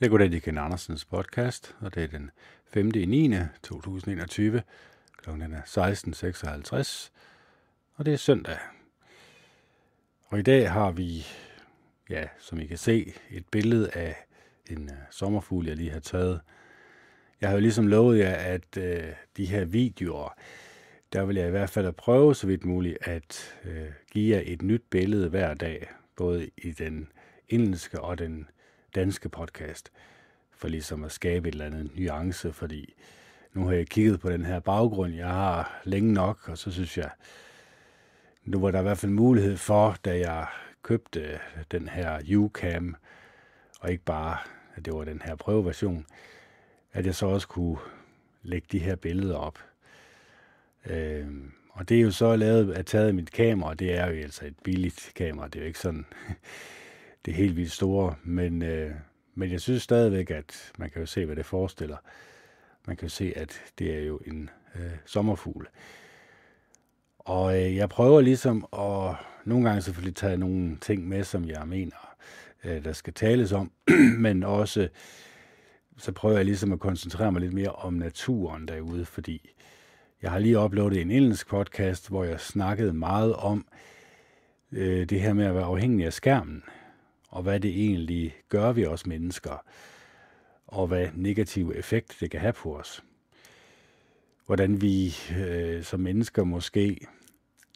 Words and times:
Jeg 0.00 0.10
går 0.10 0.18
det 0.18 0.42
Ken 0.42 0.58
Andersens 0.58 1.04
podcast, 1.04 1.76
og 1.80 1.94
det 1.94 2.02
er 2.02 2.06
den 2.06 2.30
5. 2.66 2.90
i 2.94 3.04
9. 3.06 3.36
2021. 3.62 4.62
Klokken 5.16 5.52
er 5.52 5.60
16.56, 5.60 7.10
og 7.94 8.06
det 8.06 8.12
er 8.12 8.18
søndag. 8.18 8.56
Og 10.26 10.38
i 10.38 10.42
dag 10.42 10.70
har 10.72 10.90
vi, 10.92 11.26
ja, 12.10 12.24
som 12.38 12.60
I 12.60 12.66
kan 12.66 12.78
se, 12.78 13.14
et 13.30 13.44
billede 13.50 13.90
af 13.90 14.16
en 14.70 14.84
øh, 14.84 14.98
sommerfugl, 15.10 15.66
jeg 15.66 15.76
lige 15.76 15.90
har 15.90 16.00
taget. 16.00 16.40
Jeg 17.40 17.48
har 17.48 17.56
jo 17.56 17.60
ligesom 17.60 17.86
lovet 17.86 18.18
jer, 18.18 18.34
at 18.34 18.76
øh, 18.76 19.12
de 19.36 19.46
her 19.46 19.64
videoer, 19.64 20.34
der 21.12 21.24
vil 21.24 21.36
jeg 21.36 21.48
i 21.48 21.50
hvert 21.50 21.70
fald 21.70 21.92
prøve 21.92 22.34
så 22.34 22.46
vidt 22.46 22.64
muligt 22.64 22.98
at 23.00 23.58
øh, 23.64 23.92
give 24.10 24.36
jer 24.36 24.42
et 24.46 24.62
nyt 24.62 24.82
billede 24.90 25.28
hver 25.28 25.54
dag, 25.54 25.90
både 26.16 26.50
i 26.56 26.72
den 26.72 27.08
engelske 27.48 28.00
og 28.00 28.18
den 28.18 28.48
danske 28.94 29.28
podcast, 29.28 29.92
for 30.50 30.68
ligesom 30.68 31.04
at 31.04 31.12
skabe 31.12 31.48
et 31.48 31.52
eller 31.52 31.66
andet 31.66 31.90
nuance, 31.96 32.52
fordi 32.52 32.94
nu 33.52 33.66
har 33.66 33.72
jeg 33.72 33.86
kigget 33.86 34.20
på 34.20 34.30
den 34.30 34.44
her 34.44 34.60
baggrund, 34.60 35.14
jeg 35.14 35.28
har 35.28 35.80
længe 35.84 36.12
nok, 36.12 36.48
og 36.48 36.58
så 36.58 36.70
synes 36.70 36.98
jeg, 36.98 37.10
nu 38.44 38.60
var 38.60 38.70
der 38.70 38.78
i 38.78 38.82
hvert 38.82 38.98
fald 38.98 39.12
mulighed 39.12 39.56
for, 39.56 39.96
da 40.04 40.18
jeg 40.18 40.46
købte 40.82 41.40
den 41.70 41.88
her 41.88 42.36
UCAM, 42.36 42.96
og 43.80 43.92
ikke 43.92 44.04
bare, 44.04 44.36
at 44.74 44.84
det 44.84 44.94
var 44.94 45.04
den 45.04 45.22
her 45.24 45.34
prøveversion, 45.36 46.06
at 46.92 47.06
jeg 47.06 47.14
så 47.14 47.26
også 47.26 47.48
kunne 47.48 47.78
lægge 48.42 48.68
de 48.72 48.78
her 48.78 48.96
billeder 48.96 49.36
op. 49.36 49.58
Øh, 50.86 51.26
og 51.70 51.88
det 51.88 51.96
er 51.96 52.00
jo 52.00 52.10
så 52.10 52.36
lavet 52.36 52.72
at 52.72 52.86
taget 52.86 53.08
af 53.08 53.14
mit 53.14 53.32
kamera, 53.32 53.70
og 53.70 53.78
det 53.78 53.98
er 53.98 54.06
jo 54.06 54.22
altså 54.22 54.46
et 54.46 54.58
billigt 54.64 55.12
kamera, 55.14 55.48
det 55.48 55.56
er 55.56 55.60
jo 55.60 55.66
ikke 55.66 55.78
sådan 55.78 56.06
det 57.24 57.34
helt 57.34 57.56
vildt 57.56 57.72
store, 57.72 58.14
men, 58.22 58.62
øh, 58.62 58.90
men 59.34 59.50
jeg 59.50 59.60
synes 59.60 59.82
stadigvæk, 59.82 60.30
at 60.30 60.72
man 60.78 60.90
kan 60.90 61.00
jo 61.00 61.06
se, 61.06 61.26
hvad 61.26 61.36
det 61.36 61.46
forestiller. 61.46 61.96
Man 62.86 62.96
kan 62.96 63.06
jo 63.06 63.10
se, 63.10 63.32
at 63.36 63.62
det 63.78 63.94
er 63.94 64.00
jo 64.00 64.20
en 64.26 64.50
øh, 64.74 64.90
sommerfugl. 65.06 65.68
Og 67.18 67.62
øh, 67.62 67.76
jeg 67.76 67.88
prøver 67.88 68.20
ligesom 68.20 68.66
at 68.72 69.14
nogle 69.44 69.68
gange 69.68 69.82
selvfølgelig 69.82 70.16
tage 70.16 70.36
nogle 70.36 70.76
ting 70.80 71.08
med, 71.08 71.24
som 71.24 71.44
jeg 71.44 71.68
mener, 71.68 72.16
øh, 72.64 72.84
der 72.84 72.92
skal 72.92 73.12
tales 73.12 73.52
om, 73.52 73.72
men 74.26 74.42
også 74.42 74.88
så 75.96 76.12
prøver 76.12 76.36
jeg 76.36 76.44
ligesom 76.44 76.72
at 76.72 76.80
koncentrere 76.80 77.32
mig 77.32 77.40
lidt 77.40 77.52
mere 77.52 77.72
om 77.72 77.94
naturen 77.94 78.68
derude, 78.68 79.04
fordi 79.04 79.50
jeg 80.22 80.30
har 80.30 80.38
lige 80.38 80.58
uploadet 80.58 81.00
en 81.00 81.10
engelsk 81.10 81.48
podcast, 81.48 82.08
hvor 82.08 82.24
jeg 82.24 82.40
snakkede 82.40 82.92
meget 82.92 83.34
om 83.34 83.66
øh, 84.72 85.08
det 85.08 85.20
her 85.20 85.32
med 85.32 85.44
at 85.44 85.54
være 85.54 85.64
afhængig 85.64 86.06
af 86.06 86.12
skærmen 86.12 86.62
og 87.34 87.42
hvad 87.42 87.60
det 87.60 87.70
egentlig 87.70 88.36
gør 88.48 88.72
ved 88.72 88.86
os 88.86 89.06
mennesker, 89.06 89.64
og 90.66 90.86
hvad 90.86 91.08
negativ 91.14 91.72
effekt 91.76 92.16
det 92.20 92.30
kan 92.30 92.40
have 92.40 92.52
på 92.52 92.76
os. 92.76 93.04
Hvordan 94.46 94.80
vi 94.80 95.14
øh, 95.38 95.84
som 95.84 96.00
mennesker 96.00 96.44
måske, 96.44 97.06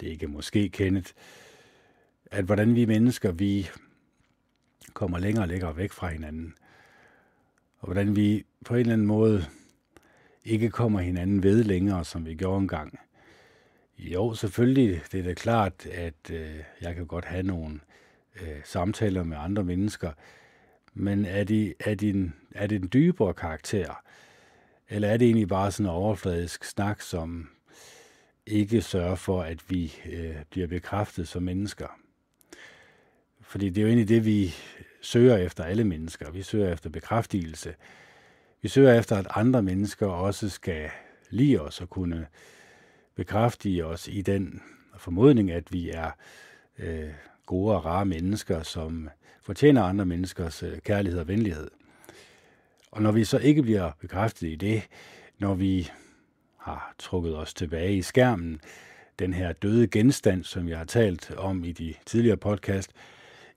det 0.00 0.06
er 0.06 0.10
ikke 0.10 0.26
måske 0.26 0.68
kendet, 0.68 1.14
at 2.26 2.44
hvordan 2.44 2.74
vi 2.74 2.84
mennesker, 2.84 3.32
vi 3.32 3.68
kommer 4.92 5.18
længere 5.18 5.44
og 5.44 5.48
længere 5.48 5.76
væk 5.76 5.92
fra 5.92 6.08
hinanden. 6.08 6.54
Og 7.78 7.86
hvordan 7.86 8.16
vi 8.16 8.44
på 8.64 8.74
en 8.74 8.80
eller 8.80 8.92
anden 8.92 9.06
måde 9.06 9.44
ikke 10.44 10.70
kommer 10.70 11.00
hinanden 11.00 11.42
ved 11.42 11.64
længere, 11.64 12.04
som 12.04 12.26
vi 12.26 12.34
gjorde 12.34 12.60
engang. 12.60 12.98
Jo, 13.98 14.34
selvfølgelig, 14.34 15.02
det 15.12 15.20
er 15.20 15.24
da 15.24 15.34
klart, 15.34 15.86
at 15.86 16.30
øh, 16.32 16.62
jeg 16.80 16.94
kan 16.94 17.06
godt 17.06 17.24
have 17.24 17.42
nogle 17.42 17.80
øh, 18.42 18.60
samtaler 18.64 19.22
med 19.22 19.36
andre 19.40 19.64
mennesker, 19.64 20.12
men 20.94 21.24
er, 21.24 21.44
de, 21.44 21.74
er, 21.80 21.94
de 21.94 22.10
en, 22.10 22.34
er 22.54 22.66
det 22.66 22.82
en 22.82 22.90
dybere 22.92 23.34
karakter? 23.34 24.02
Eller 24.88 25.08
er 25.08 25.16
det 25.16 25.24
egentlig 25.24 25.48
bare 25.48 25.70
sådan 25.72 25.86
en 25.86 25.90
overfladisk 25.90 26.64
snak, 26.64 27.00
som 27.00 27.48
ikke 28.46 28.82
sørger 28.82 29.14
for, 29.14 29.42
at 29.42 29.70
vi 29.70 29.94
øh, 30.12 30.36
bliver 30.50 30.66
bekræftet 30.66 31.28
som 31.28 31.42
mennesker? 31.42 31.86
Fordi 33.40 33.68
det 33.68 33.78
er 33.78 33.82
jo 33.82 33.88
egentlig 33.88 34.08
det, 34.08 34.24
vi 34.24 34.54
søger 35.00 35.36
efter 35.36 35.64
alle 35.64 35.84
mennesker. 35.84 36.30
Vi 36.30 36.42
søger 36.42 36.72
efter 36.72 36.90
bekræftelse. 36.90 37.74
Vi 38.62 38.68
søger 38.68 38.98
efter, 38.98 39.16
at 39.16 39.26
andre 39.30 39.62
mennesker 39.62 40.06
også 40.06 40.48
skal 40.48 40.90
lide 41.30 41.60
os 41.60 41.80
og 41.80 41.90
kunne 41.90 42.26
bekræfte 43.14 43.84
os 43.84 44.08
i 44.08 44.22
den 44.22 44.62
formodning, 44.96 45.50
at 45.50 45.72
vi 45.72 45.90
er 45.90 46.10
øh, 46.78 47.10
gode 47.48 47.76
og 47.76 47.84
rare 47.84 48.04
mennesker, 48.04 48.62
som 48.62 49.08
fortjener 49.42 49.82
andre 49.82 50.06
menneskers 50.06 50.62
øh, 50.62 50.78
kærlighed 50.78 51.20
og 51.20 51.28
venlighed. 51.28 51.70
Og 52.90 53.02
når 53.02 53.12
vi 53.12 53.24
så 53.24 53.38
ikke 53.38 53.62
bliver 53.62 53.90
bekræftet 54.00 54.48
i 54.48 54.56
det, 54.56 54.88
når 55.38 55.54
vi 55.54 55.90
har 56.58 56.94
trukket 56.98 57.36
os 57.36 57.54
tilbage 57.54 57.96
i 57.96 58.02
skærmen, 58.02 58.60
den 59.18 59.34
her 59.34 59.52
døde 59.52 59.86
genstand, 59.86 60.44
som 60.44 60.68
jeg 60.68 60.78
har 60.78 60.84
talt 60.84 61.30
om 61.30 61.64
i 61.64 61.72
de 61.72 61.94
tidligere 62.06 62.36
podcast, 62.36 62.92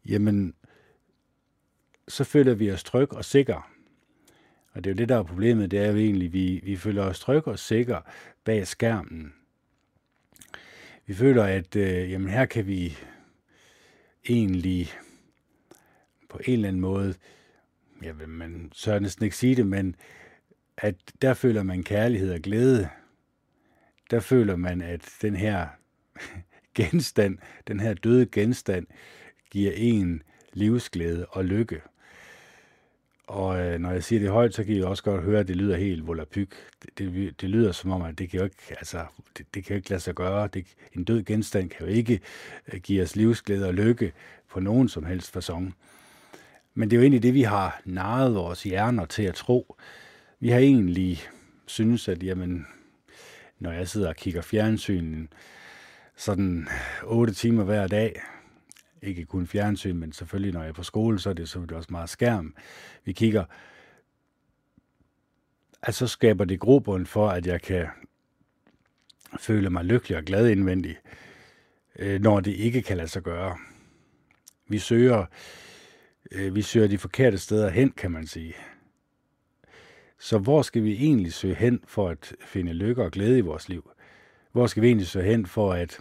jamen, 0.05 0.53
så 2.07 2.23
føler 2.23 2.53
vi 2.53 2.71
os 2.71 2.83
tryg 2.83 3.13
og 3.13 3.25
sikre. 3.25 3.61
Og 4.73 4.83
det 4.83 4.89
er 4.89 4.93
jo 4.93 4.97
det, 4.97 5.09
der 5.09 5.17
er 5.17 5.23
problemet, 5.23 5.71
det 5.71 5.79
er 5.79 5.91
jo 5.91 5.97
egentlig, 5.97 6.25
at 6.25 6.33
vi, 6.33 6.61
vi 6.63 6.75
føler 6.75 7.03
os 7.03 7.19
tryg 7.19 7.47
og 7.47 7.59
sikre 7.59 8.01
bag 8.43 8.67
skærmen. 8.67 9.33
Vi 11.05 11.13
føler, 11.13 11.43
at 11.43 11.75
øh, 11.75 12.11
jamen 12.11 12.29
her 12.29 12.45
kan 12.45 12.67
vi 12.67 12.97
egentlig 14.29 14.91
på 16.29 16.39
en 16.45 16.53
eller 16.53 16.67
anden 16.67 16.81
måde, 16.81 17.15
jeg 18.01 18.19
vil 18.19 18.29
man 18.29 18.71
så 18.73 18.99
næsten 18.99 19.25
ikke 19.25 19.37
sige 19.37 19.55
det, 19.55 19.67
men 19.67 19.95
at 20.77 20.95
der 21.21 21.33
føler 21.33 21.63
man 21.63 21.83
kærlighed 21.83 22.33
og 22.33 22.39
glæde. 22.39 22.89
Der 24.11 24.19
føler 24.19 24.55
man, 24.55 24.81
at 24.81 25.09
den 25.21 25.35
her 25.35 25.67
genstand, 26.75 27.37
den 27.67 27.79
her 27.79 27.93
døde 27.93 28.25
genstand, 28.25 28.87
giver 29.51 29.71
en 29.75 30.23
livsglæde 30.53 31.25
og 31.25 31.45
lykke. 31.45 31.81
Og 33.31 33.59
øh, 33.59 33.79
når 33.79 33.91
jeg 33.91 34.03
siger 34.03 34.19
det 34.19 34.29
højt, 34.29 34.53
så 34.53 34.63
kan 34.63 34.75
I 34.75 34.81
også 34.81 35.03
godt 35.03 35.23
høre, 35.23 35.39
at 35.39 35.47
det 35.47 35.55
lyder 35.55 35.77
helt 35.77 36.07
volapyk. 36.07 36.55
Det, 36.83 36.97
det, 36.97 37.41
det 37.41 37.49
lyder 37.49 37.71
som 37.71 37.91
om, 37.91 38.01
at 38.01 38.19
det 38.19 38.29
kan 38.29 38.37
jo 38.37 38.43
ikke, 38.43 38.55
altså, 38.69 39.05
det, 39.37 39.45
det 39.53 39.65
kan 39.65 39.73
jo 39.73 39.77
ikke 39.77 39.89
lade 39.89 40.01
sig 40.01 40.15
gøre. 40.15 40.47
Det, 40.47 40.65
en 40.95 41.03
død 41.03 41.23
genstand 41.23 41.69
kan 41.69 41.87
jo 41.87 41.93
ikke 41.93 42.19
øh, 42.73 42.79
give 42.79 43.03
os 43.03 43.15
livsglæde 43.15 43.67
og 43.67 43.73
lykke 43.73 44.13
på 44.49 44.59
nogen 44.59 44.89
som 44.89 45.05
helst 45.05 45.31
fasong. 45.31 45.75
Men 46.73 46.89
det 46.89 46.95
er 46.95 46.99
jo 46.99 47.01
egentlig 47.01 47.23
det, 47.23 47.33
vi 47.33 47.41
har 47.41 47.81
naret 47.85 48.35
vores 48.35 48.63
hjerner 48.63 49.05
til 49.05 49.23
at 49.23 49.35
tro. 49.35 49.75
Vi 50.39 50.49
har 50.49 50.59
egentlig 50.59 51.21
synes, 51.65 52.07
at 52.07 52.23
jamen, 52.23 52.67
når 53.59 53.71
jeg 53.71 53.87
sidder 53.87 54.09
og 54.09 54.15
kigger 54.15 54.41
fjernsyn 54.41 55.27
sådan 56.15 56.67
8 57.03 57.33
timer 57.33 57.63
hver 57.63 57.87
dag, 57.87 58.21
ikke 59.01 59.25
kun 59.25 59.47
fjernsyn, 59.47 59.97
men 59.97 60.11
selvfølgelig 60.11 60.53
når 60.53 60.61
jeg 60.61 60.69
er 60.69 60.73
på 60.73 60.83
skole, 60.83 61.19
så 61.19 61.29
er 61.29 61.33
det 61.33 61.49
selvfølgelig 61.49 61.77
også 61.77 61.89
meget 61.91 62.09
skærm. 62.09 62.55
Vi 63.05 63.13
kigger, 63.13 63.45
altså 65.81 66.07
skaber 66.07 66.45
det 66.45 66.59
grobund 66.59 67.05
for, 67.05 67.29
at 67.29 67.47
jeg 67.47 67.61
kan 67.61 67.87
føle 69.39 69.69
mig 69.69 69.85
lykkelig 69.85 70.17
og 70.17 70.23
glad 70.23 70.49
indvendigt, 70.49 71.01
øh, 71.99 72.21
når 72.21 72.39
det 72.39 72.51
ikke 72.51 72.81
kan 72.81 72.97
lade 72.97 73.07
sig 73.07 73.23
gøre. 73.23 73.57
Vi 74.67 74.79
søger, 74.79 75.25
øh, 76.31 76.55
vi 76.55 76.61
søger 76.61 76.87
de 76.87 76.97
forkerte 76.97 77.37
steder 77.37 77.69
hen, 77.69 77.91
kan 77.91 78.11
man 78.11 78.27
sige. 78.27 78.53
Så 80.19 80.37
hvor 80.37 80.61
skal 80.61 80.83
vi 80.83 80.93
egentlig 80.93 81.33
søge 81.33 81.55
hen 81.55 81.83
for 81.87 82.09
at 82.09 82.35
finde 82.45 82.73
lykke 82.73 83.03
og 83.03 83.11
glæde 83.11 83.37
i 83.37 83.41
vores 83.41 83.69
liv? 83.69 83.91
Hvor 84.51 84.67
skal 84.67 84.83
vi 84.83 84.87
egentlig 84.87 85.07
søge 85.07 85.25
hen 85.25 85.45
for 85.45 85.73
at 85.73 85.99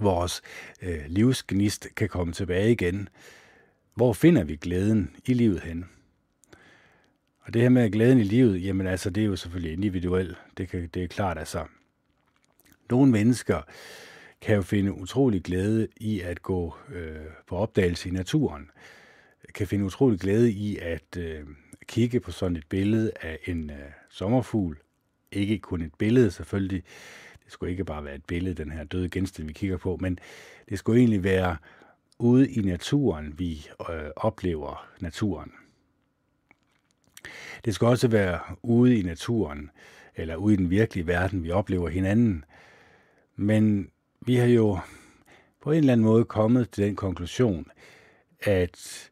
vores 0.00 0.42
øh, 0.82 1.00
livsgnist 1.06 1.88
kan 1.96 2.08
komme 2.08 2.32
tilbage 2.32 2.72
igen. 2.72 3.08
Hvor 3.94 4.12
finder 4.12 4.44
vi 4.44 4.56
glæden 4.56 5.16
i 5.26 5.34
livet 5.34 5.60
hen? 5.60 5.84
Og 7.40 7.54
det 7.54 7.62
her 7.62 7.68
med 7.68 7.90
glæden 7.90 8.18
i 8.18 8.24
livet, 8.24 8.64
jamen 8.64 8.86
altså, 8.86 9.10
det 9.10 9.20
er 9.20 9.26
jo 9.26 9.36
selvfølgelig 9.36 9.72
individuelt. 9.72 10.38
Det, 10.56 10.68
kan, 10.68 10.88
det 10.94 11.04
er 11.04 11.08
klart, 11.08 11.38
altså, 11.38 11.64
nogle 12.90 13.12
mennesker 13.12 13.62
kan 14.40 14.56
jo 14.56 14.62
finde 14.62 14.92
utrolig 14.92 15.42
glæde 15.42 15.88
i 15.96 16.20
at 16.20 16.42
gå 16.42 16.74
øh, 16.94 17.16
på 17.46 17.56
opdagelse 17.56 18.08
i 18.08 18.12
naturen. 18.12 18.70
Kan 19.54 19.66
finde 19.66 19.84
utrolig 19.84 20.20
glæde 20.20 20.52
i 20.52 20.76
at 20.76 21.16
øh, 21.16 21.44
kigge 21.86 22.20
på 22.20 22.30
sådan 22.30 22.56
et 22.56 22.66
billede 22.68 23.12
af 23.20 23.38
en 23.46 23.70
øh, 23.70 23.76
sommerfugl. 24.10 24.78
Ikke 25.32 25.58
kun 25.58 25.82
et 25.82 25.94
billede 25.98 26.30
selvfølgelig, 26.30 26.82
det 27.50 27.54
skulle 27.54 27.70
ikke 27.70 27.84
bare 27.84 28.04
være 28.04 28.14
et 28.14 28.24
billede, 28.24 28.54
den 28.54 28.70
her 28.70 28.84
døde 28.84 29.08
genstand, 29.08 29.46
vi 29.46 29.52
kigger 29.52 29.76
på, 29.76 29.98
men 30.00 30.18
det 30.68 30.78
skulle 30.78 31.00
egentlig 31.00 31.24
være 31.24 31.56
ude 32.18 32.50
i 32.50 32.60
naturen, 32.60 33.38
vi 33.38 33.68
øh, 33.90 34.10
oplever 34.16 34.88
naturen. 35.00 35.52
Det 37.64 37.74
skal 37.74 37.86
også 37.86 38.08
være 38.08 38.40
ude 38.62 38.98
i 38.98 39.02
naturen, 39.02 39.70
eller 40.16 40.36
ude 40.36 40.54
i 40.54 40.56
den 40.56 40.70
virkelige 40.70 41.06
verden, 41.06 41.44
vi 41.44 41.50
oplever 41.50 41.88
hinanden. 41.88 42.44
Men 43.36 43.90
vi 44.20 44.36
har 44.36 44.46
jo 44.46 44.78
på 45.62 45.72
en 45.72 45.78
eller 45.78 45.92
anden 45.92 46.06
måde 46.06 46.24
kommet 46.24 46.70
til 46.70 46.84
den 46.84 46.96
konklusion, 46.96 47.66
at 48.40 49.10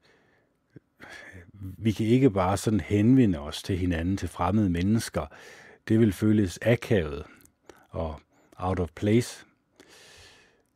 vi 1.61 1.93
kan 1.93 2.07
ikke 2.07 2.31
bare 2.31 2.57
sådan 2.57 2.81
henvende 2.81 3.39
os 3.39 3.63
til 3.63 3.79
hinanden, 3.79 4.17
til 4.17 4.29
fremmede 4.29 4.71
mennesker. 4.71 5.27
Det 5.89 6.01
vil 6.01 6.13
føles 6.13 6.59
akavet 6.63 7.25
og 7.91 8.21
out 8.59 8.81
of 8.81 8.89
place. 8.95 9.45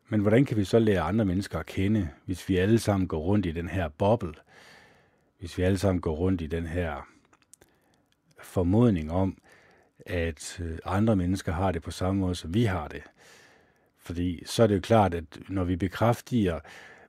Men 0.08 0.20
hvordan 0.20 0.44
kan 0.44 0.56
vi 0.56 0.64
så 0.64 0.78
lære 0.78 1.00
andre 1.00 1.24
mennesker 1.24 1.58
at 1.58 1.66
kende, 1.66 2.08
hvis 2.24 2.48
vi 2.48 2.56
alle 2.56 2.78
sammen 2.78 3.08
går 3.08 3.18
rundt 3.18 3.46
i 3.46 3.52
den 3.52 3.68
her 3.68 3.88
boble? 3.88 4.34
Hvis 5.38 5.58
vi 5.58 5.62
alle 5.62 5.78
sammen 5.78 6.00
går 6.00 6.14
rundt 6.14 6.40
i 6.40 6.46
den 6.46 6.66
her 6.66 7.08
formodning 8.42 9.12
om, 9.12 9.38
at 10.06 10.60
øh, 10.62 10.78
andre 10.84 11.16
mennesker 11.16 11.52
har 11.52 11.72
det 11.72 11.82
på 11.82 11.90
samme 11.90 12.20
måde, 12.20 12.34
som 12.34 12.54
vi 12.54 12.64
har 12.64 12.88
det. 12.88 13.02
Fordi 13.98 14.42
så 14.46 14.62
er 14.62 14.66
det 14.66 14.74
jo 14.74 14.80
klart, 14.80 15.14
at 15.14 15.24
når 15.48 15.64
vi 15.64 15.76
bekræftiger, 15.76 16.60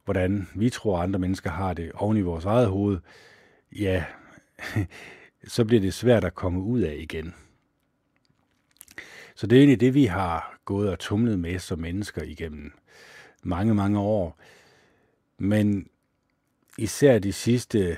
hvordan 0.06 0.48
vi 0.56 0.70
tror, 0.70 0.98
andre 0.98 1.20
mennesker 1.20 1.50
har 1.50 1.74
det 1.74 1.92
oven 1.92 2.18
i 2.18 2.22
vores 2.22 2.46
eget 2.46 2.68
hoved, 2.68 3.00
ja, 3.72 4.06
så 5.48 5.66
bliver 5.66 5.82
det 5.82 5.94
svært 5.94 6.24
at 6.24 6.36
komme 6.36 6.62
ud 6.62 6.80
af 6.80 6.96
igen. 7.00 7.34
Så 9.36 9.48
det 9.48 9.56
er 9.56 9.60
egentlig 9.60 9.80
det, 9.80 9.94
vi 9.94 10.06
har 10.06 10.53
gået 10.66 10.90
og 10.90 11.00
tumlet 11.00 11.40
med 11.40 11.60
som 11.60 11.80
mennesker 11.80 12.24
igennem 12.24 12.72
mange, 13.44 13.76
mange 13.76 14.00
år. 14.00 14.40
Men 15.38 15.88
især 16.78 17.20
de 17.20 17.34
sidste 17.34 17.98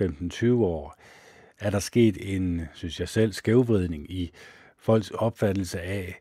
15-20 0.00 0.52
år 0.52 0.98
er 1.58 1.70
der 1.70 1.78
sket 1.78 2.34
en, 2.34 2.62
synes 2.74 3.00
jeg 3.00 3.08
selv, 3.08 3.32
skævvridning 3.32 4.10
i 4.10 4.32
folks 4.78 5.10
opfattelse 5.10 5.80
af, 5.80 6.20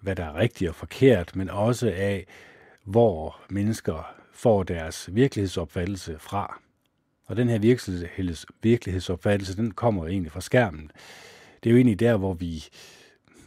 hvad 0.00 0.16
der 0.16 0.24
er 0.24 0.34
rigtigt 0.34 0.68
og 0.68 0.74
forkert, 0.74 1.36
men 1.36 1.50
også 1.50 1.92
af, 1.96 2.26
hvor 2.84 3.40
mennesker 3.50 4.14
får 4.32 4.62
deres 4.62 5.10
virkelighedsopfattelse 5.12 6.18
fra. 6.18 6.60
Og 7.26 7.36
den 7.36 7.48
her 7.48 7.58
virkeligheds, 7.58 8.46
virkelighedsopfattelse, 8.62 9.56
den 9.56 9.70
kommer 9.70 10.06
egentlig 10.06 10.32
fra 10.32 10.40
skærmen. 10.40 10.90
Det 11.62 11.70
er 11.70 11.72
jo 11.72 11.76
egentlig 11.76 12.00
der, 12.00 12.16
hvor 12.16 12.34
vi, 12.34 12.64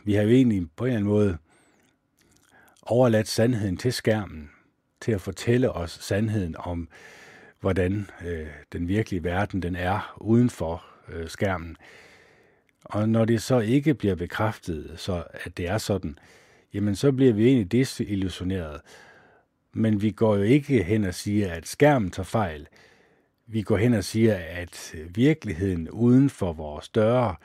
vi 0.04 0.14
har 0.14 0.24
jo 0.24 0.30
egentlig 0.30 0.68
på 0.76 0.86
en 0.86 0.90
eller 0.90 0.98
anden 0.98 1.14
måde 1.14 1.38
overladt 2.88 3.28
sandheden 3.28 3.78
til 3.78 3.94
skærmen, 3.94 4.50
til 5.02 5.12
at 5.12 5.22
fortælle 5.22 5.72
os 5.72 5.92
sandheden 5.92 6.56
om, 6.60 6.88
hvordan 7.60 8.10
øh, 8.26 8.48
den 8.74 8.88
virkelige 8.88 9.24
verden 9.24 9.62
den 9.62 9.76
er 9.76 10.18
uden 10.22 10.50
for 10.50 10.84
øh, 11.10 11.30
skærmen. 11.30 11.78
Og 12.84 13.10
når 13.10 13.26
det 13.26 13.42
så 13.42 13.60
ikke 13.60 13.94
bliver 13.94 14.16
bekræftet, 14.16 14.94
så 14.96 15.24
at 15.34 15.58
det 15.58 15.68
er 15.68 15.78
sådan, 15.78 16.20
jamen 16.74 16.96
så 16.96 17.12
bliver 17.12 17.34
vi 17.34 17.46
egentlig 17.46 17.72
desillusioneret. 17.72 18.82
Men 19.74 20.02
vi 20.02 20.12
går 20.12 20.36
jo 20.36 20.42
ikke 20.42 20.84
hen 20.84 21.04
og 21.04 21.14
siger, 21.14 21.54
at 21.54 21.68
skærmen 21.68 22.12
tager 22.12 22.26
fejl 22.26 22.68
vi 23.48 23.62
går 23.62 23.78
hen 23.78 23.94
og 23.94 24.04
siger, 24.04 24.36
at 24.36 24.96
virkeligheden 25.10 25.90
uden 25.90 26.30
for 26.30 26.54
vores 26.54 26.90
døre, 26.90 27.36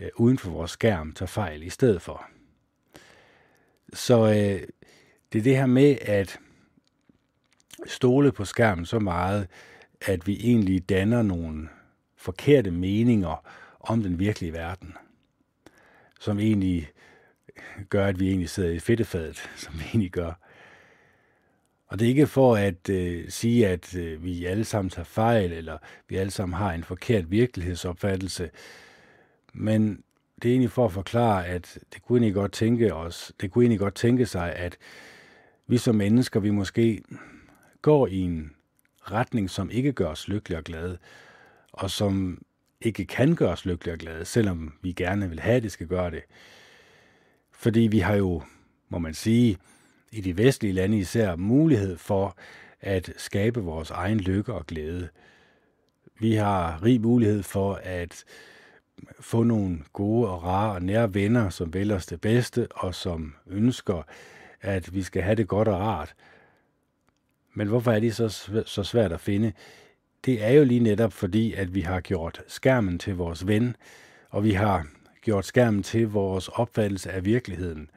øh, 0.00 0.08
uden 0.16 0.38
for 0.38 0.50
vores 0.50 0.70
skærm, 0.70 1.12
tager 1.12 1.26
fejl 1.26 1.62
i 1.62 1.70
stedet 1.70 2.02
for. 2.02 2.26
Så 3.92 4.32
øh, 4.32 4.68
det 5.32 5.38
er 5.38 5.42
det 5.42 5.56
her 5.56 5.66
med 5.66 5.98
at 6.02 6.38
stole 7.86 8.32
på 8.32 8.44
skærmen 8.44 8.86
så 8.86 8.98
meget, 8.98 9.48
at 10.00 10.26
vi 10.26 10.36
egentlig 10.40 10.88
danner 10.88 11.22
nogle 11.22 11.68
forkerte 12.16 12.70
meninger 12.70 13.48
om 13.80 14.02
den 14.02 14.18
virkelige 14.18 14.52
verden, 14.52 14.94
som 16.20 16.38
egentlig 16.38 16.90
gør, 17.88 18.06
at 18.06 18.20
vi 18.20 18.28
egentlig 18.28 18.50
sidder 18.50 18.70
i 18.70 18.78
fedtefadet, 18.78 19.50
som 19.64 19.74
vi 19.74 19.84
egentlig 19.84 20.10
gør. 20.10 20.32
Og 21.86 21.98
det 21.98 22.04
er 22.04 22.08
ikke 22.08 22.26
for 22.26 22.56
at 22.56 22.88
øh, 22.88 23.30
sige, 23.30 23.68
at 23.68 23.94
øh, 23.94 24.24
vi 24.24 24.44
alle 24.44 24.64
sammen 24.64 24.90
tager 24.90 25.04
fejl, 25.04 25.52
eller 25.52 25.78
vi 26.08 26.16
alle 26.16 26.30
sammen 26.30 26.56
har 26.58 26.72
en 26.72 26.84
forkert 26.84 27.30
virkelighedsopfattelse, 27.30 28.50
men 29.52 30.02
det 30.42 30.48
er 30.48 30.52
egentlig 30.52 30.70
for 30.70 30.84
at 30.84 30.92
forklare, 30.92 31.46
at 31.46 31.78
det 31.94 32.02
kunne 32.02 32.16
egentlig 32.16 32.34
godt 32.34 32.52
tænke 32.52 32.94
os, 32.94 33.32
det 33.40 33.50
kunne 33.50 33.64
egentlig 33.64 33.78
godt 33.78 33.94
tænke 33.94 34.26
sig, 34.26 34.52
at 34.52 34.76
vi 35.68 35.78
som 35.78 35.94
mennesker, 35.94 36.40
vi 36.40 36.50
måske 36.50 37.02
går 37.82 38.06
i 38.06 38.18
en 38.18 38.50
retning, 39.02 39.50
som 39.50 39.70
ikke 39.70 39.92
gør 39.92 40.06
os 40.06 40.28
lykkelige 40.28 40.58
og 40.58 40.64
glade, 40.64 40.98
og 41.72 41.90
som 41.90 42.42
ikke 42.80 43.04
kan 43.04 43.34
gøre 43.34 43.52
os 43.52 43.64
lykkelige 43.64 43.94
og 43.94 43.98
glade, 43.98 44.24
selvom 44.24 44.74
vi 44.82 44.92
gerne 44.92 45.28
vil 45.28 45.40
have, 45.40 45.56
at 45.56 45.62
det 45.62 45.72
skal 45.72 45.86
gøre 45.86 46.10
det. 46.10 46.22
Fordi 47.52 47.80
vi 47.80 47.98
har 47.98 48.14
jo, 48.14 48.42
må 48.88 48.98
man 48.98 49.14
sige, 49.14 49.58
i 50.12 50.20
de 50.20 50.38
vestlige 50.38 50.72
lande 50.72 50.98
især 50.98 51.36
mulighed 51.36 51.96
for 51.96 52.36
at 52.80 53.12
skabe 53.16 53.60
vores 53.60 53.90
egen 53.90 54.20
lykke 54.20 54.54
og 54.54 54.66
glæde. 54.66 55.08
Vi 56.20 56.34
har 56.34 56.82
rig 56.82 57.00
mulighed 57.00 57.42
for 57.42 57.80
at 57.82 58.24
få 59.20 59.42
nogle 59.42 59.78
gode 59.92 60.28
og 60.28 60.44
rare 60.44 60.72
og 60.72 60.82
nære 60.82 61.14
venner, 61.14 61.48
som 61.48 61.74
vælger 61.74 61.96
os 61.96 62.06
det 62.06 62.20
bedste, 62.20 62.68
og 62.70 62.94
som 62.94 63.34
ønsker, 63.46 64.02
at 64.60 64.94
vi 64.94 65.02
skal 65.02 65.22
have 65.22 65.34
det 65.34 65.48
godt 65.48 65.68
og 65.68 65.80
rart. 65.80 66.14
Men 67.54 67.68
hvorfor 67.68 67.92
er 67.92 68.00
det 68.00 68.16
så, 68.16 68.28
så 68.66 68.84
svært 68.84 69.12
at 69.12 69.20
finde? 69.20 69.52
Det 70.24 70.44
er 70.44 70.50
jo 70.50 70.64
lige 70.64 70.80
netop 70.80 71.12
fordi, 71.12 71.52
at 71.52 71.74
vi 71.74 71.80
har 71.80 72.00
gjort 72.00 72.42
skærmen 72.46 72.98
til 72.98 73.16
vores 73.16 73.46
ven, 73.46 73.76
og 74.30 74.44
vi 74.44 74.52
har 74.52 74.86
gjort 75.22 75.46
skærmen 75.46 75.82
til 75.82 76.08
vores 76.08 76.48
opfattelse 76.48 77.10
af 77.10 77.24
virkeligheden. 77.24 77.90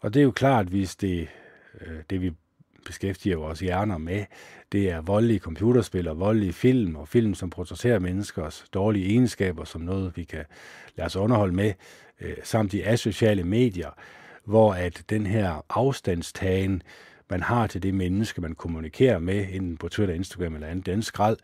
Og 0.00 0.14
det 0.14 0.20
er 0.20 0.24
jo 0.24 0.30
klart, 0.30 0.66
hvis 0.66 0.96
det, 0.96 1.28
øh, 1.80 1.96
det 2.10 2.22
vi 2.22 2.32
beskæftiger 2.84 3.36
vores 3.36 3.60
hjerner 3.60 3.98
med, 3.98 4.24
det 4.72 4.90
er 4.90 5.00
voldelige 5.00 5.38
computerspil 5.38 6.08
og 6.08 6.20
voldelige 6.20 6.52
film, 6.52 6.96
og 6.96 7.08
film, 7.08 7.34
som 7.34 7.50
portrætterer 7.50 7.98
menneskers 7.98 8.64
dårlige 8.74 9.06
egenskaber 9.06 9.64
som 9.64 9.80
noget, 9.80 10.16
vi 10.16 10.24
kan 10.24 10.44
lade 10.96 11.06
os 11.06 11.16
underholde 11.16 11.54
med, 11.54 11.72
øh, 12.20 12.36
samt 12.42 12.72
de 12.72 12.86
asociale 12.86 13.44
medier, 13.44 13.90
hvor 14.44 14.74
at 14.74 15.02
den 15.10 15.26
her 15.26 15.64
afstandstagen, 15.68 16.82
man 17.30 17.42
har 17.42 17.66
til 17.66 17.82
det 17.82 17.94
menneske, 17.94 18.40
man 18.40 18.54
kommunikerer 18.54 19.18
med, 19.18 19.46
enten 19.50 19.76
på 19.76 19.88
Twitter, 19.88 20.14
Instagram 20.14 20.54
eller 20.54 20.66
andet, 20.66 20.86
den 20.86 21.02
skrald, 21.02 21.36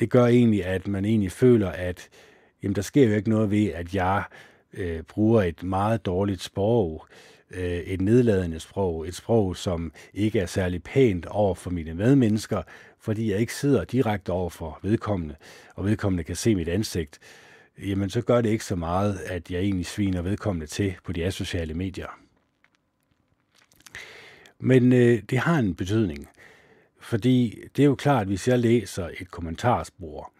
det 0.00 0.10
gør 0.10 0.26
egentlig, 0.26 0.64
at 0.64 0.88
man 0.88 1.04
egentlig 1.04 1.32
føler, 1.32 1.68
at 1.68 2.08
jamen, 2.62 2.74
der 2.74 2.82
sker 2.82 3.08
jo 3.08 3.14
ikke 3.14 3.30
noget 3.30 3.50
ved, 3.50 3.66
at 3.66 3.94
jeg 3.94 4.24
øh, 4.72 5.02
bruger 5.02 5.42
et 5.42 5.62
meget 5.62 6.06
dårligt 6.06 6.42
sprog, 6.42 7.06
øh, 7.50 7.62
et 7.62 8.00
nedladende 8.00 8.60
sprog, 8.60 9.08
et 9.08 9.14
sprog, 9.14 9.56
som 9.56 9.92
ikke 10.14 10.38
er 10.38 10.46
særlig 10.46 10.82
pænt 10.82 11.26
over 11.26 11.54
for 11.54 11.70
mine 11.70 11.94
medmennesker, 11.94 12.62
fordi 13.00 13.30
jeg 13.30 13.38
ikke 13.38 13.54
sidder 13.54 13.84
direkte 13.84 14.30
over 14.30 14.50
for 14.50 14.78
vedkommende, 14.82 15.34
og 15.74 15.84
vedkommende 15.84 16.24
kan 16.24 16.36
se 16.36 16.54
mit 16.54 16.68
ansigt, 16.68 17.18
jamen 17.78 18.10
så 18.10 18.20
gør 18.20 18.40
det 18.40 18.50
ikke 18.50 18.64
så 18.64 18.76
meget, 18.76 19.18
at 19.26 19.50
jeg 19.50 19.60
egentlig 19.60 19.86
sviner 19.86 20.22
vedkommende 20.22 20.66
til 20.66 20.94
på 21.04 21.12
de 21.12 21.24
asociale 21.24 21.74
medier. 21.74 22.18
Men 24.58 24.92
øh, 24.92 25.22
det 25.30 25.38
har 25.38 25.58
en 25.58 25.74
betydning, 25.74 26.28
fordi 27.00 27.64
det 27.76 27.82
er 27.82 27.86
jo 27.86 27.94
klart, 27.94 28.20
at 28.20 28.26
hvis 28.26 28.48
jeg 28.48 28.58
læser 28.58 29.08
et 29.20 29.30
kommentarspor, 29.30 30.32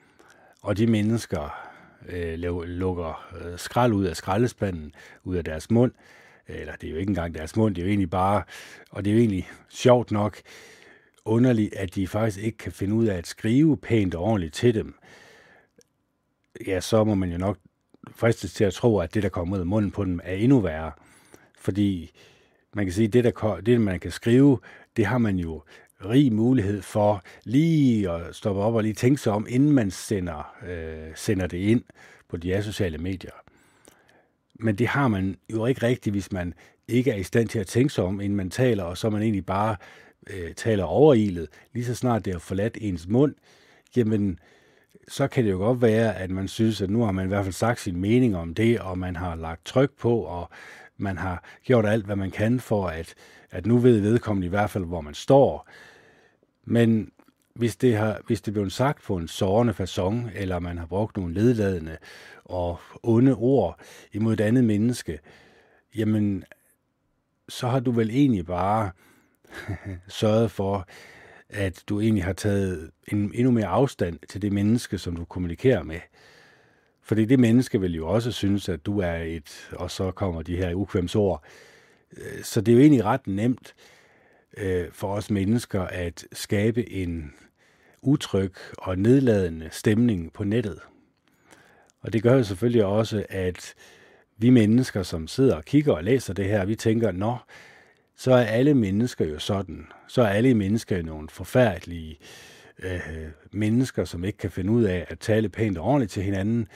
og 0.63 0.77
de 0.77 0.87
mennesker 0.87 1.71
øh, 2.09 2.39
lukker 2.65 3.35
øh, 3.41 3.59
skrald 3.59 3.93
ud 3.93 4.05
af 4.05 4.17
skraldespanden, 4.17 4.95
ud 5.25 5.37
af 5.37 5.45
deres 5.45 5.71
mund, 5.71 5.93
eller 6.49 6.77
det 6.77 6.87
er 6.87 6.91
jo 6.93 6.99
ikke 6.99 7.11
engang 7.11 7.35
deres 7.35 7.57
mund, 7.57 7.75
det 7.75 7.83
er 7.83 7.87
jo 7.87 7.89
egentlig 7.89 8.11
bare, 8.11 8.43
og 8.91 9.05
det 9.05 9.11
er 9.11 9.15
jo 9.15 9.21
egentlig 9.21 9.51
sjovt 9.69 10.11
nok, 10.11 10.37
underligt, 11.25 11.75
at 11.75 11.95
de 11.95 12.09
faktisk 12.09 12.45
ikke 12.45 12.59
kan 12.59 12.73
finde 12.73 12.95
ud 12.95 13.07
af 13.07 13.17
at 13.17 13.27
skrive 13.27 13.77
pænt 13.77 14.15
og 14.15 14.23
ordentligt 14.23 14.55
til 14.55 14.75
dem, 14.75 14.95
ja, 16.67 16.81
så 16.81 17.05
må 17.05 17.15
man 17.15 17.33
jo 17.33 17.39
nok 17.39 17.59
fristes 18.11 18.55
til 18.55 18.65
at 18.65 18.75
tro, 18.75 18.99
at 18.99 19.15
det, 19.15 19.23
der 19.23 19.29
kommer 19.29 19.57
ud 19.57 19.61
af 19.61 19.67
munden 19.67 19.91
på 19.91 20.05
dem, 20.05 20.21
er 20.25 20.35
endnu 20.35 20.61
værre. 20.61 20.93
Fordi 21.59 22.11
man 22.75 22.85
kan 22.85 22.93
sige, 22.93 23.07
at 23.07 23.13
det, 23.13 23.25
der, 23.25 23.61
det, 23.67 23.81
man 23.81 24.01
kan 24.01 24.11
skrive, 24.11 24.59
det 24.97 25.07
har 25.07 25.19
man 25.19 25.37
jo 25.37 25.63
rig 26.05 26.33
mulighed 26.33 26.83
for 26.83 27.23
lige 27.45 28.11
at 28.11 28.35
stoppe 28.37 28.61
op 28.63 28.75
og 28.75 28.83
lige 28.83 28.95
tænke 28.95 29.21
sig 29.21 29.33
om, 29.33 29.47
inden 29.49 29.73
man 29.73 29.91
sender, 29.91 30.55
øh, 30.67 31.13
sender 31.15 31.47
det 31.47 31.59
ind 31.59 31.83
på 32.29 32.37
de 32.37 32.63
sociale 32.63 32.99
medier. 32.99 33.33
Men 34.55 34.75
det 34.75 34.87
har 34.87 35.09
man 35.09 35.37
jo 35.53 35.67
ikke 35.67 35.83
rigtigt, 35.83 36.15
hvis 36.15 36.33
man 36.33 36.55
ikke 36.89 37.11
er 37.11 37.17
i 37.17 37.23
stand 37.23 37.49
til 37.49 37.59
at 37.59 37.67
tænke 37.67 37.95
sig 37.95 38.05
om, 38.05 38.21
inden 38.21 38.37
man 38.37 38.51
taler, 38.51 38.85
og 38.85 38.99
så 38.99 39.11
man 39.11 39.23
egentlig 39.23 39.47
bare 39.47 39.77
øh, 40.31 40.55
taler 40.55 40.85
overilet. 40.85 41.49
Lige 41.73 41.85
så 41.85 41.95
snart 41.95 42.25
det 42.25 42.33
har 42.33 42.41
forladt 42.41 42.79
ens 42.81 43.09
mund, 43.09 43.35
jamen, 43.97 44.39
så 45.09 45.29
kan 45.29 45.45
det 45.45 45.51
jo 45.51 45.59
godt 45.59 45.83
være, 45.83 46.17
at 46.17 46.31
man 46.31 46.49
synes, 46.49 46.83
at 46.83 46.91
nu 46.91 47.03
har 47.03 47.13
man 47.13 47.25
i 47.25 47.29
hvert 47.29 47.45
fald 47.45 47.53
sagt 47.53 47.81
sin 47.81 47.97
mening 47.97 48.37
om 48.37 48.55
det, 48.55 48.81
og 48.81 48.99
man 48.99 49.17
har 49.17 49.35
lagt 49.35 49.65
tryk 49.65 49.91
på, 49.99 50.21
og 50.21 50.51
man 50.97 51.19
har 51.19 51.45
gjort 51.65 51.87
alt, 51.87 52.05
hvad 52.05 52.17
man 52.17 52.31
kan 52.31 52.61
for, 52.61 52.87
at, 52.87 53.15
at 53.51 53.67
nu 53.67 53.79
ved 53.79 54.01
vedkommende 54.01 54.47
i 54.47 54.51
hvert 54.51 54.71
fald, 54.71 54.85
hvor 54.85 55.01
man 55.01 55.15
står. 55.15 55.69
Men 56.65 57.11
hvis 57.55 57.77
det, 57.77 57.97
har, 57.97 58.21
hvis 58.27 58.41
det 58.41 58.53
bliver 58.53 58.69
sagt 58.69 59.03
på 59.03 59.17
en 59.17 59.29
sårende 59.29 59.75
façon, 59.81 60.31
eller 60.35 60.59
man 60.59 60.79
har 60.79 60.87
brugt 60.87 61.17
nogle 61.17 61.35
ledladende 61.35 61.97
og 62.45 62.81
onde 63.03 63.35
ord 63.35 63.81
imod 64.13 64.33
et 64.33 64.41
andet 64.41 64.65
menneske, 64.65 65.19
jamen, 65.95 66.45
så 67.49 67.69
har 67.69 67.81
du 67.81 67.91
vel 67.91 68.11
egentlig 68.11 68.47
bare 68.47 68.91
sørget 70.09 70.51
for, 70.51 70.89
at 71.53 71.85
du 71.89 72.01
egentlig 72.01 72.25
har 72.25 72.33
taget 72.33 72.91
en, 73.09 73.33
endnu 73.35 73.51
mere 73.51 73.67
afstand 73.67 74.19
til 74.29 74.43
det 74.43 74.53
menneske, 74.53 74.99
som 74.99 75.17
du 75.17 75.25
kommunikerer 75.25 75.83
med. 75.83 76.01
Fordi 77.03 77.25
det 77.25 77.39
menneske 77.39 77.81
vil 77.81 77.95
jo 77.95 78.09
også 78.09 78.33
synes, 78.33 78.69
at 78.69 78.87
du 78.87 78.99
er 78.99 79.15
et, 79.15 79.69
og 79.73 79.91
så 79.91 80.11
kommer 80.11 80.43
de 80.43 80.57
her 80.57 80.75
ukvemsord. 80.75 81.45
Øh, 82.17 82.43
så 82.43 82.61
det 82.61 82.73
er 82.73 82.77
jo 82.77 82.81
egentlig 82.81 83.05
ret 83.05 83.27
nemt 83.27 83.75
øh, 84.57 84.87
for 84.93 85.15
os 85.15 85.31
mennesker 85.31 85.83
at 85.83 86.27
skabe 86.33 86.93
en 86.93 87.35
utryg 88.03 88.55
og 88.79 88.99
nedladende 88.99 89.69
stemning 89.73 90.33
på 90.33 90.45
nettet. 90.45 90.81
Og 92.01 92.13
det 92.13 92.23
gør 92.23 92.37
jo 92.37 92.45
selvfølgelig 92.45 92.85
også, 92.85 93.27
at 93.29 93.75
vi 94.37 94.51
mennesker, 94.51 95.03
som 95.03 95.29
sidder 95.29 95.57
og 95.57 95.65
kigger 95.65 95.93
og 95.93 96.05
læser 96.05 96.35
det 96.35 96.45
her, 96.45 96.65
vi 96.65 96.75
tænker, 96.75 97.13
nå, 97.13 97.37
så 98.23 98.33
er 98.33 98.45
alle 98.45 98.75
mennesker 98.75 99.25
jo 99.25 99.39
sådan. 99.39 99.87
Så 100.09 100.23
er 100.23 100.27
alle 100.27 100.55
mennesker 100.55 100.97
jo 100.97 101.03
nogle 101.03 101.29
forfærdelige 101.29 102.19
øh, 102.79 103.01
mennesker, 103.53 104.05
som 104.05 104.25
ikke 104.25 104.39
kan 104.39 104.51
finde 104.51 104.73
ud 104.73 104.83
af 104.83 105.07
at 105.09 105.19
tale 105.19 105.49
pænt 105.49 105.79
og 105.79 105.85
ordentligt 105.85 106.13
til 106.13 106.23
hinanden. 106.23 106.69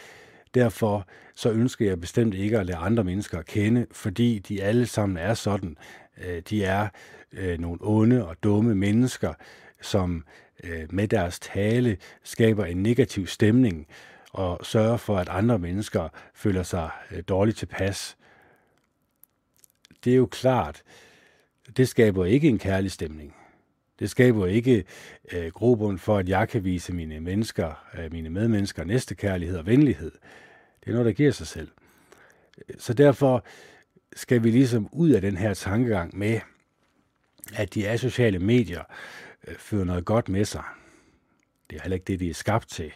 Derfor 0.55 1.07
så 1.35 1.51
ønsker 1.51 1.87
jeg 1.87 2.01
bestemt 2.01 2.35
ikke 2.35 2.59
at 2.59 2.67
lade 2.67 2.79
andre 2.79 3.05
mennesker 3.05 3.43
kende, 3.43 3.87
fordi 3.91 4.39
de 4.39 4.63
alle 4.63 4.87
sammen 4.87 5.17
er 5.17 5.35
sådan. 5.35 5.77
Øh, 6.25 6.43
de 6.51 6.65
er 6.65 6.89
øh, 7.33 7.59
nogle 7.59 7.79
onde 7.81 8.27
og 8.27 8.37
dumme 8.43 8.75
mennesker, 8.75 9.35
som 9.81 10.25
øh, 10.65 10.85
med 10.91 11.09
deres 11.09 11.41
tale 11.41 11.97
skaber 12.23 12.65
en 12.65 12.83
negativ 12.83 13.27
stemning 13.27 13.87
og 14.33 14.61
sørger 14.63 14.97
for, 14.97 15.19
at 15.19 15.29
andre 15.29 15.59
mennesker 15.59 16.09
føler 16.35 16.63
sig 16.63 16.91
øh, 17.11 17.23
dårligt 17.29 17.59
tilpas. 17.59 18.17
Det 20.05 20.13
er 20.13 20.17
jo 20.17 20.27
klart, 20.27 20.83
det 21.77 21.89
skaber 21.89 22.25
ikke 22.25 22.49
en 22.49 22.59
kærlig 22.59 22.91
stemning. 22.91 23.35
Det 23.99 24.11
skaber 24.11 24.47
ikke 24.47 24.85
øh, 25.33 25.47
grobund 25.53 25.99
for, 25.99 26.19
at 26.19 26.29
jeg 26.29 26.49
kan 26.49 26.65
vise 26.65 26.93
mine 26.93 27.21
mennesker, 27.21 27.85
øh, 27.99 28.13
mine 28.13 28.31
medmennesker 28.31 28.85
næste 28.85 29.15
kærlighed 29.15 29.59
og 29.59 29.67
venlighed. 29.67 30.13
Det 30.81 30.89
er 30.89 30.93
noget, 30.93 31.07
der 31.07 31.13
giver 31.13 31.33
sig 31.33 31.47
selv. 31.47 31.69
Så 32.79 32.95
derfor 32.95 33.45
skal 34.17 34.45
vi 34.45 34.51
ligesom 34.51 34.89
ud 34.93 35.11
af 35.11 35.21
den 35.21 35.37
her 35.37 35.55
tankegang 35.55 36.19
med, 36.19 36.41
at 37.55 37.75
de 37.75 37.89
asociale 37.89 38.39
medier 38.39 38.83
øh, 39.49 39.57
fører 39.57 39.85
noget 39.85 40.05
godt 40.05 40.29
med 40.29 40.45
sig. 40.45 40.65
Det 41.71 41.77
er 41.77 41.83
heller 41.83 41.95
ikke 41.95 42.05
det, 42.05 42.21
de 42.21 42.31
er 42.31 42.35
skabt 42.35 42.69
til. 42.69 42.93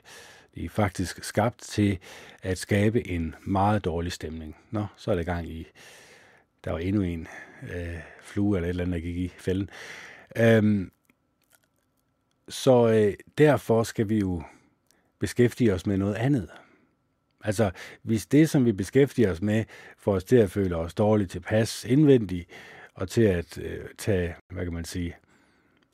De 0.54 0.64
er 0.64 0.68
faktisk 0.68 1.24
skabt 1.24 1.58
til 1.58 1.98
at 2.42 2.58
skabe 2.58 3.08
en 3.08 3.34
meget 3.46 3.84
dårlig 3.84 4.12
stemning. 4.12 4.56
Nå, 4.70 4.86
så 4.96 5.10
er 5.10 5.14
det 5.14 5.26
gang 5.26 5.48
i, 5.48 5.66
der 6.64 6.70
var 6.70 6.78
endnu 6.78 7.02
en 7.02 7.28
øh, 7.62 7.98
flue 8.20 8.56
eller 8.56 8.66
et 8.66 8.70
eller 8.70 8.84
andet, 8.84 9.02
der 9.02 9.08
gik 9.08 9.16
i 9.16 9.32
fælden. 9.38 9.70
Øhm, 10.36 10.90
så 12.48 12.88
øh, 12.88 13.14
derfor 13.38 13.82
skal 13.82 14.08
vi 14.08 14.18
jo 14.18 14.42
beskæftige 15.18 15.74
os 15.74 15.86
med 15.86 15.96
noget 15.96 16.14
andet. 16.14 16.48
Altså, 17.44 17.70
hvis 18.02 18.26
det, 18.26 18.50
som 18.50 18.64
vi 18.64 18.72
beskæftiger 18.72 19.30
os 19.30 19.42
med, 19.42 19.64
får 19.98 20.14
os 20.14 20.24
til 20.24 20.36
at 20.36 20.50
føle 20.50 20.76
os 20.76 20.94
dårligt 20.94 21.30
tilpas 21.30 21.84
indvendigt, 21.84 22.48
og 22.94 23.08
til 23.08 23.22
at 23.22 23.58
øh, 23.58 23.84
tage, 23.98 24.34
hvad 24.48 24.64
kan 24.64 24.72
man 24.72 24.84
sige, 24.84 25.16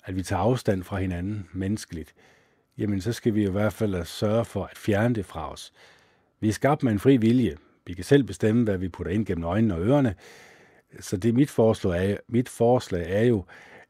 at 0.05 0.17
vi 0.17 0.23
tager 0.23 0.41
afstand 0.41 0.83
fra 0.83 0.97
hinanden 0.97 1.49
menneskeligt, 1.53 2.15
jamen 2.79 3.01
så 3.01 3.13
skal 3.13 3.35
vi 3.35 3.47
i 3.47 3.51
hvert 3.51 3.73
fald 3.73 4.05
sørge 4.05 4.45
for 4.45 4.65
at 4.65 4.79
fjerne 4.79 5.15
det 5.15 5.27
fra 5.27 5.53
os. 5.53 5.73
Vi 6.41 6.49
er 6.49 6.53
skabt 6.53 6.83
med 6.83 6.93
en 6.93 6.99
fri 6.99 7.17
vilje. 7.17 7.57
Vi 7.87 7.95
kan 7.95 8.05
selv 8.05 8.25
bestemme, 8.25 8.65
hvad 8.65 8.79
vi 8.79 8.89
putter 8.89 9.13
ind 9.13 9.27
gennem 9.27 9.45
øjnene 9.45 9.75
og 9.75 9.83
ørerne. 9.83 10.15
Så 11.01 11.17
det 11.17 11.35
mit 11.35 11.51
forslag 11.51 12.11
er, 12.11 12.17
mit 12.29 12.49
forslag 12.49 13.05
er 13.09 13.23
jo, 13.25 13.45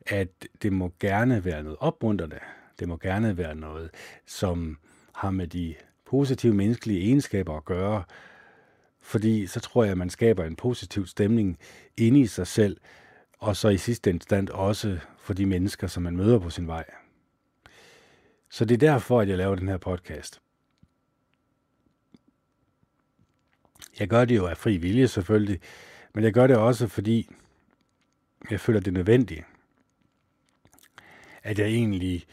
at 0.06 0.28
det 0.62 0.72
må 0.72 0.92
gerne 1.00 1.44
være 1.44 1.62
noget 1.62 1.78
opmuntrende. 1.80 2.38
Det 2.80 2.88
må 2.88 2.96
gerne 2.96 3.36
være 3.36 3.54
noget, 3.54 3.90
som 4.26 4.78
har 5.14 5.30
med 5.30 5.46
de 5.46 5.74
positive 6.06 6.54
menneskelige 6.54 7.00
egenskaber 7.00 7.56
at 7.56 7.64
gøre, 7.64 8.02
fordi 9.00 9.46
så 9.46 9.60
tror 9.60 9.84
jeg, 9.84 9.92
at 9.92 9.98
man 9.98 10.10
skaber 10.10 10.44
en 10.44 10.56
positiv 10.56 11.06
stemning 11.06 11.58
inde 11.96 12.20
i 12.20 12.26
sig 12.26 12.46
selv, 12.46 12.76
og 13.38 13.56
så 13.56 13.68
i 13.68 13.76
sidste 13.76 14.10
instans 14.10 14.50
også 14.50 14.98
for 15.18 15.34
de 15.34 15.46
mennesker, 15.46 15.86
som 15.86 16.02
man 16.02 16.16
møder 16.16 16.38
på 16.38 16.50
sin 16.50 16.66
vej. 16.66 16.84
Så 18.50 18.64
det 18.64 18.74
er 18.74 18.92
derfor, 18.92 19.20
at 19.20 19.28
jeg 19.28 19.38
laver 19.38 19.54
den 19.54 19.68
her 19.68 19.78
podcast. 19.78 20.40
Jeg 23.98 24.08
gør 24.08 24.24
det 24.24 24.36
jo 24.36 24.46
af 24.46 24.56
fri 24.56 24.76
vilje 24.76 25.08
selvfølgelig, 25.08 25.60
men 26.16 26.24
jeg 26.24 26.32
gør 26.32 26.46
det 26.46 26.56
også, 26.56 26.86
fordi 26.86 27.28
jeg 28.50 28.60
føler 28.60 28.80
det 28.80 28.92
nødvendigt, 28.92 29.44
at 31.42 31.58
jeg 31.58 31.66
egentlig 31.66 32.26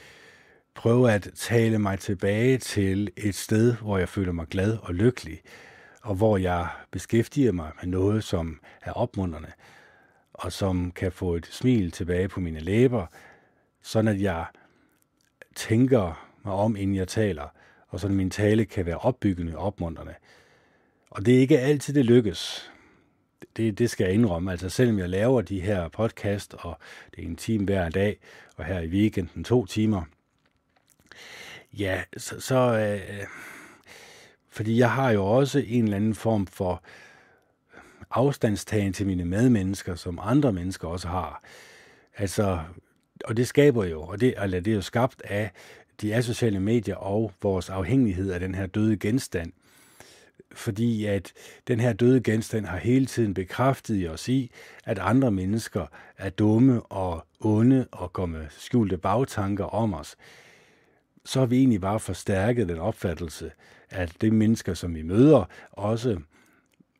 prøver 0.74 1.10
at 1.10 1.30
tale 1.36 1.80
mig 1.80 2.00
tilbage 2.00 2.58
til 2.58 3.12
et 3.18 3.36
sted, 3.36 3.76
hvor 3.76 3.98
jeg 3.98 4.10
føler 4.10 4.32
mig 4.32 4.48
glad 4.48 4.78
og 4.82 4.94
lykkelig, 4.94 5.42
og 6.02 6.16
hvor 6.16 6.38
jeg 6.38 6.68
beskæftiger 6.92 7.52
mig 7.52 7.72
med 7.82 7.90
noget, 7.90 8.24
som 8.24 8.60
er 8.82 8.92
opmuntrende, 8.92 9.52
og 10.34 10.52
som 10.52 10.92
kan 10.92 11.12
få 11.12 11.36
et 11.36 11.46
smil 11.46 11.92
tilbage 11.92 12.28
på 12.28 12.40
mine 12.40 12.60
læber, 12.60 13.06
sådan 13.82 14.08
at 14.08 14.22
jeg 14.22 14.46
tænker 15.56 16.28
mig 16.44 16.54
om, 16.54 16.76
inden 16.76 16.96
jeg 16.96 17.08
taler, 17.08 17.48
og 17.88 18.00
så 18.00 18.08
min 18.08 18.30
tale 18.30 18.66
kan 18.66 18.86
være 18.86 18.98
opbyggende 18.98 19.58
og 19.58 19.66
opmuntrende. 19.66 20.14
Og 21.10 21.26
det 21.26 21.36
er 21.36 21.40
ikke 21.40 21.60
altid, 21.60 21.94
det 21.94 22.06
lykkes. 22.06 22.73
Det, 23.58 23.80
det 23.80 23.90
skal 23.90 24.06
jeg 24.06 24.14
indrømme. 24.14 24.52
Altså 24.52 24.70
selvom 24.70 25.00
jeg 25.00 25.10
laver 25.10 25.42
de 25.42 25.62
her 25.62 25.88
podcast, 25.88 26.54
og 26.60 26.78
det 27.16 27.24
er 27.24 27.28
en 27.28 27.36
time 27.36 27.66
hver 27.66 27.90
dag, 27.90 28.18
og 28.56 28.66
her 28.66 28.80
i 28.80 28.88
weekenden 28.88 29.44
to 29.44 29.66
timer, 29.66 30.04
ja, 31.74 32.04
så, 32.18 32.40
så 32.40 32.56
øh, 32.56 33.28
fordi 34.50 34.78
jeg 34.78 34.92
har 34.92 35.12
jo 35.12 35.26
også 35.26 35.60
en 35.60 35.84
eller 35.84 35.98
anden 35.98 36.16
form 36.16 36.48
for 36.48 36.84
afstandstagen 38.12 38.94
til 38.94 39.08
mine 39.08 39.26
medmennesker, 39.26 39.96
som 39.96 40.20
andre 40.22 40.54
mennesker 40.54 40.88
også 40.88 41.08
har. 41.08 41.44
Altså, 42.18 42.60
og 43.26 43.38
det 43.38 43.48
skaber 43.48 43.86
jo, 43.86 44.02
og 44.02 44.22
det, 44.22 44.34
eller 44.44 44.60
det 44.60 44.72
er 44.72 44.76
jo 44.76 44.82
skabt 44.82 45.22
af 45.26 45.52
de 46.02 46.16
asociale 46.16 46.60
medier 46.60 46.96
og 46.96 47.32
vores 47.42 47.70
afhængighed 47.70 48.32
af 48.32 48.40
den 48.40 48.56
her 48.56 48.68
døde 48.68 48.98
genstand. 48.98 49.52
Fordi 50.54 51.06
at 51.06 51.34
den 51.68 51.80
her 51.80 51.94
døde 51.94 52.22
genstand 52.22 52.66
har 52.66 52.78
hele 52.78 53.06
tiden 53.06 53.34
bekræftet 53.34 54.02
i 54.02 54.08
os 54.08 54.30
i, 54.30 54.52
at 54.86 55.00
andre 55.00 55.32
mennesker 55.32 55.86
er 56.18 56.30
dumme 56.30 56.82
og 56.82 57.26
onde 57.40 57.88
og 57.92 58.14
går 58.14 58.26
med 58.26 58.46
skjulte 58.50 58.98
bagtanker 58.98 59.66
om 59.66 59.94
os. 59.94 60.16
Så 61.26 61.40
har 61.40 61.46
vi 61.46 61.58
egentlig 61.58 61.82
bare 61.82 62.00
forstærket 62.00 62.70
den 62.70 62.78
opfattelse, 62.78 63.52
at 63.90 64.22
de 64.22 64.32
mennesker, 64.32 64.74
som 64.74 64.96
vi 64.96 65.02
møder, 65.02 65.46
også 65.72 66.20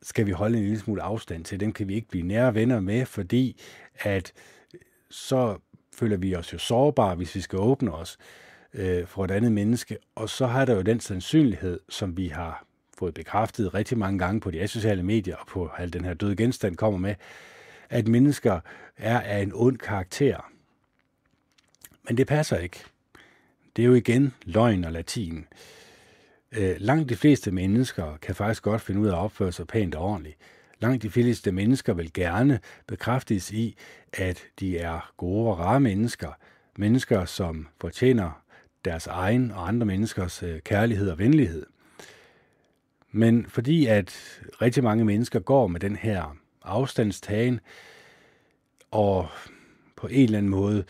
skal 0.02 0.26
vi 0.26 0.30
holde 0.30 0.58
en 0.58 0.64
lille 0.64 0.78
smule 0.78 1.02
afstand 1.02 1.44
til. 1.44 1.60
Dem 1.60 1.72
kan 1.72 1.88
vi 1.88 1.94
ikke 1.94 2.08
blive 2.08 2.26
nære 2.26 2.54
venner 2.54 2.80
med, 2.80 3.06
fordi 3.06 3.60
at 3.94 4.32
så 5.10 5.58
føler 5.94 6.16
vi 6.16 6.34
os 6.34 6.52
jo 6.52 6.58
sårbare, 6.58 7.14
hvis 7.14 7.34
vi 7.34 7.40
skal 7.40 7.58
åbne 7.58 7.92
os 7.92 8.18
øh, 8.74 9.06
for 9.06 9.24
et 9.24 9.30
andet 9.30 9.52
menneske. 9.52 9.98
Og 10.14 10.28
så 10.28 10.46
har 10.46 10.64
der 10.64 10.74
jo 10.74 10.82
den 10.82 11.00
sandsynlighed, 11.00 11.80
som 11.88 12.16
vi 12.16 12.28
har 12.28 12.66
fået 12.98 13.14
bekræftet 13.14 13.74
rigtig 13.74 13.98
mange 13.98 14.18
gange 14.18 14.40
på 14.40 14.50
de 14.50 14.60
asociale 14.60 15.02
medier 15.02 15.36
og 15.36 15.46
på 15.46 15.70
al 15.78 15.92
den 15.92 16.04
her 16.04 16.14
døde 16.14 16.36
genstand 16.36 16.76
kommer 16.76 16.98
med, 16.98 17.14
at 17.90 18.08
mennesker 18.08 18.60
er 18.96 19.20
af 19.20 19.42
en 19.42 19.52
ond 19.54 19.78
karakter. 19.78 20.50
Men 22.08 22.16
det 22.16 22.26
passer 22.26 22.58
ikke. 22.58 22.84
Det 23.76 23.82
er 23.82 23.86
jo 23.86 23.94
igen 23.94 24.34
løgn 24.44 24.84
og 24.84 24.92
latin. 24.92 25.46
Øh, 26.52 26.76
langt 26.78 27.08
de 27.08 27.16
fleste 27.16 27.50
mennesker 27.50 28.16
kan 28.22 28.34
faktisk 28.34 28.62
godt 28.62 28.80
finde 28.80 29.00
ud 29.00 29.06
af 29.06 29.12
at 29.12 29.18
opføre 29.18 29.52
sig 29.52 29.66
pænt 29.66 29.94
og 29.94 30.04
ordentligt. 30.04 30.36
Langt 30.80 31.02
de 31.02 31.10
fleste 31.10 31.52
mennesker 31.52 31.94
vil 31.94 32.12
gerne 32.12 32.60
bekræftes 32.86 33.50
i, 33.50 33.76
at 34.12 34.44
de 34.60 34.78
er 34.78 35.12
gode 35.16 35.50
og 35.50 35.58
rare 35.58 35.80
mennesker. 35.80 36.28
Mennesker, 36.76 37.24
som 37.24 37.68
fortjener 37.80 38.42
deres 38.84 39.06
egen 39.06 39.50
og 39.50 39.68
andre 39.68 39.86
menneskers 39.86 40.42
øh, 40.42 40.60
kærlighed 40.60 41.10
og 41.10 41.18
venlighed. 41.18 41.66
Men 43.16 43.46
fordi 43.46 43.86
at 43.86 44.40
rigtig 44.62 44.84
mange 44.84 45.04
mennesker 45.04 45.40
går 45.40 45.66
med 45.66 45.80
den 45.80 45.96
her 45.96 46.36
afstandstagen, 46.62 47.60
og 48.90 49.28
på 49.96 50.06
en 50.06 50.24
eller 50.24 50.38
anden 50.38 50.50
måde 50.50 50.84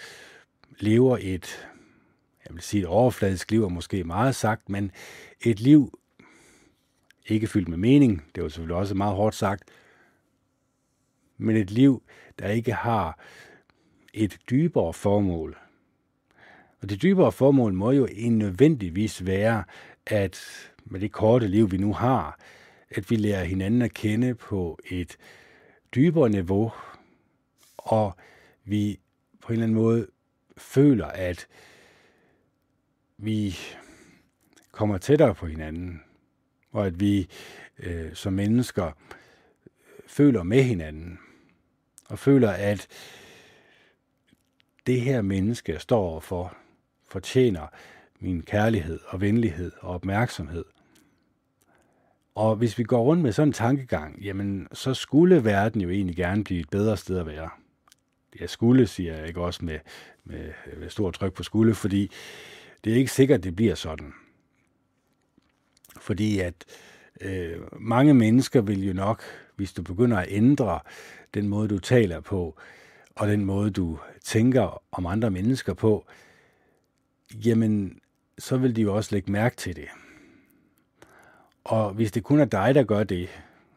lever 0.78 1.18
et, 1.20 1.68
jeg 2.46 2.54
vil 2.54 2.62
sige 2.62 2.80
et 2.80 2.86
overfladisk 2.86 3.50
liv, 3.50 3.62
og 3.62 3.72
måske 3.72 4.04
meget 4.04 4.34
sagt, 4.34 4.68
men 4.68 4.90
et 5.40 5.60
liv 5.60 5.98
ikke 7.26 7.46
fyldt 7.46 7.68
med 7.68 7.78
mening, 7.78 8.24
det 8.34 8.42
var 8.42 8.48
selvfølgelig 8.48 8.76
også 8.76 8.94
meget 8.94 9.16
hårdt 9.16 9.34
sagt, 9.34 9.62
men 11.38 11.56
et 11.56 11.70
liv, 11.70 12.02
der 12.38 12.48
ikke 12.48 12.72
har 12.72 13.18
et 14.14 14.38
dybere 14.50 14.92
formål. 14.92 15.56
Og 16.82 16.90
det 16.90 17.02
dybere 17.02 17.32
formål 17.32 17.72
må 17.72 17.90
jo 17.90 18.08
nødvendigvis 18.30 19.26
være, 19.26 19.64
at 20.06 20.70
med 20.84 21.00
det 21.00 21.12
korte 21.12 21.48
liv, 21.48 21.70
vi 21.70 21.76
nu 21.76 21.92
har, 21.92 22.38
at 22.90 23.10
vi 23.10 23.16
lærer 23.16 23.44
hinanden 23.44 23.82
at 23.82 23.94
kende 23.94 24.34
på 24.34 24.78
et 24.90 25.16
dybere 25.94 26.28
niveau, 26.28 26.72
og 27.78 28.16
vi 28.64 29.00
på 29.40 29.48
en 29.48 29.52
eller 29.52 29.64
anden 29.64 29.74
måde 29.74 30.06
føler, 30.56 31.06
at 31.06 31.46
vi 33.16 33.56
kommer 34.72 34.98
tættere 34.98 35.34
på 35.34 35.46
hinanden, 35.46 36.02
og 36.70 36.86
at 36.86 37.00
vi 37.00 37.28
øh, 37.78 38.14
som 38.14 38.32
mennesker 38.32 38.92
føler 40.06 40.42
med 40.42 40.62
hinanden, 40.62 41.18
og 42.08 42.18
føler, 42.18 42.50
at 42.50 42.88
det 44.86 45.00
her 45.00 45.22
menneske, 45.22 45.72
jeg 45.72 45.80
står 45.80 46.20
for, 46.20 46.56
fortjener 47.08 47.66
min 48.20 48.42
kærlighed 48.42 49.00
og 49.06 49.20
venlighed 49.20 49.72
og 49.80 49.94
opmærksomhed. 49.94 50.64
Og 52.34 52.56
hvis 52.56 52.78
vi 52.78 52.84
går 52.84 53.02
rundt 53.02 53.22
med 53.22 53.32
sådan 53.32 53.48
en 53.48 53.52
tankegang, 53.52 54.22
jamen 54.22 54.68
så 54.72 54.94
skulle 54.94 55.44
verden 55.44 55.80
jo 55.80 55.90
egentlig 55.90 56.16
gerne 56.16 56.44
blive 56.44 56.60
et 56.60 56.70
bedre 56.70 56.96
sted 56.96 57.18
at 57.18 57.26
være. 57.26 57.50
Jeg 58.40 58.50
skulle, 58.50 58.86
siger 58.86 59.16
jeg 59.16 59.28
ikke 59.28 59.40
også 59.40 59.64
med, 59.64 59.78
med, 60.24 60.52
med 60.78 60.90
stor 60.90 61.10
tryk 61.10 61.32
på 61.32 61.42
skulle, 61.42 61.74
fordi 61.74 62.10
det 62.84 62.92
er 62.92 62.96
ikke 62.96 63.12
sikkert, 63.12 63.44
det 63.44 63.56
bliver 63.56 63.74
sådan. 63.74 64.12
Fordi 66.00 66.38
at 66.38 66.54
øh, 67.20 67.56
mange 67.72 68.14
mennesker 68.14 68.60
vil 68.60 68.86
jo 68.86 68.92
nok, 68.92 69.22
hvis 69.56 69.72
du 69.72 69.82
begynder 69.82 70.18
at 70.18 70.26
ændre 70.28 70.80
den 71.34 71.48
måde, 71.48 71.68
du 71.68 71.78
taler 71.78 72.20
på, 72.20 72.56
og 73.16 73.28
den 73.28 73.44
måde, 73.44 73.70
du 73.70 73.98
tænker 74.24 74.82
om 74.92 75.06
andre 75.06 75.30
mennesker 75.30 75.74
på, 75.74 76.06
jamen, 77.34 78.00
så 78.38 78.56
vil 78.56 78.76
de 78.76 78.82
jo 78.82 78.96
også 78.96 79.14
lægge 79.14 79.32
mærke 79.32 79.56
til 79.56 79.76
det. 79.76 79.88
Og 81.64 81.92
hvis 81.92 82.12
det 82.12 82.24
kun 82.24 82.40
er 82.40 82.44
dig, 82.44 82.74
der 82.74 82.82
gør 82.82 83.04
det, 83.04 83.28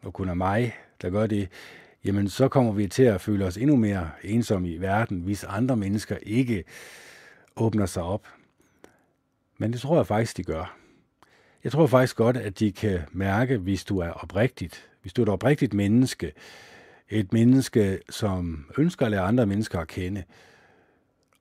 og 0.02 0.12
kun 0.12 0.28
er 0.28 0.34
mig, 0.34 0.76
der 1.02 1.10
gør 1.10 1.26
det, 1.26 1.48
jamen 2.04 2.28
så 2.28 2.48
kommer 2.48 2.72
vi 2.72 2.86
til 2.86 3.02
at 3.02 3.20
føle 3.20 3.44
os 3.44 3.56
endnu 3.56 3.76
mere 3.76 4.10
ensomme 4.22 4.70
i 4.70 4.80
verden, 4.80 5.20
hvis 5.20 5.44
andre 5.44 5.76
mennesker 5.76 6.16
ikke 6.22 6.64
åbner 7.56 7.86
sig 7.86 8.02
op. 8.02 8.26
Men 9.58 9.72
det 9.72 9.80
tror 9.80 9.96
jeg 9.96 10.06
faktisk, 10.06 10.36
de 10.36 10.42
gør. 10.42 10.76
Jeg 11.64 11.72
tror 11.72 11.86
faktisk 11.86 12.16
godt, 12.16 12.36
at 12.36 12.58
de 12.58 12.72
kan 12.72 13.00
mærke, 13.12 13.58
hvis 13.58 13.84
du 13.84 13.98
er 13.98 14.10
oprigtigt, 14.10 14.88
hvis 15.02 15.12
du 15.12 15.22
er 15.22 15.26
et 15.26 15.32
oprigtigt 15.32 15.74
menneske, 15.74 16.32
et 17.08 17.32
menneske, 17.32 17.98
som 18.10 18.66
ønsker 18.78 19.06
at 19.06 19.10
lære 19.10 19.22
andre 19.22 19.46
mennesker 19.46 19.80
at 19.80 19.88
kende, 19.88 20.24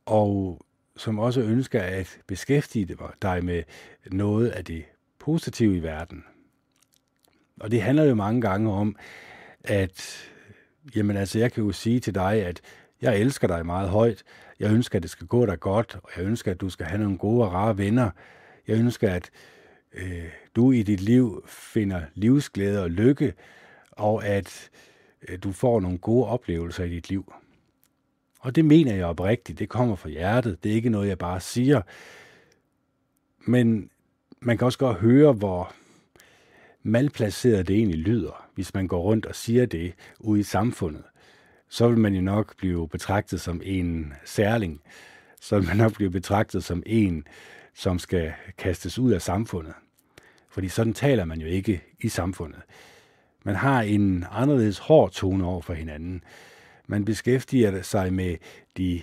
og 0.05 0.61
som 0.97 1.19
også 1.19 1.41
ønsker 1.41 1.81
at 1.81 2.19
beskæftige 2.27 2.97
dig 3.21 3.45
med 3.45 3.63
noget 4.11 4.49
af 4.49 4.65
det 4.65 4.85
positive 5.19 5.77
i 5.77 5.83
verden. 5.83 6.23
Og 7.59 7.71
det 7.71 7.81
handler 7.81 8.03
jo 8.03 8.15
mange 8.15 8.41
gange 8.41 8.71
om, 8.71 8.95
at 9.63 10.29
jamen 10.95 11.17
altså, 11.17 11.39
jeg 11.39 11.51
kan 11.51 11.63
jo 11.63 11.71
sige 11.71 11.99
til 11.99 12.15
dig, 12.15 12.45
at 12.45 12.61
jeg 13.01 13.19
elsker 13.19 13.47
dig 13.47 13.65
meget 13.65 13.89
højt. 13.89 14.23
Jeg 14.59 14.71
ønsker, 14.71 14.99
at 14.99 15.03
det 15.03 15.11
skal 15.11 15.27
gå 15.27 15.45
dig 15.45 15.59
godt, 15.59 15.99
og 16.03 16.09
jeg 16.17 16.25
ønsker, 16.25 16.51
at 16.51 16.61
du 16.61 16.69
skal 16.69 16.85
have 16.85 17.01
nogle 17.01 17.17
gode 17.17 17.45
og 17.45 17.53
rare 17.53 17.77
venner. 17.77 18.09
Jeg 18.67 18.79
ønsker, 18.79 19.11
at 19.11 19.29
øh, 19.93 20.23
du 20.55 20.71
i 20.71 20.83
dit 20.83 21.01
liv 21.01 21.43
finder 21.47 22.01
livsglæde 22.13 22.83
og 22.83 22.89
lykke, 22.89 23.33
og 23.91 24.25
at 24.25 24.69
øh, 25.27 25.39
du 25.43 25.51
får 25.51 25.79
nogle 25.79 25.97
gode 25.97 26.27
oplevelser 26.27 26.83
i 26.83 26.89
dit 26.89 27.09
liv. 27.09 27.33
Og 28.39 28.55
det 28.55 28.65
mener 28.65 28.95
jeg 28.95 29.05
oprigtigt. 29.05 29.59
Det 29.59 29.69
kommer 29.69 29.95
fra 29.95 30.09
hjertet. 30.09 30.63
Det 30.63 30.71
er 30.71 30.75
ikke 30.75 30.89
noget, 30.89 31.07
jeg 31.07 31.17
bare 31.17 31.39
siger. 31.39 31.81
Men 33.39 33.89
man 34.39 34.57
kan 34.57 34.65
også 34.65 34.79
godt 34.79 34.97
høre, 34.97 35.33
hvor 35.33 35.73
malplaceret 36.83 37.67
det 37.67 37.75
egentlig 37.75 37.99
lyder, 37.99 38.49
hvis 38.55 38.73
man 38.73 38.87
går 38.87 39.01
rundt 39.01 39.25
og 39.25 39.35
siger 39.35 39.65
det 39.65 39.93
ude 40.19 40.39
i 40.39 40.43
samfundet. 40.43 41.03
Så 41.69 41.87
vil 41.87 41.97
man 41.97 42.13
jo 42.13 42.21
nok 42.21 42.57
blive 42.57 42.89
betragtet 42.89 43.41
som 43.41 43.61
en 43.63 44.13
særling. 44.25 44.81
Så 45.41 45.59
vil 45.59 45.67
man 45.67 45.77
nok 45.77 45.93
blive 45.93 46.11
betragtet 46.11 46.63
som 46.63 46.83
en, 46.85 47.27
som 47.73 47.99
skal 47.99 48.33
kastes 48.57 48.99
ud 48.99 49.11
af 49.11 49.21
samfundet. 49.21 49.73
Fordi 50.49 50.67
sådan 50.67 50.93
taler 50.93 51.25
man 51.25 51.41
jo 51.41 51.47
ikke 51.47 51.83
i 52.01 52.09
samfundet. 52.09 52.61
Man 53.43 53.55
har 53.55 53.81
en 53.81 54.25
anderledes 54.31 54.77
hård 54.77 55.11
tone 55.11 55.45
over 55.45 55.61
for 55.61 55.73
hinanden. 55.73 56.23
Man 56.87 57.05
beskæftiger 57.05 57.81
sig 57.81 58.13
med 58.13 58.37
de 58.77 59.01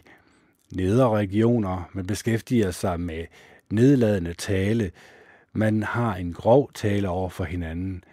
nedre 0.72 1.08
regioner, 1.08 1.90
man 1.92 2.06
beskæftiger 2.06 2.70
sig 2.70 3.00
med 3.00 3.24
nedladende 3.70 4.34
tale, 4.34 4.90
man 5.54 5.82
har 5.82 6.16
en 6.16 6.32
grov 6.32 6.70
tale 6.74 7.08
over 7.08 7.28
for 7.28 7.44
hinanden. 7.44 8.04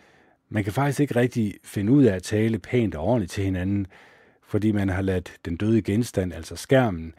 Man 0.50 0.64
kan 0.64 0.74
faktisk 0.74 1.00
ikke 1.00 1.16
rigtig 1.16 1.54
finde 1.64 1.92
ud 1.92 2.04
af 2.04 2.16
at 2.16 2.24
tale 2.24 2.60
pænt 2.60 2.96
og 2.96 3.04
ordentligt 3.04 3.32
til 3.32 3.44
hinanden, 3.44 3.88
fordi 4.48 4.72
man 4.72 4.90
har 4.90 5.02
ladt 5.02 5.34
den 5.46 5.58
døde 5.58 5.82
genstand, 5.82 6.34
altså 6.34 6.56
skærmen, 6.56 7.14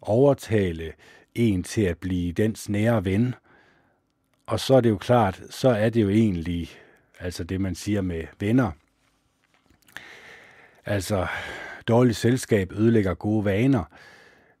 overtale 0.00 0.92
en 1.34 1.62
til 1.62 1.82
at 1.82 1.98
blive 1.98 2.32
dens 2.32 2.68
nære 2.68 3.04
ven. 3.04 3.34
Og 4.46 4.60
så 4.60 4.74
er 4.74 4.80
det 4.80 4.90
jo 4.90 4.98
klart, 4.98 5.42
så 5.50 5.68
er 5.68 5.90
det 5.90 6.02
jo 6.02 6.08
egentlig, 6.08 6.70
altså 7.18 7.44
det 7.44 7.60
man 7.60 7.74
siger 7.74 8.00
med 8.00 8.24
venner. 8.40 8.70
Altså, 10.84 11.26
dårligt 11.88 12.16
selskab 12.16 12.72
ødelægger 12.72 13.14
gode 13.14 13.44
vaner, 13.44 13.84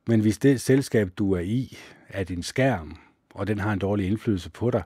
men 0.06 0.20
hvis 0.20 0.38
det 0.38 0.60
selskab, 0.60 1.08
du 1.18 1.32
er 1.32 1.40
i, 1.40 1.78
er 2.08 2.24
din 2.24 2.42
skærm, 2.42 3.01
og 3.34 3.46
den 3.46 3.58
har 3.58 3.72
en 3.72 3.78
dårlig 3.78 4.06
indflydelse 4.06 4.50
på 4.50 4.70
dig, 4.70 4.82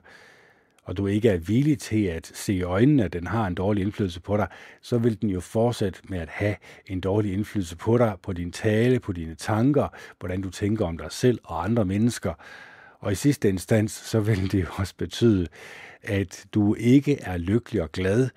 og 0.87 0.97
du 0.97 1.07
ikke 1.07 1.29
er 1.29 1.37
villig 1.37 1.79
til 1.79 2.03
at 2.03 2.31
se 2.33 2.53
i 2.53 2.61
øjnene, 2.61 3.03
at 3.03 3.13
den 3.13 3.27
har 3.27 3.47
en 3.47 3.55
dårlig 3.55 3.81
indflydelse 3.81 4.21
på 4.21 4.37
dig, 4.37 4.47
så 4.81 4.97
vil 4.97 5.21
den 5.21 5.29
jo 5.29 5.39
fortsætte 5.39 5.99
med 6.09 6.19
at 6.19 6.29
have 6.29 6.55
en 6.85 7.01
dårlig 7.01 7.33
indflydelse 7.33 7.75
på 7.75 7.97
dig, 7.97 8.15
på 8.23 8.33
din 8.33 8.51
tale, 8.51 8.99
på 8.99 9.11
dine 9.11 9.35
tanker, 9.35 9.87
hvordan 10.19 10.41
du 10.41 10.49
tænker 10.49 10.85
om 10.85 10.97
dig 10.97 11.11
selv 11.11 11.39
og 11.43 11.63
andre 11.63 11.85
mennesker. 11.85 12.33
Og 12.99 13.11
i 13.11 13.15
sidste 13.15 13.49
instans, 13.49 13.91
så 13.91 14.19
vil 14.19 14.51
det 14.51 14.61
jo 14.61 14.67
også 14.77 14.93
betyde, 14.97 15.47
at 16.01 16.45
du 16.53 16.75
ikke 16.75 17.21
er 17.21 17.37
lykkelig 17.37 17.81
og 17.81 17.91
glad, 17.91 18.29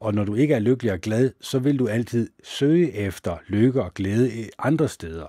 og 0.00 0.14
når 0.14 0.24
du 0.24 0.34
ikke 0.34 0.54
er 0.54 0.58
lykkelig 0.58 0.92
og 0.92 0.98
glad, 0.98 1.30
så 1.40 1.58
vil 1.58 1.78
du 1.78 1.88
altid 1.88 2.30
søge 2.42 2.92
efter 2.92 3.36
lykke 3.46 3.82
og 3.82 3.94
glæde 3.94 4.48
andre 4.58 4.88
steder. 4.88 5.26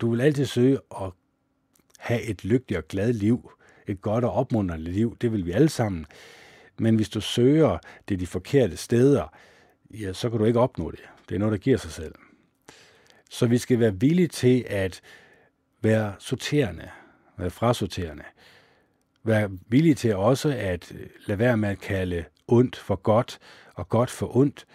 Du 0.00 0.10
vil 0.10 0.20
altid 0.20 0.44
søge 0.44 0.78
at 1.00 1.12
have 1.98 2.22
et 2.22 2.44
lykkeligt 2.44 2.78
og 2.78 2.88
glad 2.88 3.12
liv 3.12 3.50
et 3.86 4.00
godt 4.00 4.24
og 4.24 4.32
opmuntrende 4.32 4.90
liv. 4.90 5.16
Det 5.20 5.32
vil 5.32 5.46
vi 5.46 5.52
alle 5.52 5.68
sammen. 5.68 6.06
Men 6.78 6.96
hvis 6.96 7.08
du 7.08 7.20
søger 7.20 7.78
det 8.08 8.20
de 8.20 8.26
forkerte 8.26 8.76
steder, 8.76 9.34
ja, 9.90 10.12
så 10.12 10.30
kan 10.30 10.38
du 10.38 10.44
ikke 10.44 10.60
opnå 10.60 10.90
det. 10.90 11.00
Det 11.28 11.34
er 11.34 11.38
noget, 11.38 11.52
der 11.52 11.58
giver 11.58 11.76
sig 11.76 11.90
selv. 11.90 12.14
Så 13.30 13.46
vi 13.46 13.58
skal 13.58 13.80
være 13.80 14.00
villige 14.00 14.28
til 14.28 14.64
at 14.68 15.00
være 15.82 16.14
sorterende, 16.18 16.90
være 17.36 17.50
frasorterende. 17.50 18.24
Være 19.24 19.50
villige 19.68 19.94
til 19.94 20.16
også 20.16 20.48
at 20.58 20.92
øh, 20.92 21.06
lade 21.26 21.38
være 21.38 21.56
med 21.56 21.68
at 21.68 21.80
kalde 21.80 22.24
ondt 22.48 22.76
for 22.76 22.96
godt 22.96 23.38
og 23.74 23.88
godt 23.88 24.10
for 24.10 24.36
ondt. 24.36 24.66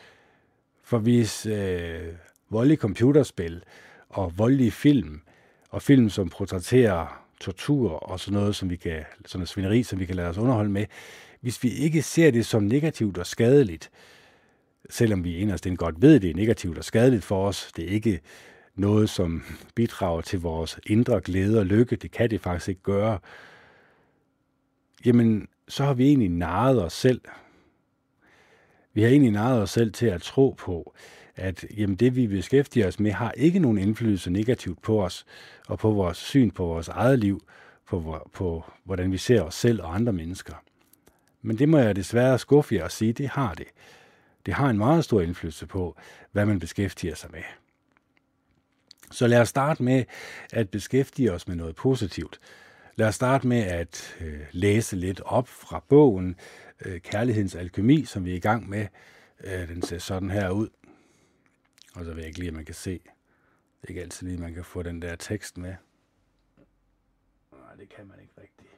For 0.83 0.97
hvis 0.97 1.45
øh, 1.45 2.13
voldelige 2.49 2.77
computerspil 2.77 3.63
og 4.09 4.37
voldelige 4.37 4.71
film, 4.71 5.21
og 5.69 5.81
film, 5.81 6.09
som 6.09 6.29
portrætterer 6.29 7.24
tortur 7.41 7.89
og 7.91 8.19
sådan 8.19 8.39
noget, 8.39 8.55
som 8.55 8.69
vi 8.69 8.75
kan, 8.75 9.03
sådan 9.25 9.39
noget 9.39 9.49
svineri, 9.49 9.83
som 9.83 9.99
vi 9.99 10.05
kan 10.05 10.15
lade 10.15 10.27
os 10.29 10.37
underholde 10.37 10.71
med, 10.71 10.85
hvis 11.41 11.63
vi 11.63 11.69
ikke 11.69 12.01
ser 12.01 12.31
det 12.31 12.45
som 12.45 12.63
negativt 12.63 13.17
og 13.17 13.25
skadeligt, 13.25 13.91
selvom 14.89 15.23
vi 15.23 15.37
inderst 15.37 15.67
godt 15.77 16.01
ved, 16.01 16.15
at 16.15 16.21
det 16.21 16.29
er 16.29 16.35
negativt 16.35 16.77
og 16.77 16.83
skadeligt 16.83 17.23
for 17.23 17.47
os, 17.47 17.71
det 17.75 17.85
er 17.85 17.89
ikke 17.89 18.19
noget, 18.75 19.09
som 19.09 19.43
bidrager 19.75 20.21
til 20.21 20.39
vores 20.39 20.79
indre 20.85 21.21
glæde 21.21 21.59
og 21.59 21.65
lykke, 21.65 21.95
det 21.95 22.11
kan 22.11 22.29
det 22.29 22.41
faktisk 22.41 22.69
ikke 22.69 22.81
gøre, 22.81 23.19
jamen 25.05 25.47
så 25.67 25.83
har 25.83 25.93
vi 25.93 26.07
egentlig 26.07 26.29
narret 26.29 26.83
os 26.83 26.93
selv. 26.93 27.21
Vi 28.93 29.01
har 29.01 29.09
egentlig 29.09 29.31
narret 29.31 29.61
os 29.61 29.69
selv 29.69 29.93
til 29.93 30.05
at 30.05 30.21
tro 30.21 30.55
på, 30.57 30.95
at 31.35 31.65
jamen, 31.77 31.95
det, 31.95 32.15
vi 32.15 32.27
beskæftiger 32.27 32.87
os 32.87 32.99
med, 32.99 33.11
har 33.11 33.31
ikke 33.31 33.59
nogen 33.59 33.77
indflydelse 33.77 34.31
negativt 34.31 34.81
på 34.81 35.03
os 35.03 35.25
og 35.67 35.79
på 35.79 35.91
vores 35.91 36.17
syn 36.17 36.51
på 36.51 36.65
vores 36.65 36.87
eget 36.87 37.19
liv, 37.19 37.43
på, 37.87 38.29
på 38.33 38.63
hvordan 38.83 39.11
vi 39.11 39.17
ser 39.17 39.41
os 39.41 39.55
selv 39.55 39.81
og 39.81 39.95
andre 39.95 40.13
mennesker. 40.13 40.53
Men 41.41 41.59
det 41.59 41.69
må 41.69 41.77
jeg 41.77 41.95
desværre 41.95 42.39
skuffe 42.39 42.75
jer 42.75 42.83
og 42.83 42.91
sige, 42.91 43.13
det 43.13 43.29
har 43.29 43.53
det. 43.53 43.67
Det 44.45 44.53
har 44.53 44.69
en 44.69 44.77
meget 44.77 45.03
stor 45.03 45.21
indflydelse 45.21 45.67
på, 45.67 45.97
hvad 46.31 46.45
man 46.45 46.59
beskæftiger 46.59 47.15
sig 47.15 47.31
med. 47.31 47.43
Så 49.11 49.27
lad 49.27 49.41
os 49.41 49.49
starte 49.49 49.83
med 49.83 50.03
at 50.53 50.69
beskæftige 50.69 51.33
os 51.33 51.47
med 51.47 51.55
noget 51.55 51.75
positivt. 51.75 52.39
Lad 52.95 53.07
os 53.07 53.15
starte 53.15 53.47
med 53.47 53.61
at 53.63 54.15
øh, 54.21 54.39
læse 54.51 54.95
lidt 54.95 55.21
op 55.21 55.47
fra 55.47 55.83
bogen 55.89 56.35
øh, 56.85 57.01
Kærlighedens 57.01 57.55
Alkemi, 57.55 58.05
som 58.05 58.25
vi 58.25 58.31
er 58.31 58.35
i 58.35 58.39
gang 58.39 58.69
med. 58.69 58.87
Øh, 59.43 59.67
den 59.67 59.81
ser 59.81 59.97
sådan 59.97 60.29
her 60.29 60.49
ud. 60.49 60.69
Og 61.95 62.05
så 62.05 62.13
vil 62.13 62.17
jeg 62.17 62.27
ikke 62.27 62.39
lige, 62.39 62.47
at 62.47 62.53
man 62.53 62.65
kan 62.65 62.75
se. 62.75 62.99
Det 63.81 63.84
er 63.84 63.89
ikke 63.89 64.01
altid 64.01 64.27
lige, 64.27 64.36
at 64.36 64.41
man 64.41 64.53
kan 64.53 64.65
få 64.65 64.84
den 64.84 65.01
der 65.01 65.15
tekst 65.15 65.58
med. 65.58 65.75
Nej, 67.51 67.75
det 67.75 67.89
kan 67.89 68.08
man 68.08 68.19
ikke 68.19 68.34
rigtigt. 68.41 68.69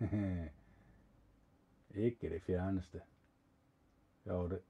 ikke 2.04 2.28
det 2.28 2.42
fjerneste. 2.46 3.00
Jo, 4.26 4.48
det. 4.48 4.60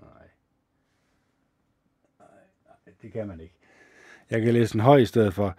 Nej. 0.00 0.28
Nej, 2.18 2.28
det 3.02 3.12
kan 3.12 3.26
man 3.26 3.40
ikke. 3.40 3.54
Jeg 4.30 4.42
kan 4.42 4.54
læse 4.54 4.74
en 4.74 4.80
høj 4.80 4.98
i 4.98 5.06
stedet 5.06 5.34
for. 5.34 5.56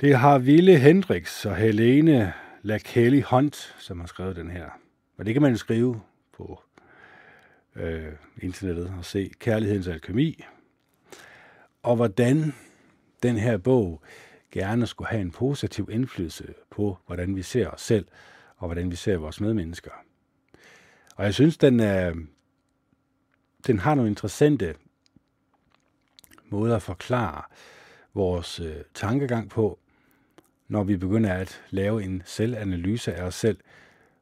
Det 0.00 0.18
har 0.18 0.38
Ville 0.38 0.78
Hendrix 0.78 1.46
og 1.46 1.56
Helene 1.56 2.32
Lakelly 2.62 3.22
Hunt, 3.22 3.74
som 3.78 4.00
har 4.00 4.06
skrevet 4.06 4.36
den 4.36 4.50
her. 4.50 4.70
Og 5.16 5.26
det 5.26 5.34
kan 5.34 5.42
man 5.42 5.56
skrive 5.56 6.02
på 6.38 6.62
øh, 7.76 8.12
internettet 8.42 8.94
og 8.98 9.04
se 9.04 9.30
Kærlighedens 9.38 9.86
Alkemi. 9.86 10.44
Og 11.82 11.96
hvordan 11.96 12.54
den 13.22 13.36
her 13.36 13.56
bog 13.56 14.02
gerne 14.50 14.86
skulle 14.86 15.08
have 15.08 15.20
en 15.20 15.30
positiv 15.30 15.88
indflydelse 15.92 16.54
på, 16.70 16.98
hvordan 17.06 17.36
vi 17.36 17.42
ser 17.42 17.68
os 17.68 17.80
selv 17.80 18.06
og 18.56 18.68
hvordan 18.68 18.90
vi 18.90 18.96
ser 18.96 19.16
vores 19.16 19.40
medmennesker. 19.40 19.90
Og 21.16 21.24
jeg 21.24 21.34
synes, 21.34 21.56
den, 21.56 21.80
er, 21.80 22.14
den 23.66 23.78
har 23.78 23.94
nogle 23.94 24.10
interessante 24.10 24.74
måder 26.48 26.76
at 26.76 26.82
forklare 26.82 27.42
vores 28.14 28.60
øh, 28.60 28.76
tankegang 28.94 29.50
på, 29.50 29.78
når 30.68 30.84
vi 30.84 30.96
begynder 30.96 31.34
at 31.34 31.62
lave 31.70 32.04
en 32.04 32.22
selvanalyse 32.26 33.14
af 33.14 33.22
os 33.22 33.34
selv, 33.34 33.58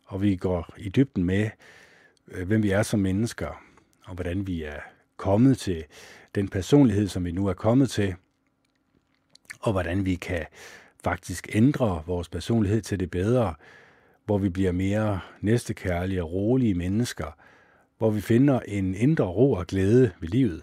og 0.05 0.22
vi 0.22 0.37
går 0.37 0.74
i 0.76 0.88
dybden 0.88 1.24
med, 1.24 1.50
Øh, 2.29 2.47
hvem 2.47 2.62
vi 2.62 2.71
er 2.71 2.83
som 2.83 3.01
mennesker, 3.01 3.62
og 4.05 4.15
hvordan 4.15 4.47
vi 4.47 4.62
er 4.62 4.81
kommet 5.17 5.59
til 5.59 5.85
den 6.35 6.49
personlighed, 6.49 7.09
som 7.09 7.25
vi 7.25 7.33
nu 7.33 7.47
er 7.47 7.53
kommet 7.53 7.91
til, 7.91 8.15
og 9.61 9.73
hvordan 9.73 10.05
vi 10.05 10.15
kan 10.15 10.47
faktisk 11.05 11.49
ændre 11.53 12.03
vores 12.07 12.29
personlighed 12.29 12.83
til 12.83 13.01
det 13.01 13.11
bedre, 13.11 13.55
hvor 14.25 14.39
vi 14.39 14.49
bliver 14.49 14.73
mere 14.73 15.21
næstekærlige 15.41 16.23
og 16.23 16.33
rolige 16.33 16.75
mennesker, 16.75 17.37
hvor 17.99 18.11
vi 18.11 18.21
finder 18.21 18.61
en 18.61 18.95
indre 18.95 19.25
ro 19.25 19.53
og 19.53 19.67
glæde 19.67 20.11
ved 20.21 20.29
livet. 20.29 20.62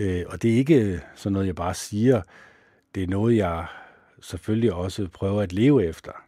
Øh, 0.00 0.24
og 0.28 0.42
det 0.42 0.52
er 0.52 0.56
ikke 0.56 1.00
sådan 1.14 1.32
noget, 1.32 1.46
jeg 1.46 1.54
bare 1.54 1.74
siger. 1.74 2.22
Det 2.94 3.02
er 3.02 3.06
noget, 3.06 3.36
jeg 3.36 3.66
selvfølgelig 4.22 4.72
også 4.72 5.08
prøver 5.08 5.42
at 5.42 5.52
leve 5.52 5.84
efter. 5.84 6.23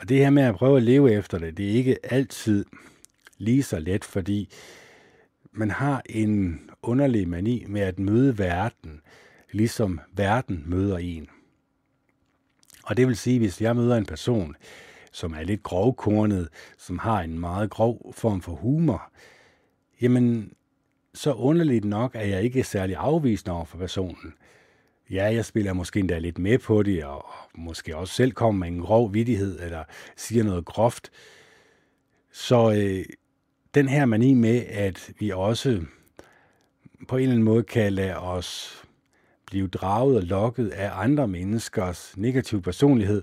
Og 0.00 0.08
det 0.08 0.18
her 0.18 0.30
med 0.30 0.42
at 0.42 0.54
prøve 0.54 0.76
at 0.76 0.82
leve 0.82 1.12
efter 1.12 1.38
det, 1.38 1.56
det 1.56 1.66
er 1.66 1.74
ikke 1.74 1.98
altid 2.02 2.64
lige 3.38 3.62
så 3.62 3.78
let, 3.78 4.04
fordi 4.04 4.52
man 5.52 5.70
har 5.70 6.02
en 6.06 6.60
underlig 6.82 7.28
mani 7.28 7.64
med 7.68 7.80
at 7.80 7.98
møde 7.98 8.38
verden, 8.38 9.00
ligesom 9.52 10.00
verden 10.12 10.64
møder 10.66 10.98
en. 10.98 11.28
Og 12.84 12.96
det 12.96 13.06
vil 13.06 13.16
sige, 13.16 13.38
hvis 13.38 13.60
jeg 13.60 13.76
møder 13.76 13.96
en 13.96 14.06
person, 14.06 14.56
som 15.12 15.32
er 15.32 15.42
lidt 15.42 15.62
grovkornet, 15.62 16.48
som 16.78 16.98
har 16.98 17.22
en 17.22 17.38
meget 17.38 17.70
grov 17.70 18.14
form 18.16 18.40
for 18.40 18.52
humor, 18.52 19.12
jamen, 20.00 20.52
så 21.14 21.32
underligt 21.32 21.84
nok 21.84 22.14
er 22.14 22.24
jeg 22.24 22.42
ikke 22.42 22.64
særlig 22.64 22.96
afvisende 22.96 23.54
over 23.54 23.64
for 23.64 23.78
personen. 23.78 24.34
Ja, 25.10 25.24
jeg 25.24 25.44
spiller 25.44 25.72
måske 25.72 26.00
endda 26.00 26.18
lidt 26.18 26.38
med 26.38 26.58
på 26.58 26.82
det, 26.82 27.04
og 27.04 27.26
måske 27.54 27.96
også 27.96 28.14
selv 28.14 28.32
kommer 28.32 28.58
med 28.58 28.76
en 28.76 28.82
grov 28.82 29.14
vidighed, 29.14 29.60
eller 29.60 29.84
siger 30.16 30.44
noget 30.44 30.64
groft. 30.64 31.10
Så 32.32 32.72
øh, 32.72 33.04
den 33.74 33.88
her 33.88 34.04
mani 34.04 34.34
med, 34.34 34.64
at 34.66 35.10
vi 35.18 35.30
også 35.30 35.80
på 37.08 37.16
en 37.16 37.22
eller 37.22 37.32
anden 37.32 37.44
måde 37.44 37.62
kan 37.62 37.92
lade 37.92 38.18
os 38.18 38.82
blive 39.46 39.68
draget 39.68 40.16
og 40.16 40.22
lokket 40.22 40.68
af 40.68 40.90
andre 40.94 41.28
menneskers 41.28 42.16
negative 42.16 42.62
personlighed, 42.62 43.22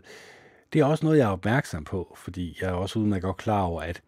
det 0.73 0.81
er 0.81 0.85
også 0.85 1.05
noget, 1.05 1.17
jeg 1.17 1.25
er 1.25 1.31
opmærksom 1.31 1.83
på, 1.83 2.17
fordi 2.17 2.57
jeg 2.61 2.69
er 2.69 2.73
også 2.73 2.99
uden 2.99 3.13
at 3.13 3.21
godt 3.21 3.37
klar 3.37 3.61
over, 3.61 3.81
at 3.81 4.01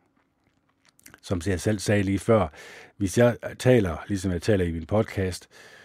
som 1.21 1.41
jeg 1.45 1.61
selv 1.61 1.79
sagde 1.79 2.03
lige 2.03 2.19
før, 2.19 2.47
hvis 2.97 3.17
jeg 3.17 3.37
taler, 3.59 3.97
ligesom 4.07 4.31
jeg 4.31 4.41
taler 4.41 4.65
i 4.65 4.71
min 4.71 4.85
podcast, 4.85 5.49
øh, 5.51 5.78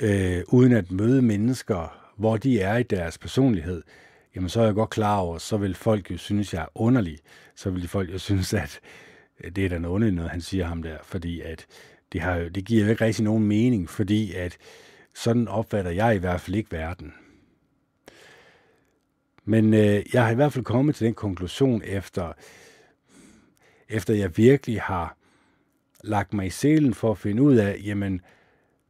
øh, 0.00 0.42
uden 0.48 0.72
at 0.72 0.90
møde 0.90 1.22
mennesker, 1.22 2.10
hvor 2.16 2.36
de 2.36 2.60
er 2.60 2.76
i 2.76 2.82
deres 2.82 3.18
personlighed, 3.18 3.82
jamen 4.34 4.48
så 4.48 4.60
er 4.60 4.64
jeg 4.64 4.74
godt 4.74 4.90
klar 4.90 5.18
over, 5.18 5.38
så 5.38 5.56
vil 5.56 5.74
folk 5.74 6.10
jo 6.10 6.16
synes, 6.16 6.54
jeg 6.54 6.62
er 6.62 6.68
underlig. 6.74 7.18
Så 7.54 7.70
vil 7.70 7.82
de 7.82 7.88
folk 7.88 8.12
jo 8.12 8.18
synes, 8.18 8.54
at 8.54 8.80
det 9.56 9.64
er 9.64 9.68
da 9.68 9.78
noget 9.78 9.94
underligt, 9.94 10.16
noget 10.16 10.30
han 10.30 10.40
siger 10.40 10.66
ham 10.66 10.82
der, 10.82 10.96
fordi 11.02 11.40
at 11.40 11.66
det, 12.12 12.20
har, 12.20 12.38
det 12.38 12.64
giver 12.64 12.84
jo 12.84 12.90
ikke 12.90 13.04
rigtig 13.04 13.24
nogen 13.24 13.44
mening, 13.44 13.90
fordi 13.90 14.34
at 14.34 14.56
sådan 15.14 15.48
opfatter 15.48 15.90
jeg 15.90 16.14
i 16.14 16.18
hvert 16.18 16.40
fald 16.40 16.56
ikke 16.56 16.72
verden. 16.72 17.12
Men 19.44 19.74
øh, 19.74 20.02
jeg 20.12 20.24
har 20.24 20.30
i 20.30 20.34
hvert 20.34 20.52
fald 20.52 20.64
kommet 20.64 20.94
til 20.94 21.06
den 21.06 21.14
konklusion 21.14 21.82
efter, 21.84 22.32
efter 23.88 24.14
jeg 24.14 24.36
virkelig 24.36 24.80
har 24.80 25.16
lagt 26.04 26.32
mig 26.34 26.46
i 26.46 26.50
selen 26.50 26.94
for 26.94 27.10
at 27.10 27.18
finde 27.18 27.42
ud 27.42 27.56
af, 27.56 27.80
jamen, 27.84 28.20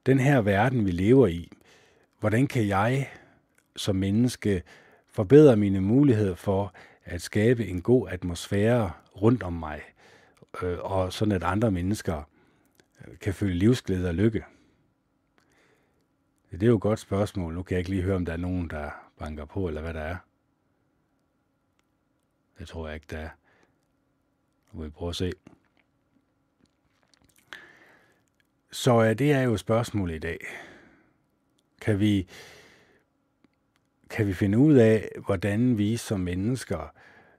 den 0.09 0.19
her 0.19 0.41
verden, 0.41 0.87
vi 0.87 0.91
lever 0.91 1.27
i, 1.27 1.53
hvordan 2.21 2.47
kan 2.47 2.69
jeg 2.69 3.11
som 3.77 3.97
menneske 3.97 4.63
forbedre 5.07 5.57
mine 5.57 5.81
muligheder 5.81 6.35
for 6.35 6.75
at 7.05 7.23
skabe 7.23 7.67
en 7.67 7.83
god 7.83 8.09
atmosfære 8.09 8.91
rundt 9.23 9.43
om 9.43 9.53
mig, 9.53 9.81
øh, 10.63 10.79
og 10.79 11.13
sådan 11.13 11.33
at 11.33 11.43
andre 11.43 11.71
mennesker 11.71 12.23
øh, 13.07 13.19
kan 13.19 13.35
føle 13.35 13.55
livsglæde 13.55 14.09
og 14.09 14.15
lykke. 14.15 14.45
Det 16.51 16.63
er 16.63 16.67
jo 16.67 16.77
et 16.77 16.81
godt 16.81 16.99
spørgsmål. 16.99 17.55
Nu 17.55 17.63
kan 17.63 17.75
jeg 17.75 17.79
ikke 17.79 17.91
lige 17.91 18.03
høre, 18.03 18.17
om 18.17 18.25
der 18.25 18.33
er 18.33 18.37
nogen, 18.37 18.71
der 18.71 18.91
banker 19.19 19.45
på, 19.45 19.69
eller 19.69 19.81
hvad 19.81 19.95
der 19.95 20.01
er. 20.01 20.17
Det 22.59 22.69
tror 22.69 22.87
jeg 22.87 22.95
ikke, 22.95 23.07
der 23.11 23.19
er. 23.19 23.31
Nu 24.73 24.81
vil 24.81 24.87
vi 24.87 24.91
prøve 24.91 25.09
at 25.09 25.17
se. 25.17 25.33
Så 28.71 29.03
ja, 29.03 29.15
det 29.15 29.33
er 29.33 29.43
jo 29.43 29.57
spørgsmålet 29.57 30.15
i 30.15 30.19
dag. 30.19 30.39
Kan 31.81 32.01
vi, 32.01 32.29
kan 34.11 34.27
vi 34.27 34.33
finde 34.33 34.59
ud 34.59 34.75
af, 34.75 35.09
hvordan 35.27 35.79
vi 35.79 35.97
som 35.97 36.21
mennesker 36.21 36.93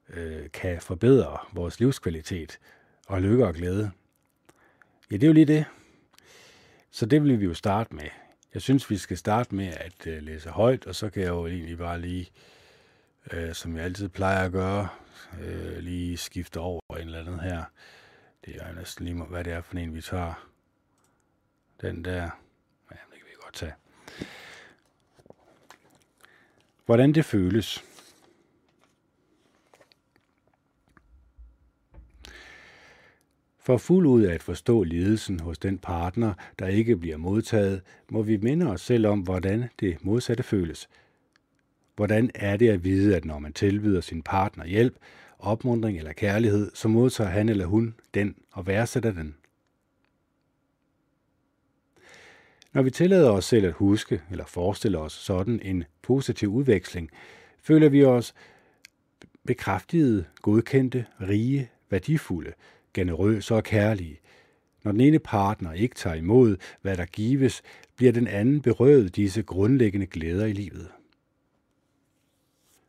øh, 0.09 0.51
kan 0.53 0.81
forbedre 0.81 1.37
vores 1.53 1.79
livskvalitet 1.79 2.59
og 3.07 3.21
lykke 3.21 3.47
og 3.47 3.53
glæde? 3.53 3.91
Ja, 5.11 5.15
det 5.15 5.23
er 5.23 5.27
jo 5.27 5.33
lige 5.33 5.45
det. 5.45 5.65
Så 6.91 7.05
det 7.05 7.23
vil 7.23 7.39
vi 7.39 7.45
jo 7.45 7.53
starte 7.53 7.95
med. 7.95 8.09
Jeg 8.53 8.61
synes, 8.61 8.89
vi 8.89 8.97
skal 8.97 9.17
starte 9.17 9.55
med 9.55 9.67
at 9.67 10.07
øh, 10.07 10.21
læse 10.21 10.49
højt, 10.49 10.85
og 10.85 10.95
så 10.95 11.09
kan 11.09 11.23
jeg 11.23 11.29
jo 11.29 11.47
egentlig 11.47 11.77
bare 11.77 12.01
lige, 12.01 12.31
øh, 13.33 13.53
som 13.53 13.77
jeg 13.77 13.85
altid 13.85 14.09
plejer 14.09 14.45
at 14.45 14.51
gøre, 14.51 14.87
øh, 15.41 15.77
lige 15.77 16.17
skifte 16.17 16.59
over 16.59 16.81
en 16.91 16.97
eller 16.97 17.19
andet 17.19 17.41
her. 17.41 17.63
Det 18.45 18.55
er 18.55 18.69
jo 18.69 18.75
næsten 18.75 19.05
lige, 19.05 19.23
hvad 19.23 19.43
det 19.43 19.53
er 19.53 19.61
for 19.61 19.77
en, 19.77 19.95
vi 19.95 20.01
tager. 20.01 20.48
Den 21.81 22.05
der. 22.05 22.21
Ja, 22.91 22.97
det 23.11 23.17
kan 23.17 23.25
vi 23.25 23.35
godt 23.41 23.53
tage. 23.53 23.73
Hvordan 26.85 27.13
det 27.13 27.25
føles. 27.25 27.83
For 33.59 33.77
fuld 33.77 34.05
ud 34.07 34.21
af 34.21 34.33
at 34.33 34.43
forstå 34.43 34.83
lidelsen 34.83 35.39
hos 35.39 35.57
den 35.57 35.77
partner, 35.77 36.33
der 36.59 36.67
ikke 36.67 36.97
bliver 36.97 37.17
modtaget, 37.17 37.81
må 38.11 38.21
vi 38.21 38.37
minde 38.37 38.71
os 38.71 38.81
selv 38.81 39.07
om, 39.07 39.19
hvordan 39.19 39.69
det 39.79 40.05
modsatte 40.05 40.43
føles. 40.43 40.89
Hvordan 41.95 42.31
er 42.35 42.57
det 42.57 42.69
at 42.69 42.83
vide, 42.83 43.15
at 43.15 43.25
når 43.25 43.39
man 43.39 43.53
tilbyder 43.53 44.01
sin 44.01 44.21
partner 44.21 44.65
hjælp, 44.65 44.97
opmundring 45.39 45.97
eller 45.97 46.13
kærlighed, 46.13 46.71
så 46.73 46.87
modtager 46.87 47.29
han 47.29 47.49
eller 47.49 47.65
hun 47.65 47.95
den 48.13 48.35
og 48.51 48.67
værdsætter 48.67 49.11
den. 49.11 49.35
Når 52.73 52.81
vi 52.81 52.91
tillader 52.91 53.29
os 53.31 53.45
selv 53.45 53.65
at 53.65 53.73
huske 53.73 54.21
eller 54.31 54.45
forestille 54.45 54.97
os 54.97 55.13
sådan 55.13 55.59
en 55.63 55.83
positiv 56.01 56.49
udveksling, 56.49 57.09
føler 57.63 57.89
vi 57.89 58.03
os 58.03 58.33
bekræftede, 59.45 60.25
godkendte, 60.41 61.05
rige, 61.21 61.69
værdifulde, 61.89 62.53
generøse 62.93 63.55
og 63.55 63.63
kærlige. 63.63 64.19
Når 64.83 64.91
den 64.91 65.01
ene 65.01 65.19
partner 65.19 65.73
ikke 65.73 65.95
tager 65.95 66.15
imod, 66.15 66.57
hvad 66.81 66.97
der 66.97 67.05
gives, 67.05 67.61
bliver 67.95 68.11
den 68.11 68.27
anden 68.27 68.61
berøvet 68.61 69.15
disse 69.15 69.43
grundlæggende 69.43 70.05
glæder 70.05 70.45
i 70.45 70.53
livet. 70.53 70.87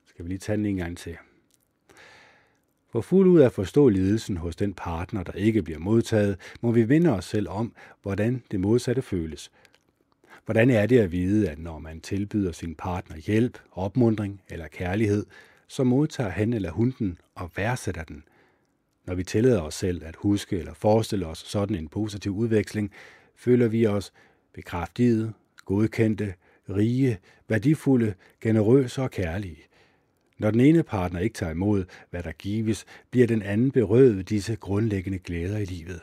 Skal 0.06 0.24
vi 0.24 0.28
lige 0.28 0.38
tage 0.38 0.56
den 0.56 0.66
en 0.66 0.76
gang 0.76 0.98
til. 0.98 1.16
For 2.88 3.00
fuld 3.00 3.28
ud 3.28 3.40
af 3.40 3.46
at 3.46 3.52
forstå 3.52 3.88
lidelsen 3.88 4.36
hos 4.36 4.56
den 4.56 4.74
partner, 4.74 5.22
der 5.22 5.32
ikke 5.32 5.62
bliver 5.62 5.78
modtaget, 5.78 6.36
må 6.60 6.72
vi 6.72 6.82
vinde 6.82 7.10
os 7.10 7.24
selv 7.24 7.48
om, 7.48 7.74
hvordan 8.02 8.42
det 8.50 8.60
modsatte 8.60 9.02
føles. 9.02 9.50
Hvordan 10.44 10.70
er 10.70 10.86
det 10.86 10.98
at 10.98 11.12
vide, 11.12 11.50
at 11.50 11.58
når 11.58 11.78
man 11.78 12.00
tilbyder 12.00 12.52
sin 12.52 12.74
partner 12.74 13.16
hjælp, 13.16 13.58
opmundring 13.72 14.42
eller 14.48 14.68
kærlighed, 14.68 15.26
så 15.68 15.84
modtager 15.84 16.30
han 16.30 16.52
eller 16.52 16.70
hun 16.70 16.94
den 16.98 17.18
og 17.34 17.50
værdsætter 17.56 18.04
den– 18.04 18.24
når 19.10 19.14
vi 19.14 19.24
tillader 19.24 19.60
os 19.60 19.74
selv 19.74 20.04
at 20.04 20.16
huske 20.16 20.58
eller 20.58 20.74
forestille 20.74 21.26
os 21.26 21.38
sådan 21.38 21.76
en 21.76 21.88
positiv 21.88 22.32
udveksling, 22.36 22.92
føler 23.36 23.68
vi 23.68 23.86
os 23.86 24.12
bekræftigede, 24.52 25.32
godkendte, 25.64 26.34
rige, 26.68 27.18
værdifulde, 27.48 28.14
generøse 28.40 29.02
og 29.02 29.10
kærlige. 29.10 29.58
Når 30.38 30.50
den 30.50 30.60
ene 30.60 30.82
partner 30.82 31.20
ikke 31.20 31.34
tager 31.34 31.52
imod, 31.52 31.84
hvad 32.10 32.22
der 32.22 32.32
gives, 32.32 32.84
bliver 33.10 33.26
den 33.26 33.42
anden 33.42 33.70
berøvet 33.70 34.28
disse 34.28 34.56
grundlæggende 34.56 35.18
glæder 35.18 35.58
i 35.58 35.64
livet. 35.64 36.00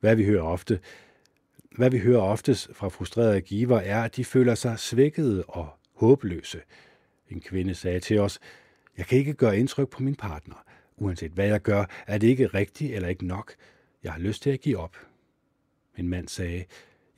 Hvad 0.00 0.16
vi 0.16 0.24
hører 0.24 0.42
ofte, 0.42 0.80
hvad 1.76 1.90
vi 1.90 1.98
hører 1.98 2.20
oftest 2.20 2.68
fra 2.72 2.88
frustrerede 2.88 3.40
giver, 3.40 3.78
er, 3.78 4.02
at 4.02 4.16
de 4.16 4.24
føler 4.24 4.54
sig 4.54 4.78
svækkede 4.78 5.44
og 5.44 5.68
håbløse. 5.94 6.60
En 7.28 7.40
kvinde 7.40 7.74
sagde 7.74 8.00
til 8.00 8.18
os, 8.18 8.38
jeg 8.98 9.06
kan 9.06 9.18
ikke 9.18 9.34
gøre 9.34 9.58
indtryk 9.58 9.88
på 9.88 10.02
min 10.02 10.14
partner. 10.14 10.64
Uanset 10.96 11.32
hvad 11.32 11.46
jeg 11.46 11.62
gør, 11.62 11.84
er 12.06 12.18
det 12.18 12.26
ikke 12.26 12.46
rigtigt 12.46 12.94
eller 12.94 13.08
ikke 13.08 13.26
nok. 13.26 13.54
Jeg 14.02 14.12
har 14.12 14.20
lyst 14.20 14.42
til 14.42 14.50
at 14.50 14.60
give 14.60 14.78
op. 14.78 14.96
En 15.98 16.08
mand 16.08 16.28
sagde, 16.28 16.64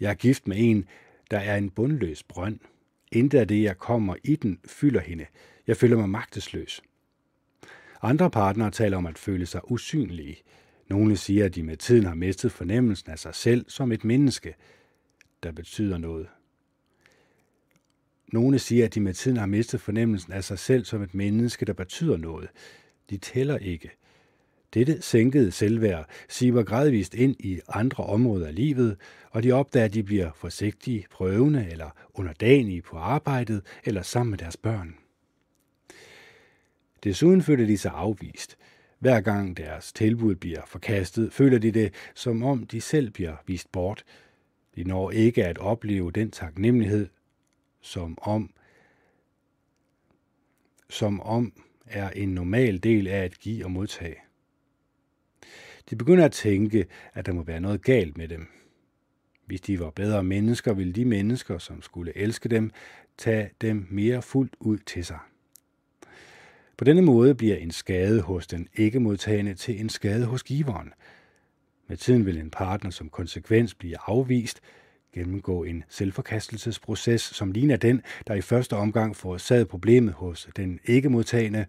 jeg 0.01 0.11
er 0.11 0.15
gift 0.15 0.49
med 0.49 0.57
en, 0.61 0.89
der 1.31 1.39
er 1.39 1.57
en 1.57 1.71
bundløs 1.71 2.23
brønd. 2.23 2.59
Intet 3.13 3.39
af 3.39 3.49
det, 3.49 3.63
jeg 3.63 3.79
kommer 3.79 4.17
i 4.25 4.37
den, 4.37 4.61
fylder 4.67 5.01
hende. 5.01 5.27
Jeg 5.67 5.77
føler 5.77 5.97
mig 5.97 6.09
magtesløs. 6.09 6.83
Andre 8.03 8.31
partnere 8.31 8.71
taler 8.71 8.97
om 8.97 9.07
at 9.07 9.19
føle 9.19 9.47
sig 9.47 9.71
usynlige. 9.71 10.37
Nogle 10.93 11.17
siger, 11.17 11.45
at 11.45 11.55
de 11.55 11.63
med 11.63 11.77
tiden 11.77 12.05
har 12.05 12.15
mistet 12.15 12.53
fornemmelsen 12.53 13.11
af 13.11 13.19
sig 13.19 13.35
selv 13.35 13.65
som 13.69 13.93
et 13.93 14.05
menneske, 14.05 14.55
der 15.43 15.53
betyder 15.53 15.99
noget. 15.99 16.27
Nogle 18.33 18.59
siger, 18.59 18.85
at 18.85 18.95
de 18.95 19.01
med 19.01 19.15
tiden 19.15 19.37
har 19.37 19.47
mistet 19.47 19.81
fornemmelsen 19.81 20.33
af 20.33 20.45
sig 20.45 20.59
selv 20.59 20.85
som 20.85 21.03
et 21.03 21.15
menneske, 21.15 21.65
der 21.65 21.73
betyder 21.73 22.17
noget. 22.17 22.49
De 23.11 23.17
tæller 23.17 23.59
ikke. 23.59 23.91
Dette 24.75 25.03
sænkede 25.03 25.51
selvværd 25.53 26.09
siver 26.29 26.63
gradvist 26.63 27.15
ind 27.15 27.37
i 27.41 27.61
andre 27.69 28.05
områder 28.05 28.47
af 28.47 28.55
livet, 28.55 28.97
og 29.31 29.43
de 29.43 29.53
opdager, 29.53 29.85
at 29.85 29.95
de 29.95 30.03
bliver 30.03 30.31
forsigtige, 30.35 31.07
prøvende 31.11 31.69
eller 31.71 31.91
underdanige 32.15 32.83
på 32.83 32.97
arbejdet 32.97 33.63
eller 33.85 34.03
sammen 34.03 34.31
med 34.31 34.39
deres 34.39 34.57
børn. 34.57 34.95
Desuden 37.05 37.43
føler 37.43 37.67
de 37.67 37.79
sig 37.79 37.93
afvist. 37.95 38.59
Hver 39.03 39.21
gang 39.21 39.57
deres 39.57 39.93
tilbud 39.93 40.35
bliver 40.35 40.63
forkastet, 40.67 41.33
føler 41.33 41.59
de 41.59 41.73
det, 41.73 41.95
som 42.15 42.43
om 42.43 42.67
de 42.67 42.81
selv 42.81 43.11
bliver 43.11 43.37
vist 43.47 43.73
bort. 43.73 44.05
De 44.77 44.85
når 44.85 45.11
ikke 45.11 45.45
at 45.45 45.59
opleve 45.59 46.13
den 46.13 46.31
taknemmelighed, 46.31 47.09
som 47.81 48.19
om, 48.21 48.51
som 50.91 51.21
om 51.21 51.53
er 51.87 52.11
en 52.11 52.29
normal 52.29 52.79
del 52.79 53.07
af 53.07 53.25
at 53.25 53.39
give 53.39 53.65
og 53.65 53.71
modtage. 53.71 54.17
De 55.91 55.97
begynder 55.97 56.25
at 56.25 56.33
tænke, 56.33 56.87
at 57.15 57.27
der 57.27 57.33
må 57.33 57.43
være 57.43 57.61
noget 57.61 57.83
galt 57.83 58.19
med 58.19 58.29
dem. 58.29 58.49
Hvis 59.47 59.61
de 59.61 59.81
var 59.81 59.91
bedre 59.91 60.25
mennesker, 60.25 60.75
ville 60.75 60.93
de 60.93 61.05
mennesker, 61.05 61.59
som 61.59 61.83
skulle 61.83 62.17
elske 62.17 62.49
dem, 62.49 62.71
tage 63.19 63.51
dem 63.61 63.87
mere 63.91 64.23
fuldt 64.23 64.57
ud 64.61 64.79
til 64.79 65.05
sig. 65.05 65.19
På 66.83 66.85
denne 66.85 67.03
måde 67.03 67.35
bliver 67.35 67.57
en 67.57 67.71
skade 67.71 68.21
hos 68.21 68.47
den 68.47 68.69
ikke-modtagende 68.75 69.55
til 69.55 69.81
en 69.81 69.89
skade 69.89 70.27
hos 70.27 70.43
giveren. 70.43 70.93
Med 71.89 71.97
tiden 71.97 72.27
vil 72.27 72.39
en 72.39 72.51
partner 72.51 72.91
som 72.91 73.09
konsekvens 73.09 73.75
blive 73.75 73.97
afvist, 74.07 74.61
gennemgå 75.15 75.65
en 75.65 75.85
selvforkastelsesproces, 75.89 77.21
som 77.21 77.53
ligner 77.53 77.77
den, 77.77 78.03
der 78.27 78.35
i 78.35 78.41
første 78.41 78.77
omgang 78.77 79.17
forårsagede 79.17 79.67
problemet 79.67 80.15
hos 80.15 80.49
den 80.57 80.81
ikke-modtagende, 80.85 81.67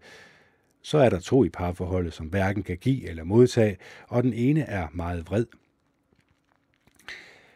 så 0.81 0.97
er 0.97 1.09
der 1.09 1.19
to 1.19 1.43
i 1.43 1.49
parforholdet, 1.49 2.13
som 2.13 2.27
hverken 2.27 2.63
kan 2.63 2.77
give 2.77 3.09
eller 3.09 3.23
modtage, 3.23 3.77
og 4.07 4.23
den 4.23 4.33
ene 4.33 4.61
er 4.61 4.87
meget 4.93 5.27
vred. 5.27 5.45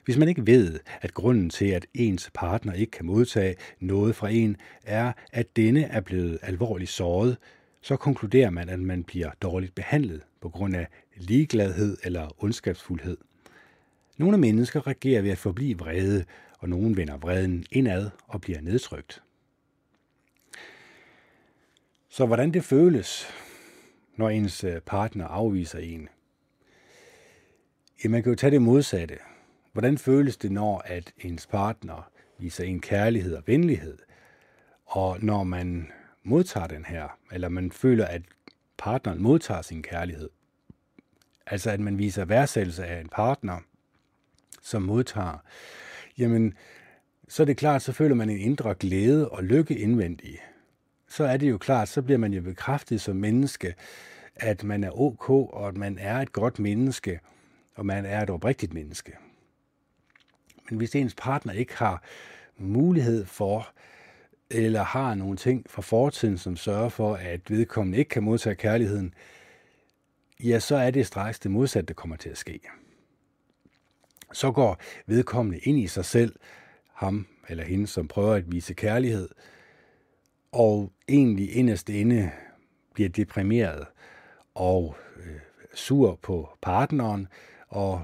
Hvis 0.07 0.17
man 0.17 0.27
ikke 0.27 0.47
ved, 0.47 0.79
at 1.01 1.13
grunden 1.13 1.49
til, 1.49 1.65
at 1.65 1.85
ens 1.93 2.31
partner 2.33 2.73
ikke 2.73 2.91
kan 2.91 3.05
modtage 3.05 3.55
noget 3.79 4.15
fra 4.15 4.29
en, 4.29 4.57
er, 4.83 5.13
at 5.31 5.55
denne 5.55 5.83
er 5.83 6.01
blevet 6.01 6.39
alvorligt 6.41 6.89
såret, 6.89 7.37
så 7.81 7.95
konkluderer 7.95 8.49
man, 8.49 8.69
at 8.69 8.79
man 8.79 9.03
bliver 9.03 9.31
dårligt 9.41 9.75
behandlet 9.75 10.21
på 10.41 10.49
grund 10.49 10.75
af 10.75 10.87
ligegladhed 11.15 11.97
eller 12.03 12.43
ondskabsfuldhed. 12.43 13.17
Nogle 14.17 14.37
mennesker 14.37 14.87
reagerer 14.87 15.21
ved 15.21 15.31
at 15.31 15.37
forblive 15.37 15.77
vrede, 15.77 16.25
og 16.59 16.69
nogen 16.69 16.97
vender 16.97 17.17
vreden 17.17 17.65
indad 17.71 18.09
og 18.27 18.41
bliver 18.41 18.61
nedtrykt. 18.61 19.23
Så 22.09 22.25
hvordan 22.25 22.51
det 22.51 22.63
føles, 22.63 23.27
når 24.15 24.29
ens 24.29 24.63
øh, 24.63 24.81
partner 24.81 25.27
afviser 25.27 25.79
en? 25.79 26.09
Ja, 28.03 28.09
man 28.09 28.23
kan 28.23 28.31
jo 28.31 28.35
tage 28.35 28.51
det 28.51 28.61
modsatte. 28.61 29.17
Hvordan 29.77 29.97
føles 29.97 30.37
det, 30.37 30.51
når 30.51 30.81
at 30.85 31.13
ens 31.19 31.47
partner 31.47 32.11
viser 32.37 32.63
en 32.63 32.79
kærlighed 32.79 33.35
og 33.35 33.43
venlighed, 33.45 33.97
og 34.85 35.17
når 35.21 35.43
man 35.43 35.91
modtager 36.23 36.67
den 36.67 36.85
her, 36.85 37.17
eller 37.31 37.49
man 37.49 37.71
føler, 37.71 38.05
at 38.05 38.21
partneren 38.77 39.21
modtager 39.21 39.61
sin 39.61 39.83
kærlighed? 39.83 40.29
Altså 41.47 41.71
at 41.71 41.79
man 41.79 41.97
viser 41.97 42.25
værdsættelse 42.25 42.85
af 42.85 43.01
en 43.01 43.09
partner, 43.09 43.59
som 44.61 44.81
modtager, 44.81 45.37
jamen, 46.17 46.53
så 47.27 47.43
er 47.43 47.45
det 47.45 47.57
klart, 47.57 47.81
så 47.81 47.93
føler 47.93 48.15
man 48.15 48.29
en 48.29 48.39
indre 48.39 48.75
glæde 48.75 49.29
og 49.29 49.43
lykke 49.43 49.77
indvendigt 49.77 50.41
så 51.09 51.23
er 51.23 51.37
det 51.37 51.49
jo 51.49 51.57
klart, 51.57 51.87
så 51.87 52.01
bliver 52.01 52.17
man 52.17 52.33
jo 52.33 52.41
bekræftet 52.41 53.01
som 53.01 53.15
menneske, 53.15 53.75
at 54.35 54.63
man 54.63 54.83
er 54.83 54.99
ok, 54.99 55.29
og 55.29 55.67
at 55.67 55.77
man 55.77 55.97
er 55.97 56.17
et 56.17 56.31
godt 56.31 56.59
menneske, 56.59 57.19
og 57.75 57.85
man 57.85 58.05
er 58.05 58.21
et 58.21 58.29
oprigtigt 58.29 58.73
menneske. 58.73 59.17
Men 60.69 60.77
hvis 60.77 60.95
ens 60.95 61.15
partner 61.15 61.53
ikke 61.53 61.75
har 61.75 62.03
mulighed 62.57 63.25
for, 63.25 63.69
eller 64.49 64.83
har 64.83 65.15
nogle 65.15 65.37
ting 65.37 65.65
fra 65.69 65.81
fortiden, 65.81 66.37
som 66.37 66.57
sørger 66.57 66.89
for, 66.89 67.15
at 67.15 67.51
vedkommende 67.51 67.97
ikke 67.97 68.09
kan 68.09 68.23
modtage 68.23 68.55
kærligheden, 68.55 69.13
ja, 70.43 70.59
så 70.59 70.75
er 70.75 70.91
det 70.91 71.07
straks 71.07 71.39
det 71.39 71.51
modsatte, 71.51 71.87
der 71.87 71.93
kommer 71.93 72.15
til 72.15 72.29
at 72.29 72.37
ske. 72.37 72.59
Så 74.33 74.51
går 74.51 74.77
vedkommende 75.05 75.59
ind 75.59 75.79
i 75.79 75.87
sig 75.87 76.05
selv, 76.05 76.35
ham 76.93 77.27
eller 77.49 77.63
hende, 77.63 77.87
som 77.87 78.07
prøver 78.07 78.33
at 78.33 78.51
vise 78.51 78.73
kærlighed, 78.73 79.29
og 80.51 80.91
egentlig 81.09 81.55
inderst 81.55 81.89
inde 81.89 82.31
bliver 82.93 83.09
deprimeret 83.09 83.85
og 84.55 84.95
øh, 85.17 85.39
sur 85.73 86.19
på 86.21 86.49
partneren 86.61 87.27
og 87.67 88.01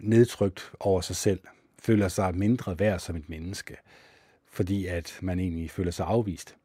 nedtrykt 0.00 0.72
over 0.80 1.00
sig 1.00 1.16
selv, 1.16 1.40
føler 1.80 2.08
sig 2.08 2.36
mindre 2.36 2.78
værd 2.78 2.98
som 2.98 3.16
et 3.16 3.28
menneske, 3.28 3.76
fordi 4.50 4.86
at 4.86 5.18
man 5.22 5.38
egentlig 5.38 5.70
føler 5.70 5.90
sig 5.90 6.06
afvist. 6.06 6.56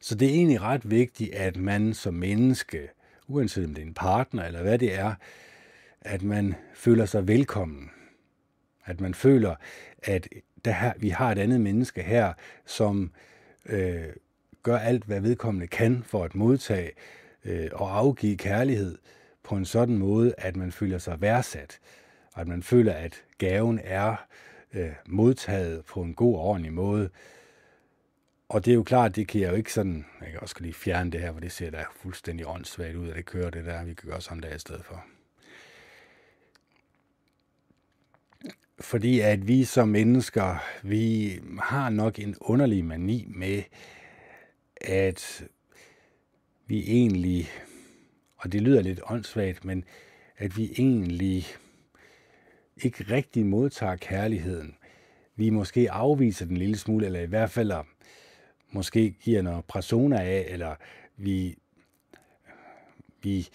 Så 0.00 0.14
det 0.14 0.28
er 0.28 0.32
egentlig 0.34 0.60
ret 0.60 0.90
vigtigt, 0.90 1.34
at 1.34 1.56
man 1.56 1.94
som 1.94 2.14
menneske, 2.14 2.88
uanset 3.26 3.64
om 3.64 3.74
det 3.74 3.82
er 3.82 3.86
en 3.86 3.94
partner 3.94 4.44
eller 4.44 4.62
hvad 4.62 4.78
det 4.78 4.94
er, 4.94 5.14
at 6.00 6.22
man 6.22 6.54
føler 6.74 7.06
sig 7.06 7.28
velkommen. 7.28 7.90
At 8.84 9.00
man 9.00 9.14
føler, 9.14 9.54
at 10.02 10.28
der 10.64 10.92
vi 10.98 11.08
har 11.08 11.32
et 11.32 11.38
andet 11.38 11.60
menneske 11.60 12.02
her, 12.02 12.32
som 12.66 13.12
øh, 13.66 14.08
gør 14.62 14.78
alt, 14.78 15.04
hvad 15.04 15.20
vedkommende 15.20 15.66
kan 15.66 16.02
for 16.06 16.24
at 16.24 16.34
modtage 16.34 16.90
øh, 17.44 17.70
og 17.72 17.98
afgive 17.98 18.36
kærlighed 18.36 18.98
på 19.42 19.56
en 19.56 19.64
sådan 19.64 19.98
måde, 19.98 20.34
at 20.38 20.56
man 20.56 20.72
føler 20.72 20.98
sig 20.98 21.20
værdsat, 21.20 21.78
og 22.38 22.42
at 22.42 22.48
man 22.48 22.62
føler, 22.62 22.92
at 22.92 23.24
gaven 23.38 23.80
er 23.84 24.26
øh, 24.74 24.92
modtaget 25.06 25.84
på 25.84 26.02
en 26.02 26.14
god 26.14 26.34
og 26.34 26.40
ordentlig 26.40 26.72
måde. 26.72 27.10
Og 28.48 28.64
det 28.64 28.70
er 28.70 28.74
jo 28.74 28.82
klart, 28.82 29.16
det 29.16 29.28
kan 29.28 29.40
jeg 29.40 29.50
jo 29.50 29.56
ikke 29.56 29.72
sådan, 29.72 30.06
jeg 30.20 30.30
kan 30.30 30.40
også 30.40 30.54
lige 30.60 30.74
fjerne 30.74 31.10
det 31.10 31.20
her, 31.20 31.32
for 31.32 31.40
det 31.40 31.52
ser 31.52 31.70
da 31.70 31.84
fuldstændig 31.96 32.46
åndssvagt 32.46 32.96
ud, 32.96 33.08
at 33.08 33.16
det 33.16 33.26
kører 33.26 33.50
det 33.50 33.64
der, 33.64 33.84
vi 33.84 33.94
kan 33.94 34.08
gøre 34.08 34.20
sådan 34.20 34.42
der 34.42 34.54
i 34.54 34.58
stedet 34.58 34.84
for. 34.84 35.04
Fordi 38.80 39.20
at 39.20 39.48
vi 39.48 39.64
som 39.64 39.88
mennesker, 39.88 40.64
vi 40.82 41.32
har 41.60 41.90
nok 41.90 42.18
en 42.18 42.36
underlig 42.40 42.84
mani 42.84 43.24
med, 43.28 43.62
at 44.80 45.44
vi 46.66 46.80
egentlig, 46.80 47.48
og 48.36 48.52
det 48.52 48.62
lyder 48.62 48.82
lidt 48.82 49.00
åndssvagt, 49.04 49.64
men 49.64 49.84
at 50.36 50.56
vi 50.56 50.72
egentlig 50.78 51.46
ikke 52.82 53.04
rigtig 53.14 53.46
modtager 53.46 53.96
kærligheden. 53.96 54.74
Vi 55.36 55.50
måske 55.50 55.90
afviser 55.90 56.46
den 56.46 56.56
lille 56.56 56.76
smule, 56.76 57.06
eller 57.06 57.20
i 57.20 57.26
hvert 57.26 57.50
fald 57.50 57.72
måske 58.70 59.10
giver 59.10 59.42
noget 59.42 59.64
persona 59.64 60.22
af, 60.22 60.46
eller 60.48 60.74
vi, 61.16 61.56
vi 63.22 63.48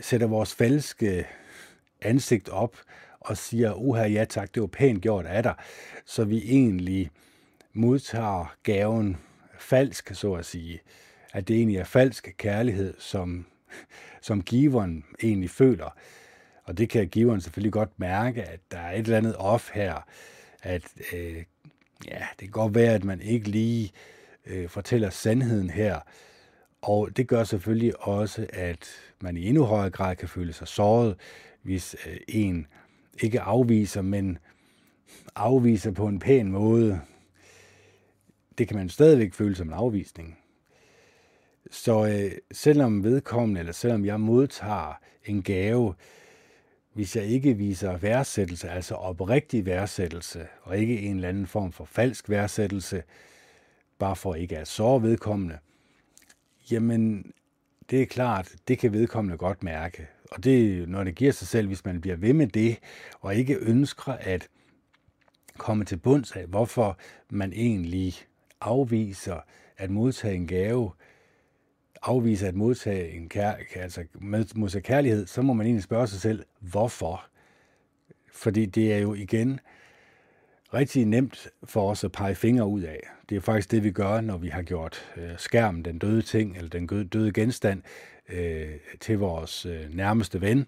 sætter 0.00 0.26
vores 0.26 0.54
falske 0.54 1.26
ansigt 2.02 2.48
op 2.48 2.76
og 3.20 3.36
siger, 3.36 3.72
uha, 3.72 4.06
ja 4.06 4.24
tak, 4.24 4.54
det 4.54 4.60
var 4.60 4.66
pænt 4.66 5.02
gjort 5.02 5.26
af 5.26 5.42
dig, 5.42 5.54
så 6.04 6.24
vi 6.24 6.38
egentlig 6.38 7.10
modtager 7.72 8.56
gaven 8.62 9.16
falsk, 9.58 10.14
så 10.14 10.32
at 10.32 10.46
sige. 10.46 10.80
At 11.32 11.48
det 11.48 11.56
egentlig 11.56 11.76
er 11.76 11.84
falsk 11.84 12.34
kærlighed, 12.38 12.94
som, 12.98 13.46
som 14.20 14.42
giveren 14.42 15.04
egentlig 15.22 15.50
føler. 15.50 15.96
Og 16.70 16.78
det 16.78 16.88
kan 16.88 17.08
giveren 17.08 17.40
selvfølgelig 17.40 17.72
godt 17.72 18.00
mærke, 18.00 18.42
at 18.42 18.60
der 18.70 18.78
er 18.78 18.92
et 18.92 18.98
eller 18.98 19.16
andet 19.16 19.36
off 19.36 19.70
her. 19.74 20.06
At 20.62 20.82
øh, 21.12 21.36
ja, 22.06 22.18
det 22.30 22.38
kan 22.38 22.50
godt 22.50 22.74
være, 22.74 22.94
at 22.94 23.04
man 23.04 23.20
ikke 23.20 23.48
lige 23.48 23.92
øh, 24.46 24.68
fortæller 24.68 25.10
sandheden 25.10 25.70
her. 25.70 26.00
Og 26.82 27.16
det 27.16 27.28
gør 27.28 27.44
selvfølgelig 27.44 28.06
også, 28.06 28.46
at 28.52 28.88
man 29.20 29.36
i 29.36 29.46
endnu 29.46 29.64
højere 29.64 29.90
grad 29.90 30.16
kan 30.16 30.28
føle 30.28 30.52
sig 30.52 30.68
såret, 30.68 31.16
hvis 31.62 31.96
øh, 32.06 32.16
en 32.28 32.66
ikke 33.22 33.40
afviser, 33.40 34.02
men 34.02 34.38
afviser 35.34 35.90
på 35.90 36.06
en 36.06 36.18
pæn 36.18 36.52
måde, 36.52 37.00
det 38.58 38.68
kan 38.68 38.76
man 38.76 38.88
stadigvæk 38.88 39.34
føle 39.34 39.54
som 39.54 39.68
en 39.68 39.74
afvisning. 39.74 40.38
Så 41.70 42.06
øh, 42.06 42.32
selvom 42.52 43.04
vedkommende, 43.04 43.60
eller 43.60 43.72
selvom 43.72 44.04
jeg 44.04 44.20
modtager 44.20 45.00
en 45.24 45.42
gave, 45.42 45.94
hvis 46.92 47.16
jeg 47.16 47.24
ikke 47.24 47.54
viser 47.54 47.96
værdsættelse, 47.96 48.70
altså 48.70 48.94
oprigtig 48.94 49.66
værdsættelse, 49.66 50.46
og 50.62 50.78
ikke 50.78 51.00
en 51.00 51.16
eller 51.16 51.28
anden 51.28 51.46
form 51.46 51.72
for 51.72 51.84
falsk 51.84 52.30
værdsættelse, 52.30 53.02
bare 53.98 54.16
for 54.16 54.34
ikke 54.34 54.58
at 54.58 54.68
såre 54.68 55.02
vedkommende, 55.02 55.58
jamen 56.70 57.32
det 57.90 58.02
er 58.02 58.06
klart, 58.06 58.52
det 58.68 58.78
kan 58.78 58.92
vedkommende 58.92 59.38
godt 59.38 59.62
mærke. 59.62 60.08
Og 60.30 60.44
det, 60.44 60.88
når 60.88 61.04
det 61.04 61.14
giver 61.14 61.32
sig 61.32 61.48
selv, 61.48 61.66
hvis 61.66 61.84
man 61.84 62.00
bliver 62.00 62.16
ved 62.16 62.32
med 62.32 62.46
det, 62.46 62.78
og 63.20 63.34
ikke 63.34 63.56
ønsker 63.56 64.12
at 64.12 64.48
komme 65.58 65.84
til 65.84 65.96
bunds 65.96 66.32
af, 66.32 66.46
hvorfor 66.46 66.98
man 67.30 67.52
egentlig 67.52 68.14
afviser 68.60 69.40
at 69.76 69.90
modtage 69.90 70.34
en 70.34 70.46
gave, 70.46 70.90
afvise 72.02 72.48
at 72.48 72.54
modtage 72.54 73.10
en 73.10 73.28
kær, 73.28 73.54
altså 73.74 74.04
modtage 74.54 74.82
kærlighed, 74.82 75.26
så 75.26 75.42
må 75.42 75.52
man 75.52 75.66
egentlig 75.66 75.82
spørge 75.82 76.06
sig 76.06 76.20
selv, 76.20 76.44
hvorfor? 76.60 77.26
Fordi 78.32 78.66
det 78.66 78.92
er 78.92 78.98
jo 78.98 79.14
igen 79.14 79.60
rigtig 80.74 81.04
nemt 81.04 81.48
for 81.64 81.90
os 81.90 82.04
at 82.04 82.12
pege 82.12 82.34
fingre 82.34 82.66
ud 82.66 82.82
af. 82.82 83.00
Det 83.28 83.36
er 83.36 83.40
faktisk 83.40 83.70
det, 83.70 83.84
vi 83.84 83.90
gør, 83.90 84.20
når 84.20 84.38
vi 84.38 84.48
har 84.48 84.62
gjort 84.62 85.12
øh, 85.16 85.38
skærmen, 85.38 85.84
den 85.84 85.98
døde 85.98 86.22
ting, 86.22 86.56
eller 86.56 86.70
den 86.70 86.86
døde 87.06 87.32
genstand, 87.32 87.82
øh, 88.28 88.70
til 89.00 89.18
vores 89.18 89.66
øh, 89.66 89.94
nærmeste 89.94 90.40
ven. 90.40 90.66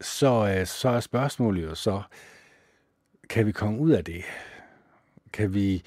Så, 0.00 0.54
øh, 0.58 0.66
så 0.66 0.88
er 0.88 1.00
spørgsmålet 1.00 1.62
jo 1.62 1.74
så, 1.74 2.02
kan 3.28 3.46
vi 3.46 3.52
komme 3.52 3.78
ud 3.78 3.90
af 3.90 4.04
det? 4.04 4.24
Kan 5.32 5.54
vi 5.54 5.82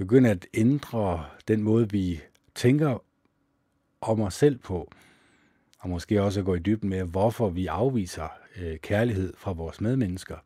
begynde 0.00 0.30
at 0.30 0.46
ændre 0.54 1.24
den 1.48 1.62
måde, 1.62 1.90
vi 1.90 2.20
tænker 2.54 3.02
om 4.00 4.20
os 4.20 4.34
selv 4.34 4.58
på? 4.58 4.90
Og 5.78 5.90
måske 5.90 6.22
også 6.22 6.42
gå 6.42 6.54
i 6.54 6.58
dybden 6.58 6.90
med, 6.90 7.04
hvorfor 7.04 7.48
vi 7.48 7.66
afviser 7.66 8.28
øh, 8.56 8.78
kærlighed 8.78 9.32
fra 9.36 9.52
vores 9.52 9.80
medmennesker. 9.80 10.36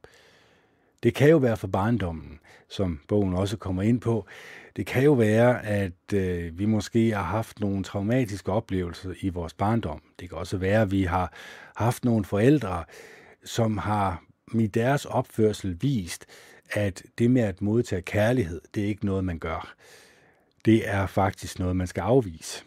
Det 1.03 1.14
kan 1.14 1.31
jo 1.31 1.37
være 1.37 1.57
fra 1.57 1.67
barndommen, 1.67 2.38
som 2.69 3.01
bogen 3.09 3.35
også 3.35 3.57
kommer 3.57 3.83
ind 3.83 4.01
på. 4.01 4.27
Det 4.77 4.87
kan 4.87 5.05
jo 5.05 5.12
være, 5.12 5.67
at 5.67 6.12
øh, 6.14 6.59
vi 6.59 6.67
måske 6.67 7.11
har 7.11 7.23
haft 7.23 7.61
nogle 7.61 7.85
traumatiske 7.85 8.53
oplevelser 8.53 9.14
i 9.21 9.29
vores 9.29 9.55
barndom. 9.55 10.03
Det 10.21 10.29
kan 10.29 10.38
også 10.38 10.57
være, 10.57 10.83
at 10.83 10.90
vi 10.90 11.03
har 11.03 11.33
haft 11.77 12.05
nogle 12.05 12.25
forældre, 12.25 12.85
som 13.45 13.79
har 13.79 14.25
i 14.55 14.67
deres 14.67 15.05
opførsel 15.05 15.79
vist, 15.81 16.27
at 16.70 17.03
det 17.18 17.31
med 17.31 17.42
at 17.42 17.62
modtage 17.62 18.03
kærlighed, 18.03 18.61
det 18.74 18.83
er 18.83 18.87
ikke 18.87 19.07
noget, 19.07 19.24
man 19.24 19.38
gør. 19.38 19.74
Det 20.64 20.88
er 20.88 21.07
faktisk 21.07 21.59
noget, 21.59 21.77
man 21.77 21.87
skal 21.87 22.00
afvise. 22.00 22.64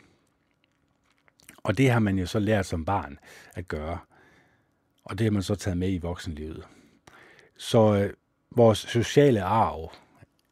Og 1.63 1.77
det 1.77 1.89
har 1.89 1.99
man 1.99 2.19
jo 2.19 2.25
så 2.25 2.39
lært 2.39 2.65
som 2.65 2.85
barn 2.85 3.19
at 3.55 3.67
gøre. 3.67 3.97
Og 5.03 5.17
det 5.17 5.25
har 5.25 5.31
man 5.31 5.43
så 5.43 5.55
taget 5.55 5.77
med 5.77 5.93
i 5.93 5.97
voksenlivet. 5.97 6.67
Så 7.57 7.95
øh, 7.95 8.13
vores 8.51 8.77
sociale 8.77 9.43
arv 9.43 9.91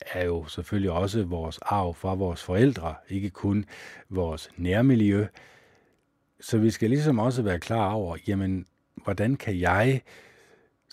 er 0.01 0.25
jo 0.25 0.45
selvfølgelig 0.45 0.91
også 0.91 1.23
vores 1.23 1.57
arv 1.61 1.93
fra 1.93 2.13
vores 2.13 2.43
forældre, 2.43 2.95
ikke 3.09 3.29
kun 3.29 3.65
vores 4.09 4.49
nærmiljø. 4.57 5.27
Så 6.39 6.57
vi 6.57 6.71
skal 6.71 6.89
ligesom 6.89 7.19
også 7.19 7.41
være 7.41 7.59
klar 7.59 7.91
over, 7.91 8.17
jamen, 8.27 8.65
hvordan 9.03 9.35
kan 9.35 9.59
jeg 9.59 10.01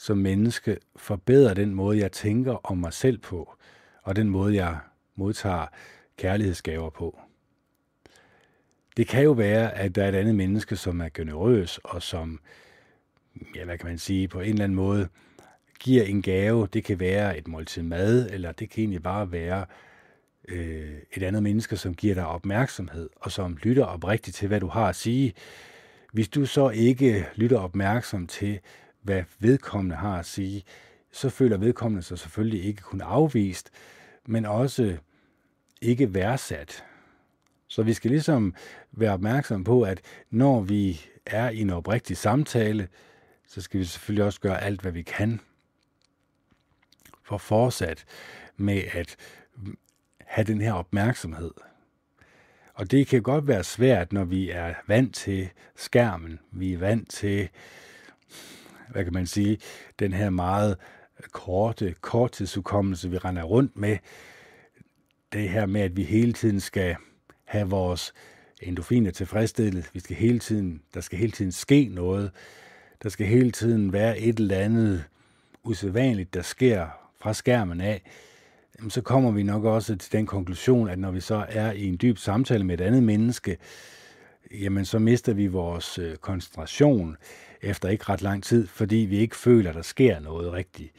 som 0.02 0.18
menneske 0.18 0.76
forbedre 0.96 1.54
den 1.54 1.74
måde, 1.74 1.98
jeg 1.98 2.12
tænker 2.12 2.52
om 2.52 2.78
mig 2.78 2.92
selv 2.92 3.18
på, 3.18 3.54
og 4.02 4.16
den 4.16 4.28
måde, 4.28 4.54
jeg 4.54 4.78
modtager 5.16 5.66
kærlighedsgaver 6.16 6.90
på. 6.90 7.20
Det 8.96 9.08
kan 9.08 9.22
jo 9.22 9.32
være, 9.32 9.74
at 9.74 9.94
der 9.94 10.04
er 10.04 10.08
et 10.08 10.14
andet 10.14 10.34
menneske, 10.34 10.76
som 10.76 11.00
er 11.00 11.08
generøs, 11.14 11.78
og 11.84 12.02
som, 12.02 12.40
ja, 13.54 13.64
hvad 13.64 13.78
kan 13.78 13.88
man 13.88 13.98
sige, 13.98 14.28
på 14.28 14.40
en 14.40 14.48
eller 14.48 14.64
anden 14.64 14.76
måde 14.76 15.08
giver 15.80 16.02
en 16.02 16.22
gave. 16.22 16.68
Det 16.72 16.84
kan 16.84 17.00
være 17.00 17.38
et 17.38 17.48
måltid 17.48 17.82
mad, 17.82 18.30
eller 18.30 18.52
det 18.52 18.70
kan 18.70 18.80
egentlig 18.80 19.02
bare 19.02 19.32
være 19.32 19.66
øh, 20.48 20.98
et 21.12 21.22
andet 21.22 21.42
menneske, 21.42 21.76
som 21.76 21.94
giver 21.94 22.14
dig 22.14 22.26
opmærksomhed, 22.26 23.10
og 23.16 23.32
som 23.32 23.56
lytter 23.62 23.84
oprigtigt 23.84 24.36
til, 24.36 24.48
hvad 24.48 24.60
du 24.60 24.68
har 24.68 24.88
at 24.88 24.96
sige. 24.96 25.32
Hvis 26.12 26.28
du 26.28 26.46
så 26.46 26.70
ikke 26.70 27.26
lytter 27.34 27.58
opmærksom 27.58 28.26
til, 28.26 28.60
hvad 29.02 29.24
vedkommende 29.38 29.96
har 29.96 30.18
at 30.18 30.26
sige, 30.26 30.62
så 31.12 31.30
føler 31.30 31.56
vedkommende 31.56 32.02
sig 32.02 32.18
selvfølgelig 32.18 32.64
ikke 32.64 32.82
kun 32.82 33.00
afvist, 33.00 33.70
men 34.26 34.44
også 34.44 34.96
ikke 35.80 36.14
værdsat. 36.14 36.84
Så 37.68 37.82
vi 37.82 37.92
skal 37.92 38.10
ligesom 38.10 38.54
være 38.92 39.12
opmærksom 39.12 39.64
på, 39.64 39.82
at 39.82 40.00
når 40.30 40.60
vi 40.60 41.00
er 41.26 41.50
i 41.50 41.60
en 41.60 41.70
oprigtig 41.70 42.16
samtale, 42.16 42.88
så 43.46 43.60
skal 43.60 43.80
vi 43.80 43.84
selvfølgelig 43.84 44.24
også 44.24 44.40
gøre 44.40 44.62
alt, 44.62 44.80
hvad 44.80 44.92
vi 44.92 45.02
kan 45.02 45.40
for 47.22 47.38
fortsat 47.38 48.04
med 48.56 48.82
at 48.92 49.16
have 50.18 50.44
den 50.44 50.60
her 50.60 50.72
opmærksomhed. 50.72 51.50
Og 52.74 52.90
det 52.90 53.06
kan 53.06 53.22
godt 53.22 53.48
være 53.48 53.64
svært, 53.64 54.12
når 54.12 54.24
vi 54.24 54.50
er 54.50 54.74
vant 54.86 55.14
til 55.14 55.50
skærmen, 55.76 56.38
vi 56.50 56.72
er 56.72 56.78
vant 56.78 57.10
til 57.10 57.48
hvad 58.92 59.04
kan 59.04 59.12
man 59.12 59.26
sige, 59.26 59.58
den 59.98 60.12
her 60.12 60.30
meget 60.30 60.76
korte 61.30 61.94
korttidsudkommelse, 62.00 63.10
vi 63.10 63.18
render 63.18 63.42
rundt 63.42 63.76
med. 63.76 63.96
Det 65.32 65.48
her 65.48 65.66
med, 65.66 65.80
at 65.80 65.96
vi 65.96 66.02
hele 66.02 66.32
tiden 66.32 66.60
skal 66.60 66.96
have 67.44 67.70
vores 67.70 68.12
endorfiner 68.62 69.10
tilfredsstillet. 69.10 69.90
Vi 69.92 70.00
skal 70.00 70.16
hele 70.16 70.38
tiden, 70.38 70.82
der 70.94 71.00
skal 71.00 71.18
hele 71.18 71.32
tiden 71.32 71.52
ske 71.52 71.88
noget. 71.92 72.30
Der 73.02 73.08
skal 73.08 73.26
hele 73.26 73.50
tiden 73.50 73.92
være 73.92 74.18
et 74.18 74.38
eller 74.38 74.58
andet 74.58 75.04
usædvanligt, 75.64 76.34
der 76.34 76.42
sker 76.42 76.86
fra 77.20 77.34
skærmen 77.34 77.80
af. 77.80 78.02
Så 78.88 79.00
kommer 79.00 79.30
vi 79.30 79.42
nok 79.42 79.64
også 79.64 79.96
til 79.96 80.12
den 80.12 80.26
konklusion, 80.26 80.88
at 80.88 80.98
når 80.98 81.10
vi 81.10 81.20
så 81.20 81.46
er 81.48 81.72
i 81.72 81.86
en 81.86 81.98
dyb 82.02 82.18
samtale 82.18 82.64
med 82.64 82.80
et 82.80 82.84
andet 82.84 83.02
menneske, 83.02 83.56
jamen 84.60 84.84
så 84.84 84.98
mister 84.98 85.32
vi 85.32 85.46
vores 85.46 85.98
øh, 85.98 86.16
koncentration 86.16 87.16
efter 87.62 87.88
ikke 87.88 88.04
ret 88.08 88.22
lang 88.22 88.44
tid, 88.44 88.66
fordi 88.66 88.96
vi 88.96 89.18
ikke 89.18 89.36
føler, 89.36 89.70
at 89.70 89.76
der 89.76 89.82
sker 89.82 90.20
noget 90.20 90.52
rigtigt. 90.52 90.92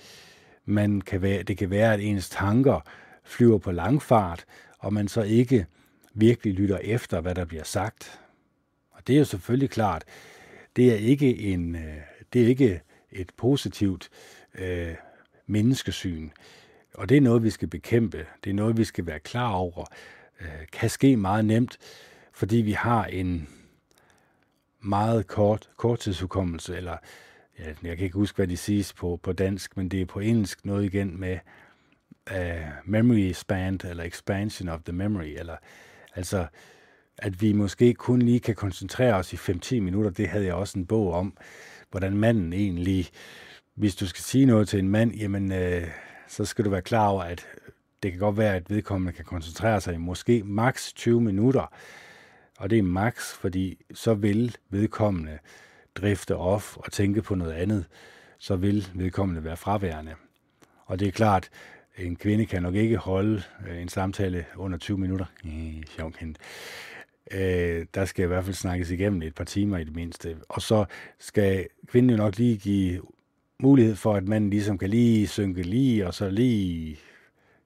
Man 0.65 1.01
kan 1.01 1.21
være, 1.21 1.43
det 1.43 1.57
kan 1.57 1.69
være, 1.69 1.93
at 1.93 1.99
ens 1.99 2.29
tanker 2.29 2.79
flyver 3.23 3.57
på 3.57 3.71
langfart, 3.71 4.45
og 4.79 4.93
man 4.93 5.07
så 5.07 5.21
ikke 5.21 5.65
virkelig 6.13 6.53
lytter 6.53 6.77
efter, 6.77 7.21
hvad 7.21 7.35
der 7.35 7.45
bliver 7.45 7.63
sagt. 7.63 8.19
Og 8.91 9.07
det 9.07 9.13
er 9.13 9.19
jo 9.19 9.25
selvfølgelig 9.25 9.69
klart, 9.69 10.03
det 10.75 10.91
er 10.91 10.95
ikke, 10.95 11.37
en, 11.39 11.75
øh, 11.75 11.97
det 12.33 12.43
er 12.43 12.47
ikke 12.47 12.81
et 13.11 13.31
positivt 13.37 14.09
øh, 14.55 14.95
menneskesyn. 15.47 16.29
Og 16.93 17.09
det 17.09 17.17
er 17.17 17.21
noget, 17.21 17.43
vi 17.43 17.49
skal 17.49 17.67
bekæmpe. 17.67 18.25
Det 18.43 18.49
er 18.49 18.53
noget, 18.53 18.77
vi 18.77 18.83
skal 18.83 19.05
være 19.05 19.19
klar 19.19 19.51
over. 19.51 19.85
Øh, 20.41 20.47
kan 20.71 20.89
ske 20.89 21.17
meget 21.17 21.45
nemt, 21.45 21.77
fordi 22.31 22.57
vi 22.57 22.71
har 22.71 23.05
en 23.05 23.47
meget 24.83 25.27
kort 25.27 25.69
korttidshukommelse, 25.77 26.77
eller 26.77 26.97
ja, 27.59 27.65
jeg 27.83 27.97
kan 27.97 28.05
ikke 28.05 28.17
huske, 28.17 28.35
hvad 28.35 28.47
de 28.47 28.57
siges 28.57 28.93
på, 28.93 29.19
på 29.23 29.33
dansk, 29.33 29.77
men 29.77 29.89
det 29.89 30.01
er 30.01 30.05
på 30.05 30.19
engelsk 30.19 30.65
noget 30.65 30.85
igen 30.85 31.19
med 31.19 31.39
uh, 32.31 32.67
memory 32.85 33.31
span, 33.31 33.79
eller 33.83 34.03
expansion 34.03 34.69
of 34.69 34.81
the 34.83 34.93
memory, 34.93 35.35
eller 35.37 35.55
altså, 36.15 36.45
at 37.17 37.41
vi 37.41 37.53
måske 37.53 37.93
kun 37.93 38.21
lige 38.21 38.39
kan 38.39 38.55
koncentrere 38.55 39.13
os 39.13 39.33
i 39.33 39.35
5-10 39.35 39.79
minutter, 39.79 40.11
det 40.11 40.27
havde 40.27 40.45
jeg 40.45 40.53
også 40.53 40.79
en 40.79 40.85
bog 40.85 41.13
om, 41.13 41.37
hvordan 41.91 42.17
manden 42.17 42.53
egentlig, 42.53 43.09
hvis 43.75 43.95
du 43.95 44.07
skal 44.07 44.23
sige 44.23 44.45
noget 44.45 44.67
til 44.67 44.79
en 44.79 44.89
mand, 44.89 45.15
jamen, 45.15 45.51
uh, 45.51 45.87
så 46.27 46.45
skal 46.45 46.65
du 46.65 46.69
være 46.69 46.81
klar 46.81 47.07
over, 47.07 47.23
at 47.23 47.45
det 48.03 48.11
kan 48.11 48.19
godt 48.19 48.37
være, 48.37 48.55
at 48.55 48.69
vedkommende 48.69 49.13
kan 49.13 49.25
koncentrere 49.25 49.81
sig 49.81 49.93
i 49.93 49.97
måske 49.97 50.43
maks 50.43 50.93
20 50.93 51.21
minutter, 51.21 51.73
og 52.63 52.69
det 52.69 52.79
er 52.79 52.83
max, 52.83 53.33
fordi 53.33 53.77
så 53.93 54.13
vil 54.13 54.55
vedkommende 54.69 55.39
drifte 55.95 56.35
off 56.35 56.77
og 56.77 56.91
tænke 56.91 57.21
på 57.21 57.35
noget 57.35 57.51
andet, 57.51 57.85
så 58.37 58.55
vil 58.55 58.87
vedkommende 58.93 59.43
være 59.43 59.57
fraværende. 59.57 60.15
Og 60.85 60.99
det 60.99 61.07
er 61.07 61.11
klart, 61.11 61.49
en 61.97 62.15
kvinde 62.15 62.45
kan 62.45 62.63
nok 62.63 62.75
ikke 62.75 62.97
holde 62.97 63.43
øh, 63.67 63.81
en 63.81 63.89
samtale 63.89 64.45
under 64.55 64.77
20 64.77 64.97
minutter. 64.97 65.25
Sjovt 65.87 66.23
Øh, 67.31 67.85
der 67.93 68.05
skal 68.05 68.23
i 68.23 68.27
hvert 68.27 68.43
fald 68.43 68.55
snakkes 68.55 68.91
igennem 68.91 69.21
et 69.21 69.35
par 69.35 69.43
timer 69.43 69.77
i 69.77 69.83
det 69.83 69.95
mindste. 69.95 70.37
Og 70.49 70.61
så 70.61 70.85
skal 71.19 71.67
kvinden 71.87 72.09
jo 72.09 72.17
nok 72.17 72.37
lige 72.37 72.57
give 72.57 73.01
mulighed 73.59 73.95
for, 73.95 74.15
at 74.15 74.27
manden 74.27 74.49
ligesom 74.49 74.77
kan 74.77 74.89
lige 74.89 75.27
synke 75.27 75.61
lige, 75.61 76.07
og 76.07 76.13
så 76.13 76.29
lige 76.29 76.99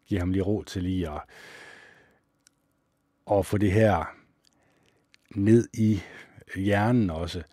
give 0.05 0.19
ham 0.19 0.31
lige 0.31 0.43
ro 0.43 0.63
til 0.63 0.83
lige 0.83 1.09
at, 1.09 1.21
og 3.25 3.45
få 3.45 3.57
det 3.57 3.71
her 3.71 4.16
ned 5.38 5.67
i 5.73 6.01
hjernen 6.55 7.09
også. 7.09 7.43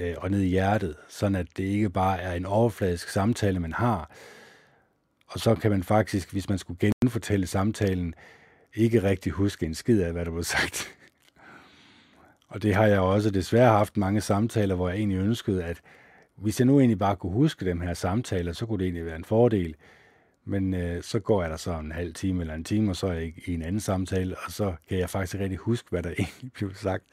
øh, 0.00 0.14
og 0.18 0.30
ned 0.30 0.40
i 0.40 0.48
hjertet, 0.48 0.96
sådan 1.08 1.34
at 1.36 1.46
det 1.56 1.64
ikke 1.64 1.90
bare 1.90 2.20
er 2.20 2.32
en 2.32 2.46
overfladisk 2.46 3.08
samtale, 3.08 3.60
man 3.60 3.72
har. 3.72 4.10
Og 5.26 5.40
så 5.40 5.54
kan 5.54 5.70
man 5.70 5.82
faktisk, 5.82 6.32
hvis 6.32 6.48
man 6.48 6.58
skulle 6.58 6.78
genfortælle 6.78 7.46
samtalen, 7.46 8.14
ikke 8.74 9.02
rigtig 9.02 9.32
huske 9.32 9.66
en 9.66 9.74
skid 9.74 10.02
af, 10.02 10.12
hvad 10.12 10.24
der 10.24 10.30
blev 10.30 10.44
sagt. 10.44 10.94
Og 12.48 12.62
det 12.62 12.74
har 12.74 12.86
jeg 12.86 13.00
også 13.00 13.30
desværre 13.30 13.70
haft 13.70 13.96
mange 13.96 14.20
samtaler, 14.20 14.74
hvor 14.74 14.88
jeg 14.88 14.98
egentlig 14.98 15.18
ønskede, 15.18 15.64
at 15.64 15.80
hvis 16.36 16.60
jeg 16.60 16.66
nu 16.66 16.78
egentlig 16.78 16.98
bare 16.98 17.16
kunne 17.16 17.32
huske 17.32 17.64
dem 17.64 17.80
her 17.80 17.94
samtaler, 17.94 18.52
så 18.52 18.66
kunne 18.66 18.78
det 18.78 18.84
egentlig 18.84 19.06
være 19.06 19.16
en 19.16 19.24
fordel. 19.24 19.74
Men 20.44 20.74
øh, 20.74 21.02
så 21.02 21.20
går 21.20 21.42
jeg 21.42 21.50
der 21.50 21.56
så 21.56 21.78
en 21.78 21.92
halv 21.92 22.14
time 22.14 22.40
eller 22.40 22.54
en 22.54 22.64
time, 22.64 22.90
og 22.90 22.96
så 22.96 23.06
er 23.06 23.12
jeg 23.12 23.32
i 23.46 23.54
en 23.54 23.62
anden 23.62 23.80
samtale, 23.80 24.36
og 24.46 24.52
så 24.52 24.74
kan 24.88 24.98
jeg 24.98 25.10
faktisk 25.10 25.34
ikke 25.34 25.44
rigtig 25.44 25.58
huske, 25.58 25.90
hvad 25.90 26.02
der 26.02 26.10
egentlig 26.18 26.52
blev 26.52 26.74
sagt. 26.74 27.04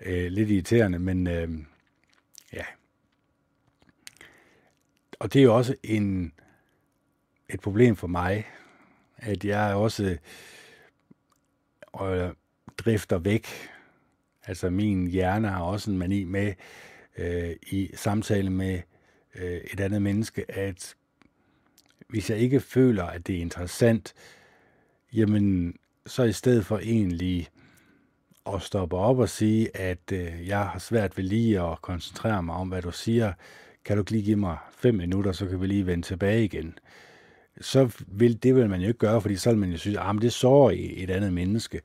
Øh, 0.00 0.26
lidt 0.32 0.50
irriterende, 0.50 0.98
men 0.98 1.26
øh, 1.26 1.48
ja. 2.52 2.64
Og 5.18 5.32
det 5.32 5.38
er 5.38 5.44
jo 5.44 5.56
også 5.56 5.74
en, 5.82 6.32
et 7.48 7.60
problem 7.60 7.96
for 7.96 8.06
mig, 8.06 8.46
at 9.16 9.44
jeg 9.44 9.74
også 9.74 10.18
øh, 12.02 12.30
drifter 12.78 13.18
væk. 13.18 13.46
Altså 14.46 14.70
min 14.70 15.06
hjerne 15.06 15.48
har 15.48 15.62
også 15.62 15.90
en 15.90 15.98
mani 15.98 16.24
med 16.24 16.54
øh, 17.18 17.56
i 17.62 17.90
samtale 17.94 18.50
med 18.50 18.80
øh, 19.34 19.60
et 19.72 19.80
andet 19.80 20.02
menneske, 20.02 20.50
at 20.50 20.96
hvis 22.08 22.30
jeg 22.30 22.38
ikke 22.38 22.60
føler, 22.60 23.04
at 23.04 23.26
det 23.26 23.36
er 23.36 23.40
interessant, 23.40 24.14
jamen 25.12 25.76
så 26.06 26.22
i 26.22 26.32
stedet 26.32 26.66
for 26.66 26.78
egentlig 26.78 27.48
at 28.54 28.62
stoppe 28.62 28.96
op 28.96 29.18
og 29.18 29.28
sige, 29.28 29.76
at 29.76 30.12
øh, 30.12 30.48
jeg 30.48 30.58
har 30.58 30.78
svært 30.78 31.16
ved 31.16 31.24
lige 31.24 31.60
at 31.60 31.82
koncentrere 31.82 32.42
mig 32.42 32.54
om, 32.54 32.68
hvad 32.68 32.82
du 32.82 32.90
siger, 32.90 33.32
kan 33.84 33.96
du 33.96 34.04
lige 34.08 34.22
give 34.22 34.36
mig 34.36 34.56
fem 34.78 34.94
minutter, 34.94 35.32
så 35.32 35.46
kan 35.46 35.60
vi 35.60 35.66
lige 35.66 35.86
vende 35.86 36.06
tilbage 36.06 36.44
igen. 36.44 36.78
Så 37.60 38.02
vil 38.06 38.42
det 38.42 38.54
vil 38.54 38.70
man 38.70 38.80
jo 38.80 38.88
ikke 38.88 38.98
gøre, 38.98 39.20
fordi 39.20 39.36
så 39.36 39.50
vil 39.50 39.58
man 39.58 39.70
jo 39.70 39.78
synes, 39.78 39.96
at 39.96 40.02
ah, 40.06 40.22
det 40.22 40.32
sår 40.32 40.70
i 40.70 41.02
et 41.02 41.10
andet 41.10 41.32
menneske. 41.32 41.80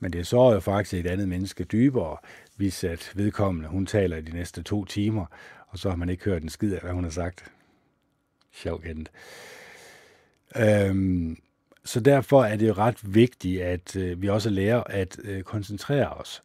Men 0.00 0.12
det 0.12 0.26
sår 0.26 0.52
jo 0.52 0.60
faktisk 0.60 0.94
et 0.94 1.10
andet 1.10 1.28
menneske 1.28 1.64
dybere, 1.64 2.16
hvis 2.56 2.84
at 2.84 3.12
vedkommende, 3.14 3.68
hun 3.68 3.86
taler 3.86 4.16
i 4.16 4.22
de 4.22 4.32
næste 4.32 4.62
to 4.62 4.84
timer, 4.84 5.26
og 5.68 5.78
så 5.78 5.88
har 5.88 5.96
man 5.96 6.08
ikke 6.08 6.24
hørt 6.24 6.42
en 6.42 6.48
skid 6.48 6.74
af, 6.74 6.80
hvad 6.80 6.92
hun 6.92 7.04
har 7.04 7.10
sagt. 7.10 7.52
Sjov 8.54 8.82
kendt. 8.82 9.10
Øhm, 10.56 11.36
så 11.84 12.00
derfor 12.00 12.44
er 12.44 12.56
det 12.56 12.68
jo 12.68 12.72
ret 12.72 13.14
vigtigt, 13.14 13.62
at 13.62 13.96
øh, 13.96 14.22
vi 14.22 14.28
også 14.28 14.50
lærer 14.50 14.82
at 14.84 15.18
øh, 15.24 15.42
koncentrere 15.42 16.08
os. 16.08 16.42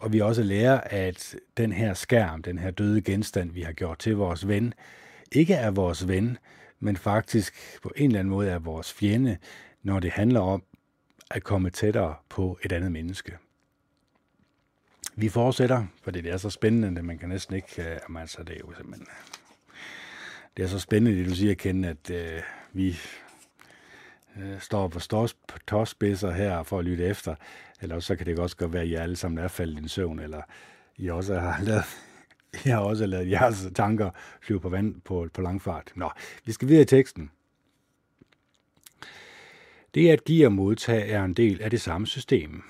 Og 0.00 0.12
vi 0.12 0.20
også 0.20 0.42
lærer, 0.42 0.80
at 0.80 1.36
den 1.56 1.72
her 1.72 1.94
skærm, 1.94 2.42
den 2.42 2.58
her 2.58 2.70
døde 2.70 3.02
genstand, 3.02 3.50
vi 3.50 3.62
har 3.62 3.72
gjort 3.72 3.98
til 3.98 4.16
vores 4.16 4.48
ven, 4.48 4.74
ikke 5.32 5.54
er 5.54 5.70
vores 5.70 6.08
ven, 6.08 6.38
men 6.80 6.96
faktisk 6.96 7.54
på 7.82 7.92
en 7.96 8.06
eller 8.06 8.18
anden 8.18 8.30
måde 8.30 8.50
er 8.50 8.58
vores 8.58 8.92
fjende, 8.92 9.38
når 9.82 10.00
det 10.00 10.10
handler 10.10 10.40
om 10.40 10.62
at 11.30 11.44
komme 11.44 11.70
tættere 11.70 12.14
på 12.28 12.58
et 12.64 12.72
andet 12.72 12.92
menneske. 12.92 13.32
Vi 15.16 15.28
fortsætter, 15.28 15.86
for 16.02 16.10
det 16.10 16.26
er 16.26 16.36
så 16.36 16.50
spændende, 16.50 16.98
at 16.98 17.04
man 17.04 17.18
kan 17.18 17.28
næsten 17.28 17.56
ikke... 17.56 18.00
Altså, 18.18 18.42
det 18.42 18.56
er 18.56 18.60
jo 18.60 18.74
simpelthen... 18.76 19.06
Det 20.56 20.62
er 20.62 20.66
så 20.68 20.78
spændende, 20.78 21.18
det 21.18 21.30
du 21.30 21.34
siger, 21.34 21.54
Ken, 21.54 21.84
at 21.84 22.10
øh, 22.10 22.42
vi 22.72 22.96
uh, 24.36 24.60
står 24.60 24.88
på 24.88 24.98
tåspidser 25.66 26.30
her 26.30 26.62
for 26.62 26.78
at 26.78 26.84
lytte 26.84 27.04
efter. 27.04 27.34
Eller 27.82 28.00
så 28.00 28.16
kan 28.16 28.26
det 28.26 28.38
også 28.38 28.56
godt 28.56 28.72
være, 28.72 28.82
at 28.82 28.88
I 28.88 28.94
alle 28.94 29.16
sammen 29.16 29.38
er 29.38 29.48
faldet 29.48 29.74
i 29.76 29.78
en 29.78 29.88
søvn, 29.88 30.18
eller 30.18 30.42
I 30.96 31.08
også 31.08 31.38
har 31.38 31.62
lavet 31.64 31.84
jeg 32.64 32.76
har 32.76 32.82
også 32.82 33.06
lavet 33.06 33.30
jeres 33.30 33.66
tanker 33.74 34.10
flyve 34.40 34.60
på 34.60 34.68
vand 34.68 35.00
på, 35.00 35.28
på 35.34 35.42
langfart. 35.42 35.92
Nå, 35.94 36.10
vi 36.44 36.52
skal 36.52 36.68
videre 36.68 36.82
i 36.82 36.86
teksten. 36.86 37.30
Det 39.94 40.08
at 40.08 40.24
give 40.24 40.46
og 40.46 40.52
modtage 40.52 41.04
er 41.04 41.24
en 41.24 41.34
del 41.34 41.62
af 41.62 41.70
det 41.70 41.80
samme 41.80 42.06
system. 42.06 42.62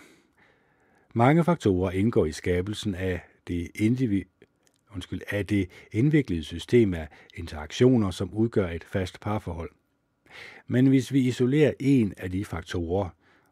Mange 1.14 1.44
faktorer 1.44 1.90
indgår 1.90 2.26
i 2.26 2.32
skabelsen 2.32 2.94
af 2.94 3.20
det, 3.48 3.70
individ, 3.74 4.24
undskyld, 4.94 5.20
af 5.30 5.46
det 5.46 5.70
indviklede 5.92 6.44
system 6.44 6.94
af 6.94 7.08
interaktioner, 7.34 8.10
som 8.10 8.34
udgør 8.34 8.68
et 8.68 8.84
fast 8.84 9.20
parforhold. 9.20 9.70
Men 10.66 10.86
hvis 10.86 11.12
vi 11.12 11.20
isolerer 11.20 11.72
en 11.80 12.14
af 12.16 12.30
de 12.30 12.44
faktorer, 12.44 13.08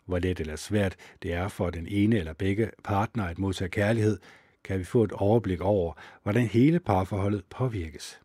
hvor 0.07 0.19
let 0.19 0.41
eller 0.41 0.57
svært 0.57 0.97
det 1.23 1.33
er 1.33 1.49
for 1.49 1.71
den 1.71 1.87
ene 1.87 2.19
eller 2.19 2.33
begge 2.33 2.71
partner 2.85 3.25
at 3.25 3.39
modtage 3.39 3.69
kærlighed, 3.69 4.19
kan 4.65 4.79
vi 4.79 4.85
få 4.85 5.05
et 5.05 5.13
overblik 5.13 5.61
over, 5.61 5.93
hvordan 6.23 6.47
hele 6.47 6.81
parforholdet 6.81 7.45
påvirkes. 7.51 8.21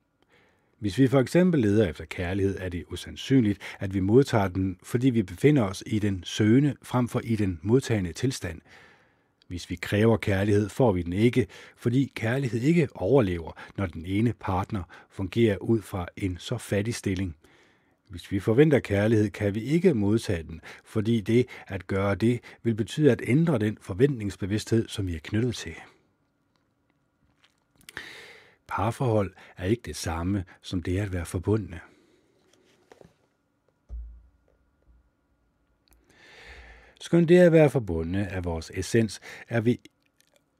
Hvis 0.79 0.97
vi 0.97 1.07
for 1.07 1.19
eksempel 1.19 1.59
leder 1.59 1.89
efter 1.89 2.05
kærlighed, 2.05 2.57
er 2.59 2.69
det 2.69 2.83
usandsynligt, 2.91 3.59
at 3.79 3.93
vi 3.93 3.99
modtager 3.99 4.47
den, 4.47 4.77
fordi 4.83 5.09
vi 5.09 5.23
befinder 5.23 5.63
os 5.63 5.83
i 5.85 5.99
den 5.99 6.23
søgende 6.23 6.75
frem 6.83 7.07
for 7.07 7.21
i 7.23 7.35
den 7.35 7.59
modtagende 7.61 8.13
tilstand. 8.13 8.61
Hvis 9.53 9.69
vi 9.69 9.75
kræver 9.75 10.17
kærlighed, 10.17 10.69
får 10.69 10.91
vi 10.91 11.01
den 11.01 11.13
ikke, 11.13 11.47
fordi 11.75 12.11
kærlighed 12.15 12.61
ikke 12.61 12.87
overlever, 12.95 13.51
når 13.77 13.85
den 13.85 14.05
ene 14.05 14.33
partner 14.39 14.83
fungerer 15.09 15.57
ud 15.57 15.81
fra 15.81 16.07
en 16.17 16.37
så 16.39 16.57
fattig 16.57 16.95
stilling. 16.95 17.35
Hvis 18.09 18.31
vi 18.31 18.39
forventer 18.39 18.79
kærlighed, 18.79 19.29
kan 19.29 19.55
vi 19.55 19.63
ikke 19.63 19.93
modtage 19.93 20.43
den, 20.43 20.61
fordi 20.83 21.21
det 21.21 21.47
at 21.67 21.87
gøre 21.87 22.15
det 22.15 22.39
vil 22.63 22.75
betyde 22.75 23.11
at 23.11 23.21
ændre 23.27 23.59
den 23.59 23.77
forventningsbevidsthed, 23.81 24.87
som 24.87 25.07
vi 25.07 25.15
er 25.15 25.19
knyttet 25.23 25.55
til. 25.55 25.75
Parforhold 28.67 29.33
er 29.57 29.65
ikke 29.65 29.83
det 29.85 29.95
samme 29.95 30.43
som 30.61 30.83
det 30.83 30.97
at 30.97 31.13
være 31.13 31.25
forbundne. 31.25 31.79
Skønt 37.03 37.29
det 37.29 37.39
at 37.39 37.51
være 37.51 37.69
forbundne 37.69 38.27
af 38.27 38.45
vores 38.45 38.71
essens, 38.73 39.19
er 39.49 39.61
vi, 39.61 39.79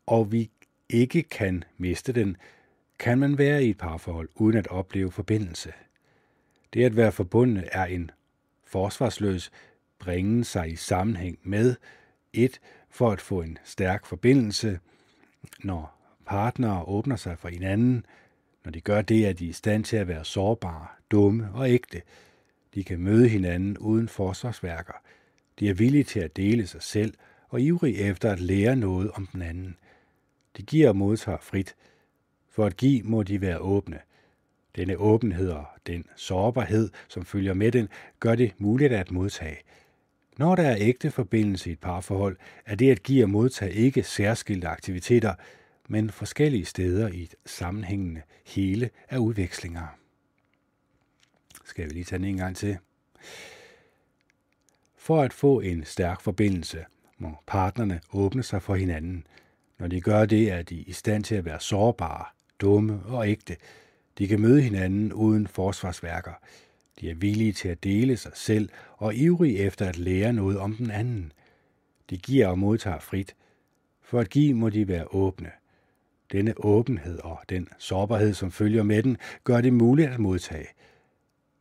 og 0.06 0.32
vi 0.32 0.52
ikke 0.90 1.24
kan 1.24 1.64
miste 1.78 2.14
den, 2.14 2.38
kan 3.00 3.18
man 3.18 3.38
være 3.38 3.64
i 3.64 3.70
et 3.70 3.78
parforhold 3.78 4.30
uden 4.36 4.58
at 4.58 4.68
opleve 4.68 5.12
forbindelse. 5.12 5.74
Det 6.74 6.84
at 6.84 6.96
være 6.96 7.12
forbundne 7.12 7.66
er 7.72 7.86
en 7.86 8.12
forsvarsløs 8.66 9.52
bringen 10.00 10.44
sig 10.44 10.72
i 10.72 10.76
sammenhæng 10.76 11.40
med 11.44 11.76
et 12.34 12.60
for 12.90 13.12
at 13.12 13.22
få 13.22 13.42
en 13.42 13.58
stærk 13.64 14.06
forbindelse, 14.06 14.80
når 15.64 15.98
partnere 16.26 16.84
åbner 16.84 17.16
sig 17.16 17.40
for 17.40 17.50
hinanden. 17.50 18.06
Når 18.66 18.72
de 18.72 18.82
gør 18.82 19.02
det, 19.02 19.28
er 19.28 19.34
de 19.34 19.46
i 19.46 19.54
stand 19.54 19.84
til 19.84 19.98
at 19.98 20.08
være 20.08 20.26
sårbare, 20.26 20.88
dumme 21.12 21.50
og 21.54 21.70
ægte. 21.70 22.02
De 22.76 22.84
kan 22.84 23.00
møde 23.00 23.30
hinanden 23.30 23.78
uden 23.78 24.08
forsvarsværker. 24.08 24.94
De 25.60 25.70
er 25.70 25.74
villige 25.74 26.04
til 26.04 26.20
at 26.20 26.38
dele 26.38 26.68
sig 26.68 26.82
selv 26.82 27.14
og 27.50 27.62
ivrige 27.62 27.98
efter 27.98 28.32
at 28.32 28.40
lære 28.40 28.76
noget 28.76 29.12
om 29.12 29.28
den 29.28 29.42
anden. 29.42 29.78
De 30.58 30.64
giver 30.64 30.90
og 30.90 30.96
modtager 30.96 31.38
frit. 31.42 31.76
For 32.50 32.66
at 32.66 32.78
give 32.78 33.04
må 33.04 33.24
de 33.24 33.42
være 33.42 33.58
åbne. 33.58 34.00
Denne 34.76 34.98
åbenhed 34.98 35.50
og 35.50 35.66
den 35.88 36.06
sårbarhed, 36.16 36.90
som 37.08 37.26
følger 37.26 37.54
med 37.54 37.72
den, 37.72 37.88
gør 38.20 38.36
det 38.36 38.54
muligt 38.58 38.94
at 38.94 39.12
modtage. 39.12 39.58
Når 40.38 40.56
der 40.56 40.64
er 40.64 40.76
ægte 40.80 41.12
forbindelse 41.12 41.70
i 41.70 41.74
et 41.74 41.80
parforhold, 41.80 42.38
er 42.66 42.76
det 42.76 42.92
at 42.92 43.04
give 43.04 43.24
og 43.24 43.30
modtage 43.30 43.74
ikke 43.74 44.04
særskilte 44.04 44.68
aktiviteter, 44.68 45.34
men 45.88 46.10
forskellige 46.10 46.66
steder 46.66 47.08
i 47.08 47.24
et 47.24 47.36
sammenhængende 47.46 48.22
hele 48.46 48.90
af 49.10 49.18
udvekslinger. 49.18 49.88
Skal 51.66 51.86
vi 51.86 51.90
lige 51.90 52.04
tage 52.04 52.20
den 52.20 52.28
en 52.28 52.38
gang 52.38 52.56
til? 52.56 52.78
For 55.04 55.22
at 55.22 55.34
få 55.34 55.60
en 55.60 55.86
stærk 55.86 56.22
forbindelse, 56.22 56.86
må 57.18 57.30
partnerne 57.48 58.00
åbne 58.14 58.44
sig 58.44 58.62
for 58.62 58.76
hinanden. 58.76 59.28
Når 59.80 59.88
de 59.88 60.02
gør 60.02 60.26
det, 60.26 60.52
er 60.52 60.62
de 60.62 60.76
i 60.76 60.92
stand 60.92 61.24
til 61.24 61.36
at 61.36 61.46
være 61.46 61.60
sårbare, 61.60 62.26
dumme 62.62 63.02
og 63.06 63.30
ægte. 63.30 63.56
De 64.18 64.28
kan 64.28 64.42
møde 64.42 64.62
hinanden 64.62 65.14
uden 65.14 65.48
forsvarsværker. 65.48 66.32
De 67.02 67.10
er 67.10 67.16
villige 67.16 67.54
til 67.54 67.68
at 67.68 67.84
dele 67.84 68.18
sig 68.18 68.32
selv 68.36 68.70
og 68.98 69.16
ivrige 69.16 69.58
efter 69.58 69.86
at 69.86 69.98
lære 69.98 70.34
noget 70.34 70.60
om 70.60 70.76
den 70.76 70.92
anden. 70.92 71.32
De 72.10 72.18
giver 72.18 72.48
og 72.48 72.60
modtager 72.60 73.00
frit. 73.00 73.36
For 74.02 74.20
at 74.20 74.30
give 74.30 74.54
må 74.54 74.70
de 74.70 74.88
være 74.88 75.16
åbne. 75.16 75.52
Denne 76.32 76.54
åbenhed 76.58 77.20
og 77.20 77.40
den 77.50 77.68
sårbarhed, 77.78 78.34
som 78.34 78.52
følger 78.52 78.84
med 78.84 79.04
den, 79.04 79.18
gør 79.44 79.62
det 79.62 79.74
muligt 79.74 80.10
at 80.10 80.20
modtage. 80.20 80.68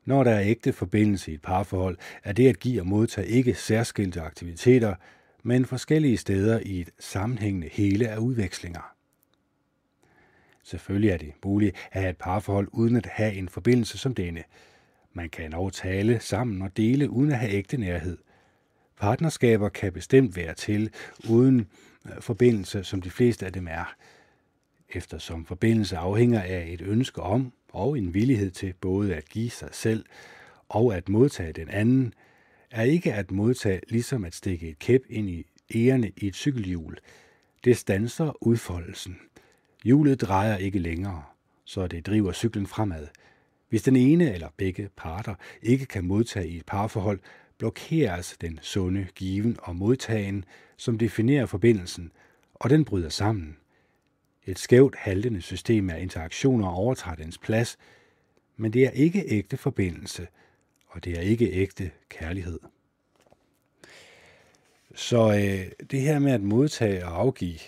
Når 0.05 0.25
der 0.25 0.31
er 0.31 0.43
ægte 0.45 0.73
forbindelse 0.73 1.31
i 1.31 1.35
et 1.35 1.43
parforhold, 1.43 1.99
er 2.25 2.33
det 2.33 2.49
at 2.49 2.61
give 2.61 2.81
og 2.81 2.87
modtage 2.87 3.29
ikke 3.29 3.55
særskilte 3.55 4.21
aktiviteter, 4.21 4.95
men 5.43 5.65
forskellige 5.65 6.17
steder 6.17 6.61
i 6.61 6.81
et 6.81 6.91
sammenhængende 6.99 7.69
hele 7.73 8.09
af 8.09 8.19
udvekslinger. 8.19 8.95
Selvfølgelig 10.63 11.11
er 11.11 11.17
det 11.17 11.33
muligt 11.45 11.77
at 11.93 12.01
have 12.01 12.11
et 12.11 12.17
parforhold 12.17 12.69
uden 12.73 12.97
at 12.97 13.07
have 13.07 13.35
en 13.35 13.49
forbindelse 13.49 13.99
som 13.99 14.15
denne. 14.15 14.45
Man 15.13 15.31
kan 15.31 15.55
også 15.55 15.83
tale 15.83 16.21
sammen 16.21 16.63
og 16.63 16.77
dele 16.77 17.11
uden 17.11 17.33
at 17.33 17.39
have 17.39 17.53
ægte 17.53 17.77
nærhed. 17.77 18.19
Partnerskaber 19.01 19.69
kan 19.69 19.93
bestemt 19.93 20.37
være 20.37 20.55
til 20.55 20.91
uden 21.29 21.67
øh, 22.07 22.21
forbindelse, 22.21 22.85
som 22.85 23.03
de 23.03 23.11
fleste 23.11 23.47
af 23.47 23.53
dem 23.53 23.67
er. 23.71 23.95
eftersom 24.95 25.45
forbindelse 25.47 25.97
afhænger 25.97 26.43
af 26.43 26.67
et 26.69 26.81
ønske 26.81 27.23
om 27.23 27.53
og 27.73 27.99
en 27.99 28.15
villighed 28.15 28.51
til 28.51 28.75
både 28.81 29.15
at 29.15 29.29
give 29.29 29.51
sig 29.51 29.69
selv 29.73 30.05
og 30.69 30.97
at 30.97 31.09
modtage 31.09 31.53
den 31.53 31.69
anden, 31.69 32.15
er 32.71 32.83
ikke 32.83 33.15
at 33.15 33.31
modtage 33.31 33.81
ligesom 33.89 34.25
at 34.25 34.35
stikke 34.35 34.69
et 34.69 34.79
kæp 34.79 35.03
ind 35.09 35.29
i 35.31 35.47
ærerne 35.75 36.13
i 36.17 36.27
et 36.27 36.35
cykelhjul. 36.35 36.97
Det 37.65 37.77
stanser 37.77 38.47
udfoldelsen. 38.47 39.19
Hjulet 39.85 40.21
drejer 40.21 40.57
ikke 40.57 40.79
længere, 40.79 41.23
så 41.65 41.87
det 41.87 42.07
driver 42.07 42.33
cyklen 42.33 42.67
fremad. 42.67 43.07
Hvis 43.69 43.83
den 43.83 43.97
ene 43.97 44.35
eller 44.35 44.49
begge 44.57 44.89
parter 44.97 45.35
ikke 45.63 45.87
kan 45.87 46.05
modtage 46.05 46.49
i 46.49 46.57
et 46.57 46.67
parforhold, 46.67 47.21
blokeres 47.59 48.37
den 48.41 48.59
sunde 48.63 49.07
given 49.15 49.57
og 49.63 49.77
modtagen, 49.77 50.45
som 50.77 50.99
definerer 50.99 51.47
forbindelsen, 51.47 52.13
og 52.55 52.71
den 52.71 52.85
bryder 52.85 53.09
sammen. 53.09 53.57
Et 54.47 54.59
skævt 54.59 54.97
haltende 54.97 55.43
system 55.43 55.91
af 55.91 56.03
interaktioner 56.03 56.69
overtager 56.69 57.17
dens 57.17 57.39
plads, 57.39 57.79
men 58.57 58.73
det 58.73 58.85
er 58.85 58.91
ikke 58.91 59.25
ægte 59.27 59.57
forbindelse, 59.57 60.27
og 60.87 61.05
det 61.05 61.19
er 61.19 61.21
ikke 61.21 61.53
ægte 61.53 61.91
kærlighed. 62.09 62.61
Så 64.95 65.29
øh, 65.29 65.87
det 65.91 66.01
her 66.01 66.19
med 66.19 66.33
at 66.33 66.43
modtage 66.43 67.07
og 67.07 67.21
afgive 67.21 67.59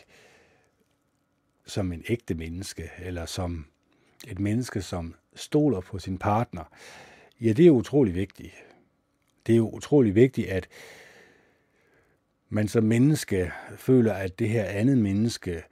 som 1.67 1.93
en 1.93 2.05
ægte 2.09 2.35
menneske, 2.35 2.91
eller 2.99 3.27
som 3.27 3.67
et 4.29 4.39
menneske, 4.39 4.83
som 4.83 5.15
stoler 5.35 5.81
på 5.81 5.99
sin 5.99 6.19
partner, 6.19 6.65
ja, 7.41 7.53
det 7.53 7.67
er 7.67 7.71
utrolig 7.71 8.15
vigtigt. 8.15 8.55
Det 9.47 9.53
er 9.53 9.57
jo 9.57 9.71
utrolig 9.71 10.15
vigtigt, 10.15 10.49
at 10.49 10.69
man 12.49 12.69
som 12.69 12.85
menneske 12.85 13.53
føler, 13.77 14.13
at 14.13 14.39
det 14.39 14.49
her 14.49 14.65
andet 14.65 14.99
menneske, 14.99 15.63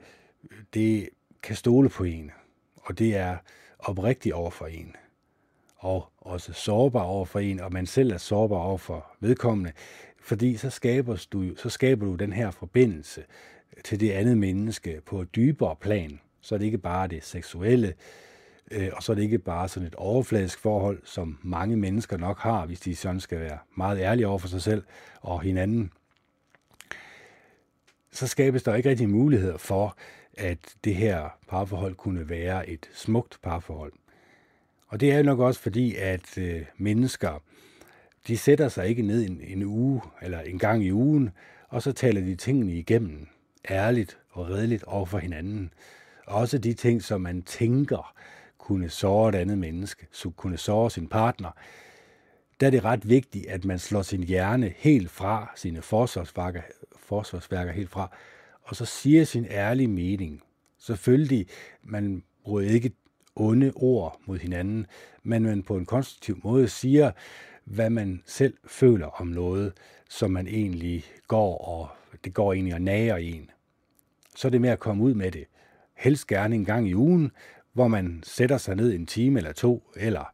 det 0.73 1.09
kan 1.43 1.55
stole 1.55 1.89
på 1.89 2.03
en, 2.03 2.31
og 2.75 2.99
det 2.99 3.15
er 3.15 3.37
oprigtig 3.79 4.35
over 4.35 4.49
for 4.51 4.65
en, 4.65 4.95
og 5.77 6.11
også 6.17 6.53
sårbar 6.53 7.01
over 7.01 7.25
for 7.25 7.39
en, 7.39 7.59
og 7.59 7.73
man 7.73 7.85
selv 7.85 8.11
er 8.11 8.17
sårbar 8.17 8.57
over 8.57 8.77
for 8.77 9.05
vedkommende, 9.19 9.71
fordi 10.21 10.57
så 10.57 10.69
skaber 10.69 11.25
du, 11.33 11.55
så 11.55 11.69
skaber 11.69 12.05
du 12.05 12.15
den 12.15 12.33
her 12.33 12.51
forbindelse 12.51 13.23
til 13.83 13.99
det 13.99 14.11
andet 14.11 14.37
menneske 14.37 15.01
på 15.05 15.21
et 15.21 15.35
dybere 15.35 15.75
plan. 15.75 16.19
Så 16.41 16.55
er 16.55 16.59
det 16.59 16.65
ikke 16.65 16.77
bare 16.77 17.07
det 17.07 17.23
seksuelle, 17.23 17.93
øh, 18.71 18.89
og 18.93 19.03
så 19.03 19.11
er 19.11 19.15
det 19.15 19.23
ikke 19.23 19.39
bare 19.39 19.67
sådan 19.67 19.87
et 19.87 19.95
overfladisk 19.95 20.59
forhold, 20.59 21.01
som 21.03 21.39
mange 21.41 21.77
mennesker 21.77 22.17
nok 22.17 22.39
har, 22.39 22.65
hvis 22.65 22.79
de 22.79 22.95
sådan 22.95 23.19
skal 23.19 23.39
være 23.39 23.57
meget 23.77 23.99
ærlige 23.99 24.27
over 24.27 24.37
for 24.37 24.47
sig 24.47 24.61
selv 24.61 24.83
og 25.21 25.41
hinanden. 25.41 25.91
Så 28.11 28.27
skabes 28.27 28.63
der 28.63 28.75
ikke 28.75 28.89
rigtig 28.89 29.09
muligheder 29.09 29.57
for, 29.57 29.97
at 30.37 30.75
det 30.83 30.95
her 30.95 31.29
parforhold 31.49 31.95
kunne 31.95 32.29
være 32.29 32.69
et 32.69 32.89
smukt 32.93 33.39
parforhold. 33.43 33.93
Og 34.87 34.99
det 34.99 35.11
er 35.11 35.17
jo 35.17 35.23
nok 35.23 35.39
også 35.39 35.59
fordi, 35.59 35.95
at 35.95 36.37
øh, 36.37 36.65
mennesker, 36.77 37.43
de 38.27 38.37
sætter 38.37 38.67
sig 38.67 38.87
ikke 38.87 39.01
ned 39.01 39.25
en, 39.25 39.41
en 39.41 39.63
uge 39.63 40.01
eller 40.21 40.39
en 40.39 40.59
gang 40.59 40.83
i 40.83 40.91
ugen, 40.91 41.29
og 41.69 41.81
så 41.81 41.91
taler 41.91 42.21
de 42.21 42.35
tingene 42.35 42.73
igennem 42.73 43.27
ærligt 43.69 44.17
og 44.29 44.49
redeligt 44.49 44.83
over 44.83 45.05
for 45.05 45.17
hinanden. 45.17 45.73
Også 46.27 46.57
de 46.57 46.73
ting, 46.73 47.03
som 47.03 47.21
man 47.21 47.41
tænker 47.41 48.13
kunne 48.57 48.89
såre 48.89 49.29
et 49.29 49.35
andet 49.35 49.57
menneske, 49.57 50.07
så 50.11 50.29
kunne 50.29 50.57
såre 50.57 50.91
sin 50.91 51.07
partner, 51.07 51.51
der 52.59 52.67
er 52.67 52.71
det 52.71 52.83
ret 52.83 53.09
vigtigt, 53.09 53.45
at 53.45 53.65
man 53.65 53.79
slår 53.79 54.01
sin 54.01 54.23
hjerne 54.23 54.73
helt 54.77 55.11
fra, 55.11 55.51
sine 55.55 55.81
forsvarsværker, 55.81 56.61
forsvarsværker 56.95 57.71
helt 57.71 57.89
fra, 57.89 58.15
og 58.63 58.75
så 58.75 58.85
siger 58.85 59.23
sin 59.23 59.45
ærlige 59.49 59.87
mening. 59.87 60.41
Selvfølgelig, 60.79 61.47
man 61.83 62.23
bruger 62.43 62.61
ikke 62.61 62.91
onde 63.35 63.71
ord 63.75 64.19
mod 64.25 64.37
hinanden, 64.37 64.85
men 65.23 65.43
man 65.43 65.63
på 65.63 65.77
en 65.77 65.85
konstruktiv 65.85 66.39
måde 66.43 66.67
siger, 66.67 67.11
hvad 67.65 67.89
man 67.89 68.23
selv 68.25 68.53
føler 68.65 69.07
om 69.07 69.27
noget, 69.27 69.73
som 70.09 70.31
man 70.31 70.47
egentlig 70.47 71.05
går 71.27 71.57
og 71.57 71.89
det 72.23 72.33
går 72.33 72.53
egentlig 72.53 72.73
og 72.73 72.81
nager 72.81 73.17
en. 73.17 73.49
Så 74.35 74.47
er 74.47 74.49
det 74.49 74.61
med 74.61 74.69
at 74.69 74.79
komme 74.79 75.03
ud 75.03 75.13
med 75.13 75.31
det. 75.31 75.45
Helst 75.97 76.27
gerne 76.27 76.55
en 76.55 76.65
gang 76.65 76.89
i 76.89 76.95
ugen, 76.95 77.31
hvor 77.73 77.87
man 77.87 78.23
sætter 78.25 78.57
sig 78.57 78.75
ned 78.75 78.93
en 78.93 79.05
time 79.05 79.39
eller 79.39 79.51
to, 79.51 79.91
eller 79.95 80.33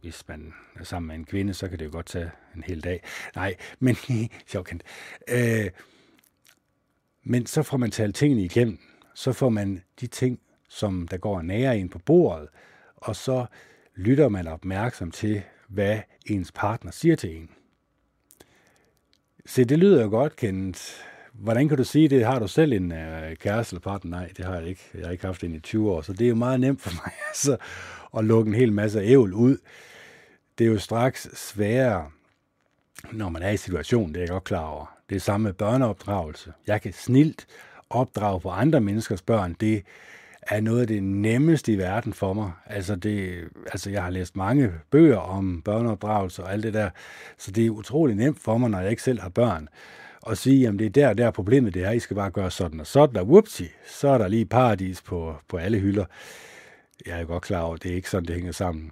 hvis 0.00 0.28
man 0.28 0.54
er 0.76 0.84
sammen 0.84 1.06
med 1.08 1.16
en 1.16 1.24
kvinde, 1.24 1.54
så 1.54 1.68
kan 1.68 1.78
det 1.78 1.84
jo 1.84 1.90
godt 1.90 2.06
tage 2.06 2.30
en 2.56 2.62
hel 2.62 2.84
dag. 2.84 3.02
Nej, 3.34 3.54
men 3.78 3.96
sjovkendt. 4.46 4.82
Øh, 5.28 5.70
men 7.24 7.46
så 7.46 7.62
får 7.62 7.76
man 7.76 7.90
talt 7.90 8.16
tingene 8.16 8.42
igennem. 8.42 8.78
Så 9.14 9.32
får 9.32 9.48
man 9.48 9.82
de 10.00 10.06
ting, 10.06 10.40
som 10.68 11.08
der 11.08 11.16
går 11.16 11.42
nære 11.42 11.78
ind 11.78 11.90
på 11.90 11.98
bordet, 11.98 12.48
og 12.96 13.16
så 13.16 13.46
lytter 13.94 14.28
man 14.28 14.46
opmærksom 14.46 15.10
til, 15.10 15.42
hvad 15.68 15.98
ens 16.26 16.52
partner 16.52 16.90
siger 16.90 17.16
til 17.16 17.36
en. 17.36 17.50
Se, 19.46 19.64
det 19.64 19.78
lyder 19.78 20.02
jo 20.02 20.08
godt, 20.10 20.36
kendt. 20.36 21.04
Hvordan 21.32 21.68
kan 21.68 21.76
du 21.76 21.84
sige 21.84 22.08
det? 22.08 22.26
Har 22.26 22.38
du 22.38 22.48
selv 22.48 22.72
en 22.72 22.92
øh, 22.92 23.36
kæreste 23.36 23.74
eller 23.74 23.80
partner? 23.80 24.10
Nej, 24.10 24.32
det 24.36 24.44
har 24.44 24.54
jeg 24.54 24.68
ikke. 24.68 24.80
Jeg 24.94 25.04
har 25.04 25.12
ikke 25.12 25.26
haft 25.26 25.44
en 25.44 25.54
i 25.54 25.60
20 25.60 25.90
år, 25.90 26.02
så 26.02 26.12
det 26.12 26.24
er 26.24 26.28
jo 26.28 26.34
meget 26.34 26.60
nemt 26.60 26.80
for 26.80 26.90
mig 27.04 27.12
altså, 27.28 27.56
at 28.18 28.24
lukke 28.24 28.48
en 28.48 28.54
hel 28.54 28.72
masse 28.72 29.00
ævl 29.00 29.32
ud. 29.32 29.56
Det 30.58 30.66
er 30.66 30.70
jo 30.70 30.78
straks 30.78 31.28
sværere, 31.34 32.10
når 33.12 33.28
man 33.28 33.42
er 33.42 33.50
i 33.50 33.56
situationen, 33.56 34.14
det 34.14 34.16
er 34.16 34.22
jeg 34.22 34.28
godt 34.28 34.44
klar 34.44 34.64
over. 34.66 34.98
Det 35.08 35.16
er 35.16 35.20
samme 35.20 35.44
med 35.44 35.52
børneopdragelse. 35.52 36.52
Jeg 36.66 36.82
kan 36.82 36.92
snilt 36.92 37.46
opdrage 37.90 38.40
på 38.40 38.50
andre 38.50 38.80
menneskers 38.80 39.22
børn. 39.22 39.56
Det 39.60 39.82
er 40.42 40.60
noget 40.60 40.80
af 40.80 40.86
det 40.86 41.02
nemmeste 41.02 41.72
i 41.72 41.78
verden 41.78 42.12
for 42.12 42.32
mig. 42.32 42.52
Altså, 42.66 42.96
det, 42.96 43.44
altså 43.66 43.90
jeg 43.90 44.02
har 44.02 44.10
læst 44.10 44.36
mange 44.36 44.72
bøger 44.90 45.16
om 45.16 45.62
børneopdragelse 45.62 46.42
og 46.42 46.52
alt 46.52 46.62
det 46.62 46.74
der, 46.74 46.90
så 47.38 47.50
det 47.50 47.66
er 47.66 47.70
utrolig 47.70 48.16
nemt 48.16 48.40
for 48.40 48.58
mig, 48.58 48.70
når 48.70 48.80
jeg 48.80 48.90
ikke 48.90 49.02
selv 49.02 49.20
har 49.20 49.28
børn, 49.28 49.68
og 50.22 50.36
sige, 50.36 50.68
at 50.68 50.74
det 50.74 50.86
er 50.86 50.90
der, 50.90 51.14
der 51.14 51.30
problemet 51.30 51.74
det 51.74 51.84
er, 51.84 51.90
I 51.90 51.98
skal 51.98 52.16
bare 52.16 52.30
gøre 52.30 52.50
sådan 52.50 52.80
og 52.80 52.86
sådan, 52.86 53.16
og 53.16 53.26
whoopsie, 53.26 53.68
så 53.86 54.08
er 54.08 54.18
der 54.18 54.28
lige 54.28 54.46
paradis 54.46 55.02
på, 55.02 55.36
på 55.48 55.56
alle 55.56 55.78
hylder. 55.78 56.04
Jeg 57.06 57.20
er 57.20 57.24
godt 57.24 57.42
klar 57.42 57.60
over, 57.60 57.74
at 57.74 57.82
det 57.82 57.90
er 57.90 57.96
ikke 57.96 58.10
sådan, 58.10 58.26
det 58.26 58.34
hænger 58.34 58.52
sammen. 58.52 58.90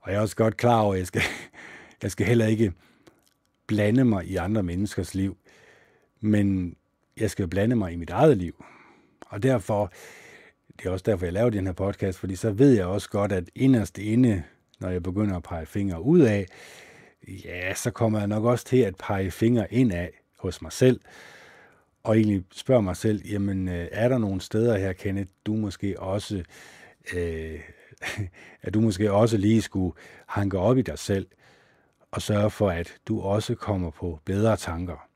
Og 0.00 0.10
jeg 0.10 0.18
er 0.18 0.22
også 0.22 0.36
godt 0.36 0.56
klar 0.56 0.80
over, 0.80 0.92
at 0.92 0.98
jeg 0.98 1.06
skal, 1.06 1.22
jeg 2.02 2.10
skal 2.10 2.26
heller 2.26 2.46
ikke 2.46 2.72
blande 3.66 4.04
mig 4.04 4.26
i 4.26 4.36
andre 4.36 4.62
menneskers 4.62 5.14
liv, 5.14 5.36
men 6.20 6.76
jeg 7.16 7.30
skal 7.30 7.48
blande 7.48 7.76
mig 7.76 7.92
i 7.92 7.96
mit 7.96 8.10
eget 8.10 8.36
liv. 8.38 8.64
Og 9.20 9.42
derfor, 9.42 9.92
det 10.78 10.86
er 10.86 10.90
også 10.90 11.02
derfor, 11.06 11.26
jeg 11.26 11.32
laver 11.32 11.50
den 11.50 11.66
her 11.66 11.72
podcast, 11.72 12.18
fordi 12.18 12.36
så 12.36 12.50
ved 12.50 12.72
jeg 12.72 12.86
også 12.86 13.10
godt, 13.10 13.32
at 13.32 13.50
inderst 13.54 13.98
inde, 13.98 14.42
når 14.80 14.88
jeg 14.88 15.02
begynder 15.02 15.36
at 15.36 15.42
pege 15.42 15.66
fingre 15.66 16.02
ud 16.02 16.20
af, 16.20 16.46
ja, 17.44 17.74
så 17.74 17.90
kommer 17.90 18.18
jeg 18.18 18.28
nok 18.28 18.44
også 18.44 18.64
til 18.64 18.76
at 18.76 18.96
pege 18.96 19.30
fingre 19.30 19.74
ind 19.74 19.92
af 19.92 20.10
hos 20.38 20.62
mig 20.62 20.72
selv, 20.72 21.00
og 22.02 22.16
egentlig 22.16 22.44
spørge 22.52 22.82
mig 22.82 22.96
selv, 22.96 23.26
jamen, 23.28 23.68
øh, 23.68 23.88
er 23.92 24.08
der 24.08 24.18
nogle 24.18 24.40
steder 24.40 24.78
her, 24.78 24.92
Kenneth, 24.92 25.30
du 25.46 25.54
måske 25.54 26.00
også, 26.00 26.42
øh, 27.14 27.60
at 28.62 28.74
du 28.74 28.80
måske 28.80 29.12
også 29.12 29.36
lige 29.36 29.62
skulle 29.62 29.94
hanke 30.26 30.58
op 30.58 30.78
i 30.78 30.82
dig 30.82 30.98
selv, 30.98 31.26
og 32.12 32.22
sørge 32.22 32.50
for, 32.50 32.70
at 32.70 32.94
du 33.08 33.20
også 33.20 33.54
kommer 33.54 33.90
på 33.90 34.20
bedre 34.24 34.56
tanker. 34.56 35.08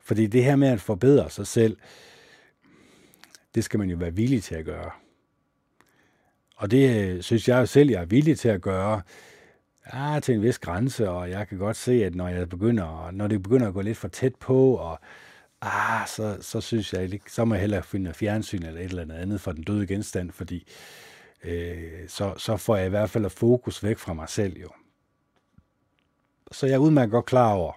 Fordi 0.00 0.26
det 0.26 0.44
her 0.44 0.56
med 0.56 0.68
at 0.68 0.80
forbedre 0.80 1.30
sig 1.30 1.46
selv, 1.46 1.76
det 3.54 3.64
skal 3.64 3.78
man 3.78 3.90
jo 3.90 3.96
være 3.96 4.14
villig 4.14 4.42
til 4.42 4.54
at 4.54 4.64
gøre. 4.64 4.90
Og 6.56 6.70
det 6.70 6.96
øh, 6.96 7.22
synes 7.22 7.48
jeg 7.48 7.60
jo 7.60 7.66
selv, 7.66 7.90
jeg 7.90 8.00
er 8.00 8.04
villig 8.04 8.38
til 8.38 8.48
at 8.48 8.60
gøre, 8.60 9.02
ja, 9.94 10.20
til 10.20 10.34
en 10.34 10.42
vis 10.42 10.58
grænse, 10.58 11.10
og 11.10 11.30
jeg 11.30 11.48
kan 11.48 11.58
godt 11.58 11.76
se, 11.76 12.04
at 12.04 12.14
når, 12.14 12.28
jeg 12.28 12.48
begynder, 12.48 13.10
når 13.10 13.26
det 13.26 13.42
begynder 13.42 13.68
at 13.68 13.74
gå 13.74 13.80
lidt 13.80 13.98
for 13.98 14.08
tæt 14.08 14.34
på, 14.34 14.74
og 14.74 15.00
ah, 15.60 16.08
så, 16.08 16.38
så 16.40 16.60
synes 16.60 16.92
jeg, 16.92 17.20
så 17.26 17.44
må 17.44 17.54
jeg 17.54 17.60
hellere 17.60 17.82
finde 17.82 18.14
fjernsyn 18.14 18.62
eller 18.62 18.80
et 18.80 18.90
eller 18.90 19.14
andet 19.14 19.40
for 19.40 19.52
den 19.52 19.62
døde 19.62 19.86
genstand, 19.86 20.30
fordi 20.30 20.66
øh, 21.44 22.08
så, 22.08 22.34
så 22.36 22.56
får 22.56 22.76
jeg 22.76 22.86
i 22.86 22.90
hvert 22.90 23.10
fald 23.10 23.30
fokus 23.30 23.84
væk 23.84 23.98
fra 23.98 24.14
mig 24.14 24.28
selv 24.28 24.58
jo. 24.60 24.68
Så 26.52 26.66
jeg 26.66 26.74
er 26.74 26.78
udmærket 26.78 27.10
godt 27.10 27.26
klar 27.26 27.52
over, 27.52 27.72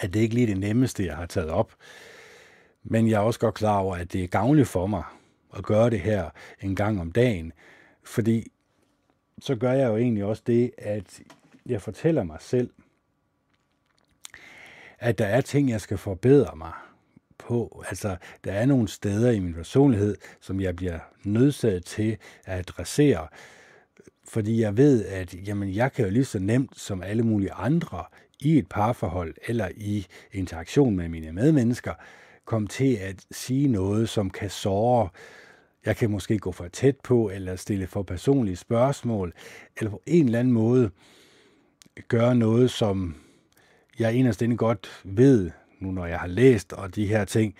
at 0.00 0.14
det 0.14 0.20
ikke 0.20 0.34
lige 0.34 0.44
er 0.46 0.50
det 0.54 0.60
nemmeste, 0.60 1.06
jeg 1.06 1.16
har 1.16 1.26
taget 1.26 1.50
op. 1.50 1.72
Men 2.82 3.08
jeg 3.08 3.16
er 3.16 3.20
også 3.20 3.40
godt 3.40 3.54
klar 3.54 3.78
over, 3.78 3.96
at 3.96 4.12
det 4.12 4.24
er 4.24 4.28
gavnligt 4.28 4.68
for 4.68 4.86
mig 4.86 5.02
at 5.56 5.64
gøre 5.64 5.90
det 5.90 6.00
her 6.00 6.30
en 6.60 6.76
gang 6.76 7.00
om 7.00 7.12
dagen, 7.12 7.52
fordi 8.02 8.52
så 9.40 9.56
gør 9.56 9.72
jeg 9.72 9.88
jo 9.88 9.96
egentlig 9.96 10.24
også 10.24 10.42
det, 10.46 10.70
at 10.78 11.20
jeg 11.66 11.82
fortæller 11.82 12.22
mig 12.22 12.36
selv, 12.40 12.70
at 14.98 15.18
der 15.18 15.26
er 15.26 15.40
ting, 15.40 15.70
jeg 15.70 15.80
skal 15.80 15.98
forbedre 15.98 16.56
mig 16.56 16.72
på. 17.38 17.84
Altså, 17.88 18.16
der 18.44 18.52
er 18.52 18.66
nogle 18.66 18.88
steder 18.88 19.30
i 19.30 19.38
min 19.38 19.54
personlighed, 19.54 20.16
som 20.40 20.60
jeg 20.60 20.76
bliver 20.76 20.98
nødsaget 21.24 21.84
til 21.84 22.16
at 22.44 22.58
adressere, 22.58 23.28
fordi 24.28 24.60
jeg 24.60 24.76
ved, 24.76 25.04
at 25.04 25.34
jamen, 25.46 25.74
jeg 25.74 25.92
kan 25.92 26.04
jo 26.04 26.10
lige 26.10 26.24
så 26.24 26.38
nemt 26.38 26.78
som 26.78 27.02
alle 27.02 27.22
mulige 27.22 27.52
andre 27.52 28.04
i 28.40 28.58
et 28.58 28.68
parforhold 28.68 29.34
eller 29.46 29.68
i 29.76 30.06
interaktion 30.32 30.96
med 30.96 31.08
mine 31.08 31.32
medmennesker 31.32 31.94
komme 32.44 32.68
til 32.68 32.94
at 32.94 33.24
sige 33.30 33.68
noget, 33.68 34.08
som 34.08 34.30
kan 34.30 34.50
såre. 34.50 35.08
Jeg 35.86 35.96
kan 35.96 36.10
måske 36.10 36.38
gå 36.38 36.52
for 36.52 36.68
tæt 36.68 36.96
på, 37.04 37.30
eller 37.30 37.56
stille 37.56 37.86
for 37.86 38.02
personlige 38.02 38.56
spørgsmål, 38.56 39.32
eller 39.76 39.90
på 39.90 40.02
en 40.06 40.26
eller 40.26 40.38
anden 40.38 40.52
måde 40.52 40.90
gøre 42.08 42.34
noget, 42.34 42.70
som 42.70 43.14
jeg 43.98 44.14
inderst 44.14 44.42
inde 44.42 44.56
godt 44.56 45.02
ved, 45.04 45.50
nu 45.80 45.90
når 45.90 46.06
jeg 46.06 46.18
har 46.18 46.26
læst 46.26 46.72
og 46.72 46.94
de 46.96 47.06
her 47.06 47.24
ting, 47.24 47.54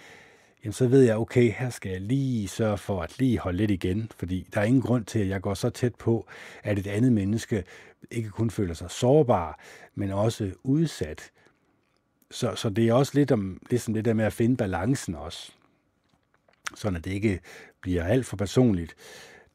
jamen 0.69 0.73
så 0.73 0.87
ved 0.87 1.03
jeg, 1.03 1.17
okay, 1.17 1.53
her 1.53 1.71
skal 1.71 1.93
jeg 1.93 2.01
lige 2.01 2.49
sørge 2.49 2.79
for 2.79 3.03
at 3.03 3.19
lige 3.19 3.39
holde 3.39 3.57
lidt 3.57 3.71
igen, 3.71 4.11
fordi 4.17 4.49
der 4.55 4.61
er 4.61 4.65
ingen 4.65 4.83
grund 4.83 5.05
til, 5.05 5.19
at 5.19 5.29
jeg 5.29 5.41
går 5.41 5.55
så 5.55 5.71
tæt 5.71 5.95
på, 5.95 6.27
at 6.63 6.79
et 6.79 6.87
andet 6.87 7.13
menneske 7.13 7.65
ikke 8.11 8.31
kun 8.31 8.51
føler 8.51 8.75
sig 8.75 8.91
sårbar, 8.91 9.61
men 9.95 10.11
også 10.11 10.53
udsat. 10.63 11.31
Så, 12.31 12.55
så 12.55 12.71
det 12.71 12.89
er 12.89 12.93
også 12.93 13.13
lidt 13.15 13.33
om 13.33 13.63
ligesom 13.71 13.95
det 13.95 14.05
der 14.05 14.15
med 14.15 14.25
at 14.25 14.33
finde 14.33 14.57
balancen 14.57 15.15
også, 15.15 15.53
sådan 16.75 16.97
at 16.97 17.05
det 17.05 17.11
ikke 17.11 17.41
bliver 17.81 18.05
alt 18.05 18.27
for 18.27 18.37
personligt. 18.37 18.95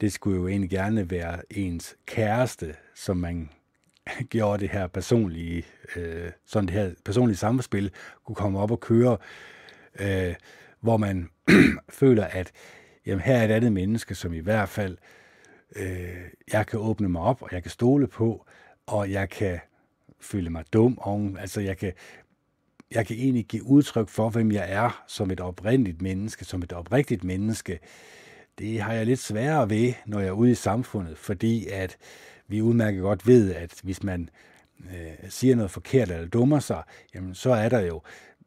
Det 0.01 0.14
skulle 0.14 0.39
jo 0.39 0.47
egentlig 0.47 0.70
gerne 0.70 1.09
være 1.09 1.41
ens 1.51 1.95
kæreste, 2.05 2.76
som 2.95 3.18
man 3.18 3.49
gjorde 4.30 4.61
det 4.61 4.70
her 4.70 4.88
personlige, 4.88 5.66
øh, 5.95 6.32
sådan 6.45 6.68
det 6.68 6.76
her 6.76 6.91
personlige 7.05 7.38
samspil, 7.38 7.91
kunne 8.26 8.36
komme 8.36 8.59
op 8.59 8.72
og 8.72 8.80
køre, 8.80 9.18
øh, 9.99 10.36
hvor 10.84 10.98
man 10.98 11.30
føler, 12.00 12.24
at 12.24 12.52
jamen, 13.06 13.22
her 13.22 13.36
er 13.36 13.46
et 13.46 13.52
andet 13.52 13.72
menneske, 13.72 14.16
som 14.16 14.34
i 14.34 14.40
hvert 14.40 14.70
fald 14.70 14.98
øh, 15.76 16.24
jeg 16.54 16.68
kan 16.68 16.80
åbne 16.80 17.10
mig 17.10 17.22
op, 17.22 17.42
og 17.42 17.50
jeg 17.52 17.64
kan 17.64 17.72
stole 17.72 18.08
på, 18.08 18.46
og 18.86 19.12
jeg 19.12 19.30
kan 19.30 19.60
føle 20.22 20.50
mig 20.50 20.64
dum, 20.74 20.98
og 20.98 21.32
altså 21.40 21.62
jeg 21.62 21.78
kan, 21.78 21.94
jeg 22.92 23.08
kan 23.08 23.16
egentlig 23.16 23.46
give 23.46 23.64
udtryk 23.64 24.10
for, 24.10 24.30
hvem 24.30 24.52
jeg 24.52 24.66
er 24.72 25.04
som 25.08 25.32
et 25.32 25.40
oprindeligt 25.40 26.02
menneske, 26.02 26.46
som 26.46 26.62
et 26.62 26.74
oprigtigt 26.74 27.24
menneske. 27.24 27.80
Det 28.60 28.82
har 28.82 28.94
jeg 28.94 29.06
lidt 29.06 29.20
sværere 29.20 29.70
ved, 29.70 29.94
når 30.06 30.20
jeg 30.20 30.28
er 30.28 30.32
ude 30.32 30.52
i 30.52 30.56
samfundet, 30.56 31.18
fordi 31.18 31.68
at 31.68 31.98
vi 32.48 32.62
udmærket 32.62 33.02
godt 33.02 33.28
ved, 33.28 33.56
at 33.56 33.74
hvis 33.84 34.04
man 34.04 34.30
øh, 34.80 35.30
siger 35.30 35.56
noget 35.56 35.72
forkert 35.72 36.12
eller 36.12 36.28
dummer 36.28 36.60
sig, 36.60 36.84
jamen 37.16 37.36
så 37.36 37.52
er 37.52 37.70
der 37.70 37.80
jo 37.80 38.02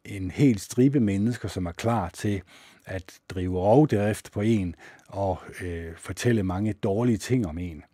en 0.07 0.31
helt 0.31 0.61
stribe 0.61 1.01
mennesker, 1.01 1.49
som 1.49 1.67
er 1.67 1.73
klar 1.73 2.09
til 2.09 2.43
at 2.85 3.19
drive 3.29 3.59
rovdrift 3.59 4.33
på 4.33 4.41
en 4.41 4.75
og 5.09 5.39
øh, 5.63 5.97
fortælle 5.97 6.43
mange 6.43 6.73
dårlige 6.73 7.19
ting 7.19 7.47
om 7.47 7.59
en. 7.59 7.85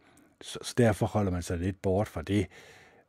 Så, 0.40 0.58
så 0.62 0.74
derfor 0.78 1.06
holder 1.06 1.32
man 1.32 1.42
sig 1.42 1.58
lidt 1.58 1.82
bort 1.82 2.08
fra 2.08 2.22
det. 2.22 2.46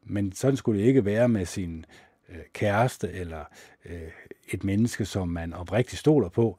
Men 0.04 0.32
sådan 0.32 0.58
skulle 0.58 0.82
det 0.82 0.88
ikke 0.88 1.06
være 1.06 1.30
med 1.30 1.46
sin 1.46 1.86
øh, 2.30 2.40
kæreste 2.54 3.12
eller 3.12 3.44
øh, 3.86 4.12
et 4.48 4.64
menneske, 4.64 5.06
som 5.06 5.28
man 5.28 5.54
oprigtigt 5.54 6.00
stoler 6.00 6.30
på. 6.30 6.58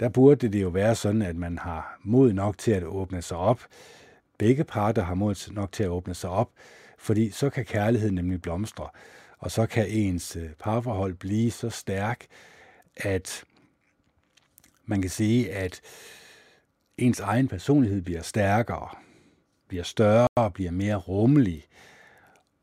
Der 0.00 0.08
burde 0.08 0.48
det 0.48 0.62
jo 0.62 0.68
være 0.68 0.94
sådan, 0.94 1.22
at 1.22 1.36
man 1.36 1.58
har 1.58 1.98
mod 2.02 2.32
nok 2.32 2.58
til 2.58 2.70
at 2.70 2.84
åbne 2.84 3.22
sig 3.22 3.36
op. 3.36 3.60
Begge 4.38 4.64
parter 4.64 5.02
har 5.02 5.14
mod 5.14 5.52
nok 5.52 5.72
til 5.72 5.82
at 5.82 5.88
åbne 5.88 6.14
sig 6.14 6.30
op, 6.30 6.50
fordi 6.98 7.30
så 7.30 7.50
kan 7.50 7.64
kærligheden 7.64 8.14
nemlig 8.14 8.42
blomstre, 8.42 8.88
og 9.38 9.50
så 9.50 9.66
kan 9.66 9.86
ens 9.88 10.36
øh, 10.36 10.50
parforhold 10.58 11.14
blive 11.14 11.50
så 11.50 11.70
stærk, 11.70 12.26
at 12.96 13.44
man 14.84 15.00
kan 15.00 15.10
sige, 15.10 15.52
at 15.52 15.80
ens 16.98 17.20
egen 17.20 17.48
personlighed 17.48 18.02
bliver 18.02 18.22
stærkere, 18.22 18.88
bliver 19.68 19.84
større, 19.84 20.50
bliver 20.50 20.70
mere 20.70 20.96
rummelig. 20.96 21.64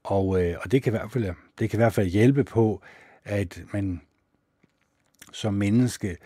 Og, 0.03 0.43
øh, 0.43 0.57
og 0.63 0.71
det, 0.71 0.83
kan 0.83 0.93
i 0.93 0.97
hvert 0.97 1.11
fald, 1.11 1.33
det 1.59 1.69
kan 1.69 1.77
i 1.77 1.81
hvert 1.81 1.93
fald 1.93 2.07
hjælpe 2.07 2.43
på, 2.43 2.81
at 3.23 3.63
man 3.73 4.01
som 5.33 5.53
menneske 5.53 6.17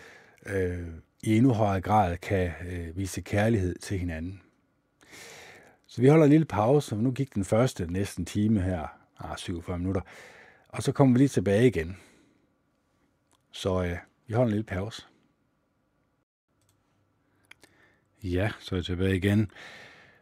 øh, 0.45 0.87
i 1.23 1.37
endnu 1.37 1.53
højere 1.53 1.81
grad 1.81 2.17
kan 2.17 2.51
øh, 2.71 2.97
vise 2.97 3.21
kærlighed 3.21 3.75
til 3.75 3.99
hinanden. 3.99 4.41
Så 5.87 6.01
vi 6.01 6.07
holder 6.07 6.25
en 6.25 6.31
lille 6.31 6.45
pause, 6.45 6.95
og 6.95 7.03
nu 7.03 7.11
gik 7.11 7.35
den 7.35 7.45
første 7.45 7.87
næsten 7.91 8.25
time 8.25 8.61
her, 8.61 8.87
ah, 9.19 9.37
47 9.37 9.79
minutter, 9.79 10.01
og 10.69 10.83
så 10.83 10.91
kommer 10.91 11.13
vi 11.13 11.17
lige 11.17 11.27
tilbage 11.27 11.67
igen. 11.67 11.97
Så 13.51 13.83
øh, 13.83 13.97
vi 14.27 14.33
holder 14.33 14.47
en 14.47 14.51
lille 14.51 14.63
pause. 14.63 15.05
Ja, 18.23 18.51
så 18.59 18.75
er 18.75 18.77
jeg 18.77 18.85
tilbage 18.85 19.17
igen. 19.17 19.51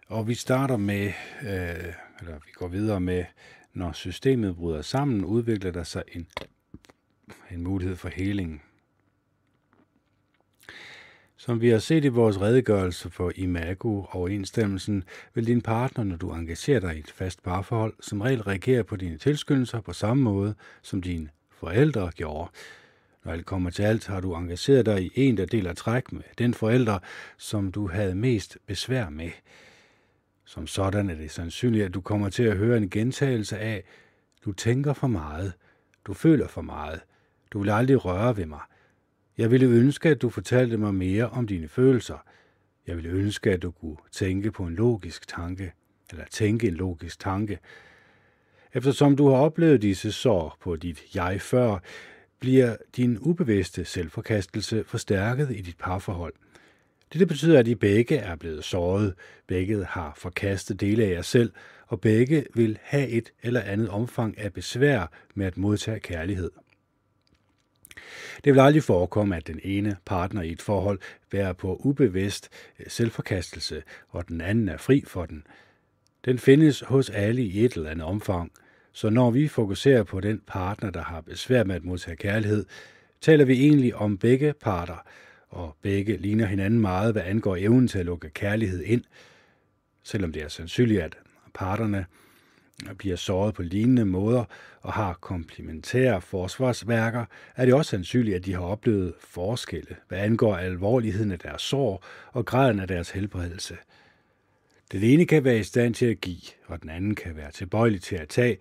Og 0.07 0.27
vi 0.27 0.33
starter 0.33 0.77
med, 0.77 1.05
øh, 1.41 1.93
eller 2.19 2.39
vi 2.45 2.51
går 2.53 2.67
videre 2.67 2.99
med, 2.99 3.25
når 3.73 3.91
systemet 3.91 4.55
bryder 4.55 4.81
sammen, 4.81 5.25
udvikler 5.25 5.71
der 5.71 5.83
sig 5.83 6.03
en, 6.11 6.27
en 7.51 7.63
mulighed 7.63 7.95
for 7.95 8.09
heling. 8.09 8.63
Som 11.39 11.61
vi 11.61 11.69
har 11.69 11.79
set 11.79 12.05
i 12.05 12.07
vores 12.07 12.41
redegørelse 12.41 13.09
for 13.09 13.31
Imago-overensstemmelsen, 13.35 15.03
vil 15.33 15.47
din 15.47 15.61
partner, 15.61 16.03
når 16.03 16.15
du 16.15 16.31
engagerer 16.31 16.79
dig 16.79 16.95
i 16.95 16.99
et 16.99 17.11
fast 17.11 17.43
parforhold, 17.43 17.93
som 17.99 18.21
regel 18.21 18.41
reagere 18.41 18.83
på 18.83 18.95
dine 18.95 19.17
tilskyndelser 19.17 19.81
på 19.81 19.93
samme 19.93 20.23
måde, 20.23 20.55
som 20.81 21.01
dine 21.01 21.29
forældre 21.51 22.11
gjorde. 22.15 22.51
Når 23.25 23.31
alt 23.31 23.45
kommer 23.45 23.69
til 23.69 23.83
alt, 23.83 24.07
har 24.07 24.19
du 24.19 24.35
engageret 24.35 24.85
dig 24.85 25.03
i 25.03 25.11
en, 25.15 25.37
der 25.37 25.45
deler 25.45 25.73
træk 25.73 26.11
med 26.11 26.21
den 26.37 26.53
forælder, 26.53 26.99
som 27.37 27.71
du 27.71 27.87
havde 27.87 28.15
mest 28.15 28.57
besvær 28.67 29.09
med. 29.09 29.31
Som 30.45 30.67
sådan 30.67 31.09
er 31.09 31.15
det 31.15 31.31
sandsynligt, 31.31 31.85
at 31.85 31.93
du 31.93 32.01
kommer 32.01 32.29
til 32.29 32.43
at 32.43 32.57
høre 32.57 32.77
en 32.77 32.89
gentagelse 32.89 33.57
af, 33.57 33.83
du 34.45 34.51
tænker 34.51 34.93
for 34.93 35.07
meget, 35.07 35.53
du 36.05 36.13
føler 36.13 36.47
for 36.47 36.61
meget, 36.61 36.99
du 37.51 37.59
vil 37.59 37.69
aldrig 37.69 38.05
røre 38.05 38.37
ved 38.37 38.45
mig– 38.45 38.61
jeg 39.37 39.51
ville 39.51 39.67
ønske, 39.67 40.09
at 40.09 40.21
du 40.21 40.29
fortalte 40.29 40.77
mig 40.77 40.95
mere 40.95 41.29
om 41.29 41.47
dine 41.47 41.67
følelser. 41.67 42.25
Jeg 42.87 42.95
ville 42.95 43.09
ønske, 43.09 43.51
at 43.51 43.61
du 43.61 43.71
kunne 43.71 43.97
tænke 44.11 44.51
på 44.51 44.63
en 44.63 44.75
logisk 44.75 45.27
tanke, 45.27 45.73
eller 46.11 46.25
tænke 46.31 46.67
en 46.67 46.73
logisk 46.73 47.19
tanke. 47.19 47.59
Eftersom 48.73 49.15
du 49.15 49.27
har 49.29 49.35
oplevet 49.35 49.81
disse 49.81 50.11
sår 50.11 50.57
på 50.61 50.75
dit 50.75 51.15
jeg 51.15 51.41
før, 51.41 51.79
bliver 52.39 52.75
din 52.97 53.17
ubevidste 53.19 53.85
selvforkastelse 53.85 54.83
forstærket 54.83 55.51
i 55.51 55.61
dit 55.61 55.77
parforhold. 55.77 56.33
Dette 57.13 57.25
betyder, 57.25 57.59
at 57.59 57.67
I 57.67 57.75
begge 57.75 58.17
er 58.17 58.35
blevet 58.35 58.63
såret, 58.63 59.13
begge 59.47 59.85
har 59.85 60.13
forkastet 60.17 60.81
dele 60.81 61.03
af 61.03 61.09
jer 61.09 61.21
selv, 61.21 61.51
og 61.87 62.01
begge 62.01 62.45
vil 62.55 62.77
have 62.81 63.07
et 63.07 63.33
eller 63.43 63.61
andet 63.61 63.89
omfang 63.89 64.37
af 64.37 64.53
besvær 64.53 65.11
med 65.35 65.45
at 65.45 65.57
modtage 65.57 65.99
kærlighed. 65.99 66.51
Det 68.43 68.53
vil 68.53 68.59
aldrig 68.59 68.83
forekomme, 68.83 69.35
at 69.35 69.47
den 69.47 69.59
ene 69.63 69.97
partner 70.05 70.41
i 70.41 70.51
et 70.51 70.61
forhold 70.61 70.99
bærer 71.29 71.53
på 71.53 71.75
ubevidst 71.83 72.49
øh, 72.79 72.85
selvforkastelse, 72.89 73.83
og 74.09 74.27
den 74.27 74.41
anden 74.41 74.69
er 74.69 74.77
fri 74.77 75.03
for 75.07 75.25
den. 75.25 75.43
Den 76.25 76.39
findes 76.39 76.79
hos 76.81 77.09
alle 77.09 77.41
i 77.41 77.65
et 77.65 77.73
eller 77.73 77.89
andet 77.89 78.05
omfang, 78.05 78.51
så 78.91 79.09
når 79.09 79.31
vi 79.31 79.47
fokuserer 79.47 80.03
på 80.03 80.19
den 80.19 80.41
partner, 80.47 80.89
der 80.89 81.03
har 81.03 81.21
besvær 81.21 81.63
med 81.63 81.75
at 81.75 81.83
modtage 81.83 82.17
kærlighed, 82.17 82.65
taler 83.21 83.45
vi 83.45 83.53
egentlig 83.53 83.95
om 83.95 84.17
begge 84.17 84.53
parter, 84.53 85.05
og 85.49 85.75
begge 85.81 86.17
ligner 86.17 86.45
hinanden 86.45 86.79
meget, 86.79 87.13
hvad 87.13 87.23
angår 87.25 87.55
evnen 87.55 87.87
til 87.87 87.99
at 87.99 88.05
lukke 88.05 88.29
kærlighed 88.29 88.83
ind, 88.83 89.03
selvom 90.03 90.31
det 90.31 90.43
er 90.43 90.47
sandsynligt, 90.47 91.01
at 91.01 91.17
parterne 91.53 92.05
bliver 92.97 93.15
såret 93.15 93.53
på 93.53 93.63
lignende 93.63 94.05
måder 94.05 94.45
og 94.81 94.93
har 94.93 95.13
komplementære 95.13 96.21
forsvarsværker, 96.21 97.25
er 97.55 97.65
det 97.65 97.73
også 97.73 97.89
sandsynligt, 97.89 98.35
at 98.35 98.45
de 98.45 98.53
har 98.53 98.61
oplevet 98.61 99.13
forskelle, 99.19 99.95
hvad 100.07 100.17
angår 100.17 100.55
alvorligheden 100.55 101.31
af 101.31 101.39
deres 101.39 101.61
sår 101.61 102.05
og 102.31 102.45
graden 102.45 102.79
af 102.79 102.87
deres 102.87 103.09
helbredelse. 103.09 103.77
Den 104.91 105.03
ene 105.03 105.25
kan 105.25 105.43
være 105.43 105.59
i 105.59 105.63
stand 105.63 105.93
til 105.93 106.05
at 106.05 106.21
give, 106.21 106.41
og 106.65 106.81
den 106.81 106.89
anden 106.89 107.15
kan 107.15 107.35
være 107.35 107.51
tilbøjelig 107.51 108.01
til 108.01 108.15
at 108.15 108.29
tage, 108.29 108.57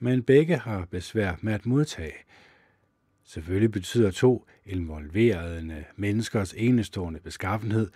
men 0.00 0.22
begge 0.22 0.56
har 0.56 0.86
besvær 0.90 1.34
med 1.40 1.52
at 1.52 1.66
modtage. 1.66 2.14
Selvfølgelig 3.24 3.72
betyder 3.72 4.10
to 4.10 4.46
involverede 4.66 5.84
menneskers 5.96 6.54
enestående 6.56 7.20
beskaffenhed, 7.20 7.90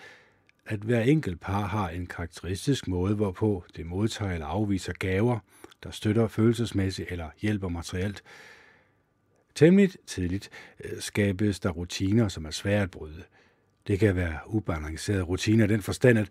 at 0.67 0.81
hver 0.81 1.01
enkelt 1.01 1.41
par 1.41 1.67
har 1.67 1.89
en 1.89 2.07
karakteristisk 2.07 2.89
måde, 2.89 3.15
hvorpå 3.15 3.65
det 3.77 3.87
modtager 3.87 4.33
eller 4.33 4.47
afviser 4.47 4.93
gaver– 4.93 5.39
der 5.83 5.91
støtter 5.91 6.29
følelsesmæssigt 6.29 7.13
eller 7.13 7.29
hjælper 7.41 7.69
materielt. 7.69 8.23
Temmelig 9.55 9.91
tidligt 10.07 10.51
øh, 10.85 11.01
skabes 11.01 11.61
der 11.61 11.71
rutiner, 11.71 12.29
som 12.29 12.45
er 12.45 12.51
svære 12.51 12.83
at 12.83 12.91
bryde. 12.91 13.23
Det 13.87 13.99
kan 13.99 14.17
være 14.17 14.39
ubalancerede 14.47 15.23
rutiner 15.23 15.65
i 15.65 15.69
den 15.69 15.83
forstand, 15.83 16.19
at 16.19 16.29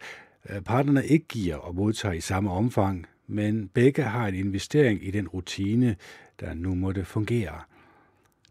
øh, 0.49 0.49
parterne 0.49 0.64
partnerne 0.64 1.08
ikke 1.08 1.26
giver 1.28 1.56
og 1.56 1.76
modtager 1.76 2.14
i 2.14 2.22
samme 2.22 2.52
omfang, 2.52 3.06
men 3.28 3.68
begge 3.68 4.04
har 4.04 4.28
en 4.28 4.36
investering 4.36 5.08
i 5.08 5.12
den 5.12 5.28
rutine, 5.28 5.95
der 6.39 6.54
nu 6.54 6.76
måtte 6.76 7.06
fungere. 7.06 7.62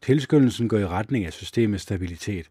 Tilskyndelsen 0.02 0.68
går 0.68 0.78
i 0.78 0.86
retning 0.86 1.24
af 1.24 1.32
systemets 1.32 1.82
stabilitet. 1.82 2.50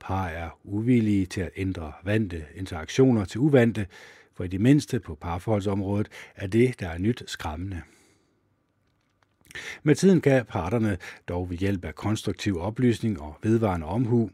Par 0.00 0.26
er 0.26 0.50
uvillige 0.64 1.26
til 1.26 1.40
at 1.40 1.50
ændre 1.56 1.92
vante 2.04 2.44
interaktioner 2.54 3.24
til 3.24 3.40
uvante, 3.40 3.86
for 4.38 4.44
i 4.44 4.48
det 4.48 4.60
mindste 4.60 5.00
på 5.00 5.14
parforholdsområdet 5.14 6.08
er 6.36 6.46
det, 6.46 6.80
der 6.80 6.88
er 6.88 6.98
nyt, 6.98 7.22
skræmmende. 7.26 7.82
Med 9.82 9.94
tiden 9.94 10.20
kan 10.20 10.46
parterne 10.46 10.98
dog 11.28 11.50
ved 11.50 11.56
hjælp 11.56 11.84
af 11.84 11.94
konstruktiv 11.94 12.58
oplysning 12.58 13.20
og 13.20 13.36
vedvarende 13.42 13.86
omhu 13.86 14.30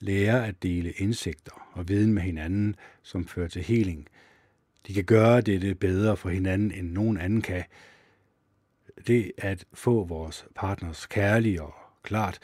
lære 0.00 0.46
at 0.46 0.62
dele 0.62 0.90
indsigter 0.90 1.70
og 1.72 1.88
viden 1.88 2.14
med 2.14 2.22
hinanden, 2.22 2.76
som 3.02 3.26
fører 3.26 3.48
til 3.48 3.62
heling. 3.62 4.08
De 4.86 4.94
kan 4.94 5.04
gøre 5.04 5.40
dette 5.40 5.74
bedre 5.74 6.16
for 6.16 6.28
hinanden, 6.28 6.72
end 6.72 6.90
nogen 6.90 7.18
anden 7.18 7.42
kan. 7.42 7.64
Det 9.06 9.32
at 9.38 9.64
få 9.72 10.04
vores 10.04 10.46
partners 10.54 11.06
kærlige 11.06 11.62
og 11.62 11.74
klart 12.02 12.38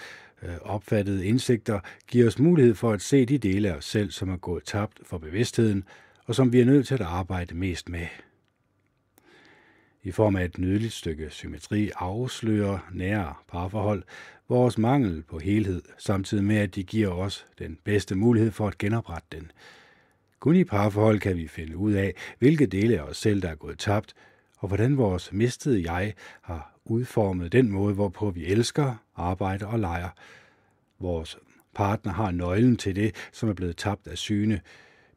Øh, 0.45 0.55
opfattede 0.61 1.26
indsigter 1.26 1.80
giver 2.09 2.26
os 2.26 2.38
mulighed 2.38 2.74
for 2.74 2.92
at 2.92 3.03
se 3.03 3.24
de 3.24 3.38
dele 3.38 3.70
af 3.70 3.76
os 3.76 3.84
selv, 3.84 4.11
som 4.11 4.30
er 4.30 4.36
gået 4.36 4.64
tabt 4.64 5.01
for 5.05 5.18
bevidstheden, 5.18 5.84
og 6.26 6.34
som 6.34 6.53
vi 6.53 6.61
er 6.61 6.64
nødt 6.64 6.86
til 6.86 6.95
at 6.95 7.01
arbejde 7.01 7.55
mest 7.55 7.88
med. 7.88 8.07
I 10.03 10.11
form 10.11 10.36
af 10.36 10.45
et 10.45 10.59
nydeligt 10.59 10.92
stykke 10.92 11.30
symmetri 11.30 11.90
afslører 11.97 12.78
nære 12.92 13.34
parforhold 13.49 14.03
vores 14.49 14.78
mangel 14.78 15.22
på 15.22 15.38
helhed, 15.38 15.82
samtidig 15.99 16.45
med 16.45 16.57
at 16.57 16.74
de 16.74 16.82
giver 16.82 17.09
os 17.09 17.47
den 17.59 17.78
bedste 17.84 18.14
mulighed 18.14 18.51
for 18.51 18.68
at 18.68 18.78
genoprette 18.78 19.28
den. 19.32 19.51
Kun 20.40 20.57
i 20.57 20.64
parforhold 20.64 21.20
kan 21.20 21.36
vi 21.36 21.49
finde 21.49 21.76
ud 21.76 21.92
af, 21.92 22.14
hvilke 22.38 22.66
dele 22.66 22.99
af 22.99 23.03
os 23.03 23.16
selv, 23.16 23.42
der 23.42 23.49
er 23.49 23.55
gået 23.55 23.78
tabt, 23.78 24.14
og 24.64 24.68
hvordan 24.68 24.96
vores 24.96 25.32
mistede 25.32 25.92
jeg 25.92 26.14
har 26.42 26.78
udformet 26.84 27.52
den 27.52 27.70
måde, 27.70 27.94
hvorpå 27.94 28.30
vi 28.30 28.46
elsker, 28.46 28.94
arbejder 29.16 29.66
og 29.66 29.78
leger. 29.78 30.08
Vores 30.98 31.38
partner 31.74 32.12
har 32.12 32.30
nøglen 32.30 32.76
til 32.76 32.96
det, 32.96 33.14
som 33.32 33.48
er 33.48 33.52
blevet 33.52 33.76
tabt 33.76 34.06
af 34.06 34.18
syne, 34.18 34.60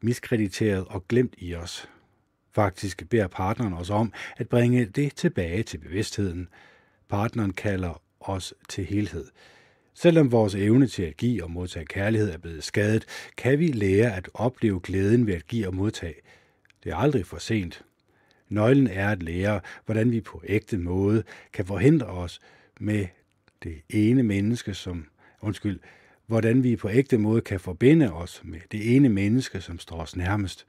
miskrediteret 0.00 0.84
og 0.88 1.08
glemt 1.08 1.34
i 1.38 1.54
os. 1.54 1.88
Faktisk 2.52 3.08
beder 3.10 3.26
partneren 3.26 3.72
os 3.72 3.90
om 3.90 4.12
at 4.36 4.48
bringe 4.48 4.84
det 4.84 5.16
tilbage 5.16 5.62
til 5.62 5.78
bevidstheden. 5.78 6.48
Partneren 7.08 7.52
kalder 7.52 8.02
os 8.20 8.54
til 8.68 8.84
helhed. 8.84 9.26
Selvom 9.94 10.32
vores 10.32 10.54
evne 10.54 10.86
til 10.86 11.02
at 11.02 11.16
give 11.16 11.44
og 11.44 11.50
modtage 11.50 11.86
kærlighed 11.86 12.30
er 12.30 12.38
blevet 12.38 12.64
skadet, 12.64 13.04
kan 13.36 13.58
vi 13.58 13.66
lære 13.66 14.16
at 14.16 14.28
opleve 14.34 14.80
glæden 14.82 15.26
ved 15.26 15.34
at 15.34 15.46
give 15.46 15.66
og 15.66 15.74
modtage. 15.74 16.20
Det 16.84 16.92
er 16.92 16.96
aldrig 16.96 17.26
for 17.26 17.38
sent. 17.38 17.84
Nøglen 18.48 18.86
er 18.86 19.08
at 19.08 19.22
lære, 19.22 19.60
hvordan 19.84 20.12
vi 20.12 20.20
på 20.20 20.42
ægte 20.46 20.78
måde 20.78 21.22
kan 21.52 21.64
forhindre 21.64 22.06
os 22.06 22.40
med 22.80 23.06
det 23.62 23.82
ene 23.90 24.22
menneske, 24.22 24.74
som, 24.74 25.06
undskyld, 25.40 25.80
hvordan 26.26 26.62
vi 26.62 26.76
på 26.76 26.90
ægte 26.90 27.18
måde 27.18 27.40
kan 27.40 27.60
forbinde 27.60 28.12
os 28.12 28.42
med 28.44 28.60
det 28.72 28.96
ene 28.96 29.08
menneske, 29.08 29.60
som 29.60 29.78
står 29.78 29.96
os 29.96 30.16
nærmest. 30.16 30.66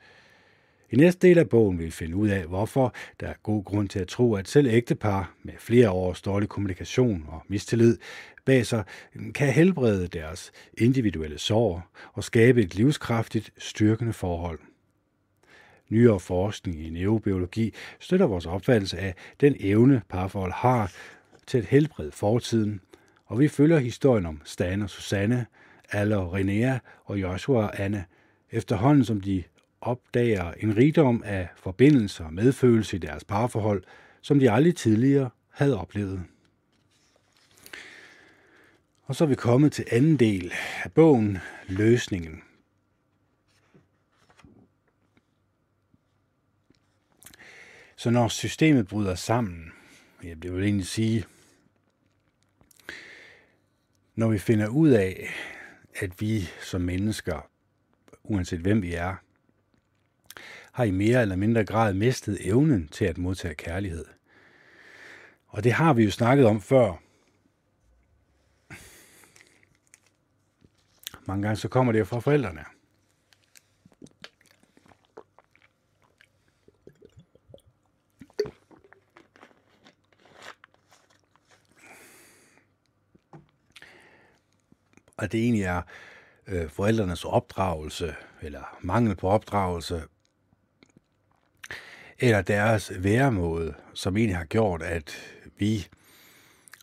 I 0.91 0.95
næste 0.95 1.27
del 1.27 1.37
af 1.37 1.49
bogen 1.49 1.77
vil 1.77 1.85
vi 1.85 1.91
finde 1.91 2.15
ud 2.15 2.29
af, 2.29 2.45
hvorfor 2.45 2.93
der 3.19 3.27
er 3.27 3.33
god 3.43 3.63
grund 3.63 3.89
til 3.89 3.99
at 3.99 4.07
tro, 4.07 4.33
at 4.33 4.47
selv 4.47 4.67
ægtepar 4.67 5.33
med 5.43 5.53
flere 5.59 5.89
års 5.89 6.21
dårlig 6.21 6.49
kommunikation 6.49 7.25
og 7.27 7.43
mistillid 7.47 7.97
bag 8.45 8.65
sig 8.65 8.83
kan 9.35 9.53
helbrede 9.53 10.07
deres 10.07 10.51
individuelle 10.77 11.37
sår 11.37 11.91
og 12.13 12.23
skabe 12.23 12.61
et 12.61 12.75
livskraftigt, 12.75 13.53
styrkende 13.57 14.13
forhold. 14.13 14.59
Nyere 15.89 16.19
forskning 16.19 16.85
i 16.85 16.89
neurobiologi 16.89 17.73
støtter 17.99 18.25
vores 18.25 18.45
opfattelse 18.45 18.97
af 18.97 19.15
den 19.41 19.55
evne, 19.59 20.01
parforhold 20.09 20.53
har 20.53 20.91
til 21.47 21.57
at 21.57 21.65
helbrede 21.65 22.11
fortiden, 22.11 22.81
og 23.25 23.39
vi 23.39 23.47
følger 23.47 23.79
historien 23.79 24.25
om 24.25 24.41
Stan 24.43 24.81
og 24.81 24.89
Susanne, 24.89 25.45
Alle 25.91 26.17
og 26.17 26.33
Renea 26.33 26.77
og 27.05 27.21
Joshua 27.21 27.63
og 27.63 27.79
Anne, 27.79 28.05
efterhånden 28.51 29.05
som 29.05 29.21
de 29.21 29.43
opdager 29.81 30.51
en 30.51 30.77
rigdom 30.77 31.23
af 31.25 31.47
forbindelser 31.55 32.25
og 32.25 32.33
medfølelse 32.33 32.95
i 32.95 32.99
deres 32.99 33.23
parforhold, 33.23 33.83
som 34.21 34.39
de 34.39 34.51
aldrig 34.51 34.75
tidligere 34.75 35.29
havde 35.49 35.79
oplevet. 35.79 36.23
Og 39.03 39.15
så 39.15 39.23
er 39.23 39.27
vi 39.27 39.35
kommet 39.35 39.71
til 39.71 39.85
anden 39.91 40.17
del 40.17 40.53
af 40.83 40.91
bogen, 40.91 41.37
Løsningen. 41.67 42.41
Så 47.99 48.09
når 48.09 48.27
systemet 48.27 48.87
bryder 48.87 49.15
sammen, 49.15 49.71
jeg 50.23 50.37
vil 50.41 50.63
egentlig 50.63 50.87
sige, 50.87 51.25
når 54.15 54.29
vi 54.29 54.37
finder 54.37 54.67
ud 54.67 54.89
af, 54.89 55.29
at 55.95 56.21
vi 56.21 56.49
som 56.61 56.81
mennesker, 56.81 57.49
uanset 58.23 58.59
hvem 58.59 58.81
vi 58.81 58.93
er, 58.93 59.15
har 60.71 60.83
i 60.83 60.91
mere 60.91 61.21
eller 61.21 61.35
mindre 61.35 61.65
grad 61.65 61.93
mistet 61.93 62.47
evnen 62.47 62.87
til 62.87 63.05
at 63.05 63.17
modtage 63.17 63.55
kærlighed. 63.55 64.05
Og 65.47 65.63
det 65.63 65.73
har 65.73 65.93
vi 65.93 66.03
jo 66.03 66.11
snakket 66.11 66.45
om 66.45 66.61
før. 66.61 67.01
Mange 71.27 71.41
gange 71.41 71.55
så 71.55 71.67
kommer 71.67 71.93
det 71.93 72.07
fra 72.07 72.19
forældrene. 72.19 72.78
Og 85.19 85.31
det 85.31 85.39
egentlig 85.43 85.63
er 85.63 85.81
øh, 86.47 86.69
forældrenes 86.69 87.25
opdragelse, 87.25 88.15
eller 88.41 88.77
mangel 88.81 89.15
på 89.15 89.27
opdragelse, 89.27 90.03
eller 92.19 92.41
deres 92.41 92.91
væremåde, 93.03 93.73
som 93.93 94.17
egentlig 94.17 94.37
har 94.37 94.45
gjort, 94.45 94.81
at 94.81 95.15
vi 95.57 95.87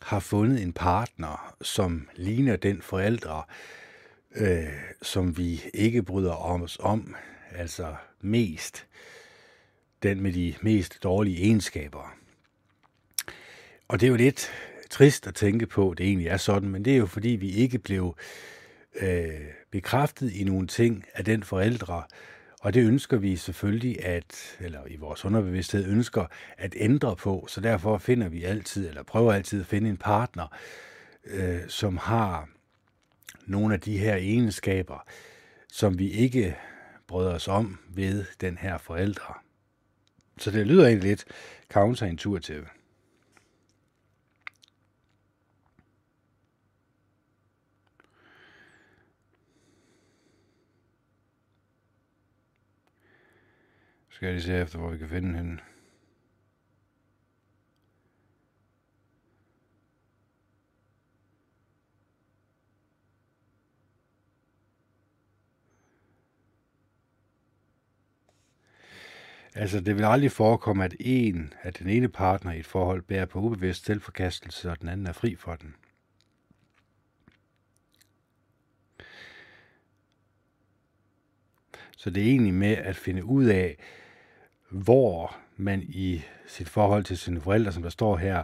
har 0.01 0.19
fundet 0.19 0.61
en 0.63 0.73
partner, 0.73 1.55
som 1.61 2.09
ligner 2.15 2.55
den 2.55 2.81
forældre, 2.81 3.43
øh, 4.35 4.67
som 5.01 5.37
vi 5.37 5.63
ikke 5.73 6.03
bryder 6.03 6.33
os 6.33 6.77
om, 6.81 7.15
altså 7.51 7.95
mest 8.21 8.85
den 10.03 10.21
med 10.21 10.33
de 10.33 10.53
mest 10.61 11.03
dårlige 11.03 11.43
egenskaber. 11.43 12.13
Og 13.87 13.99
det 13.99 14.05
er 14.05 14.11
jo 14.11 14.15
lidt 14.15 14.51
trist 14.89 15.27
at 15.27 15.35
tænke 15.35 15.65
på, 15.65 15.91
at 15.91 15.97
det 15.97 16.05
egentlig 16.05 16.27
er 16.27 16.37
sådan, 16.37 16.69
men 16.69 16.85
det 16.85 16.93
er 16.93 16.97
jo 16.97 17.05
fordi, 17.05 17.29
vi 17.29 17.51
ikke 17.51 17.79
blev 17.79 18.15
øh, 19.01 19.29
bekræftet 19.71 20.31
i 20.31 20.43
nogle 20.43 20.67
ting 20.67 21.05
af 21.13 21.25
den 21.25 21.43
forældre, 21.43 22.03
og 22.61 22.73
det 22.73 22.87
ønsker 22.87 23.17
vi 23.17 23.35
selvfølgelig, 23.35 24.05
at, 24.05 24.57
eller 24.59 24.87
i 24.87 24.95
vores 24.95 25.25
underbevidsthed 25.25 25.85
ønsker 25.85 26.25
at 26.57 26.75
ændre 26.77 27.15
på, 27.15 27.45
så 27.49 27.61
derfor 27.61 27.97
finder 27.97 28.29
vi 28.29 28.43
altid, 28.43 28.89
eller 28.89 29.03
prøver 29.03 29.33
altid 29.33 29.61
at 29.61 29.67
finde 29.67 29.89
en 29.89 29.97
partner, 29.97 30.47
øh, 31.25 31.59
som 31.67 31.97
har 31.97 32.49
nogle 33.45 33.73
af 33.73 33.79
de 33.79 33.97
her 33.97 34.15
egenskaber, 34.15 35.05
som 35.71 35.99
vi 35.99 36.11
ikke 36.11 36.57
bryder 37.07 37.33
os 37.33 37.47
om 37.47 37.79
ved 37.89 38.25
den 38.41 38.57
her 38.57 38.77
forældre. 38.77 39.33
Så 40.37 40.51
det 40.51 40.67
lyder 40.67 40.87
egentlig 40.87 41.09
lidt 41.09 41.25
counterintuitivt. 41.71 42.67
Skal 54.17 54.25
jeg 54.25 54.33
lige 54.33 54.43
se 54.43 54.61
efter, 54.61 54.79
hvor 54.79 54.89
vi 54.89 54.97
kan 54.97 55.09
finde 55.09 55.37
hende. 55.37 55.57
Altså, 69.55 69.79
det 69.79 69.95
vil 69.95 70.03
aldrig 70.03 70.31
forekomme, 70.31 70.83
at 70.85 70.95
en 70.99 71.53
af 71.63 71.73
den 71.73 71.89
ene 71.89 72.09
partner 72.09 72.51
i 72.51 72.59
et 72.59 72.65
forhold 72.65 73.01
bærer 73.01 73.25
på 73.25 73.39
ubevidst 73.39 73.85
selvforkastelse, 73.85 74.71
og 74.71 74.81
den 74.81 74.89
anden 74.89 75.07
er 75.07 75.13
fri 75.13 75.35
for 75.35 75.55
den. 75.55 75.75
Så 81.97 82.09
det 82.09 82.23
er 82.23 82.27
egentlig 82.27 82.53
med 82.53 82.77
at 82.77 82.95
finde 82.95 83.25
ud 83.25 83.45
af, 83.45 83.77
hvor 84.69 85.37
man 85.57 85.81
i 85.81 86.21
sit 86.47 86.69
forhold 86.69 87.03
til 87.03 87.17
sine 87.17 87.41
forældre, 87.41 87.71
som 87.71 87.83
der 87.83 87.89
står 87.89 88.17
her, 88.17 88.43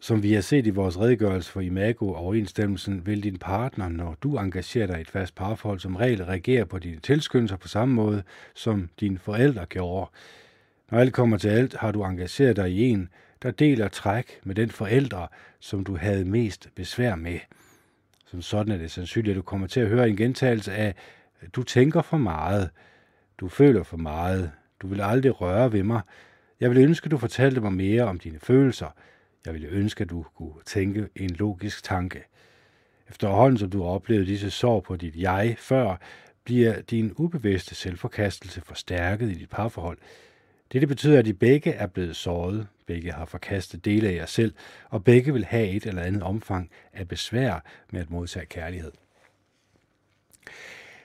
som 0.00 0.22
vi 0.22 0.32
har 0.32 0.40
set 0.40 0.66
i 0.66 0.70
vores 0.70 0.98
redegørelse 0.98 1.52
for 1.52 1.60
Imago 1.60 2.08
og 2.08 2.16
overensstemmelsen, 2.16 3.06
vil 3.06 3.22
din 3.22 3.38
partner, 3.38 3.88
når 3.88 4.16
du 4.22 4.38
engagerer 4.38 4.86
dig 4.86 4.98
i 4.98 5.00
et 5.00 5.10
fast 5.10 5.34
parforhold, 5.34 5.80
som 5.80 5.96
regel 5.96 6.24
reagere 6.24 6.66
på 6.66 6.78
dine 6.78 7.00
tilskyndelser 7.00 7.56
på 7.56 7.68
samme 7.68 7.94
måde, 7.94 8.22
som 8.54 8.88
dine 9.00 9.18
forældre 9.18 9.66
gjorde. 9.66 10.10
Når 10.90 10.98
alt 10.98 11.12
kommer 11.12 11.38
til 11.38 11.48
alt, 11.48 11.74
har 11.74 11.92
du 11.92 12.04
engageret 12.04 12.56
dig 12.56 12.70
i 12.70 12.88
en, 12.88 13.08
der 13.42 13.50
deler 13.50 13.88
træk 13.88 14.40
med 14.44 14.54
den 14.54 14.70
forældre, 14.70 15.28
som 15.60 15.84
du 15.84 15.96
havde 15.96 16.24
mest 16.24 16.68
besvær 16.74 17.14
med. 17.14 17.38
Som 18.26 18.42
sådan 18.42 18.72
er 18.72 18.78
det 18.78 18.90
sandsynligt, 18.90 19.30
at 19.30 19.36
du 19.36 19.42
kommer 19.42 19.66
til 19.66 19.80
at 19.80 19.88
høre 19.88 20.08
en 20.08 20.16
gentagelse 20.16 20.72
af, 20.72 20.94
du 21.52 21.62
tænker 21.62 22.02
for 22.02 22.16
meget, 22.16 22.70
du 23.38 23.48
føler 23.48 23.82
for 23.82 23.96
meget, 23.96 24.50
du 24.82 24.86
vil 24.86 25.00
aldrig 25.00 25.40
røre 25.40 25.72
ved 25.72 25.82
mig, 25.82 26.00
Jeg 26.60 26.70
ville 26.70 26.82
ønske, 26.84 27.08
du 27.08 27.18
fortalte 27.18 27.60
mig 27.60 27.72
mere 27.72 28.02
om 28.02 28.18
dine 28.18 28.38
følelser. 28.38 28.94
Jeg 29.46 29.54
ville 29.54 29.68
ønske, 29.68 30.02
at 30.02 30.10
du 30.10 30.24
kunne 30.36 30.62
tænke 30.66 31.08
en 31.16 31.30
logisk 31.30 31.84
tanke. 31.84 32.22
Efterhånden 33.10 33.58
som 33.58 33.70
du 33.70 33.82
har 33.82 33.90
oplevet 33.90 34.26
disse 34.26 34.50
sår 34.50 34.80
på 34.80 34.96
dit 34.96 35.16
jeg 35.16 35.56
før, 35.58 35.96
bliver 36.44 36.80
din 36.80 37.12
ubevidste 37.16 37.74
selvforkastelse 37.74 38.60
forstærket 38.60 39.30
i 39.30 39.34
dit 39.34 39.48
parforhold. 39.48 39.98
Dette 40.72 40.86
betyder, 40.86 41.18
at 41.18 41.26
I 41.26 41.32
begge 41.32 41.72
er 41.72 41.86
blevet 41.86 42.16
såret, 42.16 42.66
begge 42.86 43.12
har 43.12 43.24
forkastet 43.24 43.84
dele 43.84 44.08
af 44.08 44.14
jer 44.14 44.26
selv, 44.26 44.54
og 44.88 45.04
begge 45.04 45.32
vil 45.32 45.44
have 45.44 45.68
et 45.68 45.86
eller 45.86 46.02
andet 46.02 46.22
omfang 46.22 46.70
af 46.92 47.08
besvær 47.08 47.64
med 47.92 48.00
at 48.00 48.10
modtage 48.10 48.46
kærlighed. 48.46 48.92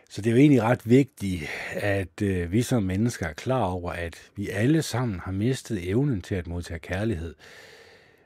Så 0.10 0.22
det 0.22 0.30
er 0.30 0.32
jo 0.32 0.40
egentlig 0.40 0.62
ret 0.62 0.90
vigtigt, 0.90 1.44
at 1.74 2.22
øh, 2.22 2.52
vi 2.52 2.62
som 2.62 2.84
mennesker 2.84 3.28
er 3.28 3.34
klar 3.34 3.64
over, 3.64 3.92
at 3.92 4.32
vi 4.36 4.50
alle 4.50 4.82
sammen 4.82 5.20
har 5.20 5.32
mistet 5.32 5.90
evnen 5.90 6.22
til 6.22 6.36
at 6.36 6.48
modtage 6.48 6.80
kærlighed. 6.80 7.36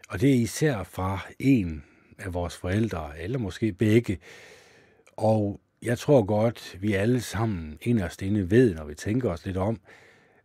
Og 0.10 0.22
det 0.22 0.30
er 0.30 0.36
især 0.36 0.84
fra 0.84 1.20
en 1.40 1.84
af 2.18 2.34
vores 2.34 2.58
forældre, 2.58 3.20
eller 3.20 3.40
måske 3.40 3.74
begge. 3.74 4.20
Og 5.18 5.60
jeg 5.82 5.98
tror 5.98 6.24
godt, 6.24 6.78
vi 6.82 6.94
alle 6.94 7.22
sammen 7.22 7.78
inderst 7.82 8.22
inde 8.22 8.52
ved, 8.52 8.76
når 8.76 8.86
vi 8.86 8.96
tænker 8.96 9.30
os 9.30 9.46
lidt 9.46 9.58
om, 9.58 9.80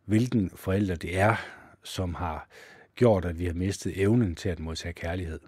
hvilken 0.05 0.51
forælder 0.57 0.95
det 0.95 1.19
er, 1.19 1.37
som 1.83 2.15
har 2.15 2.49
gjort, 2.95 3.25
at 3.25 3.39
vi 3.39 3.47
har 3.47 3.53
mistet 3.53 4.01
evnen 4.01 4.35
til 4.35 4.49
at 4.49 4.61
modtage 4.61 4.93
kærlighed. 4.93 5.41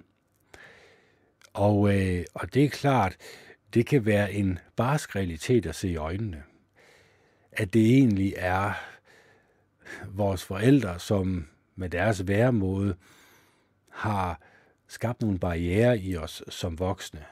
Og, 1.53 1.95
øh, 1.95 2.25
og 2.35 2.55
det 2.55 2.65
er 2.65 2.69
klart, 2.69 3.17
det 3.75 3.87
kan 3.87 4.07
være 4.07 4.33
en 4.33 4.59
barsk 4.77 5.17
realitet 5.17 5.67
at 5.67 5.75
se 5.75 5.89
i 5.89 5.97
øjnene. 5.97 6.43
At 7.53 7.75
det 7.75 7.87
egentlig 7.87 8.35
er 8.37 8.73
vores 10.09 10.45
forældre, 10.45 10.99
som 10.99 11.47
med 11.77 11.89
deres 11.89 12.29
væremåde 12.29 12.97
har 13.91 14.41
skabt 14.89 15.23
nogle 15.23 15.39
barriere 15.39 15.99
i 15.99 16.17
os 16.17 16.43
som 16.49 16.79
voksne. 16.79 17.25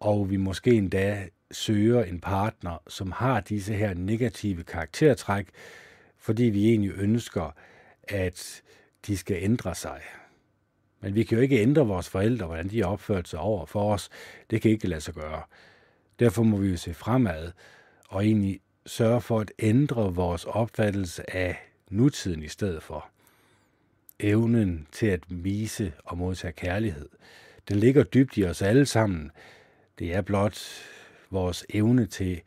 Og 0.00 0.30
vi 0.30 0.36
måske 0.36 0.70
endda 0.70 1.28
søger 1.50 2.04
en 2.04 2.20
partner, 2.20 2.82
som 2.88 3.12
har 3.12 3.40
disse 3.40 3.74
her 3.74 3.94
negative 3.94 4.64
karaktertræk, 4.64 5.48
fordi 6.18 6.44
vi 6.44 6.68
egentlig 6.68 6.92
ønsker, 6.96 7.54
at 8.02 8.62
de 9.06 9.16
skal 9.16 9.36
ændre 9.42 9.74
sig. 9.74 10.00
Men 11.00 11.14
vi 11.14 11.22
kan 11.22 11.36
jo 11.36 11.42
ikke 11.42 11.62
ændre 11.62 11.86
vores 11.86 12.08
forældre, 12.08 12.46
hvordan 12.46 12.68
de 12.68 12.78
har 12.78 12.86
opført 12.86 13.28
sig 13.28 13.40
over 13.40 13.66
for 13.66 13.92
os. 13.94 14.10
Det 14.50 14.62
kan 14.62 14.70
ikke 14.70 14.88
lade 14.88 15.00
sig 15.00 15.14
gøre. 15.14 15.42
Derfor 16.18 16.42
må 16.42 16.56
vi 16.56 16.68
jo 16.68 16.76
se 16.76 16.94
fremad 16.94 17.52
og 18.08 18.24
egentlig 18.24 18.60
sørge 18.86 19.20
for 19.20 19.40
at 19.40 19.52
ændre 19.58 20.14
vores 20.14 20.44
opfattelse 20.44 21.36
af 21.36 21.56
nutiden 21.90 22.42
i 22.42 22.48
stedet 22.48 22.82
for. 22.82 23.08
Evnen 24.20 24.86
til 24.92 25.06
at 25.06 25.20
vise 25.28 25.92
og 26.04 26.18
modtage 26.18 26.52
kærlighed. 26.52 27.08
Den 27.68 27.76
ligger 27.76 28.02
dybt 28.02 28.36
i 28.36 28.44
os 28.44 28.62
alle 28.62 28.86
sammen. 28.86 29.30
Det 29.98 30.14
er 30.14 30.20
blot 30.20 30.60
vores 31.30 31.66
evne 31.70 32.06
til 32.06 32.40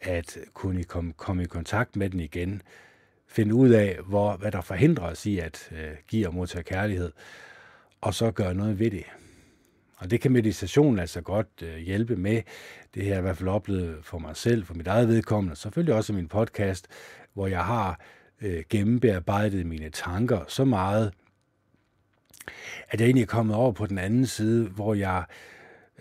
at 0.00 0.38
kunne 0.52 0.84
komme, 1.16 1.42
i 1.42 1.46
kontakt 1.46 1.96
med 1.96 2.10
den 2.10 2.20
igen. 2.20 2.62
Finde 3.26 3.54
ud 3.54 3.70
af, 3.70 3.98
hvor, 4.06 4.36
hvad 4.36 4.52
der 4.52 4.60
forhindrer 4.60 5.04
os 5.04 5.26
i 5.26 5.38
at 5.38 5.72
øh, 5.72 5.90
give 6.08 6.26
og 6.26 6.34
modtage 6.34 6.64
kærlighed 6.64 7.12
og 8.04 8.14
så 8.14 8.30
gøre 8.30 8.54
noget 8.54 8.78
ved 8.78 8.90
det. 8.90 9.04
Og 9.96 10.10
det 10.10 10.20
kan 10.20 10.32
meditation 10.32 10.98
altså 10.98 11.20
godt 11.20 11.48
øh, 11.62 11.76
hjælpe 11.76 12.16
med. 12.16 12.42
Det 12.94 13.02
har 13.02 13.10
jeg 13.10 13.18
i 13.18 13.22
hvert 13.22 13.36
fald 13.36 13.48
oplevet 13.48 13.98
for 14.02 14.18
mig 14.18 14.36
selv, 14.36 14.64
for 14.64 14.74
mit 14.74 14.86
eget 14.86 15.08
vedkommende, 15.08 15.56
selvfølgelig 15.56 15.94
også 15.94 16.12
min 16.12 16.28
podcast, 16.28 16.88
hvor 17.32 17.46
jeg 17.46 17.64
har 17.64 18.00
øh, 18.40 18.64
gennembearbejdet 18.68 19.66
mine 19.66 19.90
tanker 19.90 20.44
så 20.48 20.64
meget, 20.64 21.12
at 22.90 23.00
jeg 23.00 23.06
egentlig 23.06 23.22
er 23.22 23.26
kommet 23.26 23.56
over 23.56 23.72
på 23.72 23.86
den 23.86 23.98
anden 23.98 24.26
side, 24.26 24.68
hvor 24.68 24.94
jeg 24.94 25.24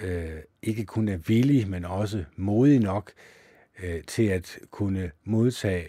øh, 0.01 0.39
ikke 0.61 0.85
kun 0.85 1.07
er 1.07 1.17
villig, 1.17 1.67
men 1.67 1.85
også 1.85 2.23
modig 2.35 2.79
nok 2.79 3.11
øh, 3.83 4.03
til 4.07 4.23
at 4.23 4.59
kunne 4.71 5.11
modtage 5.23 5.87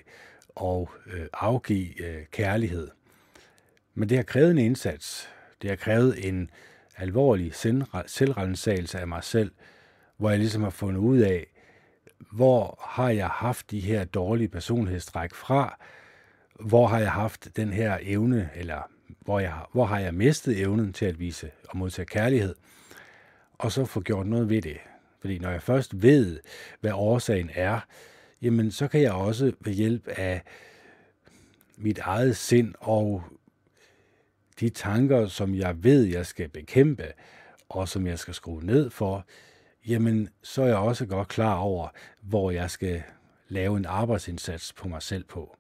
og 0.49 0.91
øh, 1.07 1.27
afgive 1.33 2.03
øh, 2.07 2.25
kærlighed. 2.31 2.89
Men 3.95 4.09
det 4.09 4.17
har 4.19 4.25
krævet 4.25 4.51
en 4.51 4.59
indsats. 4.59 5.29
Det 5.63 5.71
har 5.71 5.77
krævet 5.77 6.29
en 6.29 6.51
alvorlig 6.97 7.55
selvrensagelse 8.07 8.99
af 8.99 9.09
mig 9.09 9.25
selv, 9.25 9.51
hvor 10.17 10.31
jeg 10.31 10.39
ligesom 10.39 10.63
har 10.63 10.71
fundet 10.71 11.01
ud 11.01 11.19
af, 11.19 11.47
hvor 12.33 12.85
har 12.89 13.11
jeg 13.11 13.29
haft 13.29 13.71
de 13.71 13.81
her 13.81 14.05
dårlige 14.05 14.49
personlighedstræk 14.49 15.35
fra, 15.35 15.79
hvor 16.61 16.87
har 16.87 16.99
jeg 16.99 17.13
haft 17.13 17.49
den 17.57 17.73
her 17.73 17.99
evne, 18.03 18.51
eller 18.55 18.91
hvor, 19.21 19.41
jeg, 19.41 19.55
hvor 19.73 19.85
har 19.85 19.99
jeg 19.99 20.15
mistet 20.15 20.61
evnen 20.61 20.93
til 20.93 21.07
at 21.07 21.21
vise 21.21 21.51
og 21.69 21.79
modtage 21.79 22.07
kærlighed, 22.07 22.55
og 23.59 23.73
så 23.73 23.85
få 23.85 24.01
gjort 24.01 24.27
noget 24.27 24.49
ved 24.49 24.63
det. 24.63 24.77
Fordi 25.21 25.39
når 25.39 25.51
jeg 25.51 25.63
først 25.63 26.03
ved, 26.03 26.41
hvad 26.81 26.93
årsagen 26.93 27.51
er, 27.55 27.81
jamen 28.43 28.71
så 28.71 28.89
kan 28.89 29.01
jeg 29.01 29.13
også 29.13 29.53
ved 29.61 29.73
hjælp 29.73 30.09
af 30.09 30.43
mit 31.77 31.99
eget 31.99 32.37
sind 32.37 32.75
og 32.81 33.23
de 34.61 34.69
tanker, 34.69 35.27
som 35.27 35.55
jeg 35.55 35.85
ved, 35.85 36.03
jeg 36.03 36.27
skal 36.27 36.49
bekæmpe, 36.49 37.13
og 37.69 37.89
som 37.89 38.07
jeg 38.07 38.19
skal 38.19 38.35
skrue 38.35 38.65
ned 38.65 38.91
for, 38.91 39.27
jamen 39.87 40.29
så 40.43 40.63
er 40.63 40.67
jeg 40.67 40.77
også 40.77 41.07
godt 41.07 41.29
klar 41.29 41.55
over, 41.55 41.89
hvor 42.23 42.51
jeg 42.51 42.71
skal 42.71 43.03
lave 43.49 43.77
en 43.77 43.85
arbejdsindsats 43.85 44.73
på 44.73 44.89
mig 44.89 45.03
selv 45.03 45.25
på. 45.25 45.57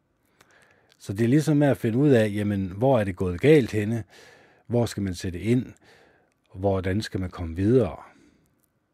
Så 0.98 1.12
det 1.12 1.24
er 1.24 1.28
ligesom 1.28 1.56
med 1.56 1.68
at 1.68 1.76
finde 1.76 1.98
ud 1.98 2.10
af, 2.10 2.32
jamen, 2.34 2.72
hvor 2.76 3.00
er 3.00 3.04
det 3.04 3.16
gået 3.16 3.40
galt 3.40 3.72
henne, 3.72 4.04
hvor 4.66 4.86
skal 4.86 5.02
man 5.02 5.14
sætte 5.14 5.40
ind, 5.40 5.72
og 6.50 6.58
hvordan 6.58 7.02
skal 7.02 7.20
man 7.20 7.30
komme 7.30 7.56
videre. 7.56 7.96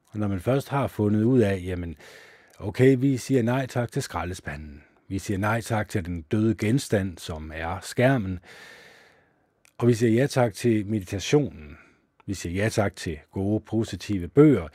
Og 0.07 0.19
når 0.19 0.29
man 0.29 0.41
først 0.41 0.69
har 0.69 0.87
fundet 0.87 1.25
ud 1.25 1.41
af, 1.41 1.63
jamen, 1.65 1.97
okay, 2.59 2.97
vi 2.99 3.17
siger 3.17 3.43
nej 3.43 3.67
tak 3.67 3.93
til 3.93 4.03
skraldespanden, 4.03 4.83
vi 5.09 5.19
siger 5.19 5.39
nej 5.39 5.61
tak 5.61 5.89
til 5.89 6.05
den 6.05 6.23
døde 6.23 6.55
genstand, 6.55 7.19
som 7.19 7.53
er 7.55 7.79
skærmen, 7.83 8.39
og 9.81 9.89
vi 9.89 9.95
siger 9.95 10.13
ja 10.13 10.27
tak 10.27 10.55
til 10.55 10.87
meditationen. 10.87 11.79
Vi 12.27 12.35
siger 12.35 12.63
ja 12.63 12.69
tak 12.69 12.97
til 12.97 13.19
gode, 13.33 13.61
positive 13.61 14.29
bøger, 14.29 14.69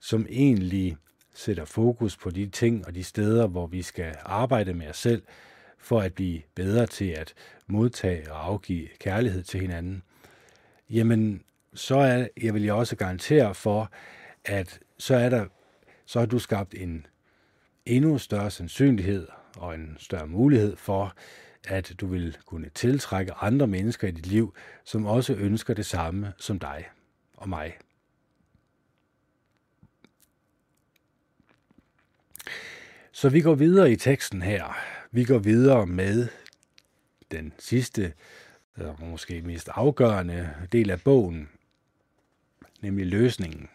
som 0.00 0.26
egentlig 0.30 0.96
sætter 1.34 1.64
fokus 1.64 2.16
på 2.16 2.30
de 2.30 2.46
ting 2.46 2.86
og 2.86 2.94
de 2.94 3.04
steder, 3.04 3.46
hvor 3.46 3.66
vi 3.66 3.82
skal 3.82 4.14
arbejde 4.24 4.74
med 4.74 4.88
os 4.88 4.96
selv, 4.96 5.22
for 5.78 6.00
at 6.00 6.14
blive 6.14 6.42
bedre 6.54 6.86
til 6.86 7.04
at 7.10 7.34
modtage 7.66 8.32
og 8.32 8.46
afgive 8.46 8.88
kærlighed 9.00 9.42
til 9.42 9.60
hinanden. 9.60 10.02
Jamen, 10.90 11.42
så 11.74 11.98
er, 11.98 12.28
jeg 12.42 12.54
vil 12.54 12.62
jeg 12.62 12.74
også 12.74 12.96
garantere 12.96 13.54
for, 13.54 13.90
at 14.44 14.80
så 14.98 15.14
er 15.14 15.28
der, 15.28 15.46
så 16.06 16.18
har 16.18 16.26
du 16.26 16.38
skabt 16.38 16.74
en 16.74 17.06
endnu 17.86 18.18
større 18.18 18.50
sandsynlighed 18.50 19.28
og 19.56 19.74
en 19.74 19.96
større 19.98 20.26
mulighed 20.26 20.76
for, 20.76 21.14
at 21.66 21.92
du 22.00 22.06
vil 22.06 22.36
kunne 22.46 22.68
tiltrække 22.68 23.32
andre 23.32 23.66
mennesker 23.66 24.08
i 24.08 24.10
dit 24.10 24.26
liv, 24.26 24.54
som 24.84 25.06
også 25.06 25.34
ønsker 25.34 25.74
det 25.74 25.86
samme 25.86 26.32
som 26.38 26.58
dig 26.58 26.88
og 27.36 27.48
mig. 27.48 27.78
Så 33.12 33.28
vi 33.28 33.40
går 33.40 33.54
videre 33.54 33.92
i 33.92 33.96
teksten 33.96 34.42
her. 34.42 34.78
Vi 35.10 35.24
går 35.24 35.38
videre 35.38 35.86
med 35.86 36.28
den 37.30 37.52
sidste, 37.58 38.12
og 38.76 38.96
måske 39.00 39.42
mest 39.42 39.68
afgørende 39.72 40.54
del 40.72 40.90
af 40.90 41.00
bogen, 41.00 41.48
nemlig 42.80 43.06
løsningen. 43.06 43.68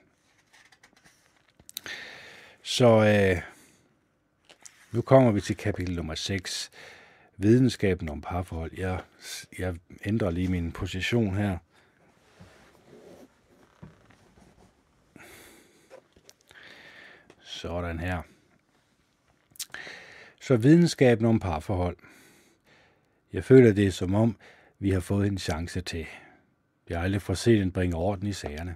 Så 2.62 2.88
øh, 2.88 3.42
nu 4.92 5.02
kommer 5.02 5.32
vi 5.32 5.42
til 5.42 5.58
kapitel 5.58 5.96
nummer 5.96 6.16
6, 6.16 6.72
videnskaben 7.38 8.10
om 8.10 8.22
parforhold. 8.22 8.72
Jeg, 8.78 9.02
jeg 9.60 9.76
ændrer 10.06 10.32
lige 10.32 10.48
min 10.48 10.72
position 10.72 11.36
her. 11.36 11.58
Sådan 17.42 18.00
her. 18.00 18.22
Så 20.42 20.58
videnskaben 20.58 21.26
om 21.26 21.40
parforhold. 21.40 21.98
Jeg 23.34 23.44
føler 23.44 23.74
det 23.74 23.94
som 23.94 24.16
om, 24.16 24.38
vi 24.80 24.90
har 24.92 25.00
fået 25.00 25.28
en 25.28 25.38
chance 25.38 25.82
til. 25.82 26.06
Vi 26.88 26.94
har 26.94 27.02
aldrig 27.02 27.22
for 27.22 27.34
set 27.34 27.62
en 27.62 27.72
bringe 27.72 27.96
orden 27.96 28.28
i 28.28 28.34
sagerne. 28.34 28.76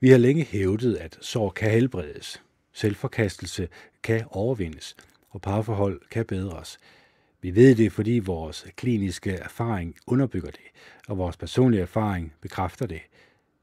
Vi 0.00 0.08
har 0.10 0.18
længe 0.18 0.44
hævdet, 0.44 0.96
at 0.96 1.18
sår 1.20 1.50
kan 1.50 1.70
helbredes. 1.70 2.42
Selvforkastelse 2.72 3.68
kan 4.02 4.24
overvindes– 4.30 4.96
og 5.30 5.40
parforhold 5.40 6.00
kan 6.10 6.24
bedres. 6.26 6.78
Vi 7.42 7.54
ved 7.54 7.74
det, 7.74 7.92
fordi 7.92 8.18
vores 8.18 8.66
kliniske 8.76 9.32
erfaring 9.32 9.96
underbygger 10.06 10.50
det, 10.50 10.66
og 11.08 11.18
vores 11.18 11.36
personlige 11.36 11.82
erfaring 11.82 12.32
bekræfter 12.40 12.86
det. 12.86 13.00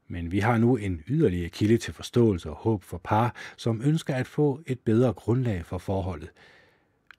Men 0.08 0.32
vi 0.32 0.38
har 0.38 0.58
nu 0.58 0.76
en 0.76 1.02
yderligere 1.08 1.48
kilde 1.48 1.78
til 1.78 1.94
forståelse 1.94 2.50
og 2.50 2.56
håb 2.56 2.82
for 2.82 3.00
par, 3.04 3.34
som 3.56 3.82
ønsker 3.84 4.14
at 4.14 4.26
få 4.26 4.60
et 4.66 4.80
bedre 4.80 5.12
grundlag 5.12 5.66
for 5.66 5.78
forholdet. 5.78 6.30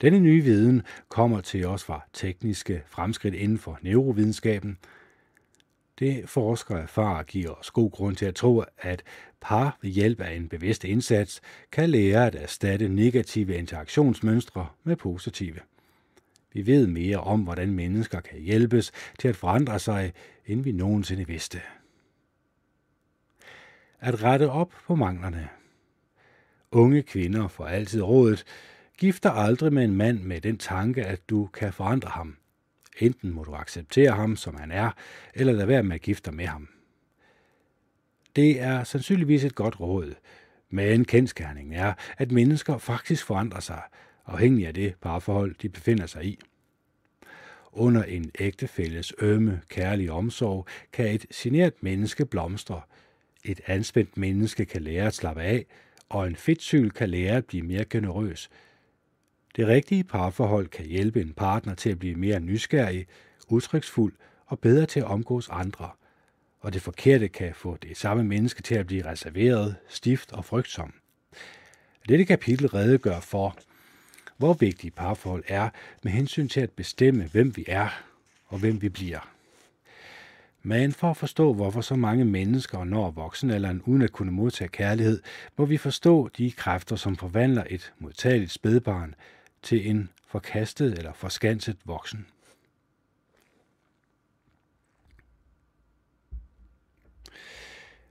Denne 0.00 0.20
nye 0.20 0.42
viden 0.42 0.82
kommer 1.08 1.40
til 1.40 1.66
os 1.66 1.84
fra 1.84 2.00
tekniske 2.12 2.82
fremskridt 2.86 3.34
inden 3.34 3.58
for 3.58 3.78
neurovidenskaben. 3.82 4.78
Det 5.98 6.28
forskere 6.28 6.80
erfarer 6.82 7.22
giver 7.22 7.50
os 7.50 7.70
god 7.70 7.90
grund 7.90 8.16
til 8.16 8.26
at 8.26 8.34
tro, 8.34 8.64
at 8.78 9.02
par 9.40 9.78
ved 9.82 9.90
hjælp 9.90 10.20
af 10.20 10.32
en 10.34 10.48
bevidst 10.48 10.84
indsats 10.84 11.40
kan 11.72 11.90
lære 11.90 12.26
at 12.26 12.34
erstatte 12.34 12.88
negative 12.88 13.56
interaktionsmønstre 13.56 14.66
med 14.84 14.96
positive. 14.96 15.60
Vi 16.52 16.66
ved 16.66 16.86
mere 16.86 17.16
om, 17.16 17.40
hvordan 17.40 17.70
mennesker 17.72 18.20
kan 18.20 18.40
hjælpes 18.40 18.92
til 19.18 19.28
at 19.28 19.36
forandre 19.36 19.78
sig, 19.78 20.12
end 20.46 20.62
vi 20.62 20.72
nogensinde 20.72 21.26
vidste. 21.26 21.60
At 24.00 24.22
rette 24.22 24.50
op 24.50 24.72
på 24.86 24.94
manglerne. 24.94 25.48
Unge 26.70 27.02
kvinder 27.02 27.48
får 27.48 27.66
altid 27.66 28.02
rådet, 28.02 28.44
gift 28.98 29.22
dig 29.22 29.32
aldrig 29.34 29.72
med 29.72 29.84
en 29.84 29.96
mand 29.96 30.22
med 30.22 30.40
den 30.40 30.58
tanke, 30.58 31.04
at 31.04 31.30
du 31.30 31.46
kan 31.46 31.72
forandre 31.72 32.08
ham. 32.08 32.36
Enten 32.98 33.30
må 33.30 33.44
du 33.44 33.54
acceptere 33.54 34.12
ham, 34.12 34.36
som 34.36 34.54
han 34.54 34.70
er, 34.70 34.90
eller 35.34 35.52
lade 35.52 35.68
være 35.68 35.82
med 35.82 35.94
at 35.94 36.02
gifte 36.02 36.30
dig 36.30 36.36
med 36.36 36.46
ham. 36.46 36.68
Det 38.36 38.60
er 38.60 38.84
sandsynligvis 38.84 39.44
et 39.44 39.54
godt 39.54 39.80
råd, 39.80 40.14
men 40.70 41.04
kendskærningen 41.04 41.72
er, 41.72 41.92
at 42.18 42.32
mennesker 42.32 42.78
faktisk 42.78 43.24
forandrer 43.24 43.60
sig, 43.60 43.82
afhængig 44.26 44.66
af 44.66 44.74
det 44.74 44.94
parforhold, 45.02 45.54
de 45.62 45.68
befinder 45.68 46.06
sig 46.06 46.24
i. 46.24 46.38
Under 47.72 48.02
en 48.02 48.30
ægtefælles 48.38 49.12
ømme, 49.18 49.60
kærlig 49.68 50.10
omsorg 50.10 50.66
kan 50.92 51.14
et 51.14 51.26
generet 51.34 51.74
menneske 51.80 52.26
blomstre. 52.26 52.80
Et 53.44 53.60
anspændt 53.66 54.16
menneske 54.16 54.64
kan 54.64 54.82
lære 54.82 55.06
at 55.06 55.14
slappe 55.14 55.42
af, 55.42 55.66
og 56.08 56.26
en 56.26 56.36
fedtsyl 56.36 56.90
kan 56.90 57.10
lære 57.10 57.36
at 57.36 57.44
blive 57.44 57.62
mere 57.62 57.84
generøs. 57.84 58.50
Det 59.56 59.66
rigtige 59.66 60.04
parforhold 60.04 60.68
kan 60.68 60.86
hjælpe 60.86 61.20
en 61.20 61.32
partner 61.32 61.74
til 61.74 61.90
at 61.90 61.98
blive 61.98 62.14
mere 62.14 62.40
nysgerrig, 62.40 63.06
udtryksfuld 63.48 64.12
og 64.46 64.58
bedre 64.58 64.86
til 64.86 65.00
at 65.00 65.06
omgås 65.06 65.48
andre. 65.48 65.90
Og 66.60 66.72
det 66.72 66.82
forkerte 66.82 67.28
kan 67.28 67.54
få 67.54 67.76
det 67.76 67.96
samme 67.96 68.24
menneske 68.24 68.62
til 68.62 68.74
at 68.74 68.86
blive 68.86 69.04
reserveret, 69.04 69.76
stift 69.88 70.32
og 70.32 70.44
frygtsom. 70.44 70.92
Dette 72.08 72.24
kapitel 72.24 72.68
redegør 72.68 73.20
for, 73.20 73.56
hvor 74.36 74.52
vigtigt 74.52 74.94
parforhold 74.94 75.44
er 75.48 75.70
med 76.02 76.12
hensyn 76.12 76.48
til 76.48 76.60
at 76.60 76.70
bestemme, 76.70 77.24
hvem 77.24 77.56
vi 77.56 77.64
er 77.68 77.88
og 78.46 78.58
hvem 78.58 78.82
vi 78.82 78.88
bliver. 78.88 79.30
Men 80.62 80.92
for 80.92 81.10
at 81.10 81.16
forstå, 81.16 81.52
hvorfor 81.52 81.80
så 81.80 81.96
mange 81.96 82.24
mennesker 82.24 82.84
når 82.84 83.10
voksenalderen 83.10 83.82
uden 83.82 84.02
at 84.02 84.12
kunne 84.12 84.32
modtage 84.32 84.68
kærlighed, 84.68 85.22
må 85.56 85.64
vi 85.64 85.76
forstå 85.76 86.28
de 86.28 86.50
kræfter, 86.50 86.96
som 86.96 87.16
forvandler 87.16 87.64
et 87.70 87.92
modtageligt 87.98 88.52
spædbarn 88.52 89.14
til 89.68 89.90
en 89.90 90.10
forkastet 90.26 90.98
eller 90.98 91.12
forskanset 91.12 91.76
voksen. 91.84 92.26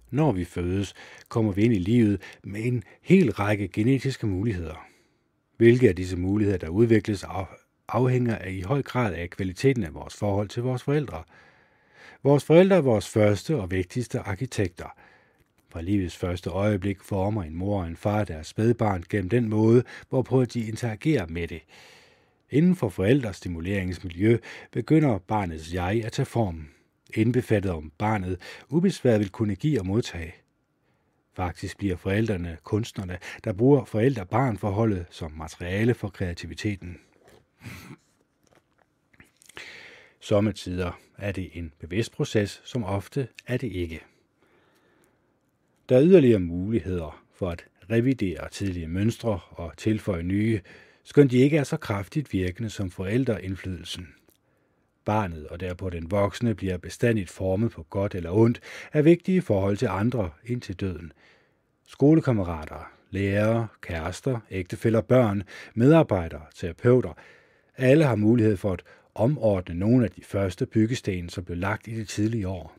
Når 0.10 0.32
vi 0.32 0.45
fødes, 0.45 0.93
kommer 1.30 1.51
vi 1.51 1.62
ind 1.62 1.74
i 1.74 1.80
livet 1.80 2.22
med 2.43 2.66
en 2.66 2.84
hel 3.01 3.32
række 3.32 3.68
genetiske 3.68 4.28
muligheder. 4.28 4.88
Hvilke 5.58 5.89
af 5.89 5.95
disse 5.95 6.18
muligheder, 6.18 6.58
der 6.58 6.70
udvikles, 6.70 7.26
afhænger 7.88 8.38
af 8.38 8.51
i 8.51 8.62
høj 8.62 8.82
grad 8.82 9.14
af 9.14 9.30
kvaliteten 9.30 9.84
af 9.84 9.93
vores 9.93 10.16
forhold 10.16 10.47
til 10.47 10.64
vores 10.64 10.84
forældre. 10.84 11.24
Vores 12.24 12.43
forældre 12.43 12.76
er 12.76 12.82
vores 12.82 13.10
første 13.10 13.55
og 13.55 13.72
vigtigste 13.72 14.20
arkitekter. 14.20 14.97
Fra 15.70 15.82
livets 15.82 16.18
første 16.18 16.49
øjeblik 16.49 17.03
former 17.03 17.43
en 17.43 17.55
mor 17.55 17.82
og 17.82 17.88
en 17.88 17.95
far 17.95 18.24
deres 18.24 18.47
spædbarn 18.47 19.03
gennem 19.09 19.30
den 19.30 19.49
måde, 19.49 19.84
hvorpå 20.09 20.45
de 20.45 20.68
interagerer 20.68 21.28
med 21.28 21.47
det. 21.47 21.61
Inden 22.49 22.76
for 22.76 22.89
forældrestimuleringsmiljø 22.89 24.38
begynder 24.72 25.18
barnets 25.18 25.74
jeg 25.74 26.01
at 26.05 26.11
tage 26.11 26.26
form, 26.26 26.68
indbefattet 27.13 27.72
om 27.72 27.91
barnet 27.97 28.41
ubesværet 28.70 29.20
vil 29.20 29.30
kunne 29.30 29.55
give 29.55 29.80
og 29.80 29.86
modtage– 29.86 30.36
Faktisk 31.38 31.78
bliver 31.78 31.95
forældrene 31.95 32.57
kunstnerne, 32.63 33.18
der 33.43 33.53
bruger 33.53 33.86
forældre-barn-forholdet 33.86 35.05
som 35.09 35.32
materiale 35.32 35.93
for 35.93 36.09
kreativiteten. 36.09 36.99
Sommetider 40.20 40.99
er 41.18 41.32
det 41.32 41.49
en 41.53 41.74
bevidst 41.80 42.11
proces, 42.11 42.61
som 42.65 42.84
ofte 42.84 43.28
er 43.47 43.57
det 43.57 43.72
ikke. 43.72 44.03
Der 45.90 45.98
er 45.98 46.04
yderligere 46.04 46.40
muligheder 46.40 47.24
for 47.34 47.50
at 47.50 47.66
revidere 47.90 48.50
tidlige 48.52 48.88
mønstre 48.88 49.40
og 49.50 49.74
tilføje 49.78 50.24
nye, 50.24 50.62
skønt 51.04 51.32
de 51.32 51.38
ikke 51.38 51.58
er 51.58 51.64
så 51.64 51.78
kraftigt 51.78 52.34
virkende 52.34 52.70
som 52.70 52.92
forældreindflydelsen. 52.92 54.08
Barnet 55.06 55.48
og 55.48 55.60
derpå 55.60 55.90
den 55.90 56.12
voksne 56.12 56.56
bliver 56.56 56.78
bestandigt 56.78 57.30
formet 57.30 57.72
på 57.72 57.84
godt 57.84 58.16
eller 58.16 58.32
ondt 58.32 58.60
af 58.94 59.06
vigtige 59.06 59.42
forhold 59.42 59.78
til 59.78 59.88
andre 59.88 60.30
indtil 60.46 60.76
døden. 60.76 61.14
Skolekammerater, 61.86 62.92
lærere, 63.12 63.68
kærester, 63.82 64.40
ægtefæller, 64.52 65.02
børn, 65.02 65.44
medarbejdere, 65.74 66.46
terapeuter, 66.56 67.14
alle 67.78 68.06
har 68.06 68.16
mulighed 68.16 68.58
for 68.58 68.74
at 68.74 68.84
omordne 69.16 69.76
nogle 69.76 70.06
af 70.06 70.12
de 70.12 70.22
første 70.24 70.66
byggesten, 70.66 71.30
som 71.30 71.44
blev 71.44 71.58
lagt 71.58 71.88
i 71.88 71.96
de 71.96 72.06
tidlige 72.06 72.48
år. 72.48 72.78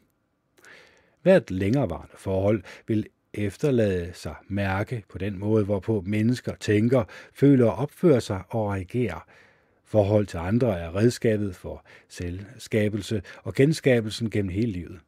Hvert 1.22 1.50
længerevarende 1.50 2.14
forhold 2.16 2.62
vil 2.86 3.06
efterlade 3.34 4.10
sig 4.14 4.34
mærke 4.48 5.04
på 5.08 5.18
den 5.18 5.38
måde, 5.38 5.64
hvorpå 5.64 6.02
mennesker 6.06 6.54
tænker, 6.54 7.04
føler, 7.34 7.70
opfører 7.70 8.20
sig 8.20 8.42
og 8.48 8.70
reagerer– 8.70 9.26
Forhold 9.88 10.26
til 10.26 10.36
andre 10.36 10.80
er 10.80 10.96
redskabet 10.96 11.56
for 11.56 11.84
selvskabelse 12.08 13.22
og 13.42 13.54
genskabelsen 13.54 14.30
gennem 14.30 14.48
hele 14.48 14.72
livet. 14.72 15.00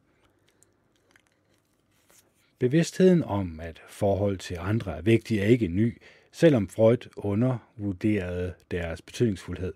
Bevidstheden 2.59 3.23
om, 3.23 3.59
at 3.59 3.81
forhold 3.87 4.37
til 4.37 4.57
andre 4.59 4.97
er 4.97 5.01
vigtige, 5.01 5.41
er 5.41 5.45
ikke 5.45 5.67
ny, 5.67 6.01
selvom 6.31 6.69
Freud 6.69 7.09
undervurderede 7.15 8.53
deres 8.71 9.01
betydningsfuldhed. 9.01 9.73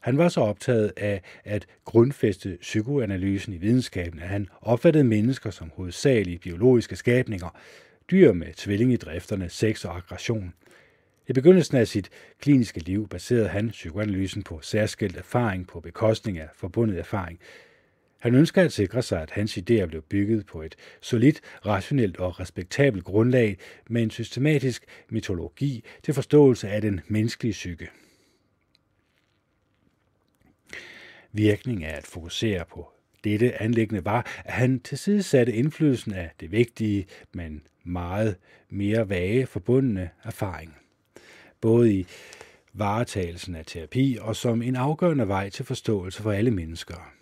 Han 0.00 0.18
var 0.18 0.28
så 0.28 0.40
optaget 0.40 0.92
af 0.96 1.22
at 1.44 1.66
grundfæste 1.84 2.58
psykoanalysen 2.60 3.52
i 3.52 3.56
videnskaben, 3.56 4.20
at 4.20 4.28
han 4.28 4.48
opfattede 4.60 5.04
mennesker 5.04 5.50
som 5.50 5.72
hovedsagelige 5.76 6.38
biologiske 6.38 6.96
skabninger, 6.96 7.58
dyr 8.10 8.32
med 8.32 8.54
tvilling 8.54 8.92
i 8.92 8.96
drifterne, 8.96 9.48
sex 9.48 9.84
og 9.84 9.96
aggression– 9.96 10.52
i 11.30 11.32
begyndelsen 11.32 11.76
af 11.76 11.88
sit 11.88 12.10
kliniske 12.40 12.80
liv 12.80 13.08
baserede 13.08 13.48
han 13.48 13.70
psykoanalysen 13.70 14.42
på 14.42 14.60
særskilt 14.62 15.16
erfaring 15.16 15.66
på 15.66 15.80
bekostning 15.80 16.38
af 16.38 16.48
forbundet 16.54 16.98
erfaring. 16.98 17.38
Han 18.18 18.34
ønsker 18.34 18.62
at 18.62 18.72
sikre 18.72 19.02
sig, 19.02 19.22
at 19.22 19.30
hans 19.30 19.58
idéer 19.58 19.86
blev 19.86 20.02
bygget 20.02 20.46
på 20.46 20.62
et 20.62 20.76
solidt, 21.00 21.40
rationelt 21.66 22.16
og 22.16 22.40
respektabelt 22.40 23.04
grundlag 23.04 23.58
med 23.88 24.02
en 24.02 24.10
systematisk 24.10 24.84
mitologi 25.08 25.84
til 26.02 26.14
forståelse 26.14 26.68
af 26.68 26.80
den 26.80 27.00
menneskelige 27.08 27.52
psyke. 27.52 27.88
Virkning 31.32 31.84
af 31.84 31.96
at 31.96 32.06
fokusere 32.06 32.64
på 32.64 32.92
dette 33.24 33.62
anlæggende 33.62 34.04
var, 34.04 34.26
at 34.44 34.52
han 34.52 34.80
tilsidesatte 34.80 35.52
indflydelsen 35.52 36.14
af 36.14 36.30
det 36.40 36.52
vigtige, 36.52 37.06
men 37.32 37.62
meget 37.84 38.36
mere 38.68 39.08
vage 39.08 39.46
forbundne 39.46 40.10
erfaring 40.24 40.76
både 41.60 41.92
i 41.94 42.06
varetagelsen 42.72 43.54
af 43.54 43.66
terapi 43.66 44.18
og 44.20 44.36
som 44.36 44.62
en 44.62 44.76
afgørende 44.76 45.28
vej 45.28 45.48
til 45.50 45.64
forståelse 45.64 46.22
for 46.22 46.32
alle 46.32 46.50
mennesker. 46.50 47.12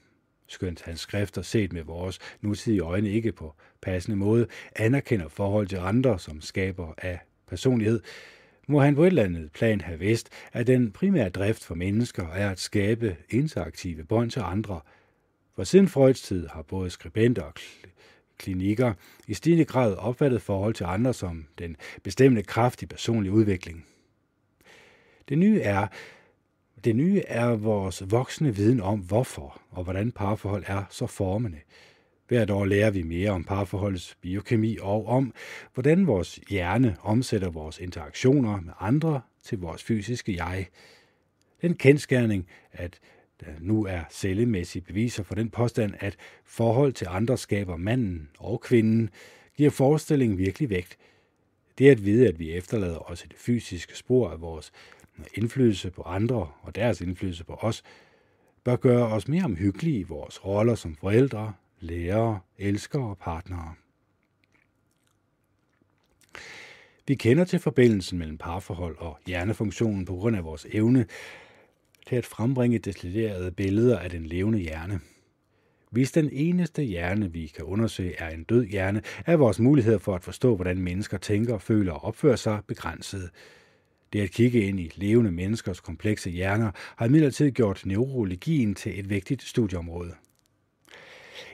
Skønt 0.46 0.82
hans 0.82 1.00
skrifter 1.00 1.42
set 1.42 1.72
med 1.72 1.82
vores 1.82 2.18
nutidige 2.40 2.80
øjne 2.80 3.10
ikke 3.10 3.32
på 3.32 3.54
passende 3.82 4.16
måde 4.16 4.46
anerkender 4.76 5.28
forhold 5.28 5.66
til 5.66 5.76
andre 5.76 6.18
som 6.18 6.40
skaber 6.40 6.94
af 6.98 7.18
personlighed, 7.48 8.00
må 8.70 8.80
han 8.80 8.94
på 8.94 9.02
et 9.02 9.06
eller 9.06 9.24
andet 9.24 9.52
plan 9.52 9.80
have 9.80 9.98
vidst, 9.98 10.28
at 10.52 10.66
den 10.66 10.90
primære 10.90 11.28
drift 11.28 11.64
for 11.64 11.74
mennesker 11.74 12.28
er 12.28 12.50
at 12.50 12.60
skabe 12.60 13.16
interaktive 13.30 14.04
bånd 14.04 14.30
til 14.30 14.40
andre. 14.40 14.80
For 15.56 15.64
siden 15.64 15.88
Freuds 15.88 16.22
tid 16.22 16.48
har 16.48 16.62
både 16.62 16.90
skribenter 16.90 17.42
og 17.42 17.52
klinikker 18.38 18.92
i 19.26 19.34
stigende 19.34 19.64
grad 19.64 19.96
opfattet 19.96 20.42
forhold 20.42 20.74
til 20.74 20.84
andre 20.84 21.14
som 21.14 21.46
den 21.58 21.76
bestemmende 22.02 22.42
kraft 22.42 22.82
i 22.82 22.86
personlig 22.86 23.32
udvikling. 23.32 23.86
Det 25.28 25.38
nye 25.38 25.60
er, 25.60 25.86
det 26.84 26.96
nye 26.96 27.22
er 27.26 27.46
vores 27.48 28.10
voksne 28.10 28.56
viden 28.56 28.80
om, 28.80 29.00
hvorfor 29.00 29.60
og 29.70 29.84
hvordan 29.84 30.12
parforhold 30.12 30.64
er 30.66 30.84
så 30.90 31.06
formende. 31.06 31.58
Hvert 32.28 32.50
år 32.50 32.64
lærer 32.64 32.90
vi 32.90 33.02
mere 33.02 33.30
om 33.30 33.44
parforholdets 33.44 34.16
biokemi 34.20 34.76
og 34.80 35.06
om, 35.06 35.34
hvordan 35.74 36.06
vores 36.06 36.40
hjerne 36.48 36.96
omsætter 37.02 37.50
vores 37.50 37.78
interaktioner 37.78 38.60
med 38.60 38.72
andre 38.80 39.20
til 39.42 39.58
vores 39.58 39.82
fysiske 39.82 40.44
jeg. 40.44 40.66
Den 41.62 41.74
kendskærning, 41.74 42.46
at 42.72 43.00
der 43.40 43.46
nu 43.60 43.86
er 43.86 44.00
cellemæssige 44.10 44.82
beviser 44.82 45.22
for 45.22 45.34
den 45.34 45.50
påstand, 45.50 45.94
at 46.00 46.16
forhold 46.44 46.92
til 46.92 47.06
andre 47.10 47.38
skaber 47.38 47.76
manden 47.76 48.28
og 48.38 48.60
kvinden, 48.60 49.10
giver 49.56 49.70
forestillingen 49.70 50.38
virkelig 50.38 50.70
vægt. 50.70 50.98
Det 51.78 51.90
at 51.90 52.04
vide, 52.04 52.28
at 52.28 52.38
vi 52.38 52.52
efterlader 52.52 53.10
os 53.10 53.24
et 53.24 53.34
fysisk 53.36 53.94
spor 53.94 54.30
af 54.30 54.40
vores 54.40 54.72
indflydelse 55.34 55.90
på 55.90 56.02
andre 56.02 56.48
og 56.62 56.74
deres 56.74 57.00
indflydelse 57.00 57.44
på 57.44 57.54
os, 57.54 57.82
bør 58.64 58.76
gøre 58.76 59.06
os 59.06 59.28
mere 59.28 59.44
omhyggelige 59.44 59.98
i 59.98 60.02
vores 60.02 60.44
roller 60.44 60.74
som 60.74 60.96
forældre, 60.96 61.52
lærere, 61.80 62.40
elskere 62.58 63.08
og 63.08 63.18
partnere. 63.18 63.74
Vi 67.08 67.14
kender 67.14 67.44
til 67.44 67.58
forbindelsen 67.58 68.18
mellem 68.18 68.38
parforhold 68.38 68.96
og 68.98 69.18
hjernefunktionen 69.26 70.04
på 70.04 70.14
grund 70.14 70.36
af 70.36 70.44
vores 70.44 70.66
evne 70.72 71.06
til 72.06 72.16
at 72.16 72.26
frembringe 72.26 72.78
detaljerede 72.78 73.50
billeder 73.50 73.98
af 73.98 74.10
den 74.10 74.26
levende 74.26 74.58
hjerne. 74.58 75.00
Hvis 75.90 76.12
den 76.12 76.30
eneste 76.32 76.82
hjerne, 76.82 77.32
vi 77.32 77.46
kan 77.46 77.64
undersøge, 77.64 78.14
er 78.18 78.28
en 78.28 78.44
død 78.44 78.64
hjerne, 78.64 79.02
er 79.26 79.36
vores 79.36 79.60
muligheder 79.60 79.98
for 79.98 80.14
at 80.14 80.24
forstå, 80.24 80.56
hvordan 80.56 80.78
mennesker 80.78 81.18
tænker, 81.18 81.58
føler 81.58 81.92
og 81.92 82.04
opfører 82.04 82.36
sig 82.36 82.60
begrænset. 82.66 83.30
Det 84.12 84.20
at 84.20 84.30
kigge 84.30 84.60
ind 84.60 84.80
i 84.80 84.92
levende 84.94 85.30
menneskers 85.30 85.80
komplekse 85.80 86.30
hjerner 86.30 86.70
har 86.96 87.06
imidlertid 87.06 87.50
gjort 87.50 87.82
neurologien 87.86 88.74
til 88.74 89.00
et 89.00 89.10
vigtigt 89.10 89.42
studieområde. 89.42 90.14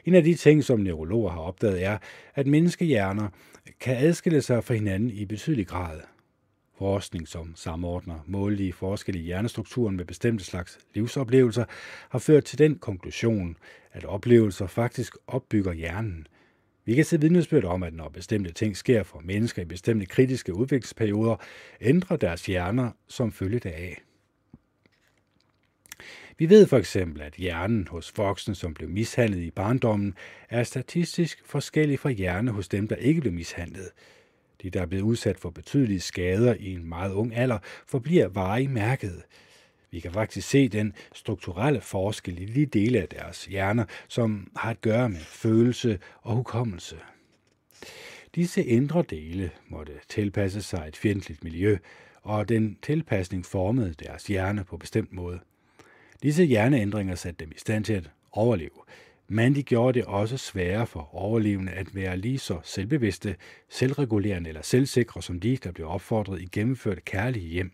En 0.05 0.15
af 0.15 0.23
de 0.23 0.35
ting, 0.35 0.65
som 0.65 0.81
neurologer 0.81 1.31
har 1.31 1.41
opdaget, 1.41 1.85
er, 1.85 1.99
at 2.35 2.47
menneskehjerner 2.47 3.29
kan 3.81 3.97
adskille 3.97 4.43
sig 4.43 4.65
fra 4.65 4.75
hinanden 4.75 5.11
i 5.11 5.25
betydelig 5.25 5.67
grad. 5.67 6.01
Forskning, 6.79 7.29
som 7.29 7.53
samordner 7.57 8.25
målige 8.27 8.73
forskelle 8.73 9.21
i 9.21 9.25
hjernestrukturen 9.25 9.97
med 9.97 10.05
bestemte 10.05 10.45
slags 10.45 10.79
livsoplevelser, 10.95 11.65
har 12.09 12.19
ført 12.19 12.45
til 12.45 12.59
den 12.59 12.79
konklusion, 12.79 13.57
at 13.93 14.05
oplevelser 14.05 14.67
faktisk 14.67 15.17
opbygger 15.27 15.73
hjernen. 15.73 16.27
Vi 16.85 16.95
kan 16.95 17.05
se 17.05 17.21
vidnesbyrd 17.21 17.65
om, 17.65 17.83
at 17.83 17.95
når 17.95 18.09
bestemte 18.09 18.53
ting 18.53 18.77
sker 18.77 19.03
for 19.03 19.21
mennesker 19.25 19.63
i 19.63 19.65
bestemte 19.65 20.07
kritiske 20.07 20.55
udviklingsperioder, 20.55 21.37
ændrer 21.81 22.17
deres 22.17 22.47
hjerner 22.47 22.91
som 23.09 23.33
følge 23.33 23.59
deraf. 23.59 23.99
Vi 26.39 26.49
ved 26.49 26.67
for 26.67 26.79
eksempel, 26.79 27.23
at 27.23 27.35
hjernen 27.35 27.89
hos 27.89 28.13
voksne, 28.17 28.55
som 28.55 28.75
blev 28.75 28.89
mishandlet 28.89 29.41
i 29.41 29.51
barndommen, 29.51 30.15
er 30.49 30.63
statistisk 30.63 31.43
forskellig 31.47 31.99
fra 31.99 32.11
hjerne 32.11 32.51
hos 32.51 32.69
dem, 32.69 32.89
der 32.89 32.97
ikke 32.97 33.21
blev 33.21 33.33
mishandlet. 33.33 33.91
De, 34.63 34.71
der 34.71 34.83
er 34.83 34.87
blevet 34.87 35.03
udsat 35.03 35.39
for 35.39 35.51
betydelige 35.51 36.01
skader 36.01 36.55
i 36.55 36.73
en 36.73 36.89
meget 36.89 37.13
ung 37.13 37.37
alder, 37.37 37.59
forbliver 37.87 38.29
varigt 38.29 38.71
mærket. 38.71 39.23
Vi 39.91 40.01
kan 40.01 40.13
faktisk 40.13 40.49
se 40.49 40.69
den 40.69 40.95
strukturelle 41.13 41.81
forskel 41.81 42.43
i 42.43 42.45
de 42.45 42.67
dele 42.67 43.03
af 43.03 43.09
deres 43.09 43.45
hjerner, 43.45 43.85
som 44.09 44.51
har 44.57 44.71
at 44.71 44.81
gøre 44.81 45.09
med 45.09 45.21
følelse 45.21 45.99
og 46.23 46.37
hukommelse. 46.37 46.97
Disse 48.35 48.65
indre 48.65 49.05
dele 49.11 49.51
måtte 49.69 49.93
tilpasse 50.09 50.63
sig 50.63 50.85
et 50.89 50.97
fjendtligt 50.97 51.45
miljø, 51.45 51.79
og 52.23 52.49
den 52.49 52.79
tilpasning 52.83 53.47
formede 53.47 53.95
deres 53.95 54.27
hjerne 54.27 54.65
på 54.65 54.77
bestemt 54.77 55.13
måde. 55.13 55.41
Disse 56.25 56.45
hjerneændringer 56.45 57.15
satte 57.15 57.45
dem 57.45 57.53
i 57.57 57.59
stand 57.59 57.85
til 57.85 57.93
at 57.93 58.11
overleve, 58.33 58.71
men 59.29 59.55
de 59.55 59.63
gjorde 59.63 59.99
det 59.99 60.07
også 60.07 60.37
sværere 60.37 60.87
for 60.87 61.15
overlevende 61.15 61.73
at 61.73 61.95
være 61.95 62.17
lige 62.17 62.39
så 62.39 62.59
selvbevidste, 62.63 63.37
selvregulerende 63.69 64.49
eller 64.49 64.63
selvsikre 64.63 65.23
som 65.23 65.41
de, 65.41 65.57
der 65.57 65.73
blev 65.73 65.89
opfordret 65.89 66.43
i 66.43 66.49
gennemført 66.53 67.05
kærlige 67.05 67.49
hjem. 67.49 67.73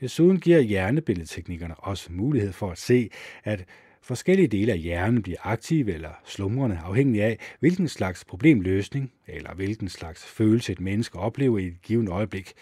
Desuden 0.00 0.40
giver 0.40 0.60
hjernebilledteknikkerne 0.60 1.74
også 1.74 2.12
mulighed 2.12 2.52
for 2.52 2.70
at 2.70 2.78
se, 2.78 3.10
at 3.44 3.64
forskellige 4.02 4.48
dele 4.48 4.72
af 4.72 4.78
hjernen 4.78 5.22
bliver 5.22 5.38
aktive 5.42 5.94
eller 5.94 6.10
slumrende, 6.24 6.78
afhængig 6.84 7.22
af, 7.22 7.38
hvilken 7.60 7.88
slags 7.88 8.24
problemløsning 8.24 9.12
eller 9.26 9.54
hvilken 9.54 9.88
slags 9.88 10.24
følelse 10.24 10.72
et 10.72 10.80
menneske 10.80 11.18
oplever 11.18 11.58
i 11.58 11.66
et 11.66 11.82
givet 11.82 12.08
øjeblik. 12.08 12.52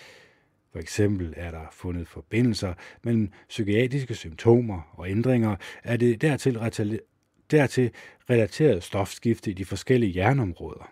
For 0.73 0.79
eksempel 0.79 1.35
er 1.37 1.51
der 1.51 1.67
fundet 1.73 2.09
forbindelser 2.09 2.75
mellem 3.03 3.33
psykiatriske 3.49 4.15
symptomer 4.15 4.83
og 4.93 5.11
ændringer 5.11 5.57
af 5.85 5.99
det 5.99 6.21
dertil, 6.21 7.01
dertil 7.51 7.91
relateret 8.31 8.83
stofskifte 8.83 9.51
i 9.51 9.55
de 9.55 9.65
forskellige 9.65 10.13
hjerneområder. 10.13 10.91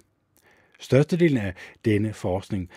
Størstedelen 0.81 1.39
af 1.39 1.55
denne 1.85 2.13
forskning 2.13 2.71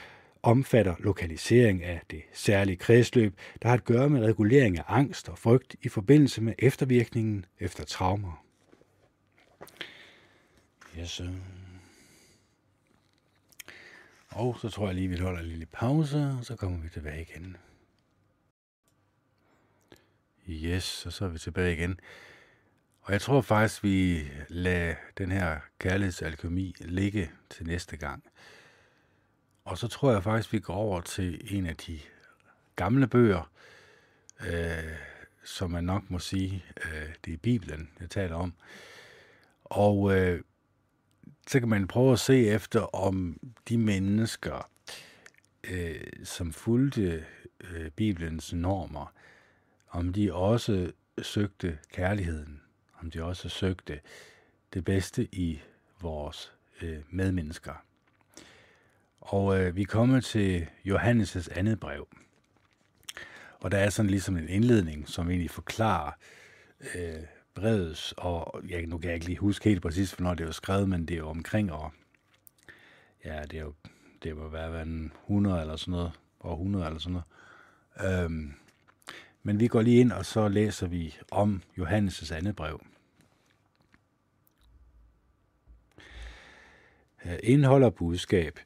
omfatter 0.43 0.95
lokalisering 0.99 1.83
af 1.83 2.01
det 2.11 2.21
særlige 2.33 2.77
kredsløb, 2.77 3.33
der 3.61 3.67
har 3.67 3.75
at 3.75 3.83
gøre 3.83 4.09
med 4.09 4.25
regulering 4.25 4.77
af 4.77 4.83
angst 4.87 5.29
og 5.29 5.37
frygt 5.37 5.75
i 5.81 5.89
forbindelse 5.89 6.41
med 6.41 6.53
eftervirkningen 6.59 7.45
efter 7.59 7.83
traumer. 7.83 8.45
Yes, 10.99 11.21
og 14.31 14.57
så 14.61 14.69
tror 14.69 14.85
jeg 14.85 14.95
lige, 14.95 15.07
vi 15.07 15.17
holder 15.17 15.39
en 15.39 15.45
lille 15.45 15.65
pause, 15.65 16.35
og 16.39 16.45
så 16.45 16.55
kommer 16.55 16.79
vi 16.81 16.89
tilbage 16.89 17.21
igen. 17.21 17.57
Yes, 20.49 21.05
og 21.05 21.13
så 21.13 21.25
er 21.25 21.29
vi 21.29 21.39
tilbage 21.39 21.73
igen. 21.73 21.99
Og 23.01 23.13
jeg 23.13 23.21
tror 23.21 23.41
faktisk, 23.41 23.83
vi 23.83 24.27
lader 24.47 24.95
den 25.17 25.31
her 25.31 25.59
kærlighedsalkemi 25.79 26.75
ligge 26.79 27.31
til 27.49 27.65
næste 27.65 27.97
gang. 27.97 28.23
Og 29.65 29.77
så 29.77 29.87
tror 29.87 30.11
jeg 30.11 30.23
faktisk, 30.23 30.53
vi 30.53 30.59
går 30.59 30.73
over 30.73 31.01
til 31.01 31.57
en 31.57 31.65
af 31.65 31.77
de 31.77 31.99
gamle 32.75 33.07
bøger, 33.07 33.51
øh, 34.47 34.95
som 35.43 35.71
man 35.71 35.83
nok 35.83 36.09
må 36.09 36.19
sige, 36.19 36.65
øh, 36.85 37.13
det 37.25 37.33
er 37.33 37.37
Bibelen, 37.37 37.89
jeg 37.99 38.09
taler 38.09 38.35
om. 38.35 38.53
Og 39.63 40.17
øh, 40.17 40.41
så 41.51 41.59
kan 41.59 41.69
man 41.69 41.87
prøve 41.87 42.11
at 42.11 42.19
se 42.19 42.47
efter, 42.47 42.95
om 42.95 43.39
de 43.69 43.77
mennesker, 43.77 44.69
øh, 45.63 46.01
som 46.23 46.53
fulgte 46.53 47.25
øh, 47.63 47.89
Bibelens 47.91 48.53
normer, 48.53 49.13
om 49.89 50.13
de 50.13 50.33
også 50.33 50.91
søgte 51.21 51.77
kærligheden, 51.93 52.61
om 52.99 53.11
de 53.11 53.23
også 53.23 53.49
søgte 53.49 53.99
det 54.73 54.85
bedste 54.85 55.27
i 55.31 55.61
vores 56.01 56.53
øh, 56.81 56.99
medmennesker. 57.09 57.83
Og 59.21 59.59
øh, 59.59 59.75
vi 59.75 59.83
kommer 59.83 60.19
til 60.19 60.67
Johannes' 60.85 61.59
andet 61.59 61.79
brev. 61.79 62.07
Og 63.59 63.71
der 63.71 63.77
er 63.77 63.89
sådan 63.89 64.09
ligesom 64.09 64.37
en 64.37 64.49
indledning, 64.49 65.09
som 65.09 65.29
egentlig 65.29 65.51
forklarer 65.51 66.11
øh, 66.95 67.23
brevet, 67.55 68.13
og 68.17 68.63
jeg, 68.69 68.85
nu 68.85 68.97
kan 68.97 69.07
jeg 69.07 69.15
ikke 69.15 69.25
lige 69.25 69.37
huske 69.37 69.69
helt 69.69 69.81
præcis, 69.81 70.11
hvornår 70.11 70.33
det 70.33 70.45
var 70.45 70.51
skrevet, 70.51 70.89
men 70.89 71.05
det 71.05 71.13
er 71.13 71.17
jo 71.17 71.29
omkring 71.29 71.71
år, 71.71 71.93
ja, 73.25 73.41
det 73.41 73.59
er 73.59 73.61
jo, 73.61 73.73
det 74.23 74.51
være 74.51 74.69
hvad, 74.69 75.09
100 75.23 75.61
eller 75.61 75.75
sådan 75.75 75.91
noget, 75.91 76.11
år 76.39 76.53
100 76.53 76.85
eller 76.85 76.99
sådan 76.99 77.21
noget. 77.99 78.23
Øhm, 78.23 78.53
men 79.43 79.59
vi 79.59 79.67
går 79.67 79.81
lige 79.81 79.99
ind, 79.99 80.11
og 80.11 80.25
så 80.25 80.47
læser 80.47 80.87
vi 80.87 81.17
om 81.31 81.61
Johannes' 81.79 82.33
andet 82.33 82.55
brev. 82.55 82.81
Indeholder 87.43 87.89
budskab. 87.89 88.59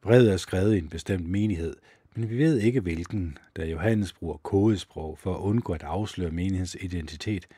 Brevet 0.00 0.32
er 0.32 0.36
skrevet 0.36 0.74
i 0.74 0.78
en 0.78 0.88
bestemt 0.88 1.28
menighed, 1.28 1.76
men 2.14 2.30
vi 2.30 2.38
ved 2.38 2.58
ikke 2.58 2.80
hvilken, 2.80 3.38
da 3.56 3.64
Johannes 3.64 4.12
bruger 4.12 4.36
kodesprog 4.36 5.18
for 5.18 5.34
at 5.34 5.40
undgå 5.40 5.72
at 5.72 5.82
afsløre 5.82 6.30
menighedens 6.30 6.76
identitet– 6.80 7.46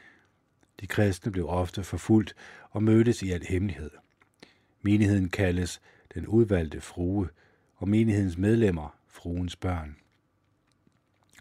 de 0.83 0.87
kristne 0.87 1.33
blev 1.33 1.49
ofte 1.49 1.85
forfulgt 1.85 2.35
og 2.71 2.83
mødtes 2.83 3.23
i 3.23 3.31
al 3.31 3.47
hemmelighed. 3.47 3.91
Menigheden 4.83 5.29
kaldes 5.29 5.81
den 6.15 6.27
udvalgte 6.27 6.81
frue, 6.81 7.29
og 7.77 7.89
menighedens 7.89 8.39
medlemmer 8.39 8.97
fruens 9.09 9.57
børn. 9.57 9.97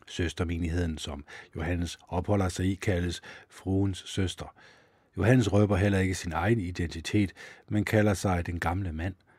Søstermenigheden, 0.07 0.97
som 0.97 1.26
Johannes 1.55 1.97
opholder 2.07 2.49
sig 2.49 2.65
i, 2.65 2.76
kaldes 2.76 3.22
fruens 3.49 4.03
søster. 4.07 4.55
Johannes 5.18 5.53
røber 5.53 5.76
heller 5.76 5.99
ikke 5.99 6.15
sin 6.15 6.31
egen 6.31 6.59
identitet, 6.59 7.34
men 7.69 7.85
kalder 7.85 8.13
sig 8.13 8.45
den 8.45 8.59
gamle 8.59 8.93
mand– 8.93 9.15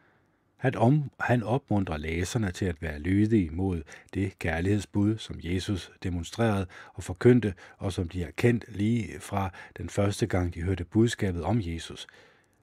at 0.62 0.76
om, 0.76 1.10
han 1.20 1.42
opmuntrer 1.42 1.96
læserne 1.96 2.50
til 2.50 2.64
at 2.64 2.82
være 2.82 2.98
lydige 2.98 3.50
mod 3.50 3.82
det 4.14 4.38
kærlighedsbud, 4.38 5.18
som 5.18 5.36
Jesus 5.42 5.92
demonstrerede 6.02 6.66
og 6.94 7.04
forkyndte, 7.04 7.54
og 7.78 7.92
som 7.92 8.08
de 8.08 8.22
har 8.22 8.30
kendt 8.30 8.64
lige 8.76 9.20
fra 9.20 9.50
den 9.78 9.88
første 9.88 10.26
gang, 10.26 10.54
de 10.54 10.62
hørte 10.62 10.84
budskabet 10.84 11.42
om 11.44 11.60
Jesus. 11.62 12.06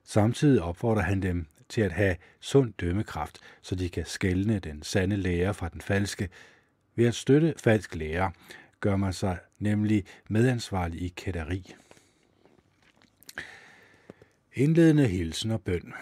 Samtidig 0.04 0.62
opfordrer 0.62 1.02
han 1.02 1.22
dem 1.22 1.46
til 1.68 1.80
at 1.80 1.92
have 1.92 2.16
sund 2.40 2.72
dømmekraft, 2.80 3.38
så 3.62 3.74
de 3.74 3.88
kan 3.88 4.06
skelne 4.06 4.58
den 4.58 4.82
sande 4.82 5.16
lære 5.16 5.54
fra 5.54 5.68
den 5.68 5.80
falske. 5.80 6.28
Ved 6.94 7.06
at 7.06 7.14
støtte 7.14 7.54
falsk 7.56 7.94
lære 7.94 8.32
gør 8.80 8.96
man 8.96 9.12
sig 9.12 9.38
nemlig 9.58 10.04
medansvarlig 10.28 11.02
i 11.02 11.08
kætteri. 11.16 11.74
Indledende 14.54 15.06
hilsen 15.06 15.50
og 15.50 15.60
bøn. 15.60 15.94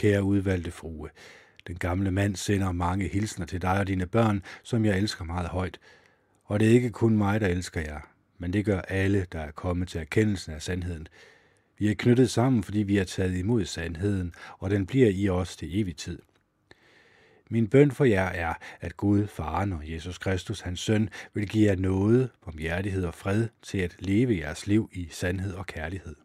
Kære 0.00 0.22
udvalgte 0.22 0.70
frue, 0.70 1.08
den 1.66 1.76
gamle 1.76 2.10
mand 2.10 2.36
sender 2.36 2.72
mange 2.72 3.08
hilsner 3.08 3.46
til 3.46 3.62
dig 3.62 3.78
og 3.78 3.88
dine 3.88 4.06
børn, 4.06 4.42
som 4.62 4.84
jeg 4.84 4.98
elsker 4.98 5.24
meget 5.24 5.48
højt. 5.48 5.78
Og 6.44 6.60
det 6.60 6.68
er 6.68 6.72
ikke 6.72 6.90
kun 6.90 7.16
mig, 7.16 7.40
der 7.40 7.46
elsker 7.46 7.80
jer, 7.80 8.00
men 8.38 8.52
det 8.52 8.64
gør 8.64 8.80
alle, 8.80 9.26
der 9.32 9.40
er 9.40 9.50
kommet 9.50 9.88
til 9.88 10.00
erkendelsen 10.00 10.52
af 10.52 10.62
sandheden. 10.62 11.08
Vi 11.78 11.90
er 11.90 11.94
knyttet 11.94 12.30
sammen, 12.30 12.62
fordi 12.62 12.78
vi 12.78 12.96
har 12.96 13.04
taget 13.04 13.36
imod 13.36 13.64
sandheden, 13.64 14.32
og 14.58 14.70
den 14.70 14.86
bliver 14.86 15.08
i 15.08 15.28
os 15.28 15.56
til 15.56 15.80
evig 15.80 15.96
tid. 15.96 16.18
Min 17.50 17.68
bøn 17.68 17.90
for 17.90 18.04
jer 18.04 18.28
er, 18.28 18.54
at 18.80 18.96
Gud, 18.96 19.26
Faren 19.26 19.72
og 19.72 19.92
Jesus 19.92 20.18
Kristus, 20.18 20.60
hans 20.60 20.80
søn, 20.80 21.08
vil 21.34 21.48
give 21.48 21.70
jer 21.70 21.76
noget, 21.76 22.30
barmhjertighed 22.44 23.04
og 23.04 23.14
fred 23.14 23.48
til 23.62 23.78
at 23.78 23.96
leve 23.98 24.38
jeres 24.38 24.66
liv 24.66 24.90
i 24.92 25.08
sandhed 25.10 25.54
og 25.54 25.66
kærlighed. 25.66 26.16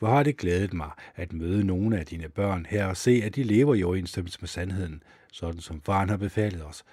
Hvor 0.00 0.08
har 0.08 0.22
det 0.22 0.36
glædet 0.36 0.72
mig 0.72 0.90
at 1.16 1.32
møde 1.32 1.64
nogle 1.64 1.98
af 1.98 2.06
dine 2.06 2.28
børn 2.28 2.66
her 2.70 2.86
og 2.86 2.96
se, 2.96 3.22
at 3.24 3.36
de 3.36 3.42
lever 3.42 3.74
i 3.74 3.82
overensstemmelse 3.82 4.38
med 4.40 4.48
sandheden, 4.48 5.02
sådan 5.32 5.60
som 5.60 5.82
faren 5.82 6.08
har 6.08 6.16
befalet 6.16 6.64
os. 6.64 6.84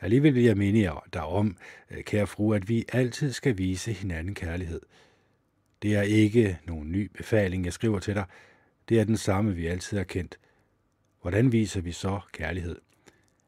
Alligevel 0.00 0.34
vil 0.34 0.42
jeg 0.42 0.56
minde 0.56 0.80
jer 0.80 1.06
derom, 1.12 1.56
øh, 1.90 2.04
kære 2.04 2.26
fru, 2.26 2.52
at 2.52 2.68
vi 2.68 2.84
altid 2.92 3.32
skal 3.32 3.58
vise 3.58 3.92
hinanden 3.92 4.34
kærlighed. 4.34 4.80
Det 5.82 5.96
er 5.96 6.02
ikke 6.02 6.58
nogen 6.66 6.92
ny 6.92 7.10
befaling, 7.14 7.64
jeg 7.64 7.72
skriver 7.72 7.98
til 7.98 8.14
dig. 8.14 8.24
Det 8.88 9.00
er 9.00 9.04
den 9.04 9.16
samme, 9.16 9.54
vi 9.54 9.66
altid 9.66 9.96
har 9.96 10.04
kendt. 10.04 10.38
Hvordan 11.22 11.52
viser 11.52 11.80
vi 11.80 11.92
så 11.92 12.20
kærlighed? 12.32 12.76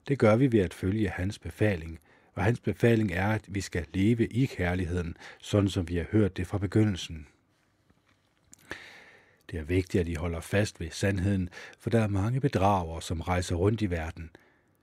Det 0.09 0.19
gør 0.19 0.36
vi 0.36 0.52
ved 0.52 0.60
at 0.60 0.74
følge 0.74 1.09
hans 1.09 1.39
befaling, 1.39 1.98
og 2.35 2.44
hans 2.44 2.60
befaling 2.60 3.12
er, 3.12 3.28
at 3.28 3.44
vi 3.48 3.60
skal 3.60 3.86
leve 3.94 4.27
i 4.27 4.47
kærligheden, 4.47 5.16
sådan 5.39 5.70
som 5.70 5.89
vi 5.89 5.97
har 5.97 6.06
hørt 6.12 6.36
det 6.36 6.47
fra 6.47 6.59
begyndelsen. 6.59 7.27
Det 9.51 9.59
er 9.59 9.65
vigtigt, 9.65 10.01
at 10.01 10.09
I 10.09 10.15
holder 10.15 10.41
fast 10.41 10.81
ved 10.81 10.91
sandheden, 10.91 11.49
for 11.79 11.91
der 11.91 12.01
er 12.01 12.09
mange 12.09 12.41
bedragere, 12.41 13.03
som 13.03 13.20
rejser 13.20 13.57
rundt 13.57 13.83
i 13.83 13.91
verden. 13.91 14.31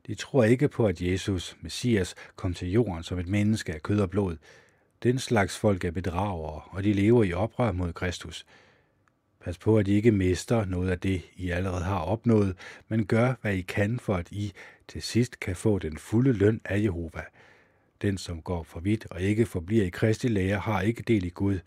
De 0.07 0.15
tror 0.15 0.43
ikke 0.43 0.67
på, 0.67 0.87
at 0.87 1.01
Jesus, 1.01 1.57
Messias, 1.61 2.15
kom 2.35 2.53
til 2.53 2.71
jorden 2.71 3.03
som 3.03 3.19
et 3.19 3.27
menneske 3.27 3.73
af 3.73 3.83
kød 3.83 3.99
og 3.99 4.09
blod. 4.09 4.37
Den 5.03 5.19
slags 5.19 5.57
folk 5.57 5.85
er 5.85 5.91
bedragere, 5.91 6.61
og 6.65 6.83
de 6.83 6.93
lever 6.93 7.23
i 7.23 7.33
oprør 7.33 7.71
mod 7.71 7.93
Kristus. 7.93 8.45
Pas 9.43 9.57
på, 9.57 9.77
at 9.77 9.87
I 9.87 9.93
ikke 9.93 10.11
mister 10.11 10.65
noget 10.65 10.89
af 10.89 10.99
det, 10.99 11.21
I 11.35 11.49
allerede 11.49 11.83
har 11.83 11.99
opnået, 11.99 12.55
men 12.87 13.05
gør, 13.05 13.33
hvad 13.41 13.53
I 13.53 13.61
kan, 13.61 13.99
for 13.99 14.15
at 14.15 14.31
I 14.31 14.53
til 14.87 15.01
sidst 15.01 15.39
kan 15.39 15.55
få 15.55 15.79
den 15.79 15.97
fulde 15.97 16.33
løn 16.33 16.61
af 16.65 16.81
Jehova. 16.81 17.21
Den, 18.01 18.17
som 18.17 18.41
går 18.41 18.63
for 18.63 18.79
vidt 18.79 19.07
og 19.09 19.21
ikke 19.21 19.45
forbliver 19.45 19.85
i 19.85 19.89
Kristi 19.89 20.27
lære, 20.27 20.59
har 20.59 20.81
ikke 20.81 21.03
del 21.03 21.25
i 21.25 21.29
Gud, 21.29 21.59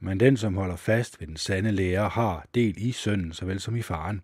men 0.00 0.20
den, 0.20 0.36
som 0.36 0.54
holder 0.54 0.76
fast 0.76 1.20
ved 1.20 1.26
den 1.26 1.36
sande 1.36 1.70
lære, 1.70 2.08
har 2.08 2.46
del 2.54 2.74
i 2.78 2.92
sønnen, 2.92 3.32
såvel 3.32 3.60
som 3.60 3.76
i 3.76 3.82
faren. 3.82 4.20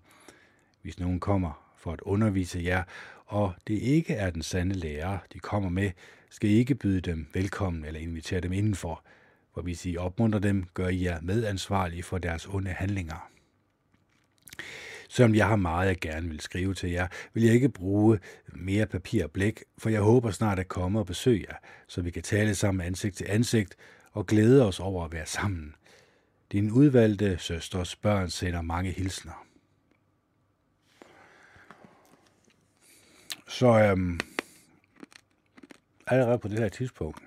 Hvis 0.83 1.01
nogen 1.01 1.21
kommer 1.21 1.75
for 1.77 1.93
at 1.93 2.01
undervise 2.01 2.61
jer, 2.65 2.83
og 3.27 3.53
det 3.67 3.75
ikke 3.75 4.15
er 4.15 4.31
den 4.31 4.43
sande 4.43 4.75
lære, 4.75 5.19
de 5.33 5.39
kommer 5.39 5.69
med, 5.69 5.91
skal 6.31 6.51
I 6.51 6.53
ikke 6.53 6.75
byde 6.75 7.01
dem 7.01 7.27
velkommen 7.35 7.85
eller 7.85 8.01
invitere 8.01 8.41
dem 8.41 8.53
indenfor, 8.53 9.05
for 9.55 9.63
hvis 9.63 9.87
I 9.87 9.97
opmuntrer 9.97 10.41
dem, 10.41 10.65
gør 10.75 10.89
I 10.89 11.03
jer 11.03 11.21
medansvarlige 11.21 12.03
for 12.03 12.19
deres 12.19 12.47
onde 12.47 12.71
handlinger. 12.71 13.31
Selvom 15.09 15.35
jeg 15.35 15.49
har 15.49 15.57
meget, 15.57 15.89
jeg 15.89 16.01
gerne 16.01 16.29
vil 16.29 16.41
skrive 16.41 16.75
til 16.75 16.91
jer, 16.91 17.07
vil 17.35 17.43
jeg 17.43 17.55
ikke 17.55 17.69
bruge 17.69 18.19
mere 18.53 18.87
papir 18.87 19.25
og 19.25 19.31
blæk, 19.31 19.65
for 19.79 19.91
jeg 19.91 20.01
håber 20.01 20.31
snart 20.31 20.59
at 20.59 20.69
komme 20.69 20.99
og 20.99 21.07
besøge 21.07 21.45
jer, 21.49 21.57
så 21.87 22.03
vi 22.03 22.11
kan 22.11 22.23
tale 22.23 22.55
sammen 22.55 22.87
ansigt 22.87 23.17
til 23.17 23.27
ansigt 23.29 23.77
og 24.15 24.27
glæde 24.27 24.67
os 24.67 24.81
over 24.81 25.05
at 25.05 25.13
være 25.13 25.27
sammen. 25.27 25.75
Din 26.53 26.71
udvalgte 26.71 27.39
søsters 27.39 27.97
børn 27.97 28.31
sender 28.31 28.63
mange 28.63 28.91
hilsner. 28.91 29.47
Så 33.49 33.67
øhm, 33.67 34.21
allerede 36.07 36.39
på 36.39 36.49
det 36.49 36.59
her 36.59 36.69
tidspunkt, 36.69 37.23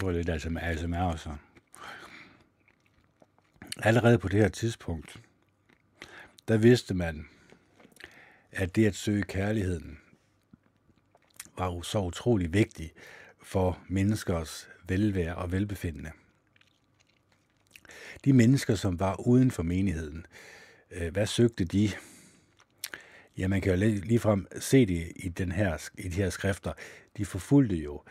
får 0.00 0.10
lidt 0.10 0.28
ASMR 0.28 0.98
også. 0.98 1.36
Allerede 3.76 4.18
på 4.18 4.28
det 4.28 4.40
her 4.40 4.48
tidspunkt, 4.48 5.20
der 6.48 6.56
vidste 6.56 6.94
man, 6.94 7.28
at 8.52 8.76
det 8.76 8.86
at 8.86 8.94
søge 8.94 9.22
kærligheden 9.22 9.98
var 11.58 11.82
så 11.82 11.98
utrolig 11.98 12.52
vigtigt 12.52 12.94
for 13.52 13.78
menneskers 13.88 14.68
velvære 14.88 15.34
og 15.34 15.52
velbefindende. 15.52 16.10
De 18.24 18.32
mennesker, 18.32 18.74
som 18.74 19.00
var 19.00 19.26
uden 19.26 19.50
for 19.50 19.62
menigheden, 19.62 20.26
øh, 20.90 21.12
hvad 21.12 21.26
søgte 21.26 21.64
de? 21.64 21.90
Ja, 23.38 23.48
man 23.48 23.60
kan 23.60 23.72
jo 23.72 24.00
ligefrem 24.04 24.46
se 24.60 24.86
det 24.86 25.12
i, 25.16 25.28
den 25.28 25.52
her, 25.52 25.88
i 25.98 26.08
de 26.08 26.14
her 26.14 26.30
skrifter. 26.30 26.72
De 27.16 27.24
forfulgte 27.24 27.76
jo 27.76 28.02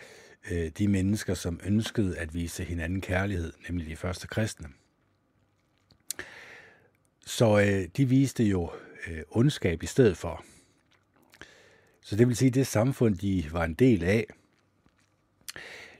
øh, 0.52 0.72
de 0.78 0.88
mennesker, 0.88 1.34
som 1.34 1.60
ønskede 1.64 2.18
at 2.18 2.34
vise 2.34 2.64
hinanden 2.64 3.02
kærlighed, 3.02 3.54
nemlig 3.70 3.88
de 3.88 3.96
første 3.96 4.28
kristne. 4.28 4.68
Så 7.26 7.60
øh, 7.60 7.88
de 7.98 8.06
viste 8.06 8.44
jo 8.44 8.72
øh, 9.08 9.22
ondskab 9.30 9.84
i 9.84 9.86
stedet 9.86 10.18
for. 10.18 10.46
Så 12.02 12.16
det 12.16 12.28
vil 12.28 12.36
sige, 12.36 12.50
at 12.50 12.56
det 12.56 12.68
samfund, 12.68 13.16
de 13.16 13.46
var 13.52 13.64
en 13.64 13.74
del 13.74 14.04
af, 14.04 14.26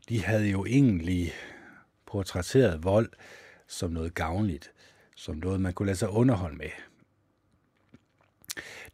de 0.10 0.24
havde 0.24 0.48
jo 0.48 0.66
egentlig 0.66 1.34
portrætteret 2.06 2.84
vold 2.84 3.10
som 3.68 3.92
noget 3.92 4.14
gavnligt, 4.14 4.72
som 5.16 5.36
noget, 5.36 5.62
man 5.62 5.74
kunne 5.74 5.86
lade 5.86 5.98
sig 5.98 6.10
underholde 6.10 6.58
med. 6.58 6.70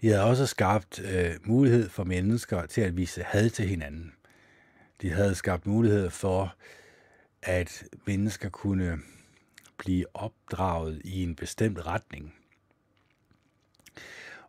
De 0.02 0.08
havde 0.08 0.24
også 0.24 0.46
skabt 0.46 1.00
øh, 1.00 1.36
mulighed 1.44 1.90
for 1.90 2.04
mennesker 2.04 2.66
til 2.66 2.82
at 2.82 2.98
vise 2.98 3.24
had 3.24 3.50
til 3.50 3.68
hinanden. 3.68 4.14
De 5.02 5.10
havde 5.10 5.36
skabt 5.36 5.66
mulighed 5.66 6.10
for, 6.10 6.56
at 7.42 7.84
mennesker 8.08 8.50
kunne 8.50 9.00
blive 9.78 10.06
opdraget 10.14 11.02
i 11.06 11.24
en 11.24 11.36
bestemt 11.36 11.86
retning. 11.86 12.36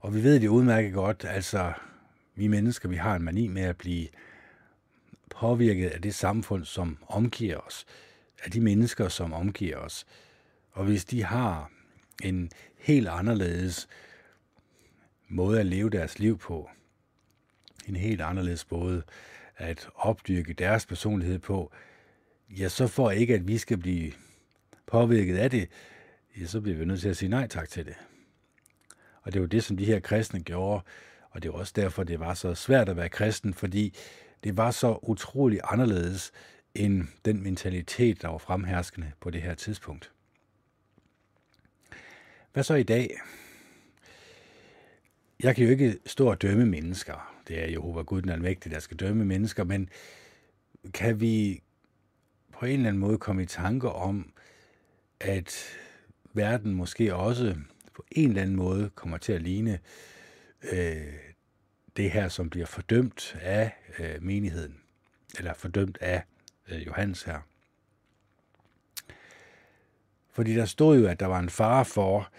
Og 0.01 0.15
vi 0.15 0.23
ved 0.23 0.41
det 0.41 0.49
udmærket 0.49 0.93
godt, 0.93 1.25
altså 1.29 1.73
vi 2.35 2.47
mennesker, 2.47 2.89
vi 2.89 2.97
har 2.97 3.17
en 3.17 3.23
mani 3.23 3.49
med 3.49 3.63
at 3.63 3.77
blive 3.77 4.09
påvirket 5.41 5.89
af 5.89 6.03
det 6.03 6.15
samfund, 6.15 6.65
som 6.65 6.99
omgiver 7.07 7.57
os, 7.57 7.87
af 8.45 8.51
de 8.51 8.61
mennesker, 8.61 9.09
som 9.09 9.33
omgiver 9.33 9.77
os. 9.77 10.07
Og 10.73 10.85
hvis 10.85 11.05
de 11.05 11.25
har 11.25 11.71
en 12.23 12.51
helt 12.79 13.09
anderledes 13.09 13.89
måde 15.29 15.61
at 15.61 15.67
leve 15.67 15.91
deres 15.91 16.19
liv 16.19 16.39
på, 16.39 16.71
en 17.89 17.97
helt 17.97 18.21
anderledes 18.21 18.71
måde 18.71 19.03
at 19.57 19.89
opdyrke 19.95 20.53
deres 20.53 20.87
personlighed 20.87 21.39
på, 21.39 21.73
ja, 22.51 22.69
så 22.69 22.87
for 22.87 23.11
ikke, 23.11 23.35
at 23.35 23.49
vi 23.49 23.59
skal 23.59 23.77
blive 23.77 24.13
påvirket 24.87 25.37
af 25.37 25.51
det, 25.51 25.69
ja, 26.41 26.47
så 26.47 26.61
bliver 26.61 26.79
vi 26.79 26.85
nødt 26.85 27.01
til 27.01 27.09
at 27.09 27.17
sige 27.17 27.29
nej 27.29 27.47
tak 27.47 27.69
til 27.69 27.87
det. 27.87 27.95
Og 29.23 29.33
det 29.33 29.41
var 29.41 29.47
det, 29.47 29.65
som 29.65 29.77
de 29.77 29.85
her 29.85 30.01
kristne 30.01 30.41
gjorde, 30.41 30.83
og 31.31 31.43
det 31.43 31.53
var 31.53 31.59
også 31.59 31.73
derfor, 31.77 32.05
det 32.05 32.21
var 32.21 32.35
så 32.35 32.55
svært 32.55 32.89
at 32.89 32.97
være 32.97 33.09
kristen, 33.09 33.55
fordi 33.55 33.95
det 34.45 34.57
var 34.57 34.71
så 34.71 34.99
utrolig 35.03 35.61
anderledes 35.65 36.33
end 36.75 37.05
den 37.25 37.43
mentalitet, 37.43 38.23
der 38.23 38.29
var 38.29 38.39
fremherskende 38.39 39.13
på 39.21 39.31
det 39.31 39.43
her 39.43 39.55
tidspunkt. 39.55 40.13
Hvad 42.53 42.63
så 42.63 42.75
i 42.75 42.83
dag? 42.83 43.19
Jeg 45.43 45.57
kan 45.57 45.65
jo 45.65 45.71
ikke 45.71 45.99
stå 46.07 46.31
og 46.31 46.43
dømme 46.43 46.67
mennesker. 46.67 47.35
Det 47.49 47.63
er 47.63 47.67
Jehova 47.67 48.03
Gud 48.03 48.23
den 48.23 48.31
almægtige, 48.31 48.75
der 48.75 48.81
skal 48.81 48.97
dømme 48.97 49.25
mennesker, 49.25 49.65
men 49.65 49.89
kan 50.95 51.21
vi 51.21 51.63
på 52.53 52.67
en 52.67 52.73
eller 52.73 52.89
anden 52.89 53.01
måde 53.01 53.19
komme 53.19 53.43
i 53.43 53.47
tanke 53.47 53.89
om, 53.89 54.33
at 55.21 55.79
verden 56.33 56.75
måske 56.75 57.15
også 57.15 57.57
på 57.95 58.05
en 58.13 58.29
eller 58.29 58.43
anden 58.43 58.57
måde 58.57 58.91
kommer 58.95 59.19
til 59.19 59.33
at 59.33 59.43
ligne 59.43 59.79
øh, 60.73 61.15
det 61.99 62.11
her, 62.11 62.29
som 62.29 62.51
bliver 62.51 62.67
fordømt 62.67 63.37
af 63.41 63.73
øh, 63.99 64.23
menigheden, 64.23 64.81
eller 65.39 65.55
fordømt 65.55 65.99
af 66.01 66.23
øh, 66.69 66.87
Johannes 66.87 67.23
her. 67.23 67.41
Fordi 70.31 70.55
der 70.55 70.65
stod 70.65 70.99
jo, 70.99 71.07
at 71.07 71.21
der 71.21 71.27
var 71.27 71.39
en 71.39 71.51
fare 71.51 71.85
for, 71.85 72.31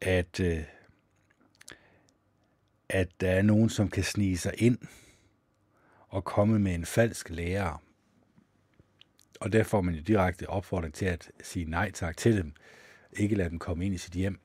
at, 0.00 0.40
øh, 0.40 0.64
at 2.88 3.08
der 3.20 3.30
er 3.30 3.42
nogen, 3.42 3.70
som 3.70 3.88
kan 3.88 4.04
snige 4.04 4.38
sig 4.38 4.54
ind 4.56 4.78
og 6.08 6.24
komme 6.24 6.58
med 6.58 6.74
en 6.74 6.86
falsk 6.86 7.30
lærer. 7.30 7.82
Og 9.40 9.52
der 9.52 9.64
får 9.64 9.80
man 9.80 9.94
jo 9.94 10.00
direkte 10.00 10.48
opfordring 10.48 10.94
til 10.94 11.06
at 11.06 11.30
sige 11.42 11.64
nej 11.64 11.90
tak 11.90 12.16
til 12.16 12.36
dem. 12.36 12.52
Ikke 13.12 13.36
lade 13.36 13.50
dem 13.50 13.58
komme 13.58 13.86
ind 13.86 13.94
i 13.94 13.98
sit 13.98 14.12
hjem. 14.12 14.40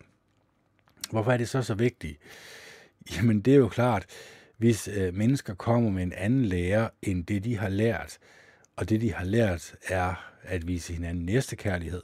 Hvorfor 1.11 1.31
er 1.31 1.37
det 1.37 1.49
så 1.49 1.61
så 1.61 1.73
vigtigt? 1.73 2.19
Jamen 3.15 3.41
det 3.41 3.53
er 3.53 3.57
jo 3.57 3.69
klart, 3.69 4.05
hvis 4.57 4.87
øh, 4.87 5.13
mennesker 5.13 5.53
kommer 5.53 5.89
med 5.89 6.03
en 6.03 6.13
anden 6.13 6.45
lære 6.45 6.89
end 7.01 7.25
det, 7.25 7.43
de 7.43 7.57
har 7.57 7.69
lært, 7.69 8.17
og 8.75 8.89
det, 8.89 9.01
de 9.01 9.13
har 9.13 9.25
lært, 9.25 9.75
er 9.87 10.33
at 10.41 10.67
vise 10.67 10.93
hinanden 10.93 11.25
næstekærlighed 11.25 12.01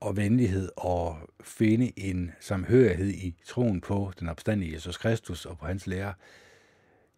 og 0.00 0.16
venlighed 0.16 0.70
og 0.76 1.18
finde 1.44 1.98
en 1.98 2.32
samhørighed 2.40 3.08
i 3.08 3.34
troen 3.44 3.80
på 3.80 4.12
den 4.20 4.28
opstandige 4.28 4.72
Jesus 4.72 4.96
Kristus 4.96 5.46
og 5.46 5.58
på 5.58 5.66
hans 5.66 5.86
lære, 5.86 6.14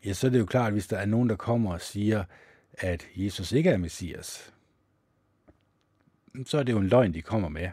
ja, 0.05 0.13
så 0.13 0.27
er 0.27 0.31
det 0.31 0.39
jo 0.39 0.47
klart, 0.47 0.67
at 0.67 0.73
hvis 0.73 0.87
der 0.87 0.97
er 0.99 1.07
nogen, 1.07 1.29
der 1.29 1.37
kommer 1.37 1.73
og 1.73 1.81
siger, 1.81 2.25
at 2.73 3.07
Jesus 3.17 3.53
ikke 3.53 3.71
er 3.71 3.77
Messias, 3.77 4.53
så 6.47 6.59
er 6.59 6.63
det 6.63 6.73
jo 6.73 6.79
en 6.79 6.89
løgn, 6.89 7.15
de 7.15 7.23
kommer 7.23 7.49
med. 7.49 7.71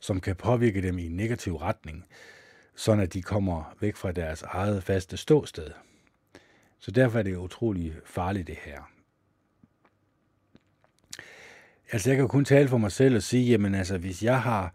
som 0.00 0.20
kan 0.20 0.36
påvirke 0.36 0.82
dem 0.82 0.98
i 0.98 1.06
en 1.06 1.16
negativ 1.16 1.56
retning, 1.56 2.06
sådan 2.80 3.02
at 3.02 3.12
de 3.12 3.22
kommer 3.22 3.76
væk 3.80 3.96
fra 3.96 4.12
deres 4.12 4.42
eget 4.42 4.82
faste 4.82 5.16
ståsted. 5.16 5.70
Så 6.78 6.90
derfor 6.90 7.18
er 7.18 7.22
det 7.22 7.36
utrolig 7.36 7.94
farligt 8.04 8.46
det 8.46 8.56
her. 8.64 8.90
Altså 11.92 12.10
jeg 12.10 12.16
kan 12.16 12.28
kun 12.28 12.44
tale 12.44 12.68
for 12.68 12.78
mig 12.78 12.92
selv 12.92 13.16
og 13.16 13.22
sige, 13.22 13.50
jamen 13.50 13.74
altså 13.74 13.98
hvis 13.98 14.22
jeg 14.22 14.42
har 14.42 14.74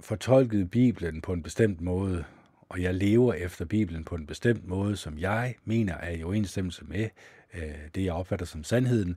fortolket 0.00 0.70
Bibelen 0.70 1.20
på 1.20 1.32
en 1.32 1.42
bestemt 1.42 1.80
måde, 1.80 2.24
og 2.68 2.82
jeg 2.82 2.94
lever 2.94 3.34
efter 3.34 3.64
Bibelen 3.64 4.04
på 4.04 4.14
en 4.14 4.26
bestemt 4.26 4.68
måde, 4.68 4.96
som 4.96 5.18
jeg 5.18 5.54
mener 5.64 5.94
er 5.94 6.10
i 6.10 6.22
overensstemmelse 6.22 6.84
med 6.84 7.08
øh, 7.54 7.74
det, 7.94 8.04
jeg 8.04 8.12
opfatter 8.12 8.46
som 8.46 8.64
sandheden, 8.64 9.16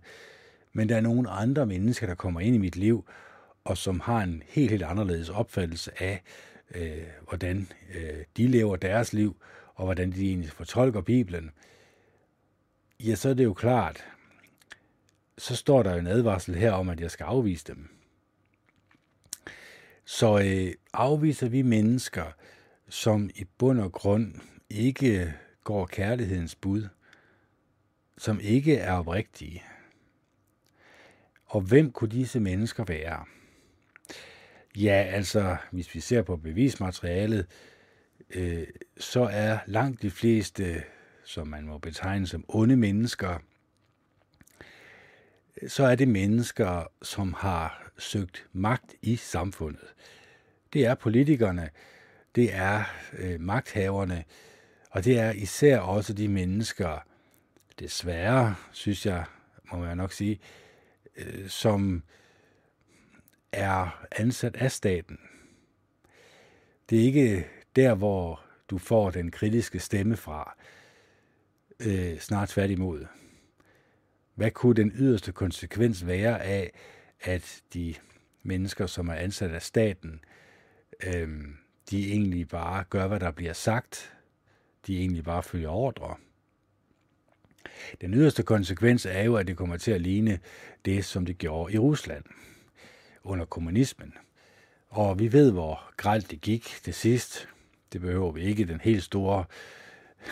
men 0.74 0.90
der 0.90 0.96
er 0.96 1.02
nogle 1.02 1.30
andre 1.30 1.66
mennesker, 1.66 2.08
der 2.08 2.16
kommer 2.16 2.40
ind 2.40 2.56
i 2.56 2.60
mit 2.60 2.76
liv, 2.76 3.06
og 3.64 3.78
som 3.78 4.00
har 4.00 4.22
en 4.22 4.44
helt, 4.48 4.72
helt 4.72 4.84
anderledes 4.84 5.30
opfattelse 5.30 6.04
af, 6.04 6.14
øh, 6.14 6.53
Øh, 6.74 7.08
hvordan 7.28 7.68
øh, 7.96 8.24
de 8.38 8.48
lever 8.48 8.76
deres 8.76 9.14
liv, 9.14 9.36
og 9.76 9.86
hvordan 9.86 10.12
de 10.12 10.28
egentlig 10.28 10.52
fortolker 10.52 11.02
Bibelen, 11.02 11.52
ja, 13.00 13.16
så 13.16 13.30
er 13.30 13.34
det 13.34 13.44
jo 13.44 13.54
klart, 13.54 14.06
så 15.38 15.56
står 15.56 15.84
der 15.84 15.94
jo 15.94 16.00
en 16.00 16.08
advarsel 16.08 16.56
her 16.56 16.72
om, 16.72 16.90
at 16.90 17.00
jeg 17.00 17.12
skal 17.12 17.24
afvise 17.24 17.64
dem. 17.68 17.90
Så 20.06 20.40
øh, 20.40 20.74
afviser 20.94 21.50
vi 21.50 21.62
mennesker, 21.62 22.26
som 22.90 23.30
i 23.36 23.44
bund 23.58 23.80
og 23.80 23.92
grund 23.92 24.34
ikke 24.70 25.34
går 25.64 25.86
kærlighedens 25.86 26.56
bud, 26.56 26.88
som 28.18 28.40
ikke 28.40 28.78
er 28.78 28.94
oprigtige. 28.94 29.64
Og 31.46 31.62
hvem 31.62 31.92
kunne 31.92 32.12
disse 32.12 32.40
mennesker 32.40 32.84
være? 32.84 33.26
Ja, 34.78 35.06
altså, 35.10 35.58
hvis 35.72 35.96
vi 35.96 36.00
ser 36.00 36.22
på 36.22 36.38
bevismaterialet, 36.38 37.46
øh, 38.30 38.68
så 38.98 39.24
er 39.24 39.58
langt 39.68 40.02
de 40.02 40.12
fleste, 40.12 40.84
som 41.26 41.48
man 41.48 41.66
må 41.66 41.78
betegne 41.78 42.28
som 42.28 42.46
onde 42.48 42.76
mennesker, 42.76 43.40
så 45.68 45.84
er 45.86 45.96
det 45.96 46.08
mennesker, 46.08 46.88
som 47.02 47.34
har 47.34 47.92
søgt 47.98 48.48
magt 48.54 48.96
i 49.02 49.16
samfundet. 49.16 49.94
Det 50.74 50.86
er 50.86 50.96
politikerne, 50.96 51.70
det 52.36 52.54
er 52.54 52.84
øh, 53.18 53.42
magthaverne, 53.42 54.24
og 54.90 55.06
det 55.06 55.20
er 55.20 55.32
især 55.32 55.80
også 55.80 56.14
de 56.14 56.28
mennesker, 56.28 57.08
desværre, 57.80 58.56
synes 58.72 59.06
jeg, 59.06 59.26
må 59.72 59.80
man 59.80 59.98
nok 59.98 60.12
sige, 60.12 60.40
øh, 61.18 61.50
som 61.50 62.04
er 63.54 64.06
ansat 64.12 64.56
af 64.56 64.72
staten. 64.72 65.20
Det 66.90 67.00
er 67.00 67.04
ikke 67.04 67.48
der, 67.76 67.96
hvor 67.96 68.42
du 68.70 68.78
får 68.78 69.12
den 69.12 69.32
kritiske 69.32 69.80
stemme 69.80 70.18
fra. 70.18 70.56
Øh, 71.80 72.20
snart 72.20 72.50
tværtimod. 72.50 73.06
Hvad 74.36 74.52
kunne 74.52 74.76
den 74.76 74.92
yderste 74.96 75.32
konsekvens 75.32 76.08
være 76.08 76.44
af, 76.44 76.72
at 77.22 77.62
de 77.74 77.96
mennesker, 78.44 78.88
som 78.88 79.08
er 79.08 79.14
ansat 79.14 79.52
af 79.52 79.62
staten, 79.62 80.20
øh, 81.04 81.30
de 81.90 82.12
egentlig 82.12 82.48
bare 82.48 82.84
gør, 82.90 83.08
hvad 83.08 83.20
der 83.20 83.32
bliver 83.32 83.54
sagt. 83.54 84.14
De 84.88 85.00
egentlig 85.00 85.24
bare 85.24 85.44
følger 85.44 85.70
ordre. 85.70 86.16
Den 88.02 88.14
yderste 88.14 88.44
konsekvens 88.44 89.06
er 89.06 89.24
jo, 89.24 89.36
at 89.36 89.48
det 89.48 89.58
kommer 89.58 89.78
til 89.78 89.92
at 89.92 90.02
ligne 90.02 90.40
det, 90.86 91.06
som 91.06 91.26
det 91.26 91.38
gjorde 91.38 91.74
i 91.74 91.78
Rusland 91.78 92.24
under 93.24 93.46
kommunismen. 93.46 94.14
Og 94.90 95.20
vi 95.20 95.32
ved, 95.32 95.52
hvor 95.52 95.92
gralt 95.98 96.32
det 96.32 96.42
gik 96.42 96.64
til 96.84 96.94
sidst. 96.94 97.48
Det 97.94 98.02
behøver 98.02 98.32
vi 98.32 98.42
ikke 98.42 98.66
den 98.66 98.82
helt 98.82 99.04
store 99.04 99.46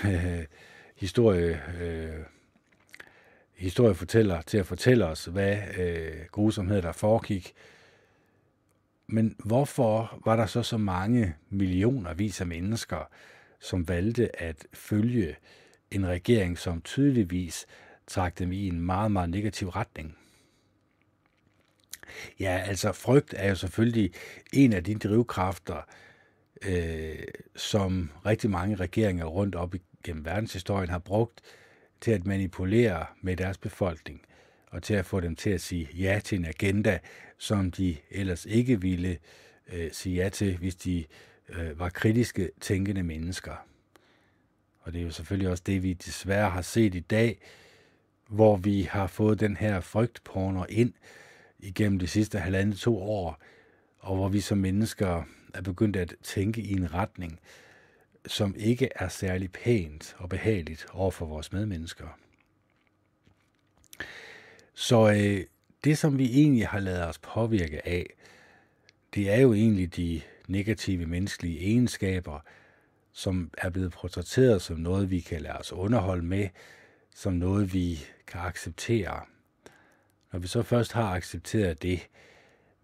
øh, 0.06 0.46
historie, 0.96 1.62
øh, 1.82 2.26
historiefortæller 3.56 4.42
til 4.42 4.58
at 4.58 4.66
fortælle 4.66 5.06
os, 5.06 5.26
hvad 5.26 5.58
øh, 5.80 6.26
grusomheder 6.32 6.82
der 6.82 6.92
foregik. 6.92 7.54
Men 9.08 9.36
hvorfor 9.46 10.22
var 10.26 10.36
der 10.36 10.46
så 10.46 10.64
så 10.64 10.78
mange 10.78 11.36
millioner 11.50 12.14
vis 12.14 12.42
af 12.42 12.48
mennesker, 12.48 13.10
som 13.60 13.88
valgte 13.88 14.42
at 14.42 14.66
følge 14.74 15.36
en 15.92 16.08
regering, 16.08 16.58
som 16.58 16.82
tydeligvis 16.82 17.66
trak 18.08 18.40
dem 18.40 18.52
i 18.52 18.68
en 18.68 18.82
meget, 18.82 19.12
meget 19.12 19.30
negativ 19.30 19.70
retning? 19.70 20.18
Ja, 22.40 22.64
altså 22.68 22.92
frygt 22.92 23.34
er 23.38 23.50
jo 23.50 23.56
selvfølgelig 23.56 24.12
en 24.54 24.74
af 24.74 24.84
de 24.84 24.96
drivkræfter, 24.96 25.82
øh, 26.62 27.16
som 27.56 28.10
rigtig 28.26 28.50
mange 28.50 28.76
regeringer 28.76 29.26
rundt 29.26 29.56
op 29.56 29.74
gennem 30.04 30.26
verdenshistorien 30.26 30.90
har 30.90 31.00
brugt 31.00 31.42
til 32.02 32.12
at 32.12 32.26
manipulere 32.26 33.06
med 33.22 33.38
deres 33.38 33.58
befolkning 33.58 34.22
og 34.68 34.84
til 34.84 34.94
at 34.94 35.06
få 35.06 35.20
dem 35.20 35.36
til 35.36 35.50
at 35.50 35.62
sige 35.62 35.90
ja 35.98 36.22
til 36.24 36.38
en 36.38 36.46
agenda, 36.46 37.00
som 37.38 37.72
de 37.72 37.98
ellers 38.12 38.46
ikke 38.46 38.82
ville 38.82 39.18
øh, 39.74 39.92
sige 39.92 40.16
ja 40.24 40.30
til, 40.30 40.58
hvis 40.58 40.76
de 40.76 41.06
øh, 41.50 41.80
var 41.80 41.90
kritiske 41.90 42.52
tænkende 42.62 43.04
mennesker. 43.04 43.66
Og 44.82 44.94
det 44.94 45.02
er 45.02 45.06
jo 45.06 45.12
selvfølgelig 45.12 45.50
også 45.50 45.64
det, 45.66 45.84
vi 45.84 45.94
desværre 45.94 46.50
har 46.50 46.62
set 46.62 46.96
i 46.96 47.00
dag, 47.00 47.40
hvor 48.28 48.58
vi 48.58 48.82
har 48.82 49.08
fået 49.08 49.40
den 49.40 49.58
her 49.58 49.80
frygtporno 49.80 50.66
ind 50.70 50.94
igennem 51.62 52.00
de 52.00 52.08
sidste 52.08 52.40
halvandet 52.40 52.80
to 52.80 53.02
år, 53.02 53.42
og 54.00 54.16
hvor 54.16 54.30
vi 54.30 54.40
som 54.40 54.58
mennesker 54.58 55.24
er 55.54 55.62
begyndt 55.62 55.96
at 55.96 56.16
tænke 56.24 56.62
i 56.62 56.72
en 56.72 56.94
retning, 56.94 57.40
som 58.28 58.56
ikke 58.58 58.90
er 58.96 59.08
særlig 59.08 59.52
pænt 59.52 60.16
og 60.18 60.30
behageligt 60.30 60.86
over 60.94 61.12
for 61.12 61.26
vores 61.26 61.52
medmennesker. 61.52 62.18
Så 64.74 65.12
øh, 65.12 65.46
det, 65.84 65.98
som 65.98 66.18
vi 66.18 66.26
egentlig 66.26 66.68
har 66.68 66.80
lavet 66.80 67.08
os 67.08 67.20
påvirke 67.20 67.88
af, 67.88 68.06
det 69.16 69.30
er 69.30 69.42
jo 69.42 69.54
egentlig 69.54 69.96
de 69.96 70.22
negative 70.48 71.06
menneskelige 71.06 71.60
egenskaber, 71.60 72.40
som 73.12 73.52
er 73.58 73.70
blevet 73.70 73.92
portrætteret 73.92 74.62
som 74.62 74.78
noget, 74.78 75.12
vi 75.12 75.20
kan 75.20 75.42
lade 75.42 75.58
os 75.58 75.74
underholde 75.74 76.26
med, 76.26 76.50
som 77.16 77.34
noget, 77.34 77.74
vi 77.74 78.00
kan 78.28 78.42
acceptere. 78.42 79.22
Når 80.32 80.40
vi 80.40 80.48
så 80.48 80.62
først 80.62 80.94
har 80.94 81.16
accepteret 81.16 81.82
det, 81.82 82.08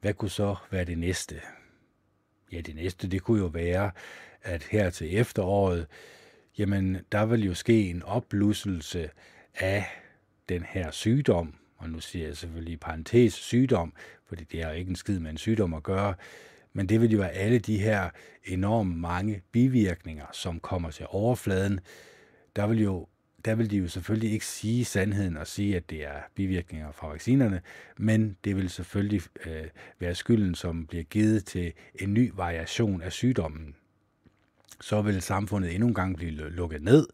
hvad 0.01 0.13
kunne 0.13 0.31
så 0.31 0.55
være 0.71 0.85
det 0.85 0.97
næste? 0.97 1.41
Ja, 2.51 2.61
det 2.61 2.75
næste, 2.75 3.07
det 3.07 3.21
kunne 3.21 3.39
jo 3.39 3.47
være, 3.47 3.91
at 4.41 4.63
her 4.63 4.89
til 4.89 5.17
efteråret, 5.17 5.87
jamen, 6.57 6.97
der 7.11 7.25
vil 7.25 7.45
jo 7.45 7.53
ske 7.53 7.89
en 7.89 8.03
opblusselse 8.03 9.09
af 9.55 9.85
den 10.49 10.63
her 10.63 10.91
sygdom, 10.91 11.55
og 11.77 11.89
nu 11.89 11.99
siger 11.99 12.25
jeg 12.25 12.37
selvfølgelig 12.37 12.73
i 12.73 12.77
parentes 12.77 13.33
sygdom, 13.33 13.93
fordi 14.25 14.43
det 14.43 14.63
har 14.63 14.71
ikke 14.71 14.89
en 14.89 14.95
skid 14.95 15.19
med 15.19 15.31
en 15.31 15.37
sygdom 15.37 15.73
at 15.73 15.83
gøre, 15.83 16.13
men 16.73 16.89
det 16.89 17.01
vil 17.01 17.11
jo 17.11 17.17
være 17.17 17.31
alle 17.31 17.59
de 17.59 17.79
her 17.79 18.09
enormt 18.43 18.97
mange 18.97 19.41
bivirkninger, 19.51 20.25
som 20.31 20.59
kommer 20.59 20.91
til 20.91 21.05
overfladen. 21.09 21.79
Der 22.55 22.67
vil 22.67 22.81
jo 22.81 23.07
der 23.47 23.55
vil 23.55 23.71
de 23.71 23.77
jo 23.77 23.87
selvfølgelig 23.87 24.31
ikke 24.31 24.45
sige 24.45 24.85
sandheden 24.85 25.37
og 25.37 25.47
sige, 25.47 25.75
at 25.75 25.89
det 25.89 26.03
er 26.03 26.19
bivirkninger 26.35 26.91
fra 26.91 27.07
vaccinerne, 27.07 27.61
men 27.97 28.37
det 28.43 28.55
vil 28.55 28.69
selvfølgelig 28.69 29.21
øh, 29.45 29.65
være 29.99 30.15
skylden, 30.15 30.55
som 30.55 30.85
bliver 30.87 31.03
givet 31.03 31.45
til 31.45 31.73
en 31.95 32.13
ny 32.13 32.31
variation 32.35 33.01
af 33.01 33.11
sygdommen. 33.11 33.75
Så 34.81 35.01
vil 35.01 35.21
samfundet 35.21 35.73
endnu 35.73 35.87
en 35.87 35.93
gang 35.93 36.15
blive 36.15 36.31
lukket 36.31 36.81
ned, 36.81 37.07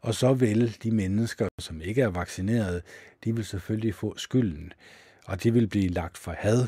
og 0.00 0.14
så 0.14 0.34
vil 0.34 0.76
de 0.82 0.90
mennesker, 0.90 1.48
som 1.60 1.80
ikke 1.80 2.02
er 2.02 2.08
vaccineret, 2.08 2.82
de 3.24 3.34
vil 3.34 3.44
selvfølgelig 3.44 3.94
få 3.94 4.14
skylden, 4.16 4.72
og 5.24 5.42
de 5.42 5.52
vil 5.52 5.68
blive 5.68 5.88
lagt 5.88 6.18
for 6.18 6.34
had, 6.38 6.66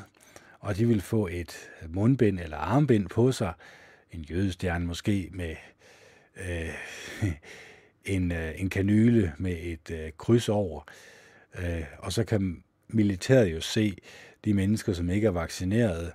og 0.60 0.76
de 0.76 0.88
vil 0.88 1.00
få 1.00 1.26
et 1.26 1.70
mundbind 1.88 2.40
eller 2.40 2.56
armbind 2.56 3.08
på 3.08 3.32
sig, 3.32 3.52
en 4.12 4.20
jødestjerne 4.20 4.86
måske 4.86 5.28
med 5.32 5.56
øh, 6.36 6.68
en, 8.08 8.32
øh, 8.32 8.60
en 8.60 8.70
kanyle 8.70 9.32
med 9.38 9.56
et 9.60 9.90
øh, 9.90 10.12
kryds 10.18 10.48
over, 10.48 10.82
øh, 11.58 11.84
og 11.98 12.12
så 12.12 12.24
kan 12.24 12.62
militæret 12.88 13.52
jo 13.52 13.60
se 13.60 13.96
de 14.44 14.54
mennesker, 14.54 14.92
som 14.92 15.10
ikke 15.10 15.26
er 15.26 15.30
vaccineret, 15.30 16.12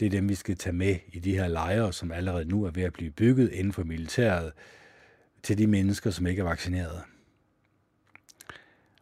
det 0.00 0.06
er 0.06 0.10
dem, 0.10 0.28
vi 0.28 0.34
skal 0.34 0.56
tage 0.56 0.72
med 0.72 0.96
i 1.12 1.18
de 1.18 1.34
her 1.34 1.48
lejre, 1.48 1.92
som 1.92 2.12
allerede 2.12 2.44
nu 2.44 2.64
er 2.64 2.70
ved 2.70 2.82
at 2.82 2.92
blive 2.92 3.10
bygget 3.10 3.52
inden 3.52 3.72
for 3.72 3.84
militæret, 3.84 4.52
til 5.42 5.58
de 5.58 5.66
mennesker, 5.66 6.10
som 6.10 6.26
ikke 6.26 6.40
er 6.40 6.44
vaccineret. 6.44 7.02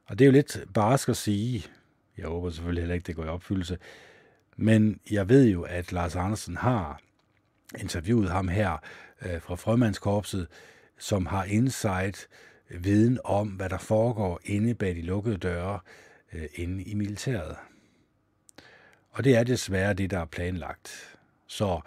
Og 0.06 0.18
det 0.18 0.24
er 0.24 0.26
jo 0.26 0.32
lidt 0.32 0.64
barsk 0.74 1.08
at 1.08 1.16
sige, 1.16 1.64
jeg 2.18 2.26
håber 2.26 2.50
selvfølgelig 2.50 2.82
heller 2.82 2.94
ikke, 2.94 3.06
det 3.06 3.16
går 3.16 3.24
i 3.24 3.28
opfyldelse, 3.28 3.78
men 4.56 5.00
jeg 5.10 5.28
ved 5.28 5.46
jo, 5.48 5.62
at 5.62 5.92
Lars 5.92 6.16
Andersen 6.16 6.56
har 6.56 7.00
interviewet 7.78 8.30
ham 8.30 8.48
her 8.48 8.76
øh, 9.22 9.40
fra 9.40 9.54
Frømandskorpset, 9.54 10.46
som 10.98 11.26
har 11.26 11.44
insight, 11.44 12.28
viden 12.68 13.18
om, 13.24 13.48
hvad 13.48 13.68
der 13.68 13.78
foregår 13.78 14.40
inde 14.44 14.74
bag 14.74 14.94
de 14.94 15.02
lukkede 15.02 15.36
døre 15.36 15.80
øh, 16.32 16.48
inde 16.54 16.82
i 16.82 16.94
militæret. 16.94 17.56
Og 19.10 19.24
det 19.24 19.36
er 19.36 19.44
desværre 19.44 19.94
det, 19.94 20.10
der 20.10 20.18
er 20.18 20.24
planlagt. 20.24 21.18
Så 21.46 21.80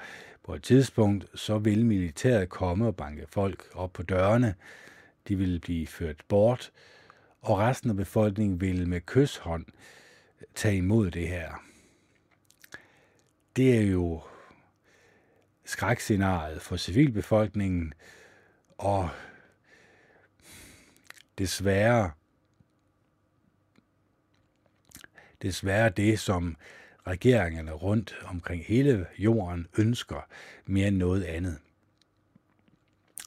på 0.43 0.55
et 0.55 0.63
tidspunkt, 0.63 1.39
så 1.39 1.57
vil 1.57 1.85
militæret 1.85 2.49
komme 2.49 2.87
og 2.87 2.95
banke 2.95 3.25
folk 3.27 3.67
op 3.73 3.93
på 3.93 4.03
dørene. 4.03 4.55
De 5.27 5.35
vil 5.35 5.59
blive 5.59 5.87
ført 5.87 6.21
bort, 6.27 6.71
og 7.41 7.57
resten 7.57 7.89
af 7.89 7.95
befolkningen 7.95 8.61
vil 8.61 8.87
med 8.87 9.01
kysshånd 9.01 9.65
øh, 10.41 10.47
tage 10.55 10.77
imod 10.77 11.11
det 11.11 11.27
her. 11.27 11.63
Det 13.55 13.77
er 13.77 13.81
jo 13.81 14.21
skrækscenariet 15.65 16.61
for 16.61 16.77
civilbefolkningen, 16.77 17.93
og 18.79 19.09
desværre 21.37 22.11
desværre 25.41 25.89
det, 25.89 26.19
som 26.19 26.57
regeringerne 27.07 27.71
rundt 27.71 28.15
omkring 28.25 28.65
hele 28.65 29.07
jorden 29.17 29.67
ønsker 29.77 30.27
mere 30.65 30.87
end 30.87 30.97
noget 30.97 31.23
andet. 31.23 31.57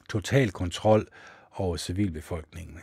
Total 0.09 0.51
kontrol 0.51 1.07
over 1.51 1.77
civilbefolkningen. 1.77 2.79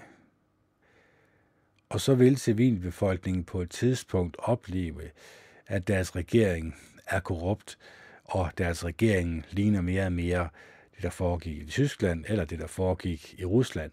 Og 1.89 2.01
så 2.01 2.15
vil 2.15 2.37
civilbefolkningen 2.37 3.45
på 3.45 3.61
et 3.61 3.71
tidspunkt 3.71 4.37
opleve, 4.39 5.11
at 5.67 5.89
deres 5.89 6.17
regering 6.17 6.77
er 7.07 7.21
korrupt, 7.21 7.79
og 8.25 8.51
deres 8.59 8.85
regering 8.85 9.47
ligner 9.51 9.81
mere 9.81 10.07
og 10.07 10.13
mere 10.13 10.49
det, 11.01 11.05
der 11.05 11.11
foregik 11.11 11.57
i 11.57 11.67
Tyskland, 11.67 12.25
eller 12.29 12.45
det, 12.45 12.59
der 12.59 12.67
foregik 12.67 13.35
i 13.39 13.45
Rusland. 13.45 13.91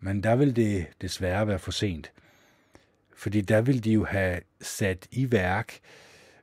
Men 0.00 0.22
der 0.22 0.36
vil 0.36 0.56
det 0.56 0.86
desværre 1.00 1.48
være 1.48 1.58
for 1.58 1.70
sent. 1.70 2.12
Fordi 3.16 3.40
der 3.40 3.60
vil 3.60 3.84
de 3.84 3.92
jo 3.92 4.04
have 4.04 4.40
sat 4.60 5.08
i 5.10 5.32
værk 5.32 5.78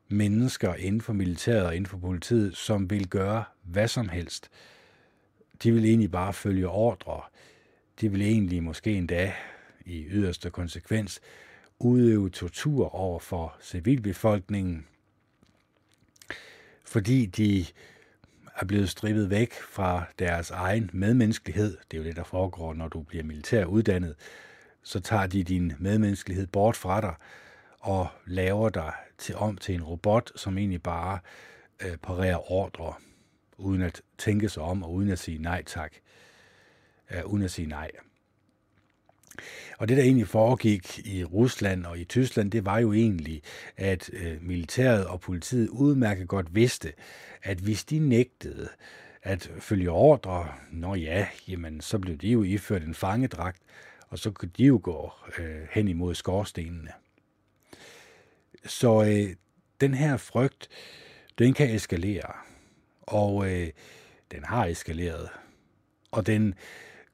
mennesker 0.07 0.73
inden 0.73 1.01
for 1.01 1.13
militæret 1.13 1.65
og 1.65 1.75
inden 1.75 1.89
for 1.89 1.97
politiet, 1.97 2.57
som 2.57 2.89
vil 2.89 3.07
gøre 3.07 3.43
hvad 3.63 3.87
som 3.87 4.09
helst. 4.09 4.49
De 5.63 5.71
vil 5.71 5.85
egentlig 5.85 6.11
bare 6.11 6.33
følge 6.33 6.67
ordre. 6.67 7.21
De 8.01 8.11
vil 8.11 8.21
egentlig 8.21 8.63
måske 8.63 8.93
endda 8.93 9.33
i 9.85 10.05
yderste 10.09 10.49
konsekvens 10.49 11.21
udøve 11.79 12.29
tortur 12.29 12.95
over 12.95 13.19
for 13.19 13.57
civilbefolkningen, 13.61 14.87
fordi 16.83 17.25
de 17.25 17.65
er 18.57 18.65
blevet 18.65 18.89
strippet 18.89 19.29
væk 19.29 19.53
fra 19.53 20.03
deres 20.19 20.51
egen 20.51 20.89
medmenneskelighed. 20.93 21.77
Det 21.91 21.97
er 21.97 22.01
jo 22.01 22.03
det, 22.03 22.15
der 22.15 22.23
foregår, 22.23 22.73
når 22.73 22.87
du 22.87 23.01
bliver 23.01 23.23
militær 23.23 23.65
uddannet. 23.65 24.15
Så 24.83 24.99
tager 24.99 25.27
de 25.27 25.43
din 25.43 25.73
medmenneskelighed 25.79 26.47
bort 26.47 26.75
fra 26.75 27.01
dig 27.01 27.13
og 27.79 28.07
laver 28.25 28.69
dig 28.69 28.93
til 29.17 29.35
om 29.35 29.57
til 29.57 29.75
en 29.75 29.83
robot, 29.83 30.31
som 30.35 30.57
egentlig 30.57 30.83
bare 30.83 31.19
øh, 31.85 31.97
parerer 31.97 32.51
ordre, 32.51 32.93
uden 33.57 33.81
at 33.81 34.01
tænke 34.17 34.49
sig 34.49 34.63
om 34.63 34.83
og 34.83 34.93
uden 34.93 35.09
at 35.09 35.19
sige 35.19 35.37
nej 35.37 35.63
tak. 35.63 35.93
Øh, 37.11 37.25
uden 37.25 37.43
at 37.43 37.51
sige 37.51 37.67
nej. 37.67 37.91
Og 39.77 39.89
det, 39.89 39.97
der 39.97 40.03
egentlig 40.03 40.27
foregik 40.27 41.07
i 41.07 41.23
Rusland 41.23 41.85
og 41.85 41.99
i 41.99 42.03
Tyskland, 42.03 42.51
det 42.51 42.65
var 42.65 42.79
jo 42.79 42.93
egentlig, 42.93 43.41
at 43.77 44.09
øh, 44.13 44.37
militæret 44.41 45.05
og 45.05 45.19
politiet 45.19 45.69
udmærket 45.69 46.27
godt 46.27 46.55
vidste, 46.55 46.93
at 47.43 47.57
hvis 47.57 47.83
de 47.83 47.99
nægtede 47.99 48.69
at 49.23 49.51
følge 49.59 49.91
ordre, 49.91 50.47
nå 50.71 50.95
ja, 50.95 51.27
jamen, 51.47 51.81
så 51.81 51.99
blev 51.99 52.17
de 52.17 52.29
jo 52.29 52.43
iført 52.43 52.83
en 52.83 52.93
fangedragt, 52.93 53.61
og 54.09 54.19
så 54.19 54.31
kunne 54.31 54.51
de 54.57 54.63
jo 54.65 54.79
gå 54.83 55.11
øh, 55.39 55.67
hen 55.71 55.87
imod 55.87 56.15
skorstenene. 56.15 56.91
Så 58.65 59.03
øh, 59.03 59.35
den 59.81 59.93
her 59.93 60.17
frygt, 60.17 60.69
den 61.39 61.53
kan 61.53 61.75
eskalere, 61.75 62.33
og 63.01 63.51
øh, 63.51 63.69
den 64.31 64.43
har 64.43 64.65
eskaleret. 64.65 65.29
Og 66.11 66.27
den 66.27 66.53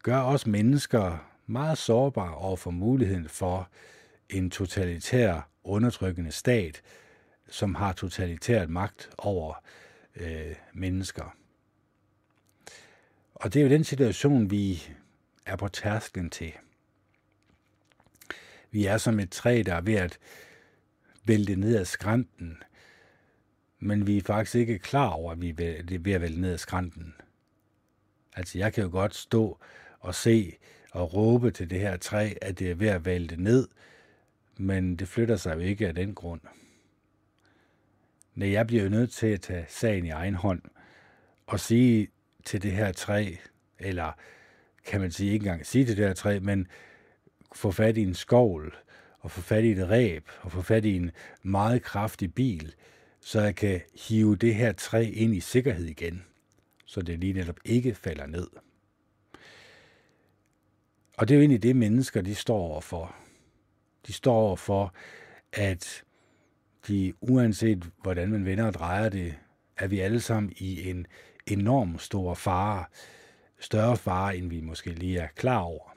gør 0.04 0.18
også 0.18 0.50
mennesker 0.50 1.33
meget 1.46 1.78
sårbar 1.78 2.32
over 2.32 2.56
for 2.56 2.72
muligheden 2.72 3.30
for 3.30 3.70
en 4.30 4.50
totalitær 4.50 5.50
undertrykkende 5.64 6.32
stat, 6.32 6.82
som 7.48 7.76
har 7.76 7.94
totalitært 7.94 8.70
magt 8.70 9.10
over 9.18 9.64
øh, 10.16 10.56
mennesker. 10.74 11.36
Og 13.36 13.54
det 13.54 13.60
er 13.60 13.64
jo 13.64 13.70
den 13.70 13.84
situation, 13.84 14.52
vi 14.52 14.90
er 15.46 15.56
på 15.56 15.68
tærsklen 15.68 16.30
til. 16.30 16.54
Vi 18.72 18.86
er 18.86 18.98
som 18.98 19.20
et 19.20 19.32
træ, 19.32 19.64
der 19.66 19.76
er 19.76 19.82
ved 19.82 19.94
at 19.94 20.20
vælte 21.26 21.56
ned 21.56 21.76
ad 21.76 21.86
skrænten, 21.86 22.58
men 23.80 24.08
vi 24.08 24.18
er 24.18 24.22
faktisk 24.22 24.56
ikke 24.56 24.80
klar 24.80 25.10
over, 25.10 25.32
at 25.32 25.42
vi 25.42 25.50
er 25.50 25.54
ved 26.00 26.14
at 26.14 26.22
vælte 26.22 26.42
ned 26.42 26.52
ad 26.52 26.58
skrænten. 26.58 27.14
Altså, 28.36 28.58
jeg 28.58 28.74
kan 28.74 28.84
jo 28.84 28.90
godt 28.90 29.16
stå 29.16 29.60
og 30.00 30.16
se 30.16 30.58
og 30.94 31.14
råbe 31.14 31.52
til 31.52 31.70
det 31.70 31.80
her 31.80 31.98
træ, 31.98 32.34
at 32.42 32.60
det 32.60 32.72
er 32.72 32.76
ved 32.76 32.88
at 32.88 33.06
vælte 33.06 33.44
ned, 33.44 33.68
men 34.58 34.96
det 34.96 35.08
flytter 35.08 35.36
sig 35.36 35.56
jo 35.56 35.60
ikke 35.60 35.88
af 35.88 35.96
den 35.96 36.16
grund. 36.16 36.42
Nej, 38.36 38.52
jeg 38.52 38.68
bliver 38.68 38.84
jo 38.84 38.90
nødt 38.90 39.12
til 39.12 39.28
at 39.28 39.42
tage 39.42 39.66
sagen 39.70 40.06
i 40.06 40.10
egen 40.10 40.36
hånd 40.36 40.62
og 41.48 41.60
sige 41.60 42.08
til 42.46 42.62
det 42.62 42.72
her 42.72 42.92
træ, 42.92 43.36
eller 43.80 44.12
kan 44.86 45.02
man 45.02 45.12
sige 45.12 45.32
ikke 45.32 45.44
engang 45.44 45.66
sige 45.66 45.86
til 45.86 45.98
det 45.98 46.08
her 46.08 46.14
træ, 46.14 46.40
men 46.40 46.68
få 47.56 47.72
fat 47.72 47.98
i 47.98 48.02
en 48.02 48.14
skovl, 48.14 48.76
og 49.20 49.32
få 49.32 49.42
fat 49.42 49.64
i 49.64 49.72
et 49.72 49.90
ræb, 49.90 50.30
og 50.42 50.52
få 50.52 50.62
fat 50.62 50.86
i 50.86 50.96
en 50.96 51.12
meget 51.42 51.84
kraftig 51.84 52.34
bil, 52.34 52.76
så 53.20 53.42
jeg 53.42 53.56
kan 53.56 53.82
hive 54.08 54.36
det 54.36 54.56
her 54.56 54.72
træ 54.72 55.12
ind 55.14 55.36
i 55.36 55.40
sikkerhed 55.40 55.86
igen, 55.86 56.24
så 56.86 57.02
det 57.02 57.20
lige 57.20 57.34
netop 57.34 57.60
ikke 57.66 57.96
falder 57.96 58.26
ned. 58.26 58.48
Og 61.18 61.28
det 61.28 61.34
er 61.34 61.38
jo 61.38 61.42
egentlig 61.42 61.64
det, 61.64 61.76
mennesker 61.76 62.22
de 62.22 62.36
står 62.36 62.58
overfor. 62.58 63.16
De 64.08 64.14
står 64.14 64.36
overfor, 64.36 64.94
at 65.54 66.04
de, 66.88 67.14
uanset 67.22 67.92
hvordan 68.02 68.30
man 68.30 68.46
vender 68.46 68.66
og 68.66 68.74
drejer 68.74 69.10
det, 69.10 69.36
er 69.78 69.88
vi 69.88 70.00
alle 70.00 70.20
sammen 70.20 70.54
i 70.58 70.90
en 70.90 71.08
enorm 71.48 72.00
stor 72.00 72.34
fare, 72.34 72.86
større 73.60 73.98
fare, 73.98 74.38
end 74.38 74.50
vi 74.50 74.62
måske 74.62 74.90
lige 74.90 75.20
er 75.20 75.28
klar 75.28 75.60
over 75.60 75.94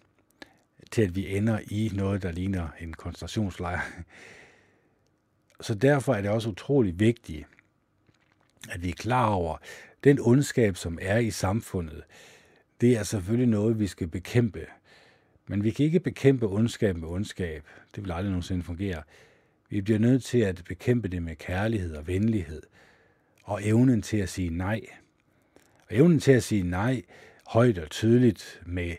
til 0.90 1.02
at 1.02 1.16
vi 1.16 1.36
ender 1.36 1.60
i 1.70 1.90
noget, 1.94 2.22
der 2.22 2.32
ligner 2.32 2.68
en 2.80 2.92
koncentrationslejr. 2.92 3.80
Så 5.60 5.74
derfor 5.74 6.14
er 6.14 6.20
det 6.20 6.30
også 6.30 6.48
utrolig 6.48 7.00
vigtigt, 7.00 7.46
at 8.70 8.82
vi 8.82 8.88
er 8.88 8.94
klar 8.94 9.28
over, 9.28 9.56
den 10.04 10.18
ondskab, 10.20 10.76
som 10.76 10.98
er 11.02 11.18
i 11.18 11.30
samfundet, 11.30 12.02
det 12.80 12.96
er 12.96 13.02
selvfølgelig 13.02 13.48
noget, 13.48 13.78
vi 13.78 13.86
skal 13.86 14.08
bekæmpe. 14.08 14.66
Men 15.48 15.64
vi 15.64 15.70
kan 15.70 15.86
ikke 15.86 16.00
bekæmpe 16.00 16.46
ondskab 16.46 16.96
med 16.96 17.08
ondskab. 17.08 17.62
Det 17.94 18.04
vil 18.04 18.12
aldrig 18.12 18.30
nogensinde 18.30 18.62
fungere. 18.62 19.02
Vi 19.70 19.80
bliver 19.80 19.98
nødt 19.98 20.24
til 20.24 20.38
at 20.38 20.62
bekæmpe 20.68 21.08
det 21.08 21.22
med 21.22 21.36
kærlighed 21.36 21.96
og 21.96 22.06
venlighed. 22.06 22.62
Og 23.42 23.60
evnen 23.66 24.02
til 24.02 24.16
at 24.16 24.28
sige 24.28 24.50
nej. 24.50 24.80
Og 25.78 25.96
evnen 25.96 26.20
til 26.20 26.32
at 26.32 26.42
sige 26.42 26.62
nej 26.62 27.02
højt 27.46 27.78
og 27.78 27.90
tydeligt 27.90 28.62
med 28.66 28.96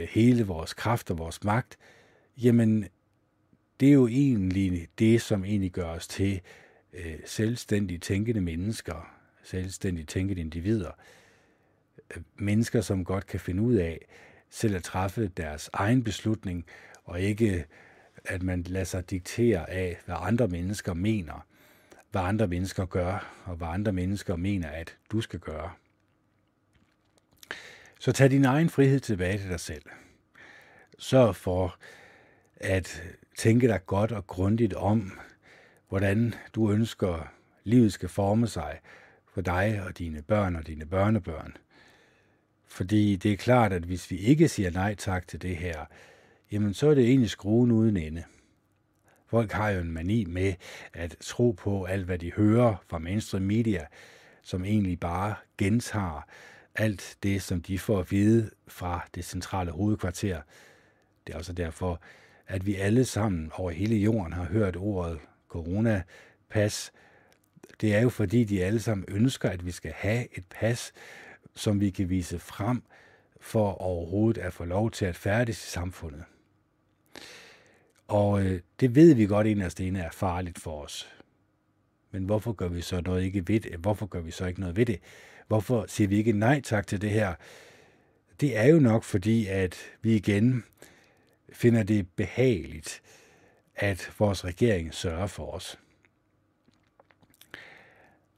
øh, 0.00 0.08
hele 0.10 0.44
vores 0.44 0.74
kraft 0.74 1.10
og 1.10 1.18
vores 1.18 1.44
magt, 1.44 1.78
jamen 2.36 2.86
det 3.80 3.88
er 3.88 3.92
jo 3.92 4.06
egentlig 4.06 4.88
det, 4.98 5.22
som 5.22 5.44
egentlig 5.44 5.70
gør 5.72 5.86
os 5.86 6.08
til 6.08 6.40
øh, 6.92 7.18
selvstændigt 7.24 8.02
tænkende 8.02 8.40
mennesker, 8.40 9.14
selvstændigt 9.42 10.08
tænkende 10.08 10.40
individer. 10.40 10.90
Øh, 12.16 12.22
mennesker, 12.36 12.80
som 12.80 13.04
godt 13.04 13.26
kan 13.26 13.40
finde 13.40 13.62
ud 13.62 13.74
af 13.74 14.06
selv 14.52 14.76
at 14.76 14.82
træffe 14.82 15.28
deres 15.28 15.70
egen 15.72 16.04
beslutning, 16.04 16.66
og 17.04 17.20
ikke 17.20 17.64
at 18.24 18.42
man 18.42 18.62
lader 18.62 18.84
sig 18.84 19.10
diktere 19.10 19.70
af, 19.70 19.98
hvad 20.06 20.16
andre 20.18 20.48
mennesker 20.48 20.94
mener, 20.94 21.46
hvad 22.10 22.22
andre 22.22 22.46
mennesker 22.46 22.84
gør, 22.84 23.42
og 23.44 23.56
hvad 23.56 23.68
andre 23.68 23.92
mennesker 23.92 24.36
mener, 24.36 24.68
at 24.68 24.96
du 25.12 25.20
skal 25.20 25.40
gøre. 25.40 25.70
Så 28.00 28.12
tag 28.12 28.30
din 28.30 28.44
egen 28.44 28.70
frihed 28.70 29.00
tilbage 29.00 29.38
til 29.38 29.48
dig 29.48 29.60
selv. 29.60 29.82
Sørg 30.98 31.36
for 31.36 31.78
at 32.56 33.02
tænke 33.36 33.68
dig 33.68 33.86
godt 33.86 34.12
og 34.12 34.26
grundigt 34.26 34.74
om, 34.74 35.18
hvordan 35.88 36.34
du 36.54 36.72
ønsker, 36.72 37.32
livet 37.64 37.92
skal 37.92 38.08
forme 38.08 38.46
sig 38.46 38.80
for 39.34 39.40
dig 39.40 39.82
og 39.86 39.98
dine 39.98 40.22
børn 40.22 40.56
og 40.56 40.66
dine 40.66 40.86
børnebørn. 40.86 41.56
Fordi 42.72 43.16
det 43.16 43.32
er 43.32 43.36
klart, 43.36 43.72
at 43.72 43.82
hvis 43.82 44.10
vi 44.10 44.16
ikke 44.16 44.48
siger 44.48 44.70
nej 44.70 44.94
tak 44.94 45.28
til 45.28 45.42
det 45.42 45.56
her, 45.56 45.84
jamen 46.52 46.74
så 46.74 46.90
er 46.90 46.94
det 46.94 47.04
egentlig 47.04 47.30
skruen 47.30 47.70
uden 47.70 47.96
ende. 47.96 48.24
Folk 49.26 49.52
har 49.52 49.70
jo 49.70 49.80
en 49.80 49.92
mani 49.92 50.24
med 50.24 50.54
at 50.92 51.16
tro 51.20 51.50
på 51.50 51.84
alt, 51.84 52.04
hvad 52.04 52.18
de 52.18 52.32
hører 52.32 52.84
fra 52.88 52.98
mainstream 52.98 53.42
media, 53.42 53.86
som 54.42 54.64
egentlig 54.64 55.00
bare 55.00 55.34
gentager 55.58 56.26
alt 56.74 57.16
det, 57.22 57.42
som 57.42 57.62
de 57.62 57.78
får 57.78 57.98
at 57.98 58.10
vide 58.10 58.50
fra 58.68 59.08
det 59.14 59.24
centrale 59.24 59.70
hovedkvarter. 59.70 60.40
Det 61.26 61.32
er 61.32 61.38
også 61.38 61.52
derfor, 61.52 62.00
at 62.46 62.66
vi 62.66 62.74
alle 62.74 63.04
sammen 63.04 63.50
over 63.54 63.70
hele 63.70 63.96
jorden 63.96 64.32
har 64.32 64.44
hørt 64.44 64.76
ordet 64.76 65.18
coronapas 65.48 66.92
det 67.80 67.94
er 67.94 68.00
jo 68.00 68.08
fordi, 68.08 68.44
de 68.44 68.64
alle 68.64 68.80
sammen 68.80 69.04
ønsker, 69.08 69.50
at 69.50 69.66
vi 69.66 69.70
skal 69.70 69.92
have 69.96 70.38
et 70.38 70.44
pas, 70.50 70.92
som 71.54 71.80
vi 71.80 71.90
kan 71.90 72.10
vise 72.10 72.38
frem 72.38 72.82
for 73.40 73.72
overhovedet 73.72 74.40
at 74.40 74.52
få 74.52 74.64
lov 74.64 74.90
til 74.90 75.04
at 75.04 75.16
færdes 75.16 75.64
i 75.66 75.70
samfundet. 75.70 76.24
Og 78.08 78.42
øh, 78.42 78.60
det 78.80 78.94
ved 78.94 79.14
vi 79.14 79.26
godt 79.26 79.46
inderst 79.46 79.80
inde 79.80 80.00
er 80.00 80.10
farligt 80.10 80.58
for 80.58 80.82
os. 80.82 81.08
Men 82.10 82.24
hvorfor 82.24 82.52
gør 82.52 82.68
vi 82.68 82.80
så 82.80 83.00
noget 83.00 83.24
ikke 83.24 83.48
ved 83.48 83.60
det? 83.60 83.76
Hvorfor 83.76 84.06
gør 84.06 84.20
vi 84.20 84.30
så 84.30 84.46
ikke 84.46 84.60
noget 84.60 84.76
ved 84.76 84.86
det? 84.86 85.00
Hvorfor 85.48 85.84
siger 85.88 86.08
vi 86.08 86.16
ikke 86.16 86.32
nej 86.32 86.60
tak 86.60 86.86
til 86.86 87.00
det 87.00 87.10
her? 87.10 87.34
Det 88.40 88.56
er 88.56 88.66
jo 88.66 88.78
nok 88.78 89.04
fordi, 89.04 89.46
at 89.46 89.76
vi 90.02 90.16
igen 90.16 90.64
finder 91.52 91.82
det 91.82 92.08
behageligt, 92.16 93.02
at 93.74 94.12
vores 94.18 94.44
regering 94.44 94.94
sørger 94.94 95.26
for 95.26 95.50
os. 95.50 95.78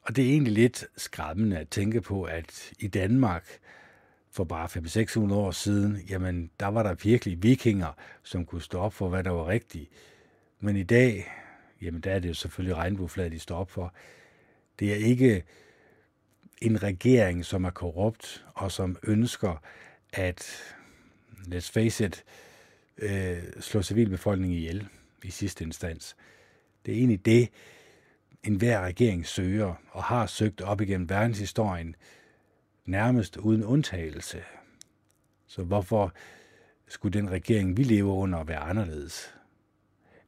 Og 0.05 0.17
det 0.17 0.25
er 0.25 0.31
egentlig 0.31 0.53
lidt 0.53 0.85
skræmmende 0.97 1.59
at 1.59 1.69
tænke 1.69 2.01
på, 2.01 2.23
at 2.23 2.73
i 2.79 2.89
Danmark 2.89 3.59
for 4.31 4.45
bare 4.45 5.29
500-600 5.31 5.35
år 5.35 5.51
siden, 5.51 5.97
jamen 6.09 6.51
der 6.61 6.67
var 6.67 6.83
der 6.83 6.95
virkelig 6.95 7.43
vikinger, 7.43 7.93
som 8.23 8.47
kunne 8.47 8.63
stå 8.63 8.79
op 8.79 8.93
for, 8.93 9.09
hvad 9.09 9.25
der 9.25 9.31
var 9.31 9.49
rigtigt. 9.49 9.91
Men 10.61 10.77
i 10.77 10.83
dag, 10.83 11.33
jamen 11.83 12.01
der 12.01 12.11
er 12.11 12.19
det 12.19 12.29
jo 12.29 12.35
selvfølgelig 12.35 12.77
regnbueflaget, 12.77 13.33
de 13.33 13.39
står 13.39 13.57
op 13.57 13.71
for. 13.71 13.95
Det 14.79 14.93
er 14.93 14.97
ikke 14.97 15.45
en 16.63 16.83
regering, 16.83 17.45
som 17.45 17.65
er 17.65 17.71
korrupt 17.71 18.45
og 18.55 18.73
som 18.73 18.97
ønsker 19.03 19.63
at, 20.13 20.65
let's 21.47 21.73
face 21.73 22.07
it, 22.07 22.25
øh, 22.99 23.43
slå 23.61 23.83
civilbefolkningen 23.83 24.59
ihjel 24.59 24.89
i 25.25 25.31
sidste 25.31 25.65
instans. 25.65 26.17
Det 26.87 26.95
er 26.95 26.99
egentlig 26.99 27.27
det, 27.27 27.49
enhver 28.45 28.81
regering 28.81 29.27
søger 29.27 29.75
og 29.91 30.05
har 30.05 30.27
søgt 30.27 30.61
op 30.61 30.81
igennem 30.81 31.09
verdenshistorien, 31.09 31.97
nærmest 32.87 33.37
uden 33.37 33.65
undtagelse. 33.65 34.43
Så 35.47 35.63
hvorfor 35.63 36.13
skulle 36.89 37.19
den 37.19 37.31
regering, 37.31 37.77
vi 37.77 37.83
lever 37.83 38.15
under, 38.15 38.45
være 38.45 38.59
anderledes? 38.59 39.35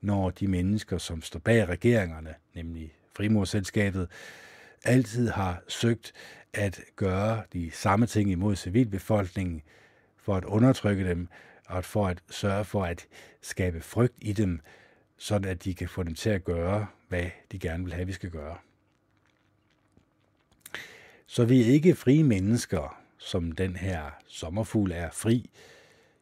Når 0.01 0.31
de 0.31 0.49
mennesker, 0.49 0.99
som 0.99 1.23
står 1.23 1.41
bag 1.41 1.69
regeringerne, 1.69 2.35
nemlig 2.55 2.93
frimurselskabet, 3.17 4.09
altid 4.85 5.29
har 5.29 5.63
søgt 5.69 6.13
at 6.53 6.81
gøre 6.97 7.43
de 7.53 7.71
samme 7.71 8.07
ting 8.07 8.31
imod 8.31 8.57
civilbefolkningen, 8.57 9.63
for 10.17 10.37
at 10.37 10.45
undertrykke 10.45 11.09
dem, 11.09 11.29
og 11.69 11.85
for 11.85 12.07
at 12.07 12.23
sørge 12.31 12.65
for 12.65 12.85
at 12.85 13.07
skabe 13.43 13.81
frygt 13.81 14.15
i 14.21 14.33
dem, 14.33 14.61
sådan 15.17 15.51
at 15.51 15.65
de 15.65 15.75
kan 15.75 15.89
få 15.89 16.03
dem 16.03 16.15
til 16.15 16.31
at 16.31 16.45
gøre, 16.45 16.87
hvad 17.09 17.31
de 17.53 17.59
gerne 17.59 17.85
vil 17.85 17.93
have, 17.93 18.07
vi 18.07 18.13
skal 18.13 18.31
gøre. 18.31 18.57
Så 21.27 21.45
vi 21.45 21.61
er 21.61 21.67
ikke 21.67 21.95
frie 21.95 22.25
mennesker, 22.25 23.03
som 23.19 23.53
den 23.53 23.77
her 23.77 24.11
sommerfugl 24.27 24.93
er 24.93 25.11
fri. 25.13 25.51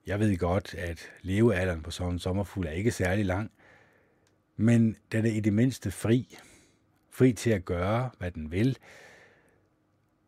Jeg 0.07 0.21
ved 0.21 0.37
godt, 0.37 0.75
at 0.75 1.11
levealderen 1.23 1.83
på 1.83 1.91
sådan 1.91 2.13
en 2.13 2.19
sommerfugl 2.19 2.67
er 2.67 2.71
ikke 2.71 2.91
særlig 2.91 3.25
lang, 3.25 3.51
men 4.57 4.97
den 5.13 5.27
er 5.27 5.31
i 5.31 5.41
det 5.41 5.53
mindste 5.53 5.91
fri. 5.91 6.39
Fri 7.11 7.33
til 7.33 7.51
at 7.51 7.65
gøre, 7.65 8.11
hvad 8.19 8.31
den 8.31 8.53
vil. 8.53 8.79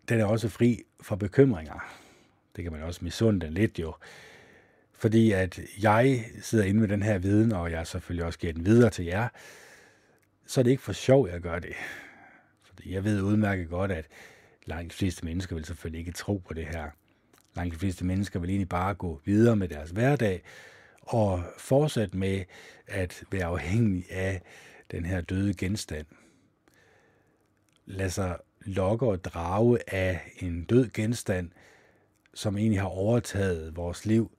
Den 0.08 0.20
er 0.20 0.24
også 0.24 0.48
fri 0.48 0.82
for 1.00 1.16
bekymringer. 1.16 1.96
Det 2.56 2.64
kan 2.64 2.72
man 2.72 2.82
også 2.82 3.04
misunde 3.04 3.46
den 3.46 3.54
lidt 3.54 3.78
jo. 3.78 3.94
Fordi 4.92 5.32
at 5.32 5.60
jeg 5.82 6.24
sidder 6.42 6.64
inde 6.64 6.80
med 6.80 6.88
den 6.88 7.02
her 7.02 7.18
viden, 7.18 7.52
og 7.52 7.70
jeg 7.70 7.86
selvfølgelig 7.86 8.24
også 8.24 8.38
giver 8.38 8.52
den 8.52 8.66
videre 8.66 8.90
til 8.90 9.04
jer, 9.04 9.28
så 10.46 10.60
er 10.60 10.62
det 10.62 10.70
ikke 10.70 10.82
for 10.82 10.92
sjov, 10.92 11.28
jeg 11.28 11.40
gør 11.40 11.58
det. 11.58 11.74
Fordi 12.62 12.94
jeg 12.94 13.04
ved 13.04 13.22
udmærket 13.22 13.68
godt, 13.68 13.92
at 13.92 14.06
langt 14.66 14.92
de 14.92 14.96
fleste 14.96 15.24
mennesker 15.24 15.54
vil 15.54 15.64
selvfølgelig 15.64 15.98
ikke 15.98 16.12
tro 16.12 16.36
på 16.38 16.54
det 16.54 16.66
her. 16.66 16.90
Langt 17.56 17.74
de 17.74 17.78
fleste 17.78 18.04
mennesker 18.04 18.40
vil 18.40 18.50
egentlig 18.50 18.68
bare 18.68 18.94
gå 18.94 19.20
videre 19.24 19.56
med 19.56 19.68
deres 19.68 19.90
hverdag 19.90 20.42
og 21.02 21.42
fortsætte 21.58 22.16
med 22.16 22.44
at 22.86 23.24
være 23.30 23.44
afhængig 23.44 24.04
af 24.10 24.42
den 24.90 25.04
her 25.04 25.20
døde 25.20 25.54
genstand. 25.54 26.06
Lad 27.86 28.10
sig 28.10 28.38
lokke 28.60 29.06
og 29.06 29.24
drage 29.24 29.78
af 29.94 30.20
en 30.38 30.64
død 30.64 30.90
genstand, 30.90 31.50
som 32.34 32.56
egentlig 32.56 32.80
har 32.80 32.88
overtaget 32.88 33.76
vores 33.76 34.06
liv, 34.06 34.38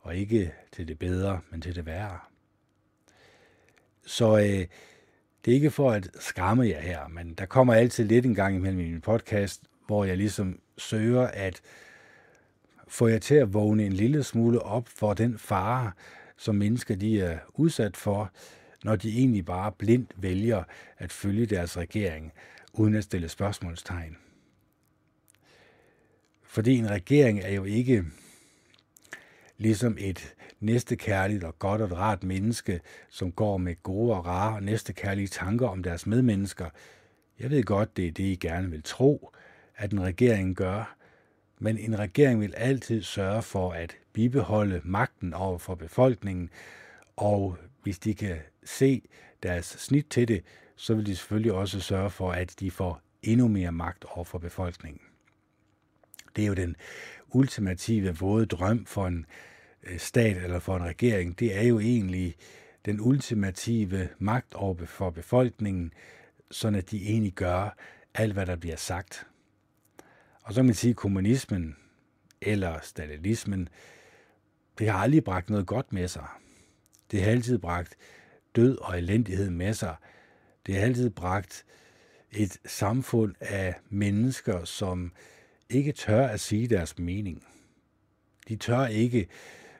og 0.00 0.16
ikke 0.16 0.52
til 0.72 0.88
det 0.88 0.98
bedre, 0.98 1.40
men 1.50 1.60
til 1.60 1.76
det 1.76 1.86
værre. 1.86 2.18
Så 4.06 4.38
øh, 4.38 4.66
det 5.46 5.52
er 5.52 5.54
ikke 5.54 5.70
for 5.70 5.90
at 5.90 6.08
skræmme 6.20 6.68
jer 6.68 6.80
her, 6.80 7.08
men 7.08 7.34
der 7.34 7.46
kommer 7.46 7.74
altid 7.74 8.04
lidt 8.04 8.26
en 8.26 8.34
gang 8.34 8.56
imellem 8.56 8.80
i 8.80 8.90
min 8.90 9.00
podcast, 9.00 9.62
hvor 9.86 10.04
jeg 10.04 10.16
ligesom 10.16 10.58
søger 10.78 11.26
at 11.26 11.60
få 12.88 13.06
jer 13.08 13.18
til 13.18 13.34
at 13.34 13.54
vågne 13.54 13.86
en 13.86 13.92
lille 13.92 14.22
smule 14.22 14.62
op 14.62 14.88
for 14.88 15.14
den 15.14 15.38
fare, 15.38 15.92
som 16.36 16.54
mennesker 16.54 16.96
de 16.96 17.20
er 17.20 17.38
udsat 17.54 17.96
for, 17.96 18.32
når 18.84 18.96
de 18.96 19.18
egentlig 19.18 19.44
bare 19.44 19.72
blindt 19.72 20.12
vælger 20.16 20.64
at 20.98 21.12
følge 21.12 21.46
deres 21.46 21.76
regering, 21.76 22.32
uden 22.72 22.94
at 22.94 23.04
stille 23.04 23.28
spørgsmålstegn. 23.28 24.16
Fordi 26.44 26.76
en 26.76 26.90
regering 26.90 27.40
er 27.40 27.50
jo 27.52 27.64
ikke 27.64 28.04
ligesom 29.58 29.96
et 30.00 30.34
næstekærligt 30.60 31.44
og 31.44 31.58
godt 31.58 31.80
og 31.80 31.92
rart 31.92 32.24
menneske, 32.24 32.80
som 33.10 33.32
går 33.32 33.56
med 33.56 33.82
gode 33.82 34.14
og 34.14 34.26
rare 34.26 34.56
og 34.56 34.62
næstekærlige 34.62 35.28
tanker 35.28 35.68
om 35.68 35.82
deres 35.82 36.06
medmennesker. 36.06 36.70
Jeg 37.38 37.50
ved 37.50 37.62
godt, 37.62 37.96
det 37.96 38.06
er 38.06 38.12
det, 38.12 38.24
I 38.24 38.36
gerne 38.36 38.70
vil 38.70 38.82
tro, 38.82 39.32
at 39.76 39.92
en 39.92 40.02
regering 40.02 40.56
gør, 40.56 40.96
men 41.58 41.78
en 41.78 41.98
regering 41.98 42.40
vil 42.40 42.54
altid 42.56 43.02
sørge 43.02 43.42
for 43.42 43.72
at 43.72 43.96
bibeholde 44.12 44.80
magten 44.84 45.34
over 45.34 45.58
for 45.58 45.74
befolkningen, 45.74 46.50
og 47.16 47.56
hvis 47.82 47.98
de 47.98 48.14
kan 48.14 48.36
se 48.64 49.02
deres 49.42 49.66
snit 49.66 50.06
til 50.10 50.28
det, 50.28 50.44
så 50.76 50.94
vil 50.94 51.06
de 51.06 51.16
selvfølgelig 51.16 51.52
også 51.52 51.80
sørge 51.80 52.10
for, 52.10 52.32
at 52.32 52.54
de 52.60 52.70
får 52.70 53.00
endnu 53.22 53.48
mere 53.48 53.72
magt 53.72 54.04
over 54.04 54.24
for 54.24 54.38
befolkningen. 54.38 55.00
Det 56.36 56.42
er 56.42 56.48
jo 56.48 56.54
den 56.54 56.76
ultimative 57.36 58.16
våde 58.16 58.46
drøm 58.46 58.86
for 58.86 59.06
en 59.06 59.26
øh, 59.82 59.98
stat 59.98 60.36
eller 60.36 60.58
for 60.58 60.76
en 60.76 60.84
regering. 60.84 61.38
Det 61.38 61.58
er 61.58 61.62
jo 61.62 61.78
egentlig 61.78 62.36
den 62.84 63.00
ultimative 63.00 64.08
magt 64.18 64.54
over 64.54 64.86
for 64.86 65.10
befolkningen, 65.10 65.92
sådan 66.50 66.78
at 66.78 66.90
de 66.90 67.02
egentlig 67.08 67.32
gør 67.32 67.76
alt, 68.14 68.32
hvad 68.32 68.46
der 68.46 68.56
bliver 68.56 68.76
sagt. 68.76 69.26
Og 70.42 70.54
så 70.54 70.58
kan 70.58 70.64
man 70.64 70.74
sige, 70.74 70.90
at 70.90 70.96
kommunismen 70.96 71.76
eller 72.40 72.78
stalinismen, 72.82 73.68
det 74.78 74.90
har 74.90 74.98
aldrig 74.98 75.24
bragt 75.24 75.50
noget 75.50 75.66
godt 75.66 75.92
med 75.92 76.08
sig. 76.08 76.26
Det 77.10 77.22
har 77.22 77.30
altid 77.30 77.58
bragt 77.58 77.96
død 78.56 78.78
og 78.78 78.98
elendighed 78.98 79.50
med 79.50 79.74
sig. 79.74 79.96
Det 80.66 80.74
har 80.74 80.82
altid 80.82 81.10
bragt 81.10 81.64
et 82.32 82.58
samfund 82.66 83.34
af 83.40 83.74
mennesker, 83.88 84.64
som 84.64 85.12
ikke 85.70 85.92
tør 85.92 86.26
at 86.26 86.40
sige 86.40 86.68
deres 86.68 86.98
mening. 86.98 87.46
De 88.48 88.56
tør 88.56 88.86
ikke, 88.86 89.28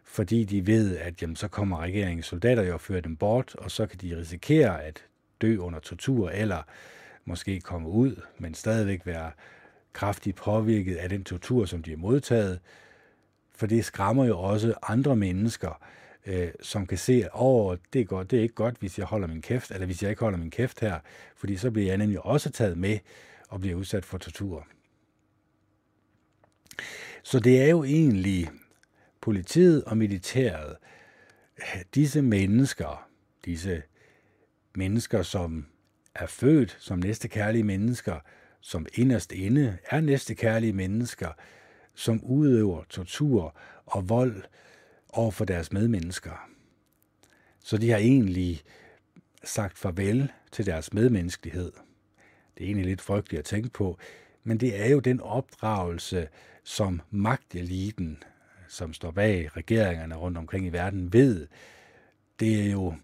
fordi 0.05 0.45
de 0.45 0.67
ved, 0.67 0.97
at 0.97 1.23
jamen, 1.23 1.37
så 1.37 1.49
kommer 1.49 1.81
regeringens 1.81 2.27
soldater 2.27 2.63
jo 2.63 2.75
og 2.75 2.81
fører 2.81 3.01
dem 3.01 3.17
bort, 3.17 3.55
og 3.55 3.71
så 3.71 3.87
kan 3.87 3.99
de 3.99 4.17
risikere 4.17 4.85
at 4.85 5.05
dø 5.41 5.59
under 5.59 5.79
tortur, 5.79 6.31
eller 6.31 6.63
måske 7.25 7.61
komme 7.61 7.89
ud, 7.89 8.21
men 8.39 8.55
stadigvæk 8.55 9.07
være 9.07 9.31
kraftigt 9.93 10.37
påvirket 10.37 10.97
af 10.97 11.09
den 11.09 11.25
tortur, 11.25 11.65
som 11.65 11.83
de 11.83 11.91
har 11.91 11.97
modtaget. 11.97 12.61
For 13.55 13.67
det 13.67 13.85
skræmmer 13.85 14.25
jo 14.25 14.39
også 14.39 14.75
andre 14.83 15.17
mennesker, 15.17 15.83
øh, 16.27 16.49
som 16.63 16.87
kan 16.87 16.99
se, 16.99 17.13
at 17.25 17.31
oh, 17.33 17.77
det, 17.93 18.01
er 18.01 18.05
godt, 18.05 18.31
det 18.31 18.39
er 18.39 18.43
ikke 18.43 18.55
godt, 18.55 18.77
hvis 18.79 18.99
jeg 18.99 19.07
holder 19.07 19.29
min 19.29 19.43
kæft, 19.43 19.71
eller 19.71 19.87
hvis 19.87 20.03
jeg 20.03 20.11
ikke 20.11 20.21
holder 20.21 20.39
min 20.39 20.51
kæft 20.51 20.81
her, 20.81 20.99
fordi 21.37 21.57
så 21.57 21.71
bliver 21.71 21.87
jeg 21.87 21.97
nemlig 21.97 22.27
også 22.27 22.51
taget 22.51 22.79
med 22.79 22.99
og 23.49 23.61
bliver 23.61 23.77
udsat 23.77 24.05
for 24.05 24.19
tortur. 24.19 24.67
Så 27.23 27.41
det 27.41 27.63
er 27.63 27.67
jo 27.67 27.85
egentlig 27.85 28.51
politiet 29.21 29.85
og 29.85 29.97
militæret, 29.97 30.77
disse 31.95 32.23
mennesker, 32.23 33.09
disse 33.45 33.83
mennesker, 34.75 35.23
som 35.23 35.67
er 36.15 36.27
født 36.27 36.77
som 36.81 36.99
næstekærlige 36.99 37.65
mennesker, 37.65 38.21
som 38.61 38.87
inderst 38.95 39.33
inde 39.33 39.79
er 39.91 40.01
næstekærlige 40.01 40.73
mennesker, 40.73 41.29
som 41.95 42.25
udøver 42.25 42.85
tortur 42.89 43.57
og 43.87 44.09
vold 44.09 44.45
over 45.09 45.31
for 45.31 45.45
deres 45.45 45.73
medmennesker. 45.73 46.49
Så 47.65 47.79
de 47.79 47.91
har 47.91 47.99
egentlig 47.99 48.63
sagt 49.45 49.79
farvel 49.79 50.33
til 50.53 50.67
deres 50.67 50.93
medmenneskelighed. 50.93 51.73
Det 52.55 52.65
er 52.65 52.67
egentlig 52.67 52.87
lidt 52.87 53.01
frygteligt 53.01 53.39
at 53.39 53.45
tænke 53.45 53.69
på, 53.69 53.99
men 54.45 54.61
det 54.61 54.81
er 54.81 54.89
jo 54.89 55.01
den 55.01 55.21
opdragelse, 55.21 56.29
som 56.67 57.01
magteliten, 57.11 58.23
som 58.69 58.93
står 58.93 59.11
bag 59.11 59.57
regeringerne 59.57 60.15
rundt 60.15 60.39
omkring 60.39 60.67
i 60.67 60.69
verden, 60.69 61.13
ved. 61.13 61.47
Det 62.41 62.67
er 62.67 62.71
jo 62.71 62.95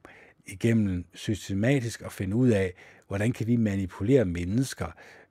igennem 0.47 1.05
systematisk 1.15 2.03
at 2.03 2.13
finde 2.13 2.37
ud 2.37 2.49
af, 2.49 2.75
hvordan 3.09 3.33
kan 3.33 3.47
vi 3.47 3.57
manipulere 3.57 4.25
mennesker 4.25 4.87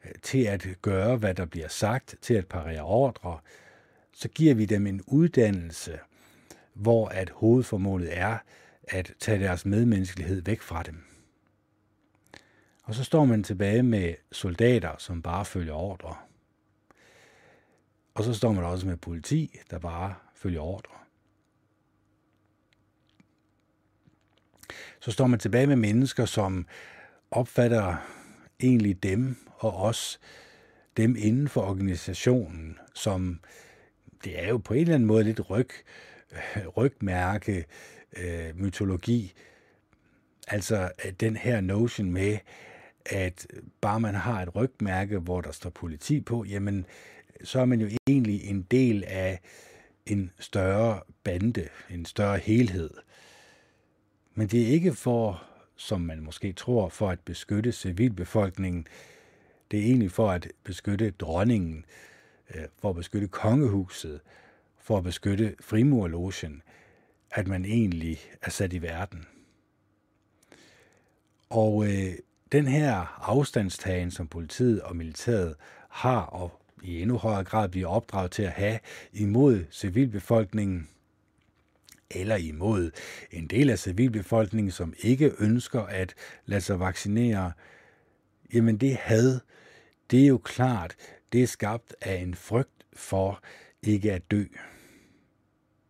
øh, 0.06 0.12
til 0.22 0.44
at 0.44 0.68
gøre, 0.82 1.18
hvad 1.18 1.34
der 1.34 1.46
bliver 1.46 1.68
sagt, 1.68 2.16
til 2.22 2.34
at 2.34 2.48
parere 2.48 2.82
ordre, 2.82 3.40
så 4.14 4.28
giver 4.28 4.54
vi 4.54 4.66
dem 4.66 4.88
en 4.88 5.02
uddannelse, 5.08 6.00
hvor 6.74 7.08
at 7.08 7.30
hovedformålet 7.30 8.18
er 8.18 8.38
at 8.84 9.14
tage 9.20 9.40
deres 9.40 9.66
medmenneskelighed 9.66 10.42
væk 10.42 10.62
fra 10.62 10.84
dem. 10.84 11.04
Og 12.84 12.96
så 12.96 13.04
står 13.04 13.26
man 13.26 13.44
tilbage 13.44 13.84
med 13.84 14.14
soldater, 14.32 14.96
som 14.98 15.22
bare 15.22 15.46
følger 15.46 15.74
ordre. 15.74 16.16
Og 18.14 18.24
så 18.24 18.34
står 18.34 18.52
man 18.52 18.64
også 18.64 18.88
med 18.88 18.98
politi, 18.98 19.60
der 19.72 19.80
bare 19.80 20.16
følger 20.36 20.62
ordre. 20.62 20.94
Så 25.00 25.12
står 25.12 25.28
man 25.28 25.40
tilbage 25.40 25.68
med 25.68 25.76
mennesker, 25.76 26.26
som 26.26 26.68
opfatter 27.32 27.96
egentlig 28.60 29.04
dem 29.04 29.36
og 29.58 29.76
os, 29.76 30.20
dem 30.98 31.16
inden 31.20 31.50
for 31.50 31.62
organisationen, 31.62 32.78
som 32.94 33.40
det 34.24 34.44
er 34.44 34.50
jo 34.50 34.58
på 34.58 34.74
en 34.74 34.82
eller 34.82 34.94
anden 34.94 35.08
måde 35.08 35.24
lidt 35.24 35.50
ryg, 35.50 35.70
rygmærke, 36.78 37.66
øh, 38.18 38.56
mytologi. 38.56 39.34
Altså 40.48 40.92
den 41.20 41.36
her 41.36 41.62
notion 41.62 42.12
med, 42.12 42.38
at 43.06 43.48
bare 43.82 44.00
man 44.00 44.16
har 44.16 44.42
et 44.42 44.56
rygmærke, 44.56 45.20
hvor 45.20 45.42
der 45.42 45.52
står 45.52 45.70
politi 45.70 46.22
på, 46.22 46.44
jamen 46.44 46.86
så 47.44 47.60
er 47.60 47.66
man 47.66 47.82
jo 47.82 47.90
egentlig 48.08 48.44
en 48.44 48.62
del 48.62 49.04
af 49.08 49.40
en 50.06 50.32
større 50.40 51.02
bande, 51.24 51.68
en 51.90 52.06
større 52.06 52.38
helhed. 52.38 52.90
Men 54.34 54.48
det 54.48 54.62
er 54.62 54.68
ikke 54.68 54.94
for, 54.94 55.44
som 55.76 56.02
man 56.02 56.22
måske 56.22 56.54
tror, 56.54 56.90
for 56.90 57.10
at 57.10 57.20
beskytte 57.20 57.72
civilbefolkningen. 57.72 58.88
Det 59.72 59.80
er 59.80 59.84
egentlig 59.84 60.12
for 60.12 60.32
at 60.32 60.48
beskytte 60.64 61.12
dronningen, 61.12 61.86
øh, 62.56 62.66
for 62.82 62.90
at 62.90 62.96
beskytte 62.96 63.28
kongehuset, 63.28 64.22
for 64.80 64.98
at 64.98 65.04
beskytte 65.04 65.56
frimurlogen, 65.60 66.62
at 67.32 67.48
man 67.48 67.66
egentlig 67.66 68.20
er 68.42 68.50
sat 68.50 68.74
i 68.74 68.82
verden. 68.82 69.26
Og 71.50 71.86
øh, 71.86 72.14
den 72.52 72.68
her 72.68 73.20
afstandstagen, 73.30 74.12
som 74.12 74.28
politiet 74.28 74.82
og 74.82 74.96
militæret 74.96 75.56
har, 75.90 76.22
og 76.22 76.61
i 76.82 77.02
endnu 77.02 77.18
højere 77.18 77.44
grad 77.44 77.70
bliver 77.70 77.88
opdraget 77.88 78.32
til 78.32 78.44
at 78.44 78.52
have 78.52 78.80
imod 79.14 79.66
civilbefolkningen, 79.72 80.90
eller 82.12 82.36
imod 82.36 82.92
en 83.32 83.48
del 83.48 83.70
af 83.70 83.80
civilbefolkningen, 83.80 84.72
som 84.72 84.94
ikke 85.00 85.34
ønsker 85.40 85.82
at 85.82 86.14
lade 86.46 86.62
sig 86.62 86.80
vaccinere, 86.80 87.52
jamen 88.54 88.78
det 88.78 88.96
had, 88.96 89.40
det 90.12 90.24
er 90.24 90.28
jo 90.28 90.38
klart, 90.38 90.96
det 91.34 91.44
er 91.44 91.48
skabt 91.48 91.96
af 92.02 92.16
en 92.16 92.36
frygt 92.36 92.86
for 92.94 93.44
ikke 93.84 94.14
at 94.14 94.32
dø. 94.32 94.46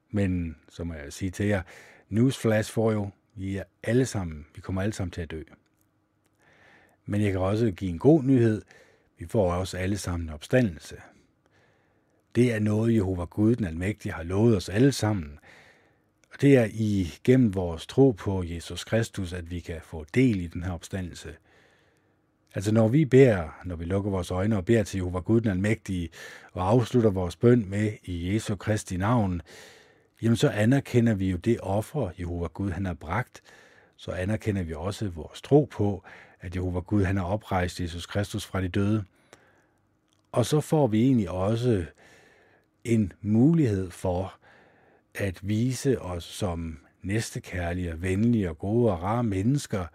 Men, 0.09 0.55
så 0.69 0.83
må 0.83 0.93
jeg 0.93 1.13
sige 1.13 1.31
til 1.31 1.45
jer, 1.45 1.61
newsflash 2.09 2.71
for 2.71 2.91
jo, 2.91 3.09
vi 3.35 3.57
er 3.57 3.63
alle 3.83 4.05
sammen, 4.05 4.45
vi 4.55 4.61
kommer 4.61 4.81
alle 4.81 4.93
sammen 4.93 5.11
til 5.11 5.21
at 5.21 5.31
dø. 5.31 5.43
Men 7.05 7.21
jeg 7.21 7.31
kan 7.31 7.41
også 7.41 7.71
give 7.71 7.91
en 7.91 7.99
god 7.99 8.23
nyhed. 8.23 8.61
Vi 9.21 9.27
får 9.27 9.53
også 9.53 9.77
alle 9.77 9.97
sammen 9.97 10.29
opstandelse. 10.29 10.95
Det 12.35 12.53
er 12.53 12.59
noget, 12.59 12.95
Jehova 12.95 13.23
Gud, 13.23 13.55
den 13.55 13.65
almægtige, 13.65 14.11
har 14.11 14.23
lovet 14.23 14.57
os 14.57 14.69
alle 14.69 14.91
sammen. 14.91 15.39
Og 16.33 16.41
det 16.41 16.57
er 16.57 16.67
igennem 16.73 17.55
vores 17.55 17.87
tro 17.87 18.11
på 18.11 18.43
Jesus 18.43 18.83
Kristus, 18.83 19.33
at 19.33 19.51
vi 19.51 19.59
kan 19.59 19.79
få 19.83 20.05
del 20.13 20.41
i 20.41 20.47
den 20.47 20.63
her 20.63 20.71
opstandelse. 20.71 21.35
Altså 22.55 22.71
når 22.71 22.87
vi 22.87 23.05
beder, 23.05 23.59
når 23.65 23.75
vi 23.75 23.85
lukker 23.85 24.11
vores 24.11 24.31
øjne 24.31 24.57
og 24.57 24.65
beder 24.65 24.83
til 24.83 24.97
Jehova 24.97 25.19
Gud, 25.19 25.41
den 25.41 25.51
almægtige, 25.51 26.09
og 26.53 26.69
afslutter 26.69 27.09
vores 27.09 27.35
bøn 27.35 27.69
med 27.69 27.91
i 28.03 28.33
Jesu 28.33 28.55
Kristi 28.55 28.97
navn, 28.97 29.41
jamen 30.21 30.37
så 30.37 30.49
anerkender 30.49 31.13
vi 31.13 31.31
jo 31.31 31.37
det 31.37 31.57
offer, 31.59 32.09
Jehova 32.19 32.47
Gud 32.47 32.71
han 32.71 32.85
har 32.85 32.93
bragt, 32.93 33.41
så 33.97 34.11
anerkender 34.11 34.63
vi 34.63 34.73
også 34.73 35.09
vores 35.09 35.41
tro 35.41 35.69
på, 35.71 36.03
at 36.41 36.55
Jehova 36.55 36.79
Gud 36.79 37.03
han 37.03 37.17
har 37.17 37.23
oprejst 37.23 37.81
Jesus 37.81 38.05
Kristus 38.05 38.45
fra 38.45 38.61
de 38.61 38.67
døde. 38.67 39.03
Og 40.31 40.45
så 40.45 40.61
får 40.61 40.87
vi 40.87 41.01
egentlig 41.03 41.29
også 41.29 41.85
en 42.83 43.13
mulighed 43.21 43.89
for 43.91 44.33
at 45.15 45.39
vise 45.47 46.01
os 46.01 46.23
som 46.23 46.79
næstekærlige, 47.01 48.01
venlige 48.01 48.49
og 48.49 48.57
gode 48.57 48.91
og 48.91 49.03
rare 49.03 49.23
mennesker, 49.23 49.85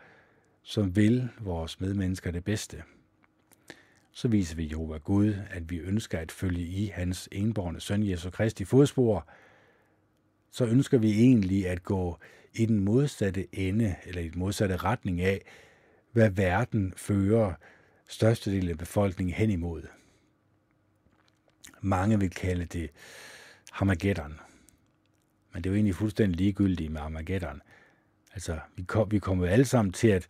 som 0.62 0.96
vil 0.96 1.28
vores 1.40 1.80
medmennesker 1.80 2.30
det 2.30 2.44
bedste. 2.44 2.82
Så 4.12 4.28
viser 4.28 4.56
vi 4.56 4.68
Jehova 4.70 4.98
Gud, 4.98 5.34
at 5.50 5.70
vi 5.70 5.76
ønsker 5.76 6.18
at 6.18 6.32
følge 6.32 6.62
i 6.62 6.86
hans 6.86 7.28
enborne 7.32 7.80
søn 7.80 8.02
Jesu 8.02 8.30
Kristi 8.30 8.64
fodspor, 8.64 9.28
så 10.50 10.64
ønsker 10.64 10.98
vi 10.98 11.20
egentlig 11.20 11.68
at 11.68 11.82
gå 11.82 12.18
i 12.54 12.66
den 12.66 12.84
modsatte 12.84 13.46
ende, 13.52 13.96
eller 14.04 14.22
i 14.22 14.28
den 14.28 14.38
modsatte 14.38 14.76
retning 14.76 15.20
af, 15.20 15.42
hvad 16.16 16.30
verden 16.30 16.92
fører 16.96 17.54
størstedelen 18.08 18.70
af 18.70 18.78
befolkningen 18.78 19.34
hen 19.34 19.50
imod. 19.50 19.82
Mange 21.80 22.20
vil 22.20 22.30
kalde 22.30 22.64
det 22.64 22.90
Armageddon. 23.72 24.40
Men 25.52 25.64
det 25.64 25.70
er 25.70 25.72
jo 25.72 25.74
egentlig 25.74 25.94
fuldstændig 25.94 26.36
ligegyldigt 26.36 26.92
med 26.92 27.00
Armageddon. 27.00 27.62
Altså, 28.32 28.58
vi, 28.76 28.82
kom, 28.82 29.10
vi 29.10 29.18
kommer 29.18 29.46
jo 29.46 29.52
alle 29.52 29.64
sammen 29.64 29.92
til 29.92 30.08
at 30.08 30.28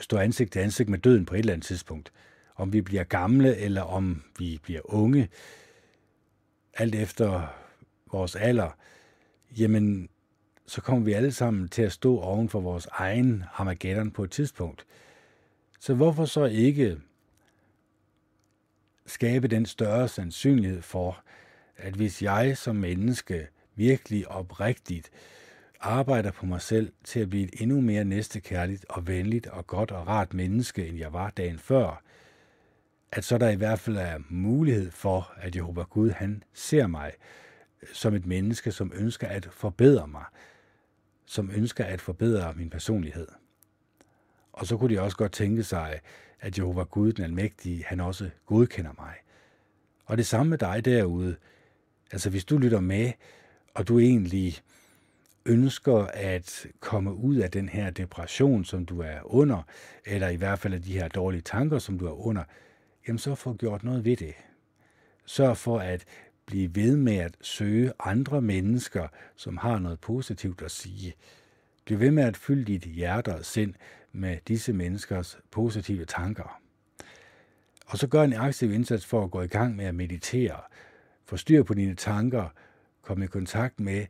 stå 0.00 0.18
ansigt 0.18 0.52
til 0.52 0.60
ansigt 0.60 0.88
med 0.88 0.98
døden 0.98 1.26
på 1.26 1.34
et 1.34 1.38
eller 1.38 1.52
andet 1.52 1.66
tidspunkt. 1.66 2.12
Om 2.54 2.72
vi 2.72 2.80
bliver 2.80 3.04
gamle, 3.04 3.56
eller 3.56 3.82
om 3.82 4.22
vi 4.38 4.60
bliver 4.62 4.80
unge, 4.84 5.28
alt 6.74 6.94
efter 6.94 7.54
vores 8.12 8.36
alder, 8.36 8.70
jamen, 9.58 10.08
så 10.66 10.80
kommer 10.80 11.04
vi 11.04 11.12
alle 11.12 11.32
sammen 11.32 11.68
til 11.68 11.82
at 11.82 11.92
stå 11.92 12.18
oven 12.18 12.48
for 12.48 12.60
vores 12.60 12.88
egen 12.92 13.44
Armageddon 13.54 14.10
på 14.10 14.24
et 14.24 14.30
tidspunkt. 14.30 14.86
Så 15.80 15.94
hvorfor 15.94 16.24
så 16.24 16.44
ikke 16.44 16.98
skabe 19.06 19.48
den 19.48 19.66
større 19.66 20.08
sandsynlighed 20.08 20.82
for, 20.82 21.22
at 21.76 21.94
hvis 21.94 22.22
jeg 22.22 22.58
som 22.58 22.76
menneske 22.76 23.48
virkelig 23.74 24.28
oprigtigt 24.28 25.10
arbejder 25.80 26.30
på 26.30 26.46
mig 26.46 26.60
selv 26.60 26.92
til 27.04 27.20
at 27.20 27.30
blive 27.30 27.44
et 27.44 27.62
endnu 27.62 27.80
mere 27.80 28.04
næstekærligt 28.04 28.86
og 28.88 29.06
venligt 29.06 29.46
og 29.46 29.66
godt 29.66 29.90
og 29.90 30.06
rart 30.06 30.34
menneske, 30.34 30.86
end 30.86 30.98
jeg 30.98 31.12
var 31.12 31.30
dagen 31.30 31.58
før, 31.58 32.02
at 33.12 33.24
så 33.24 33.38
der 33.38 33.48
i 33.48 33.56
hvert 33.56 33.78
fald 33.78 33.96
er 33.96 34.18
mulighed 34.28 34.90
for, 34.90 35.32
at 35.36 35.56
Jehova 35.56 35.82
Gud, 35.82 36.10
han 36.10 36.42
ser 36.54 36.86
mig 36.86 37.12
som 37.92 38.14
et 38.14 38.26
menneske, 38.26 38.72
som 38.72 38.92
ønsker 38.94 39.28
at 39.28 39.48
forbedre 39.52 40.08
mig, 40.08 40.24
som 41.26 41.50
ønsker 41.54 41.84
at 41.84 42.00
forbedre 42.00 42.54
min 42.56 42.70
personlighed. 42.70 43.28
Og 44.52 44.66
så 44.66 44.76
kunne 44.76 44.94
de 44.94 45.00
også 45.00 45.16
godt 45.16 45.32
tænke 45.32 45.62
sig, 45.62 46.00
at 46.40 46.58
Jehova 46.58 46.82
Gud, 46.82 47.12
den 47.12 47.24
almægtige, 47.24 47.84
han 47.84 48.00
også 48.00 48.30
godkender 48.46 48.92
mig. 48.98 49.14
Og 50.04 50.16
det 50.16 50.26
samme 50.26 50.50
med 50.50 50.58
dig 50.58 50.84
derude. 50.84 51.36
Altså 52.12 52.30
hvis 52.30 52.44
du 52.44 52.58
lytter 52.58 52.80
med, 52.80 53.12
og 53.74 53.88
du 53.88 53.98
egentlig 53.98 54.58
ønsker 55.46 55.96
at 56.14 56.66
komme 56.80 57.14
ud 57.14 57.36
af 57.36 57.50
den 57.50 57.68
her 57.68 57.90
depression, 57.90 58.64
som 58.64 58.86
du 58.86 59.00
er 59.00 59.34
under, 59.34 59.62
eller 60.04 60.28
i 60.28 60.36
hvert 60.36 60.58
fald 60.58 60.74
af 60.74 60.82
de 60.82 60.92
her 60.92 61.08
dårlige 61.08 61.42
tanker, 61.42 61.78
som 61.78 61.98
du 61.98 62.06
er 62.06 62.26
under, 62.26 62.44
jamen 63.08 63.18
så 63.18 63.34
få 63.34 63.54
gjort 63.54 63.84
noget 63.84 64.04
ved 64.04 64.16
det. 64.16 64.34
Sørg 65.24 65.56
for 65.56 65.78
at 65.78 66.04
blive 66.46 66.74
ved 66.74 66.96
med 66.96 67.16
at 67.16 67.36
søge 67.40 67.92
andre 68.00 68.42
mennesker, 68.42 69.08
som 69.36 69.56
har 69.56 69.78
noget 69.78 70.00
positivt 70.00 70.62
at 70.62 70.70
sige. 70.70 71.14
Bliv 71.84 72.00
ved 72.00 72.10
med 72.10 72.24
at 72.24 72.36
fylde 72.36 72.64
dit 72.64 72.82
hjerte 72.82 73.34
og 73.34 73.44
sind 73.44 73.74
med 74.12 74.36
disse 74.48 74.72
menneskers 74.72 75.38
positive 75.50 76.04
tanker. 76.04 76.60
Og 77.86 77.98
så 77.98 78.06
gør 78.06 78.22
en 78.22 78.32
aktiv 78.32 78.72
indsats 78.72 79.06
for 79.06 79.24
at 79.24 79.30
gå 79.30 79.42
i 79.42 79.46
gang 79.46 79.76
med 79.76 79.84
at 79.84 79.94
meditere. 79.94 80.60
Få 81.24 81.36
styr 81.36 81.62
på 81.62 81.74
dine 81.74 81.94
tanker, 81.94 82.48
komme 83.02 83.24
i 83.24 83.28
kontakt 83.28 83.80
med 83.80 84.06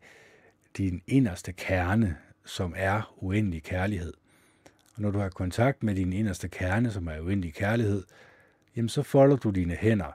din 0.77 1.03
inderste 1.07 1.53
kerne, 1.53 2.17
som 2.45 2.75
er 2.77 3.15
uendelig 3.17 3.63
kærlighed. 3.63 4.13
Og 4.95 5.03
når 5.03 5.11
du 5.11 5.19
har 5.19 5.29
kontakt 5.29 5.83
med 5.83 5.95
din 5.95 6.13
inderste 6.13 6.49
kerne, 6.49 6.91
som 6.91 7.09
er 7.09 7.21
uendelig 7.21 7.55
kærlighed, 7.55 8.05
jamen 8.77 8.89
så 8.89 9.03
folder 9.03 9.37
du 9.37 9.51
dine 9.51 9.75
hænder, 9.75 10.13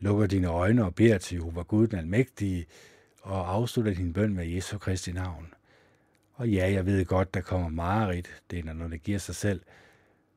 lukker 0.00 0.26
dine 0.26 0.46
øjne 0.46 0.84
og 0.84 0.94
beder 0.94 1.18
til 1.18 1.34
Jehova 1.34 1.62
Gud 1.62 1.86
den 1.86 1.98
Almægtige, 1.98 2.66
og 3.22 3.54
afslutter 3.54 3.94
din 3.94 4.12
bøn 4.12 4.34
med 4.34 4.46
Jesu 4.46 4.78
Kristi 4.78 5.12
navn. 5.12 5.54
Og 6.34 6.48
ja, 6.48 6.72
jeg 6.72 6.86
ved 6.86 7.04
godt, 7.04 7.34
der 7.34 7.40
kommer 7.40 7.68
mareridt, 7.68 8.42
det 8.50 8.58
er 8.58 8.72
når 8.72 8.88
det 8.88 9.02
giver 9.02 9.18
sig 9.18 9.34
selv. 9.34 9.60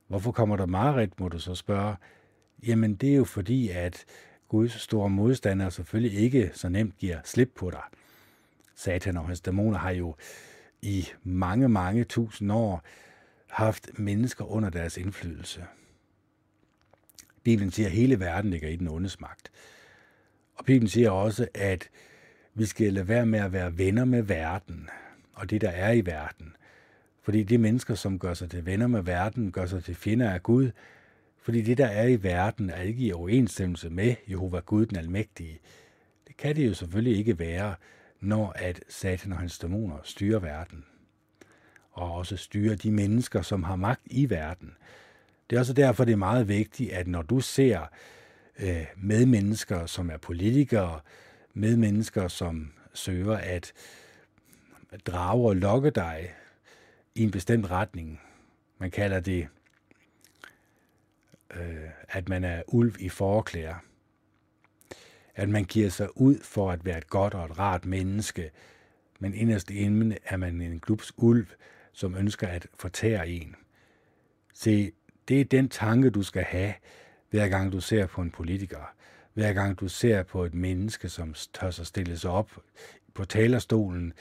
Hvorfor 0.07 0.31
kommer 0.31 0.55
der 0.55 0.65
mareridt, 0.65 1.19
må 1.19 1.29
du 1.29 1.39
så 1.39 1.55
spørge. 1.55 1.95
Jamen, 2.67 2.95
det 2.95 3.11
er 3.11 3.15
jo 3.15 3.23
fordi, 3.23 3.69
at 3.69 4.05
Guds 4.47 4.81
store 4.81 5.09
modstandere 5.09 5.71
selvfølgelig 5.71 6.19
ikke 6.19 6.51
så 6.53 6.69
nemt 6.69 6.97
giver 6.97 7.17
slip 7.23 7.51
på 7.55 7.69
dig. 7.69 7.81
Satan 8.75 9.17
og 9.17 9.27
hans 9.27 9.41
dæmoner 9.41 9.77
har 9.77 9.91
jo 9.91 10.15
i 10.81 11.07
mange, 11.23 11.69
mange 11.69 12.03
tusind 12.03 12.51
år 12.51 12.83
haft 13.49 13.99
mennesker 13.99 14.45
under 14.45 14.69
deres 14.69 14.97
indflydelse. 14.97 15.65
Bibelen 17.43 17.71
siger, 17.71 17.87
at 17.87 17.93
hele 17.93 18.19
verden 18.19 18.51
ligger 18.51 18.69
i 18.69 18.75
den 18.75 18.87
ondes 18.87 19.19
magt. 19.19 19.51
Og 20.55 20.65
Bibelen 20.65 20.89
siger 20.89 21.09
også, 21.11 21.47
at 21.53 21.89
vi 22.53 22.65
skal 22.65 22.93
lade 22.93 23.07
være 23.07 23.25
med 23.25 23.39
at 23.39 23.53
være 23.53 23.77
venner 23.77 24.05
med 24.05 24.21
verden, 24.21 24.89
og 25.33 25.49
det, 25.49 25.61
der 25.61 25.69
er 25.69 25.91
i 25.91 26.05
verden. 26.05 26.55
Fordi 27.21 27.43
de 27.43 27.57
mennesker, 27.57 27.95
som 27.95 28.19
gør 28.19 28.33
sig 28.33 28.49
til 28.49 28.65
venner 28.65 28.87
med 28.87 29.01
verden, 29.01 29.51
gør 29.51 29.65
sig 29.65 29.83
til 29.83 29.95
fjender 29.95 30.29
af 30.29 30.43
Gud, 30.43 30.71
fordi 31.41 31.61
det, 31.61 31.77
der 31.77 31.85
er 31.85 32.07
i 32.07 32.23
verden, 32.23 32.69
er 32.69 32.81
ikke 32.81 33.03
i 33.03 33.11
overensstemmelse 33.11 33.89
med 33.89 34.15
Jehova 34.29 34.59
Gud 34.59 34.85
den 34.85 34.97
Almægtige. 34.97 35.59
Det 36.27 36.37
kan 36.37 36.55
det 36.55 36.67
jo 36.67 36.73
selvfølgelig 36.73 37.17
ikke 37.17 37.39
være, 37.39 37.75
når 38.19 38.53
at 38.55 38.83
Satan 38.89 39.31
og 39.31 39.37
hans 39.37 39.59
dæmoner 39.59 39.97
styrer 40.03 40.39
verden. 40.39 40.85
Og 41.91 42.13
også 42.13 42.37
styrer 42.37 42.75
de 42.75 42.91
mennesker, 42.91 43.41
som 43.41 43.63
har 43.63 43.75
magt 43.75 44.01
i 44.05 44.29
verden. 44.29 44.73
Det 45.49 45.55
er 45.55 45.59
også 45.59 45.73
derfor, 45.73 46.05
det 46.05 46.11
er 46.11 46.17
meget 46.17 46.47
vigtigt, 46.47 46.91
at 46.91 47.07
når 47.07 47.21
du 47.21 47.39
ser 47.39 47.85
øh, 48.59 48.85
medmennesker, 48.97 49.85
som 49.85 50.09
er 50.09 50.17
politikere, 50.17 50.99
medmennesker, 51.53 52.27
som 52.27 52.73
søger 52.93 53.37
at 53.37 53.73
drage 55.05 55.47
og 55.47 55.55
lokke 55.55 55.89
dig 55.89 56.33
i 57.15 57.23
en 57.23 57.31
bestemt 57.31 57.71
retning. 57.71 58.21
Man 58.77 58.91
kalder 58.91 59.19
det, 59.19 59.47
øh, 61.53 61.89
at 62.09 62.29
man 62.29 62.43
er 62.43 62.63
ulv 62.67 62.95
i 62.99 63.09
forklæder. 63.09 63.75
At 65.35 65.49
man 65.49 65.63
giver 65.63 65.89
sig 65.89 66.17
ud 66.17 66.39
for 66.39 66.71
at 66.71 66.85
være 66.85 66.97
et 66.97 67.07
godt 67.07 67.33
og 67.33 67.45
et 67.45 67.59
rart 67.59 67.85
menneske, 67.85 68.51
men 69.19 69.33
inderst 69.33 69.71
inde 69.71 70.17
er 70.25 70.37
man 70.37 70.61
en 70.61 70.79
klubs 70.79 71.13
ulv, 71.17 71.47
som 71.91 72.15
ønsker 72.15 72.47
at 72.47 72.67
fortære 72.79 73.29
en. 73.29 73.55
Se, 74.53 74.91
det 75.27 75.41
er 75.41 75.45
den 75.45 75.69
tanke, 75.69 76.09
du 76.09 76.23
skal 76.23 76.43
have, 76.43 76.73
hver 77.29 77.47
gang 77.47 77.71
du 77.71 77.79
ser 77.79 78.05
på 78.07 78.21
en 78.21 78.31
politiker. 78.31 78.93
Hver 79.33 79.53
gang 79.53 79.79
du 79.79 79.87
ser 79.87 80.23
på 80.23 80.45
et 80.45 80.53
menneske, 80.53 81.09
som 81.09 81.35
tør 81.53 81.71
sig 81.71 81.85
stille 81.85 82.17
sig 82.17 82.31
op 82.31 82.51
på 83.13 83.25
talerstolen, 83.25 84.13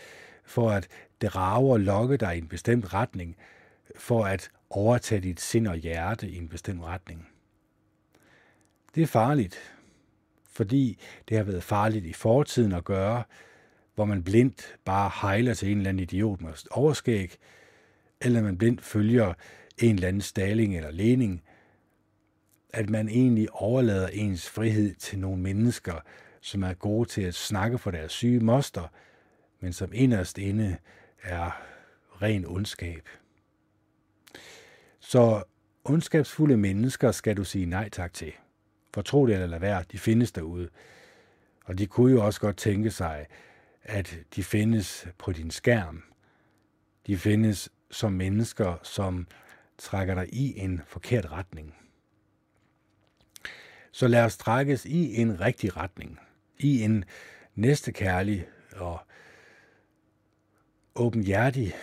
for 0.44 0.70
at 0.70 0.88
drage 1.22 1.72
og 1.72 1.80
lokke 1.80 2.16
dig 2.16 2.34
i 2.34 2.38
en 2.38 2.48
bestemt 2.48 2.94
retning, 2.94 3.36
for 3.96 4.24
at 4.24 4.50
overtage 4.70 5.20
dit 5.20 5.40
sind 5.40 5.68
og 5.68 5.76
hjerte 5.76 6.28
i 6.28 6.36
en 6.36 6.48
bestemt 6.48 6.82
retning. 6.82 7.28
Det 8.94 9.02
er 9.02 9.06
farligt, 9.06 9.58
fordi 10.50 10.98
det 11.28 11.36
har 11.36 11.44
været 11.44 11.62
farligt 11.62 12.04
i 12.04 12.12
fortiden 12.12 12.72
at 12.72 12.84
gøre, 12.84 13.22
hvor 13.94 14.04
man 14.04 14.22
blindt 14.22 14.76
bare 14.84 15.10
hejler 15.22 15.54
til 15.54 15.70
en 15.70 15.76
eller 15.76 15.88
anden 15.88 16.02
idiot 16.02 16.40
med 16.40 16.52
overskæg, 16.70 17.36
eller 18.20 18.42
man 18.42 18.58
blindt 18.58 18.84
følger 18.84 19.34
en 19.78 19.94
eller 19.94 20.08
anden 20.08 20.22
staling 20.22 20.76
eller 20.76 20.90
lening, 20.90 21.42
at 22.72 22.90
man 22.90 23.08
egentlig 23.08 23.52
overlader 23.52 24.08
ens 24.08 24.50
frihed 24.50 24.94
til 24.94 25.18
nogle 25.18 25.42
mennesker, 25.42 25.94
som 26.40 26.62
er 26.62 26.74
gode 26.74 27.08
til 27.08 27.22
at 27.22 27.34
snakke 27.34 27.78
for 27.78 27.90
deres 27.90 28.12
syge 28.12 28.40
moster, 28.40 28.88
men 29.60 29.72
som 29.72 29.90
inderst 29.94 30.38
inde 30.38 30.76
er 31.22 31.62
ren 32.22 32.46
ondskab. 32.46 33.08
Så 35.00 35.42
ondskabsfulde 35.84 36.56
mennesker 36.56 37.12
skal 37.12 37.36
du 37.36 37.44
sige 37.44 37.66
nej 37.66 37.88
tak 37.88 38.12
til. 38.12 38.32
For 38.94 39.02
tro 39.02 39.26
det 39.26 39.34
eller 39.34 39.46
lad 39.46 39.60
være, 39.60 39.84
de 39.92 39.98
findes 39.98 40.32
derude. 40.32 40.68
Og 41.64 41.78
de 41.78 41.86
kunne 41.86 42.12
jo 42.12 42.24
også 42.26 42.40
godt 42.40 42.56
tænke 42.56 42.90
sig, 42.90 43.26
at 43.82 44.18
de 44.36 44.44
findes 44.44 45.08
på 45.18 45.32
din 45.32 45.50
skærm. 45.50 46.02
De 47.06 47.18
findes 47.18 47.68
som 47.90 48.12
mennesker, 48.12 48.76
som 48.82 49.26
trækker 49.82 50.14
dig 50.14 50.34
i 50.34 50.58
en 50.58 50.80
forkert 50.86 51.32
retning. 51.32 51.74
Så 53.92 54.08
lad 54.08 54.24
os 54.24 54.36
trækkes 54.36 54.84
i 54.84 55.14
en 55.16 55.40
rigtig 55.40 55.76
retning, 55.76 56.18
i 56.58 56.82
en 56.82 57.04
næstekærlig 57.54 58.48
og 58.76 59.00
åbenhjertig 60.94 61.74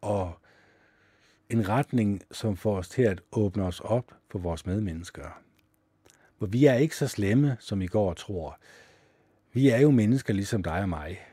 og 0.00 0.40
en 1.50 1.68
retning, 1.68 2.22
som 2.30 2.56
får 2.56 2.76
os 2.76 2.88
til 2.88 3.02
at 3.02 3.20
åbne 3.32 3.64
os 3.64 3.80
op 3.80 4.12
for 4.30 4.38
vores 4.38 4.66
medmennesker. 4.66 5.42
For 6.38 6.46
vi 6.46 6.66
er 6.66 6.74
ikke 6.74 6.96
så 6.96 7.08
slemme, 7.08 7.56
som 7.60 7.82
I 7.82 7.86
går 7.86 8.10
og 8.10 8.16
tror. 8.16 8.58
Vi 9.52 9.68
er 9.68 9.80
jo 9.80 9.90
mennesker 9.90 10.34
ligesom 10.34 10.62
dig 10.62 10.80
og 10.80 10.88
mig. 10.88 11.26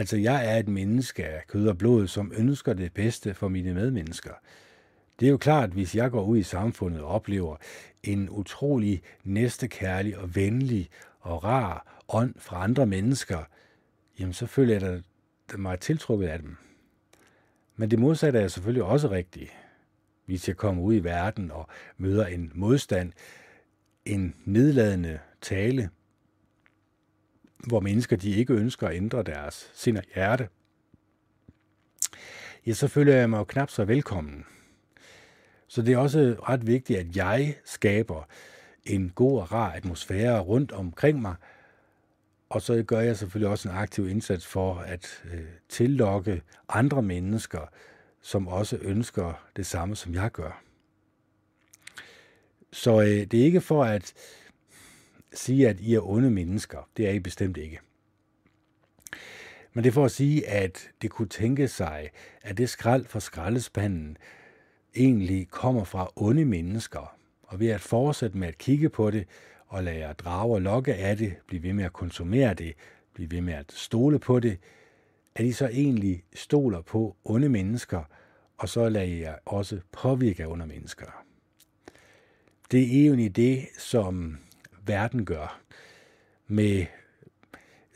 Altså, 0.00 0.16
jeg 0.16 0.54
er 0.54 0.56
et 0.56 0.68
menneske 0.68 1.26
af 1.26 1.46
kød 1.46 1.68
og 1.68 1.78
blod, 1.78 2.08
som 2.08 2.32
ønsker 2.36 2.72
det 2.72 2.92
bedste 2.92 3.34
for 3.34 3.48
mine 3.48 3.74
medmennesker. 3.74 4.32
Det 5.20 5.26
er 5.26 5.30
jo 5.30 5.36
klart, 5.36 5.64
at 5.64 5.70
hvis 5.70 5.94
jeg 5.94 6.10
går 6.10 6.24
ud 6.24 6.38
i 6.38 6.42
samfundet 6.42 7.00
og 7.00 7.08
oplever 7.08 7.56
en 8.02 8.30
utrolig 8.30 9.02
næstekærlig 9.24 10.18
og 10.18 10.36
venlig 10.36 10.88
og 11.20 11.44
rar 11.44 12.02
ånd 12.08 12.34
fra 12.38 12.64
andre 12.64 12.86
mennesker, 12.86 13.38
jamen 14.18 14.32
så 14.32 14.46
føler 14.46 14.72
jeg 14.72 15.02
da 15.52 15.56
mig 15.56 15.80
tiltrukket 15.80 16.28
af 16.28 16.38
dem. 16.38 16.56
Men 17.76 17.90
det 17.90 17.98
modsatte 17.98 18.38
er 18.38 18.48
selvfølgelig 18.48 18.84
også 18.84 19.10
rigtigt. 19.10 19.50
Hvis 20.26 20.48
jeg 20.48 20.56
kommer 20.56 20.82
ud 20.82 20.94
i 20.94 21.04
verden 21.04 21.50
og 21.50 21.68
møder 21.96 22.26
en 22.26 22.52
modstand, 22.54 23.12
en 24.04 24.34
nedladende 24.44 25.18
tale, 25.40 25.90
hvor 27.66 27.80
mennesker 27.80 28.16
de 28.16 28.30
ikke 28.30 28.54
ønsker 28.54 28.88
at 28.88 28.96
ændre 28.96 29.22
deres 29.22 29.70
sind 29.74 29.98
og 29.98 30.04
hjerte, 30.14 30.48
ja, 32.66 32.72
så 32.72 32.88
føler 32.88 33.14
jeg 33.14 33.30
mig 33.30 33.38
jo 33.38 33.44
knap 33.44 33.70
så 33.70 33.84
velkommen. 33.84 34.44
Så 35.68 35.82
det 35.82 35.94
er 35.94 35.98
også 35.98 36.36
ret 36.48 36.66
vigtigt, 36.66 36.98
at 36.98 37.16
jeg 37.16 37.56
skaber 37.64 38.28
en 38.84 39.10
god 39.14 39.40
og 39.40 39.52
rar 39.52 39.72
atmosfære 39.72 40.40
rundt 40.40 40.72
omkring 40.72 41.22
mig, 41.22 41.34
og 42.48 42.62
så 42.62 42.82
gør 42.82 43.00
jeg 43.00 43.16
selvfølgelig 43.16 43.48
også 43.48 43.68
en 43.68 43.74
aktiv 43.74 44.08
indsats 44.08 44.46
for 44.46 44.74
at 44.74 45.22
øh, 45.32 45.44
tillokke 45.68 46.42
andre 46.68 47.02
mennesker, 47.02 47.60
som 48.22 48.48
også 48.48 48.78
ønsker 48.80 49.46
det 49.56 49.66
samme, 49.66 49.96
som 49.96 50.14
jeg 50.14 50.30
gør. 50.32 50.62
Så 52.72 53.00
øh, 53.00 53.06
det 53.06 53.34
er 53.34 53.44
ikke 53.44 53.60
for 53.60 53.84
at 53.84 54.12
sige, 55.32 55.68
at 55.68 55.80
I 55.80 55.94
er 55.94 56.08
onde 56.08 56.30
mennesker. 56.30 56.88
Det 56.96 57.08
er 57.08 57.10
I 57.10 57.18
bestemt 57.18 57.56
ikke. 57.56 57.80
Men 59.72 59.84
det 59.84 59.90
er 59.90 59.94
for 59.94 60.04
at 60.04 60.10
sige, 60.10 60.48
at 60.48 60.90
det 61.02 61.10
kunne 61.10 61.28
tænke 61.28 61.68
sig, 61.68 62.10
at 62.42 62.58
det 62.58 62.70
skrald 62.70 63.04
fra 63.04 63.20
skraldespanden 63.20 64.16
egentlig 64.96 65.48
kommer 65.48 65.84
fra 65.84 66.12
onde 66.16 66.44
mennesker. 66.44 67.16
Og 67.42 67.60
ved 67.60 67.68
at 67.68 67.80
fortsætte 67.80 68.38
med 68.38 68.48
at 68.48 68.58
kigge 68.58 68.88
på 68.88 69.10
det, 69.10 69.26
og 69.66 69.84
lade 69.84 69.98
jer 69.98 70.12
drage 70.12 70.54
og 70.54 70.62
lokke 70.62 70.94
af 70.94 71.16
det, 71.16 71.36
blive 71.46 71.62
ved 71.62 71.72
med 71.72 71.84
at 71.84 71.92
konsumere 71.92 72.54
det, 72.54 72.74
blive 73.14 73.30
ved 73.30 73.40
med 73.40 73.54
at 73.54 73.72
stole 73.72 74.18
på 74.18 74.40
det, 74.40 74.58
at 75.34 75.44
I 75.44 75.52
så 75.52 75.68
egentlig 75.68 76.24
stoler 76.34 76.80
på 76.80 77.16
onde 77.24 77.48
mennesker, 77.48 78.02
og 78.58 78.68
så 78.68 78.88
lader 78.88 79.16
jer 79.16 79.34
også 79.46 79.80
påvirke 79.92 80.42
af 80.42 80.46
onde 80.46 80.66
mennesker. 80.66 81.24
Det 82.70 82.80
er 82.80 82.86
egentlig 82.86 83.26
en 83.26 83.32
idé, 83.36 83.80
som 83.80 84.38
verden 84.86 85.24
gør 85.24 85.60
med 86.46 86.86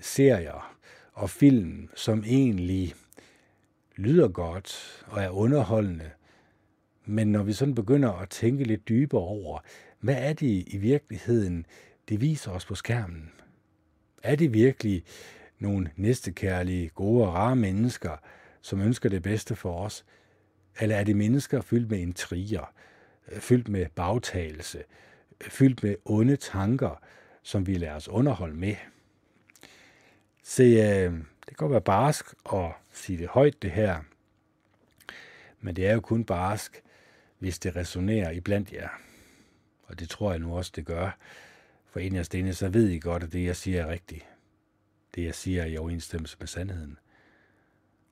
serier 0.01 0.77
og 1.13 1.31
film, 1.31 1.89
som 1.95 2.25
egentlig 2.25 2.95
lyder 3.97 4.29
godt 4.29 5.05
og 5.07 5.23
er 5.23 5.31
underholdende, 5.31 6.11
men 7.05 7.33
når 7.33 7.43
vi 7.43 7.53
sådan 7.53 7.75
begynder 7.75 8.13
at 8.13 8.31
tænke 8.31 8.65
lidt 8.65 8.89
dybere 8.89 9.21
over, 9.21 9.59
hvad 10.01 10.17
er 10.19 10.33
det 10.33 10.65
i 10.67 10.77
virkeligheden, 10.77 11.67
det 12.09 12.21
viser 12.21 12.51
os 12.51 12.67
på 12.67 12.75
skærmen? 12.75 13.33
Er 14.23 14.37
det 14.37 14.55
virkelig 14.55 15.05
nogle 15.59 15.91
næstekærlige, 15.97 16.89
gode 16.89 17.27
og 17.27 17.35
rare 17.35 17.57
mennesker, 17.57 18.17
som 18.61 18.81
ønsker 18.81 19.09
det 19.09 19.23
bedste 19.23 19.57
for 19.57 19.85
os? 19.85 20.05
Eller 20.81 20.97
er 20.97 21.05
det 21.05 21.17
mennesker 21.17 21.61
fyldt 21.61 21.91
med 21.91 21.99
intriger, 21.99 22.73
fyldt 23.39 23.69
med 23.69 23.87
bagtagelse, 23.95 24.85
fyldt 25.41 25.83
med 25.83 25.97
onde 26.05 26.37
tanker, 26.37 27.01
som 27.43 27.67
vi 27.67 27.75
lader 27.75 27.95
os 27.95 28.09
underholde 28.09 28.57
med? 28.57 28.77
Se, 30.43 30.63
øh, 30.63 31.13
det 31.49 31.57
kan 31.59 31.71
være 31.71 31.81
barsk 31.81 32.27
at 32.53 32.73
sige 32.93 33.19
det 33.19 33.29
højt, 33.29 33.63
det 33.63 33.71
her, 33.71 34.01
men 35.61 35.77
det 35.77 35.87
er 35.87 35.93
jo 35.93 36.01
kun 36.01 36.25
barsk, 36.25 36.83
hvis 37.39 37.59
det 37.59 37.77
resonerer 37.77 38.31
iblandt 38.31 38.73
jer 38.73 38.89
og 39.87 40.01
det 40.01 40.11
tror 40.11 40.31
jeg 40.31 40.41
nu 40.41 40.57
også, 40.57 40.73
det 40.77 40.87
gør, 40.87 41.19
for 41.87 42.01
en 42.01 42.17
af 42.17 42.27
stene, 42.27 42.55
så 42.55 42.69
ved 42.69 42.89
I 42.89 42.99
godt, 42.99 43.23
at 43.23 43.33
det, 43.33 43.45
jeg 43.45 43.57
siger, 43.57 43.83
er 43.83 43.91
rigtigt. 43.91 44.27
Det, 45.15 45.25
jeg 45.25 45.35
siger, 45.35 45.63
er 45.63 45.67
i 45.67 45.77
overensstemmelse 45.77 46.37
med 46.41 46.47
sandheden. 46.47 46.99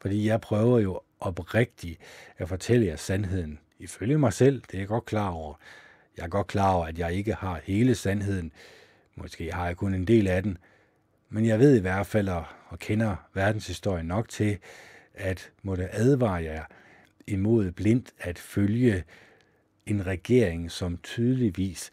Fordi 0.01 0.27
jeg 0.27 0.40
prøver 0.40 0.78
jo 0.78 1.01
oprigtigt 1.20 2.01
at 2.39 2.49
fortælle 2.49 2.86
jer 2.86 2.97
sandheden. 2.97 3.59
Ifølge 3.78 4.19
mig 4.19 4.32
selv, 4.32 4.61
det 4.61 4.74
er 4.74 4.78
jeg 4.78 4.89
godt 4.89 5.05
klar 5.05 5.31
over. 5.31 5.55
Jeg 6.16 6.24
er 6.24 6.28
godt 6.28 6.47
klar 6.47 6.72
over, 6.72 6.86
at 6.86 6.98
jeg 6.98 7.14
ikke 7.14 7.34
har 7.34 7.60
hele 7.64 7.94
sandheden. 7.94 8.52
Måske 9.14 9.52
har 9.52 9.66
jeg 9.66 9.76
kun 9.76 9.94
en 9.94 10.06
del 10.06 10.26
af 10.28 10.43
den. 10.43 10.59
Men 11.28 11.47
jeg 11.47 11.59
ved 11.59 11.76
i 11.76 11.80
hvert 11.80 12.06
fald, 12.06 12.28
og 12.28 12.78
kender 12.78 13.16
verdenshistorien 13.34 14.06
nok 14.06 14.28
til, 14.28 14.59
at 15.14 15.51
måtte 15.62 15.94
advare 15.94 16.43
jer 16.43 16.64
imod 17.26 17.70
blindt 17.70 18.12
at 18.18 18.39
følge 18.39 19.05
en 19.86 20.06
regering, 20.06 20.70
som 20.70 20.98
tydeligvis 21.02 21.90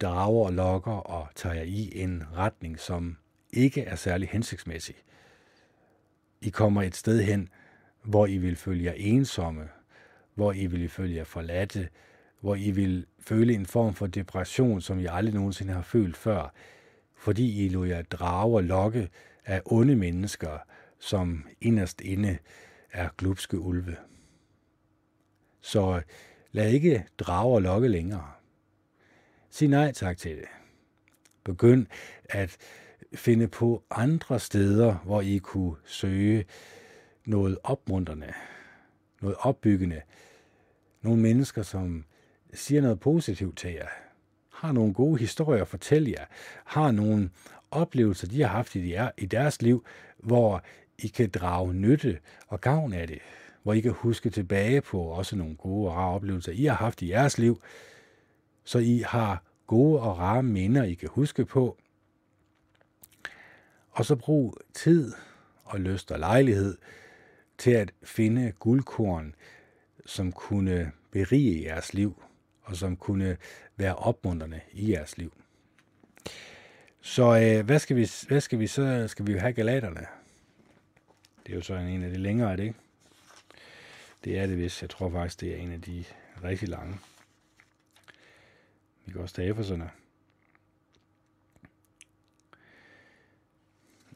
drager, 0.00 0.46
og 0.46 0.52
lokker 0.52 0.92
og 0.92 1.28
tager 1.34 1.62
i 1.62 1.92
en 1.94 2.24
retning, 2.36 2.80
som 2.80 3.16
ikke 3.52 3.82
er 3.82 3.96
særlig 3.96 4.28
hensigtsmæssig. 4.28 4.94
I 6.40 6.48
kommer 6.48 6.82
et 6.82 6.96
sted 6.96 7.22
hen, 7.22 7.48
hvor 8.02 8.26
I 8.26 8.38
vil 8.38 8.56
følge 8.56 8.84
jer 8.84 8.92
ensomme, 8.96 9.68
hvor 10.34 10.52
I 10.52 10.66
vil 10.66 10.88
følge 10.88 11.16
jer 11.16 11.24
forladte, 11.24 11.88
hvor 12.42 12.54
I 12.54 12.70
vil 12.70 13.06
føle 13.20 13.54
en 13.54 13.66
form 13.66 13.94
for 13.94 14.06
depression, 14.06 14.80
som 14.80 14.98
I 14.98 15.06
aldrig 15.10 15.34
nogensinde 15.34 15.72
har 15.72 15.82
følt 15.82 16.16
før, 16.16 16.52
fordi 17.16 17.64
I 17.64 17.68
lå 17.68 17.84
jer 17.84 18.02
drage 18.02 18.56
og 18.56 18.64
lokke 18.64 19.08
af 19.44 19.62
onde 19.64 19.96
mennesker, 19.96 20.58
som 20.98 21.46
inderst 21.60 22.00
inde 22.00 22.38
er 22.92 23.08
glupske 23.18 23.58
ulve. 23.58 23.96
Så 25.60 26.02
lad 26.52 26.70
ikke 26.70 27.06
drage 27.18 27.54
og 27.54 27.62
lokke 27.62 27.88
længere. 27.88 28.32
Sig 29.50 29.68
nej 29.68 29.92
tak 29.92 30.16
til 30.16 30.36
det. 30.36 30.48
Begynd 31.44 31.86
at 32.24 32.56
finde 33.14 33.48
på 33.48 33.84
andre 33.90 34.40
steder, 34.40 34.94
hvor 34.94 35.20
I 35.20 35.38
kunne 35.38 35.76
søge 35.84 36.44
noget 37.24 37.58
opmuntrende, 37.64 38.32
noget 39.20 39.36
opbyggende, 39.40 40.00
nogle 41.02 41.22
mennesker, 41.22 41.62
som 41.62 42.04
siger 42.52 42.80
noget 42.80 43.00
positivt 43.00 43.58
til 43.58 43.72
jer, 43.72 43.88
har 44.52 44.72
nogle 44.72 44.94
gode 44.94 45.18
historier 45.18 45.62
at 45.62 45.68
fortælle 45.68 46.10
jer, 46.10 46.24
har 46.64 46.90
nogle 46.90 47.30
oplevelser, 47.70 48.28
de 48.28 48.40
har 48.40 48.48
haft 48.48 48.74
i 48.74 49.26
deres 49.30 49.62
liv, 49.62 49.84
hvor 50.18 50.62
I 50.98 51.06
kan 51.08 51.30
drage 51.30 51.74
nytte 51.74 52.18
og 52.48 52.60
gavn 52.60 52.92
af 52.92 53.06
det, 53.06 53.18
hvor 53.62 53.72
I 53.72 53.80
kan 53.80 53.92
huske 53.92 54.30
tilbage 54.30 54.80
på 54.80 55.00
også 55.00 55.36
nogle 55.36 55.56
gode 55.56 55.90
og 55.90 55.96
rare 55.96 56.14
oplevelser, 56.14 56.52
I 56.52 56.64
har 56.64 56.74
haft 56.74 57.02
i 57.02 57.10
jeres 57.10 57.38
liv, 57.38 57.62
så 58.64 58.78
I 58.78 59.04
har 59.06 59.42
gode 59.66 60.00
og 60.00 60.18
rare 60.18 60.42
minder, 60.42 60.82
I 60.82 60.94
kan 60.94 61.08
huske 61.12 61.44
på. 61.44 61.78
Og 63.90 64.04
så 64.04 64.16
brug 64.16 64.58
tid 64.74 65.12
og 65.64 65.80
lyst 65.80 66.12
og 66.12 66.18
lejlighed 66.18 66.78
til 67.58 67.70
at 67.70 67.92
finde 68.02 68.52
guldkorn, 68.58 69.34
som 70.06 70.32
kunne 70.32 70.92
berige 71.10 71.64
jeres 71.64 71.94
liv, 71.94 72.22
og 72.62 72.76
som 72.76 72.96
kunne 72.96 73.36
være 73.76 73.96
opmuntrende 73.96 74.60
i 74.72 74.92
jeres 74.92 75.18
liv. 75.18 75.32
Så 77.00 77.22
øh, 77.22 77.66
hvad, 77.66 77.78
skal 77.78 77.96
vi, 77.96 78.10
hvad 78.28 78.40
skal 78.40 78.58
vi 78.58 78.66
så? 78.66 79.08
Skal 79.08 79.26
vi 79.26 79.32
have 79.32 79.52
galaterne? 79.52 80.06
Det 81.46 81.52
er 81.52 81.56
jo 81.56 81.62
så 81.62 81.74
en 81.74 82.02
af 82.02 82.10
de 82.10 82.18
længere, 82.18 82.52
er 82.52 82.56
det 82.56 82.62
ikke? 82.62 82.78
Det 84.24 84.38
er 84.38 84.46
det 84.46 84.58
vist. 84.58 84.82
Jeg 84.82 84.90
tror 84.90 85.10
faktisk, 85.10 85.40
det 85.40 85.52
er 85.52 85.56
en 85.56 85.72
af 85.72 85.80
de 85.80 86.04
rigtig 86.44 86.68
lange. 86.68 86.98
Vi 89.04 89.12
kan 89.12 89.20
også 89.20 89.34
tage 89.34 89.48
Efeserne. 89.48 89.90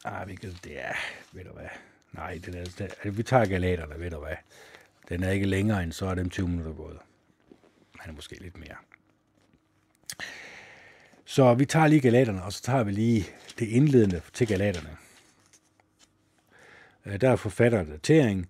Ah, 0.04 0.28
vi 0.28 0.34
kan, 0.34 0.52
det 0.64 0.80
er, 0.80 0.94
ved 1.32 1.44
du 1.44 1.52
hvad. 1.52 1.68
Nej, 2.12 2.40
det 2.46 2.54
er, 2.54 2.94
det, 3.02 3.16
vi 3.16 3.22
tager 3.22 3.44
galaterne, 3.44 4.00
ved 4.00 4.10
du 4.10 4.18
hvad. 4.18 4.36
Den 5.08 5.22
er 5.22 5.30
ikke 5.30 5.46
længere 5.46 5.82
end 5.82 5.92
så 5.92 6.06
er 6.06 6.14
dem 6.14 6.30
20 6.30 6.48
minutter 6.48 6.72
gået. 6.72 6.98
Han 8.06 8.14
er 8.14 8.16
måske 8.16 8.42
lidt 8.42 8.58
mere. 8.58 8.76
Så 11.24 11.54
vi 11.54 11.64
tager 11.64 11.86
lige 11.86 12.00
galaterne, 12.00 12.42
og 12.42 12.52
så 12.52 12.62
tager 12.62 12.84
vi 12.84 12.92
lige 12.92 13.24
det 13.58 13.68
indledende 13.68 14.20
til 14.32 14.46
galaterne. 14.46 14.96
Øh, 17.06 17.20
der 17.20 17.30
er 17.30 17.36
forfatteren 17.36 17.90
datering, 17.90 18.48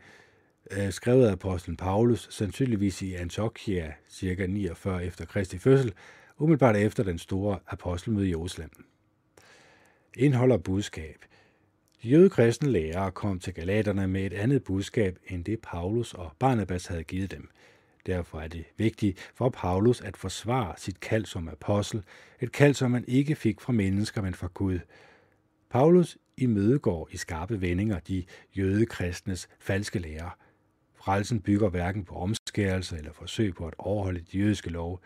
øh, 0.70 0.92
skrevet 0.92 1.26
af 1.26 1.32
apostlen 1.32 1.76
Paulus, 1.76 2.28
sandsynligvis 2.30 3.02
i 3.02 3.14
Antiochia, 3.14 3.92
cirka 4.08 4.46
49 4.46 5.04
efter 5.04 5.24
Kristi 5.24 5.58
fødsel, 5.58 5.92
umiddelbart 6.38 6.76
efter 6.76 7.02
den 7.02 7.18
store 7.18 7.58
apostelmøde 7.66 8.26
i 8.26 8.30
Jerusalem. 8.30 8.86
Indeholder 10.16 10.56
budskab. 10.56 11.24
De 12.02 12.08
jødekristne 12.08 12.70
lærere 12.70 13.12
kom 13.12 13.40
til 13.40 13.54
galaterne 13.54 14.08
med 14.08 14.26
et 14.26 14.32
andet 14.32 14.64
budskab 14.64 15.18
end 15.28 15.44
det 15.44 15.60
Paulus 15.60 16.14
og 16.14 16.32
Barnabas 16.38 16.86
havde 16.86 17.04
givet 17.04 17.30
dem. 17.30 17.50
Derfor 18.06 18.40
er 18.40 18.48
det 18.48 18.64
vigtigt 18.76 19.32
for 19.34 19.48
Paulus 19.48 20.00
at 20.00 20.16
forsvare 20.16 20.74
sit 20.76 21.00
kald 21.00 21.24
som 21.24 21.48
apostel, 21.48 22.02
et 22.40 22.52
kald, 22.52 22.74
som 22.74 22.90
man 22.90 23.04
ikke 23.08 23.34
fik 23.34 23.60
fra 23.60 23.72
mennesker, 23.72 24.22
men 24.22 24.34
fra 24.34 24.48
Gud. 24.54 24.78
Paulus 25.70 26.18
imødegår 26.36 27.08
i 27.12 27.16
skarpe 27.16 27.60
vendinger 27.60 27.98
de 27.98 28.24
jødekristnes 28.56 29.48
falske 29.58 29.98
lærer. 29.98 30.38
Frelsen 30.94 31.40
bygger 31.40 31.68
hverken 31.68 32.04
på 32.04 32.14
omskærelse 32.14 32.96
eller 32.96 33.12
forsøg 33.12 33.54
på 33.54 33.66
at 33.66 33.74
overholde 33.78 34.20
de 34.32 34.38
jødiske 34.38 34.70
lov. 34.70 35.00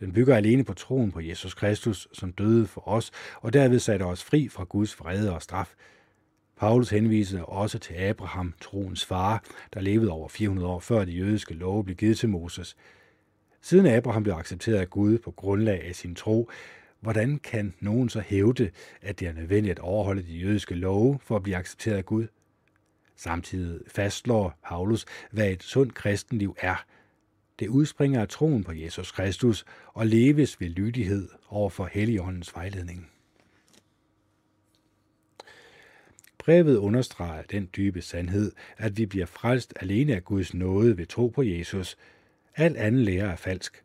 Den 0.00 0.12
bygger 0.12 0.36
alene 0.36 0.64
på 0.64 0.74
troen 0.74 1.12
på 1.12 1.20
Jesus 1.20 1.54
Kristus, 1.54 2.08
som 2.12 2.32
døde 2.32 2.66
for 2.66 2.88
os, 2.88 3.10
og 3.40 3.52
derved 3.52 3.78
satte 3.78 4.02
os 4.02 4.24
fri 4.24 4.48
fra 4.48 4.64
Guds 4.64 5.00
vrede 5.00 5.34
og 5.34 5.42
straf. 5.42 5.74
Paulus 6.56 6.90
henviser 6.90 7.42
også 7.42 7.78
til 7.78 7.94
Abraham, 7.94 8.54
troens 8.60 9.04
far, 9.04 9.44
der 9.74 9.80
levede 9.80 10.10
over 10.10 10.28
400 10.28 10.68
år 10.68 10.80
før 10.80 11.04
de 11.04 11.12
jødiske 11.12 11.54
love 11.54 11.84
blev 11.84 11.96
givet 11.96 12.18
til 12.18 12.28
Moses. 12.28 12.76
Siden 13.60 13.86
Abraham 13.86 14.22
blev 14.22 14.34
accepteret 14.34 14.78
af 14.78 14.90
Gud 14.90 15.18
på 15.18 15.30
grundlag 15.30 15.84
af 15.84 15.94
sin 15.94 16.14
tro, 16.14 16.50
hvordan 17.00 17.38
kan 17.38 17.74
nogen 17.80 18.08
så 18.08 18.20
hævde, 18.20 18.70
at 19.02 19.20
det 19.20 19.28
er 19.28 19.32
nødvendigt 19.32 19.78
at 19.78 19.84
overholde 19.84 20.22
de 20.22 20.38
jødiske 20.38 20.74
love 20.74 21.18
for 21.22 21.36
at 21.36 21.42
blive 21.42 21.56
accepteret 21.56 21.96
af 21.96 22.06
Gud? 22.06 22.26
Samtidig 23.16 23.80
fastslår 23.88 24.58
Paulus, 24.64 25.04
hvad 25.30 25.50
et 25.50 25.62
sundt 25.62 25.94
kristenliv 25.94 26.56
er. 26.60 26.84
Det 27.58 27.68
udspringer 27.68 28.20
af 28.20 28.28
troen 28.28 28.64
på 28.64 28.72
Jesus 28.72 29.10
Kristus 29.10 29.64
og 29.86 30.06
leves 30.06 30.60
ved 30.60 30.68
lydighed 30.68 31.28
over 31.48 31.70
for 31.70 31.88
Helligåndens 31.92 32.54
vejledning. 32.54 33.11
Brevet 36.44 36.76
understreger 36.76 37.42
den 37.42 37.68
dybe 37.76 38.02
sandhed, 38.02 38.52
at 38.76 38.98
vi 38.98 39.06
bliver 39.06 39.26
frelst 39.26 39.74
alene 39.80 40.14
af 40.14 40.24
Guds 40.24 40.54
nåde 40.54 40.98
ved 40.98 41.06
tro 41.06 41.28
på 41.28 41.42
Jesus. 41.42 41.96
Al 42.56 42.76
anden 42.76 43.02
lære 43.02 43.32
er 43.32 43.36
falsk. 43.36 43.84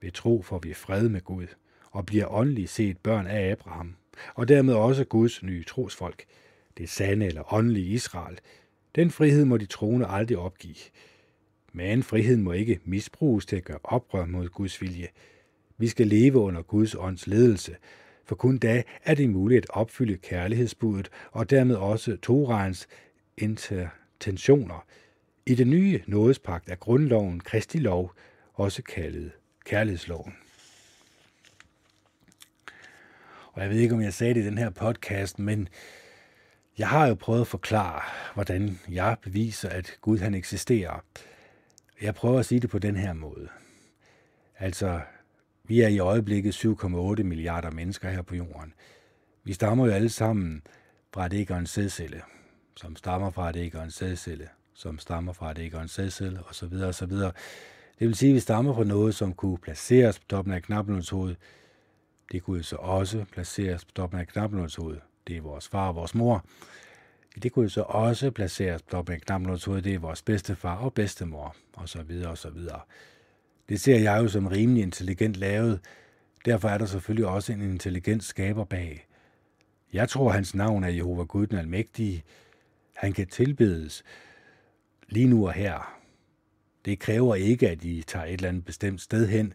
Ved 0.00 0.10
tro 0.10 0.42
får 0.42 0.58
vi 0.58 0.74
fred 0.74 1.08
med 1.08 1.20
Gud 1.20 1.46
og 1.90 2.06
bliver 2.06 2.32
åndeligt 2.32 2.70
set 2.70 2.98
børn 2.98 3.26
af 3.26 3.50
Abraham, 3.50 3.96
og 4.34 4.48
dermed 4.48 4.74
også 4.74 5.04
Guds 5.04 5.42
nye 5.42 5.64
trosfolk, 5.64 6.24
det 6.78 6.88
sande 6.88 7.26
eller 7.26 7.54
åndelige 7.54 7.86
Israel. 7.86 8.38
Den 8.94 9.10
frihed 9.10 9.44
må 9.44 9.56
de 9.56 9.66
troende 9.66 10.06
aldrig 10.06 10.38
opgive. 10.38 10.74
Men 11.72 12.02
friheden 12.02 12.42
må 12.42 12.52
ikke 12.52 12.80
misbruges 12.84 13.46
til 13.46 13.56
at 13.56 13.64
gøre 13.64 13.78
oprør 13.84 14.26
mod 14.26 14.48
Guds 14.48 14.82
vilje. 14.82 15.08
Vi 15.78 15.88
skal 15.88 16.06
leve 16.06 16.38
under 16.38 16.62
Guds 16.62 16.94
ånds 16.94 17.26
ledelse, 17.26 17.76
for 18.28 18.34
kun 18.34 18.58
da 18.58 18.82
er 19.04 19.14
det 19.14 19.30
muligt 19.30 19.64
at 19.64 19.70
opfylde 19.70 20.16
kærlighedsbuddet 20.16 21.10
og 21.32 21.50
dermed 21.50 21.76
også 21.76 22.16
Torans 22.16 22.88
intentioner. 23.38 24.86
I 25.46 25.54
den 25.54 25.70
nye 25.70 26.00
nådespagt 26.06 26.68
er 26.70 26.74
grundloven 26.74 27.40
Kristi 27.40 27.78
lov, 27.78 28.14
også 28.54 28.82
kaldet 28.82 29.32
kærlighedsloven. 29.64 30.34
Og 33.52 33.62
jeg 33.62 33.70
ved 33.70 33.78
ikke, 33.78 33.94
om 33.94 34.00
jeg 34.00 34.14
sagde 34.14 34.34
det 34.34 34.40
i 34.40 34.46
den 34.46 34.58
her 34.58 34.70
podcast, 34.70 35.38
men 35.38 35.68
jeg 36.78 36.88
har 36.88 37.06
jo 37.06 37.14
prøvet 37.14 37.40
at 37.40 37.46
forklare, 37.46 38.02
hvordan 38.34 38.78
jeg 38.88 39.16
beviser, 39.22 39.68
at 39.68 39.98
Gud 40.00 40.18
han 40.18 40.34
eksisterer. 40.34 41.04
Jeg 42.02 42.14
prøver 42.14 42.38
at 42.38 42.46
sige 42.46 42.60
det 42.60 42.70
på 42.70 42.78
den 42.78 42.96
her 42.96 43.12
måde. 43.12 43.48
Altså, 44.58 45.00
vi 45.68 45.80
er 45.80 45.88
i 45.88 45.98
øjeblikket 45.98 46.64
7,8 46.64 47.22
milliarder 47.22 47.70
mennesker 47.70 48.10
her 48.10 48.22
på 48.22 48.34
jorden. 48.34 48.74
Vi 49.44 49.52
stammer 49.52 49.86
jo 49.86 49.92
alle 49.92 50.08
sammen 50.08 50.62
fra 51.14 51.26
et 51.26 51.34
æg 51.34 51.50
og 51.50 51.58
en 51.58 51.66
sædcelle, 51.66 52.22
som 52.76 52.96
stammer 52.96 53.30
fra 53.30 53.50
et 53.50 53.56
æg 53.56 53.74
og 53.74 53.84
en 53.84 53.90
sædcelle, 53.90 54.48
som 54.74 54.98
stammer 54.98 55.32
fra 55.32 55.50
et 55.50 55.58
æg 55.58 55.74
og 55.74 55.82
en 55.82 55.88
sædcelle, 55.88 56.40
osv. 56.48 56.72
osv. 56.74 57.12
Det 57.98 58.06
vil 58.06 58.14
sige, 58.14 58.30
at 58.30 58.34
vi 58.34 58.40
stammer 58.40 58.74
fra 58.74 58.84
noget, 58.84 59.14
som 59.14 59.34
kunne 59.34 59.58
placeres 59.58 60.18
på 60.18 60.24
toppen 60.28 60.54
af 60.54 60.62
knappenåls 60.62 61.10
hoved. 61.10 61.34
Det 62.32 62.42
kunne 62.42 62.62
så 62.62 62.76
også 62.76 63.24
placeres 63.32 63.84
på 63.84 63.92
toppen 63.92 64.20
af 64.20 64.26
knappenåls 64.26 64.74
hoved. 64.74 64.98
Det 65.26 65.36
er 65.36 65.40
vores 65.40 65.68
far 65.68 65.88
og 65.88 65.94
vores 65.94 66.14
mor. 66.14 66.44
Det 67.42 67.52
kunne 67.52 67.70
så 67.70 67.82
også 67.82 68.30
placeres 68.30 68.82
på 68.82 68.90
toppen 68.90 69.14
af 69.14 69.20
knappenåls 69.20 69.64
hoved. 69.64 69.82
Det 69.82 69.94
er 69.94 69.98
vores 69.98 70.22
bedstefar 70.22 70.76
og 70.76 70.94
bedstemor, 70.94 71.56
og 71.72 71.88
så 71.88 72.02
det 73.68 73.80
ser 73.80 73.98
jeg 73.98 74.22
jo 74.22 74.28
som 74.28 74.46
rimelig 74.46 74.82
intelligent 74.82 75.36
lavet. 75.36 75.80
Derfor 76.44 76.68
er 76.68 76.78
der 76.78 76.86
selvfølgelig 76.86 77.26
også 77.26 77.52
en 77.52 77.62
intelligent 77.62 78.24
skaber 78.24 78.64
bag. 78.64 79.06
Jeg 79.92 80.08
tror, 80.08 80.30
hans 80.30 80.54
navn 80.54 80.84
er 80.84 80.88
Jehova 80.88 81.22
Gud 81.22 81.46
den 81.46 81.58
Almægtige. 81.58 82.24
Han 82.96 83.12
kan 83.12 83.26
tilbedes 83.26 84.04
lige 85.08 85.26
nu 85.26 85.46
og 85.46 85.52
her. 85.52 85.98
Det 86.84 86.98
kræver 86.98 87.34
ikke, 87.34 87.68
at 87.70 87.84
I 87.84 88.02
tager 88.02 88.24
et 88.24 88.32
eller 88.32 88.48
andet 88.48 88.64
bestemt 88.64 89.00
sted 89.00 89.28
hen, 89.28 89.54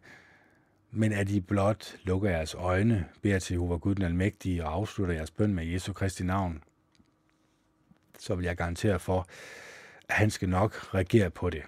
men 0.92 1.14
at 1.14 1.30
I 1.30 1.40
blot 1.40 1.96
lukker 2.04 2.30
jeres 2.30 2.54
øjne, 2.54 3.06
beder 3.22 3.40
til 3.40 3.54
Jehova 3.54 3.76
Gud 3.76 3.96
den 3.96 4.04
Almægtige 4.04 4.66
og 4.66 4.74
afslutter 4.74 5.16
jeres 5.16 5.32
bøn 5.32 5.54
med 5.54 5.66
Jesu 5.66 5.94
Kristi 5.94 6.24
navn, 6.24 6.64
så 8.20 8.36
vil 8.36 8.46
jeg 8.46 8.58
garantere 8.58 9.00
for, 9.00 9.28
at 10.10 10.16
han 10.16 10.30
skal 10.30 10.50
nok 10.50 10.94
reagere 10.94 11.30
på 11.30 11.50
det. 11.50 11.64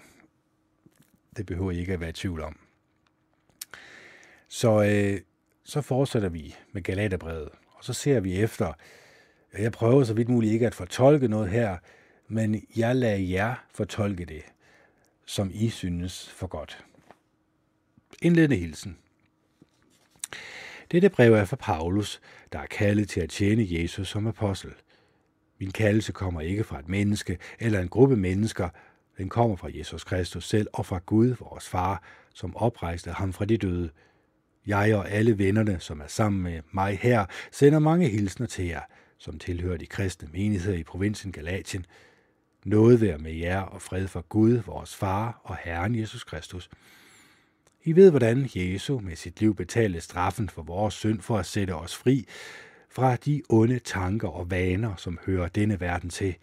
Det 1.36 1.46
behøver 1.46 1.70
I 1.70 1.78
ikke 1.78 1.92
at 1.92 2.00
være 2.00 2.10
i 2.10 2.12
tvivl 2.12 2.40
om. 2.40 2.58
Så, 4.48 4.84
øh, 4.84 5.20
så 5.64 5.80
fortsætter 5.80 6.28
vi 6.28 6.56
med 6.72 6.82
Galaterbrevet, 6.82 7.48
og 7.72 7.84
så 7.84 7.92
ser 7.92 8.20
vi 8.20 8.40
efter. 8.40 8.72
Jeg 9.58 9.72
prøver 9.72 10.04
så 10.04 10.14
vidt 10.14 10.28
muligt 10.28 10.52
ikke 10.52 10.66
at 10.66 10.74
fortolke 10.74 11.28
noget 11.28 11.50
her, 11.50 11.76
men 12.28 12.66
jeg 12.76 12.96
lader 12.96 13.16
jer 13.16 13.54
fortolke 13.74 14.24
det, 14.24 14.42
som 15.26 15.50
I 15.54 15.68
synes 15.68 16.30
for 16.30 16.46
godt. 16.46 16.84
Indledende 18.22 18.56
hilsen. 18.56 18.98
Dette 20.90 21.08
brev 21.08 21.32
er 21.32 21.44
fra 21.44 21.56
Paulus, 21.56 22.20
der 22.52 22.58
er 22.58 22.66
kaldet 22.66 23.08
til 23.08 23.20
at 23.20 23.30
tjene 23.30 23.66
Jesus 23.70 24.08
som 24.08 24.26
apostel. 24.26 24.74
Min 25.58 25.70
kaldelse 25.70 26.12
kommer 26.12 26.40
ikke 26.40 26.64
fra 26.64 26.78
et 26.78 26.88
menneske 26.88 27.38
eller 27.58 27.80
en 27.80 27.88
gruppe 27.88 28.16
mennesker, 28.16 28.68
den 29.18 29.28
kommer 29.28 29.56
fra 29.56 29.68
Jesus 29.74 30.04
Kristus 30.04 30.48
selv 30.48 30.66
og 30.72 30.86
fra 30.86 31.00
Gud, 31.06 31.34
vores 31.40 31.68
far, 31.68 32.02
som 32.34 32.56
oprejste 32.56 33.10
ham 33.10 33.32
fra 33.32 33.44
de 33.44 33.56
døde. 33.56 33.90
Jeg 34.66 34.94
og 34.96 35.10
alle 35.10 35.38
vennerne, 35.38 35.80
som 35.80 36.00
er 36.00 36.06
sammen 36.06 36.42
med 36.42 36.60
mig 36.72 36.98
her, 37.02 37.26
sender 37.52 37.78
mange 37.78 38.08
hilsner 38.08 38.46
til 38.46 38.64
jer, 38.64 38.80
som 39.18 39.38
tilhører 39.38 39.76
de 39.76 39.86
kristne 39.86 40.28
menigheder 40.32 40.78
i 40.78 40.82
provinsen 40.82 41.32
Galatien. 41.32 41.86
Noget 42.64 43.00
være 43.00 43.18
med 43.18 43.32
jer 43.32 43.60
og 43.60 43.82
fred 43.82 44.08
for 44.08 44.20
Gud, 44.20 44.52
vores 44.52 44.96
far 44.96 45.40
og 45.44 45.56
Herren 45.64 46.00
Jesus 46.00 46.24
Kristus. 46.24 46.70
I 47.84 47.96
ved, 47.96 48.10
hvordan 48.10 48.50
Jesu 48.54 48.98
med 48.98 49.16
sit 49.16 49.40
liv 49.40 49.54
betalte 49.54 50.00
straffen 50.00 50.48
for 50.48 50.62
vores 50.62 50.94
synd 50.94 51.20
for 51.20 51.38
at 51.38 51.46
sætte 51.46 51.74
os 51.74 51.96
fri 51.96 52.26
fra 52.90 53.16
de 53.16 53.42
onde 53.48 53.78
tanker 53.78 54.28
og 54.28 54.50
vaner, 54.50 54.96
som 54.96 55.18
hører 55.26 55.48
denne 55.48 55.80
verden 55.80 56.10
til. 56.10 56.36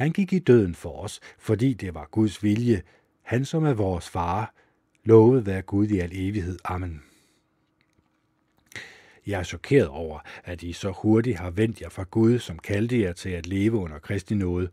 Han 0.00 0.12
gik 0.12 0.32
i 0.32 0.38
døden 0.38 0.74
for 0.74 1.02
os, 1.02 1.20
fordi 1.38 1.74
det 1.74 1.94
var 1.94 2.08
Guds 2.10 2.42
vilje, 2.42 2.82
han 3.22 3.44
som 3.44 3.64
er 3.64 3.74
vores 3.74 4.08
far, 4.08 4.54
lovet 5.04 5.46
være 5.46 5.62
Gud 5.62 5.86
i 5.88 5.98
al 5.98 6.10
evighed. 6.12 6.58
Amen. 6.64 7.02
Jeg 9.26 9.38
er 9.38 9.42
chokeret 9.42 9.88
over, 9.88 10.18
at 10.44 10.62
I 10.62 10.72
så 10.72 10.90
hurtigt 10.90 11.38
har 11.38 11.50
vendt 11.50 11.80
jer 11.80 11.88
fra 11.88 12.04
Gud, 12.10 12.38
som 12.38 12.58
kaldte 12.58 13.00
jer 13.00 13.12
til 13.12 13.28
at 13.28 13.46
leve 13.46 13.76
under 13.76 13.98
Kristi 13.98 14.34
nåde. 14.34 14.68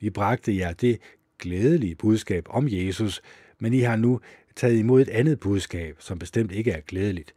Vi 0.00 0.10
bragte 0.10 0.56
jer 0.56 0.72
det 0.72 0.98
glædelige 1.38 1.94
budskab 1.94 2.46
om 2.50 2.68
Jesus, 2.68 3.22
men 3.58 3.74
I 3.74 3.80
har 3.80 3.96
nu 3.96 4.20
taget 4.56 4.78
imod 4.78 5.02
et 5.02 5.08
andet 5.08 5.40
budskab, 5.40 5.96
som 5.98 6.18
bestemt 6.18 6.52
ikke 6.52 6.70
er 6.70 6.80
glædeligt. 6.80 7.34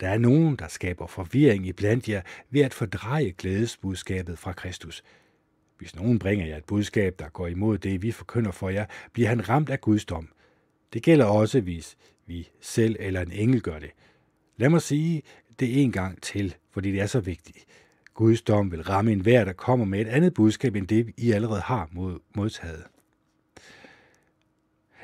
Der 0.00 0.08
er 0.08 0.18
nogen, 0.18 0.56
der 0.56 0.68
skaber 0.68 1.06
forvirring 1.06 1.66
i 1.66 1.72
blandt 1.72 2.08
jer 2.08 2.22
ved 2.50 2.60
at 2.60 2.74
fordreje 2.74 3.30
glædesbudskabet 3.30 4.38
fra 4.38 4.52
Kristus. 4.52 5.02
Hvis 5.78 5.96
nogen 5.96 6.18
bringer 6.18 6.46
jer 6.46 6.56
et 6.56 6.64
budskab, 6.64 7.18
der 7.18 7.28
går 7.28 7.46
imod 7.46 7.78
det, 7.78 8.02
vi 8.02 8.12
forkynder 8.12 8.50
for 8.50 8.68
jer, 8.68 8.86
bliver 9.12 9.28
han 9.28 9.48
ramt 9.48 9.70
af 9.70 9.80
Guds 9.80 10.04
dom. 10.04 10.28
Det 10.92 11.02
gælder 11.02 11.24
også, 11.24 11.60
hvis 11.60 11.96
vi 12.26 12.48
selv 12.60 12.96
eller 12.98 13.20
en 13.20 13.32
engel 13.32 13.60
gør 13.60 13.78
det. 13.78 13.90
Lad 14.56 14.68
mig 14.68 14.82
sige 14.82 15.22
det 15.60 15.82
en 15.82 15.92
gang 15.92 16.22
til, 16.22 16.54
fordi 16.70 16.92
det 16.92 17.00
er 17.00 17.06
så 17.06 17.20
vigtigt. 17.20 17.64
Guds 18.14 18.42
dom 18.42 18.72
vil 18.72 18.82
ramme 18.82 19.12
enhver, 19.12 19.44
der 19.44 19.52
kommer 19.52 19.86
med 19.86 20.00
et 20.00 20.08
andet 20.08 20.34
budskab, 20.34 20.76
end 20.76 20.86
det, 20.86 21.14
I 21.16 21.32
allerede 21.32 21.60
har 21.60 21.88
modtaget. 22.34 22.84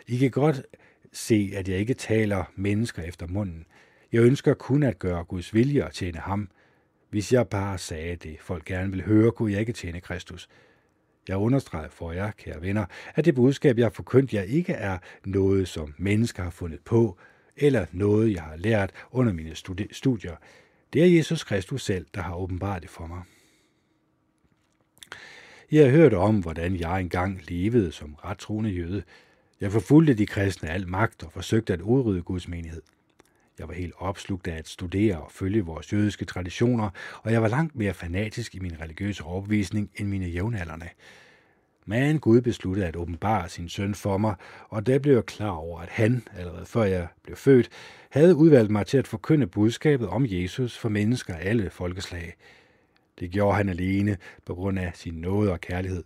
I 0.09 0.17
kan 0.17 0.31
godt 0.31 0.63
se, 1.13 1.53
at 1.57 1.69
jeg 1.69 1.79
ikke 1.79 1.95
taler 1.95 2.45
mennesker 2.57 3.03
efter 3.03 3.27
munden. 3.27 3.67
Jeg 4.13 4.23
ønsker 4.23 4.55
kun 4.55 4.83
at 4.83 4.99
gøre 4.99 5.25
Guds 5.25 5.55
vilje 5.55 5.85
og 5.85 5.93
tjene 5.93 6.19
ham. 6.19 6.49
Hvis 7.13 7.33
jeg 7.33 7.49
bare 7.49 7.79
sagde 7.79 8.17
det, 8.17 8.37
folk 8.41 8.65
gerne 8.65 8.91
vil 8.91 9.05
høre, 9.05 9.33
kunne 9.33 9.53
jeg 9.53 9.61
ikke 9.61 9.73
tjene 9.73 10.01
Kristus. 10.01 10.49
Jeg 11.29 11.37
understreger 11.37 11.89
for 11.89 12.13
jer, 12.13 12.31
kære 12.31 12.63
venner, 12.63 12.85
at 13.15 13.25
det 13.25 13.35
budskab, 13.35 13.79
jeg 13.79 13.85
har 13.85 13.91
forkyndt 13.91 14.35
jer, 14.35 14.43
ikke 14.43 14.73
er 14.73 14.99
noget, 15.25 15.69
som 15.69 15.95
mennesker 15.99 16.43
har 16.43 16.51
fundet 16.51 16.81
på, 16.81 17.19
eller 17.57 17.87
noget, 17.93 18.35
jeg 18.35 18.43
har 18.43 18.57
lært 18.57 18.93
under 19.11 19.33
mine 19.33 19.55
studier. 19.91 20.37
Det 20.93 21.03
er 21.03 21.17
Jesus 21.17 21.45
Kristus 21.45 21.85
selv, 21.85 22.07
der 22.15 22.23
har 22.23 22.37
åbenbart 22.37 22.83
det 22.83 22.91
for 22.91 23.07
mig. 23.07 23.23
Jeg 25.73 25.85
har 25.85 25.91
hørt 25.91 26.15
om, 26.15 26.41
hvordan 26.41 26.77
jeg 26.77 27.01
engang 27.01 27.41
levede 27.49 27.93
som 27.93 28.15
rettroende 28.15 28.71
jøde. 28.71 29.03
Jeg 29.61 29.73
forfulgte 29.73 30.15
de 30.15 30.27
kristne 30.27 30.71
al 30.71 30.89
magt 30.89 31.23
og 31.23 31.33
forsøgte 31.33 31.73
at 31.73 31.81
udrydde 31.81 32.23
Guds 32.23 32.49
menighed. 32.49 32.83
Jeg 33.59 33.69
var 33.69 33.75
helt 33.75 33.95
opslugt 33.99 34.49
af 34.49 34.57
at 34.57 34.69
studere 34.69 35.21
og 35.21 35.33
følge 35.33 35.65
vores 35.65 35.93
jødiske 35.93 36.25
traditioner, 36.25 36.91
og 37.23 37.33
jeg 37.33 37.43
var 37.43 37.49
langt 37.49 37.77
mere 37.77 37.95
fanatisk 37.95 38.55
i 38.55 38.59
min 38.59 38.81
religiøse 38.81 39.25
overbevisning 39.25 39.91
end 39.97 40.09
mine 40.09 40.27
jævnaldrende. 40.27 40.89
Men 41.87 42.21
Gud 42.21 42.41
besluttede 42.41 42.87
at 42.87 42.97
åbenbare 42.97 43.49
sin 43.49 43.69
søn 43.69 43.95
for 43.95 44.19
mig, 44.19 44.35
og 44.69 44.87
der 44.87 44.99
blev 44.99 45.15
jeg 45.15 45.25
klar 45.25 45.51
over, 45.51 45.81
at 45.81 45.89
han, 45.89 46.23
allerede 46.37 46.67
før 46.67 46.85
jeg 46.85 47.07
blev 47.23 47.37
født, 47.37 47.69
havde 48.11 48.37
udvalgt 48.37 48.71
mig 48.71 48.87
til 48.87 48.99
at 48.99 49.07
forkynde 49.07 49.47
budskabet 49.47 50.09
om 50.09 50.27
Jesus 50.29 50.79
for 50.79 50.89
mennesker 50.89 51.35
af 51.35 51.49
alle 51.49 51.71
folkeslag. 51.71 52.35
Det 53.19 53.31
gjorde 53.31 53.57
han 53.57 53.69
alene 53.69 54.17
på 54.45 54.55
grund 54.55 54.79
af 54.79 54.93
sin 54.95 55.15
nåde 55.15 55.53
og 55.53 55.61
kærlighed. 55.61 56.05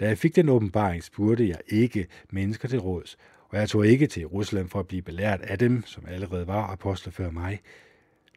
Da 0.00 0.08
jeg 0.08 0.18
fik 0.18 0.36
den 0.36 0.48
åbenbaring, 0.48 1.04
spurgte 1.04 1.48
jeg 1.48 1.58
ikke 1.68 2.06
mennesker 2.30 2.68
til 2.68 2.78
råds, 2.78 3.16
og 3.48 3.58
jeg 3.58 3.68
tog 3.68 3.86
ikke 3.86 4.06
til 4.06 4.20
Jerusalem 4.20 4.68
for 4.68 4.80
at 4.80 4.86
blive 4.86 5.02
belært 5.02 5.40
af 5.40 5.58
dem, 5.58 5.82
som 5.86 6.04
allerede 6.08 6.46
var 6.46 6.66
apostler 6.66 7.12
før 7.12 7.30
mig. 7.30 7.60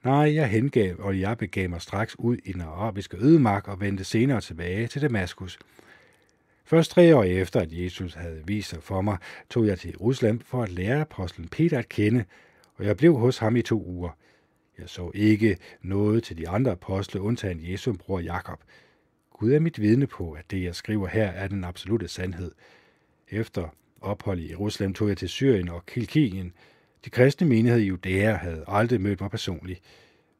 Nej, 0.03 0.35
jeg 0.35 0.47
hengav, 0.47 0.95
og 0.99 1.19
jeg 1.19 1.37
begav 1.37 1.69
mig 1.69 1.81
straks 1.81 2.15
ud 2.19 2.37
i 2.45 2.53
den 2.53 2.61
arabiske 2.61 3.17
ødemark 3.17 3.67
og 3.67 3.81
vendte 3.81 4.03
senere 4.03 4.41
tilbage 4.41 4.87
til 4.87 5.01
Damaskus. 5.01 5.59
Først 6.65 6.91
tre 6.91 7.15
år 7.15 7.23
efter, 7.23 7.59
at 7.59 7.71
Jesus 7.71 8.13
havde 8.13 8.41
vist 8.45 8.69
sig 8.69 8.83
for 8.83 9.01
mig, 9.01 9.17
tog 9.49 9.67
jeg 9.67 9.79
til 9.79 9.89
Jerusalem 9.89 10.39
for 10.39 10.63
at 10.63 10.69
lære 10.69 11.01
apostlen 11.01 11.47
Peter 11.47 11.79
at 11.79 11.89
kende, 11.89 12.25
og 12.75 12.85
jeg 12.85 12.97
blev 12.97 13.15
hos 13.15 13.37
ham 13.37 13.55
i 13.55 13.61
to 13.61 13.83
uger. 13.83 14.09
Jeg 14.79 14.89
så 14.89 15.11
ikke 15.13 15.57
noget 15.81 16.23
til 16.23 16.37
de 16.37 16.49
andre 16.49 16.71
apostle, 16.71 17.21
undtagen 17.21 17.71
Jesu 17.71 17.93
bror 17.93 18.19
Jakob. 18.19 18.59
Gud 19.31 19.51
er 19.51 19.59
mit 19.59 19.81
vidne 19.81 20.07
på, 20.07 20.31
at 20.31 20.51
det, 20.51 20.63
jeg 20.63 20.75
skriver 20.75 21.07
her, 21.07 21.27
er 21.27 21.47
den 21.47 21.63
absolute 21.63 22.07
sandhed. 22.07 22.51
Efter 23.29 23.69
ophold 24.01 24.39
i 24.39 24.49
Jerusalem 24.49 24.93
tog 24.93 25.09
jeg 25.09 25.17
til 25.17 25.29
Syrien 25.29 25.69
og 25.69 25.85
Kilkien. 25.85 26.53
De 27.05 27.09
kristne 27.09 27.47
menigheder 27.47 27.83
i 27.83 27.87
Judæa 27.87 28.35
havde 28.35 28.63
aldrig 28.67 29.01
mødt 29.01 29.21
mig 29.21 29.31
personligt. 29.31 29.81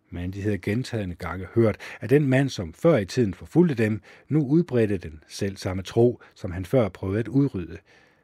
Men 0.10 0.34
de 0.34 0.42
havde 0.42 0.58
gentagende 0.58 1.16
gange 1.16 1.48
hørt, 1.56 1.78
at 2.00 2.10
den 2.10 2.28
mand, 2.28 2.50
som 2.50 2.74
før 2.74 2.98
i 2.98 3.06
tiden 3.06 3.34
forfulgte 3.34 3.84
dem, 3.84 4.02
nu 4.28 4.48
udbredte 4.48 4.98
den 4.98 5.24
selv 5.28 5.58
samme 5.58 5.84
tro, 5.84 6.22
som 6.36 6.52
han 6.52 6.66
før 6.66 6.90
prøvede 6.90 7.20
at 7.20 7.28
udrydde. 7.28 7.78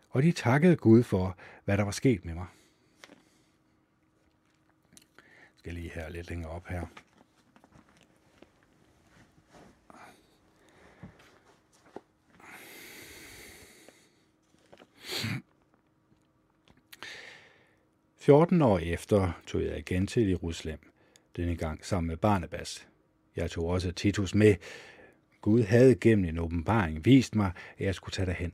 Og 0.09 0.23
de 0.23 0.31
takkede 0.31 0.75
Gud 0.75 1.03
for, 1.03 1.37
hvad 1.65 1.77
der 1.77 1.83
var 1.83 1.91
sket 1.91 2.25
med 2.25 2.33
mig. 2.33 2.45
Jeg 5.07 5.57
skal 5.57 5.73
lige 5.73 5.91
her 5.95 6.09
lidt 6.09 6.29
længere 6.29 6.51
op 6.51 6.67
her. 6.67 6.85
14 18.17 18.61
år 18.61 18.79
efter 18.79 19.41
tog 19.47 19.63
jeg 19.63 19.77
igen 19.77 20.07
til 20.07 20.29
Jerusalem, 20.29 20.79
denne 21.35 21.55
gang 21.55 21.85
sammen 21.85 22.07
med 22.07 22.17
Barnabas. 22.17 22.87
Jeg 23.35 23.51
tog 23.51 23.65
også 23.65 23.91
Titus 23.91 24.35
med. 24.35 24.55
Gud 25.41 25.63
havde 25.63 25.95
gennem 25.95 26.25
en 26.25 26.39
åbenbaring 26.39 27.05
vist 27.05 27.35
mig, 27.35 27.51
at 27.77 27.85
jeg 27.85 27.95
skulle 27.95 28.13
tage 28.13 28.25
derhen. 28.25 28.53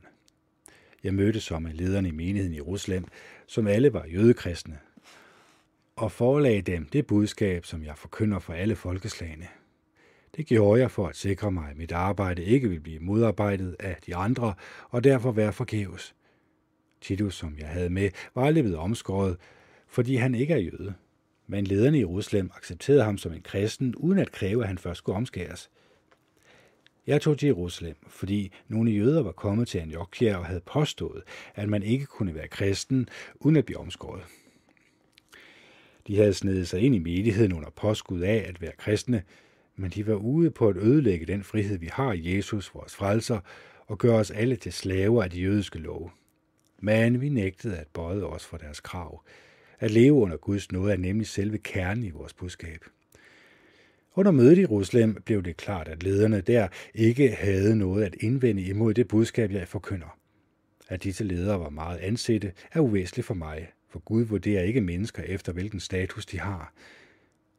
Jeg 1.04 1.14
mødte 1.14 1.40
så 1.40 1.58
med 1.58 1.72
lederne 1.72 2.08
i 2.08 2.12
menigheden 2.12 2.52
i 2.52 2.56
Jerusalem, 2.56 3.04
som 3.46 3.66
alle 3.66 3.92
var 3.92 4.06
jødekristne, 4.06 4.78
og 5.96 6.12
forelagde 6.12 6.62
dem 6.62 6.86
det 6.86 7.06
budskab, 7.06 7.64
som 7.64 7.84
jeg 7.84 7.98
forkynder 7.98 8.38
for 8.38 8.52
alle 8.52 8.76
folkeslagene. 8.76 9.48
Det 10.36 10.46
gjorde 10.46 10.80
jeg 10.80 10.90
for 10.90 11.06
at 11.06 11.16
sikre 11.16 11.52
mig, 11.52 11.70
at 11.70 11.76
mit 11.76 11.92
arbejde 11.92 12.44
ikke 12.44 12.68
ville 12.68 12.82
blive 12.82 13.00
modarbejdet 13.00 13.76
af 13.78 13.96
de 14.06 14.16
andre, 14.16 14.54
og 14.88 15.04
derfor 15.04 15.32
være 15.32 15.52
forgæves. 15.52 16.14
Titus, 17.00 17.34
som 17.34 17.56
jeg 17.58 17.68
havde 17.68 17.90
med, 17.90 18.10
var 18.34 18.42
aldrig 18.42 18.64
blevet 18.64 18.78
omskåret, 18.78 19.36
fordi 19.88 20.16
han 20.16 20.34
ikke 20.34 20.54
er 20.54 20.58
jøde. 20.58 20.94
Men 21.46 21.64
lederne 21.64 21.96
i 21.98 22.00
Jerusalem 22.00 22.50
accepterede 22.56 23.04
ham 23.04 23.18
som 23.18 23.32
en 23.32 23.42
kristen, 23.42 23.94
uden 23.94 24.18
at 24.18 24.32
kræve, 24.32 24.62
at 24.62 24.68
han 24.68 24.78
først 24.78 24.98
skulle 24.98 25.16
omskæres. 25.16 25.70
Jeg 27.06 27.20
tog 27.20 27.38
til 27.38 27.46
Jerusalem, 27.46 27.96
fordi 28.06 28.52
nogle 28.68 28.90
jøder 28.90 29.22
var 29.22 29.32
kommet 29.32 29.68
til 29.68 29.78
Antiochia 29.78 30.36
og 30.36 30.46
havde 30.46 30.60
påstået, 30.60 31.22
at 31.54 31.68
man 31.68 31.82
ikke 31.82 32.06
kunne 32.06 32.34
være 32.34 32.48
kristen, 32.48 33.08
uden 33.34 33.56
at 33.56 33.64
blive 33.64 33.78
omskåret. 33.78 34.22
De 36.06 36.16
havde 36.16 36.34
snedet 36.34 36.68
sig 36.68 36.80
ind 36.80 36.94
i 36.94 36.98
menigheden 36.98 37.52
under 37.52 37.70
påskud 37.70 38.20
af 38.20 38.44
at 38.48 38.60
være 38.60 38.72
kristne, 38.78 39.22
men 39.76 39.90
de 39.90 40.06
var 40.06 40.14
ude 40.14 40.50
på 40.50 40.68
at 40.68 40.76
ødelægge 40.76 41.26
den 41.26 41.44
frihed, 41.44 41.78
vi 41.78 41.88
har 41.92 42.12
i 42.12 42.36
Jesus, 42.36 42.74
vores 42.74 42.94
frelser, 42.94 43.40
og 43.86 43.98
gøre 43.98 44.18
os 44.18 44.30
alle 44.30 44.56
til 44.56 44.72
slaver 44.72 45.22
af 45.22 45.30
de 45.30 45.40
jødiske 45.40 45.78
love. 45.78 46.10
Men 46.80 47.20
vi 47.20 47.28
nægtede 47.28 47.76
at 47.76 47.86
bøje 47.86 48.22
os 48.22 48.44
for 48.44 48.56
deres 48.56 48.80
krav. 48.80 49.24
At 49.78 49.90
leve 49.90 50.12
under 50.12 50.36
Guds 50.36 50.72
nåde 50.72 50.92
er 50.92 50.96
nemlig 50.96 51.26
selve 51.26 51.58
kernen 51.58 52.04
i 52.04 52.10
vores 52.10 52.32
budskab. 52.32 52.84
Under 54.14 54.32
mødet 54.32 54.58
i 54.58 54.60
Jerusalem 54.60 55.22
blev 55.24 55.42
det 55.42 55.56
klart, 55.56 55.88
at 55.88 56.02
lederne 56.02 56.40
der 56.40 56.68
ikke 56.94 57.28
havde 57.28 57.76
noget 57.76 58.04
at 58.04 58.16
indvende 58.20 58.62
imod 58.62 58.94
det 58.94 59.08
budskab, 59.08 59.50
jeg 59.50 59.68
forkynder. 59.68 60.18
At 60.88 61.02
disse 61.02 61.24
ledere 61.24 61.60
var 61.60 61.70
meget 61.70 61.98
ansette, 61.98 62.52
er 62.72 62.80
uvæsentligt 62.80 63.26
for 63.26 63.34
mig, 63.34 63.72
for 63.88 63.98
Gud 63.98 64.22
vurderer 64.22 64.62
ikke 64.62 64.80
mennesker 64.80 65.22
efter, 65.22 65.52
hvilken 65.52 65.80
status 65.80 66.26
de 66.26 66.40
har. 66.40 66.72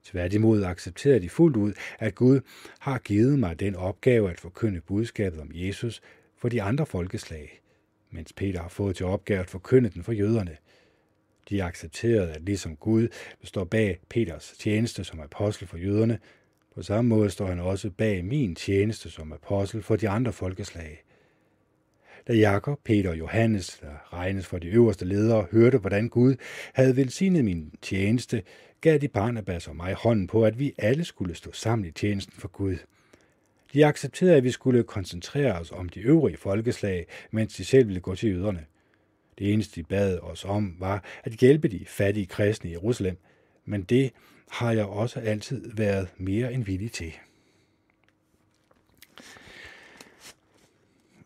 Tværtimod 0.04 0.64
accepterer 0.64 1.20
de 1.20 1.30
fuldt 1.30 1.58
ud, 1.58 1.74
at 2.00 2.16
Gud 2.16 2.42
har 2.80 3.00
givet 3.00 3.40
mig 3.40 3.60
den 3.60 3.76
opgave 3.76 4.32
at 4.32 4.40
forkynde 4.40 4.82
budskabet 4.82 5.40
om 5.40 5.52
Jesus 5.54 6.02
for 6.38 6.50
de 6.50 6.62
andre 6.62 6.86
folkeslag, 6.86 7.61
mens 8.12 8.34
Peter 8.34 8.62
har 8.62 8.70
fået 8.70 8.96
til 8.96 9.06
opgave 9.06 9.40
at 9.40 9.50
forkynde 9.50 9.90
den 9.90 10.04
for 10.04 10.12
jøderne. 10.12 10.58
De 11.50 11.64
accepterede, 11.64 12.34
at 12.34 12.42
ligesom 12.42 12.76
Gud 12.76 13.08
står 13.44 13.64
bag 13.64 14.00
Peters 14.10 14.54
tjeneste 14.60 15.04
som 15.04 15.20
apostel 15.20 15.68
for 15.68 15.78
jøderne, 15.78 16.20
på 16.76 16.82
samme 16.82 17.10
måde 17.10 17.30
står 17.30 17.48
han 17.48 17.60
også 17.60 17.90
bag 17.90 18.26
min 18.26 18.56
tjeneste 18.56 19.10
som 19.10 19.34
apostel 19.34 19.82
for 19.82 19.96
de 19.96 20.10
andre 20.10 20.34
folkeslag. 20.34 21.04
Da 22.28 22.34
Jakob, 22.34 22.80
Peter 22.84 23.10
og 23.10 23.20
Johannes, 23.20 23.80
der 23.82 24.14
regnes 24.14 24.48
for 24.48 24.58
de 24.58 24.68
øverste 24.68 25.06
ledere, 25.06 25.48
hørte, 25.52 25.78
hvordan 25.78 26.10
Gud 26.10 26.36
havde 26.74 26.96
velsignet 26.96 27.46
min 27.46 27.74
tjeneste, 27.82 28.44
gav 28.82 28.98
de 28.98 29.08
Barnabas 29.08 29.68
og 29.68 29.76
mig 29.76 29.94
hånden 29.94 30.28
på, 30.28 30.46
at 30.46 30.60
vi 30.60 30.74
alle 30.78 31.04
skulle 31.04 31.36
stå 31.36 31.52
sammen 31.52 31.88
i 31.88 31.92
tjenesten 31.92 32.34
for 32.34 32.48
Gud. 32.48 32.78
De 33.74 33.86
accepterede, 33.86 34.36
at 34.36 34.44
vi 34.44 34.52
skulle 34.52 34.84
koncentrere 34.84 35.60
os 35.60 35.72
om 35.72 35.90
de 35.90 36.00
øvrige 36.00 36.38
folkeslag, 36.38 37.08
mens 37.32 37.56
de 37.56 37.66
selv 37.66 37.88
ville 37.88 38.02
gå 38.02 38.16
til 38.16 38.30
jøderne. 38.30 38.66
Det 39.40 39.54
eneste, 39.54 39.82
de 39.82 39.88
bad 39.88 40.20
os 40.20 40.46
om, 40.46 40.76
var 40.80 41.04
at 41.24 41.32
hjælpe 41.32 41.68
de 41.68 41.86
fattige 41.88 42.26
kristne 42.26 42.70
i 42.70 42.74
Jerusalem, 42.74 43.18
men 43.66 43.84
det 43.84 44.12
har 44.50 44.72
jeg 44.72 44.86
også 44.86 45.20
altid 45.20 45.72
været 45.76 46.08
mere 46.18 46.54
end 46.54 46.66
villig 46.66 46.92
til. 46.92 47.14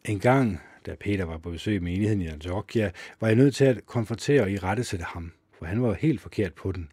En 0.05 0.19
gang, 0.19 0.59
da 0.85 0.95
Peter 0.95 1.25
var 1.25 1.37
på 1.37 1.51
besøg 1.51 1.75
i 1.75 1.79
menigheden 1.79 2.21
i 2.21 2.27
Antiochia, 2.27 2.91
var 3.19 3.27
jeg 3.27 3.35
nødt 3.37 3.55
til 3.55 3.65
at 3.65 3.85
konfrontere 3.85 4.41
og 4.41 4.51
irettesætte 4.51 5.05
ham, 5.05 5.31
for 5.57 5.65
han 5.65 5.81
var 5.81 5.93
helt 5.93 6.21
forkert 6.21 6.53
på 6.53 6.71
den. 6.71 6.91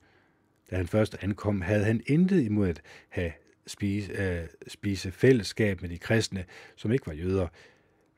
Da 0.71 0.77
han 0.77 0.87
først 0.87 1.17
ankom, 1.21 1.61
havde 1.61 1.85
han 1.85 2.03
intet 2.07 2.43
imod 2.43 2.69
at 2.69 2.83
have 3.09 3.33
spise, 3.67 4.13
øh, 4.13 4.47
spise 4.69 5.13
fællesskab 5.13 5.83
med 5.83 5.91
de 5.91 5.99
kristne, 5.99 6.45
som 6.77 6.93
ikke 6.93 7.07
var 7.07 7.13
jøder. 7.13 7.49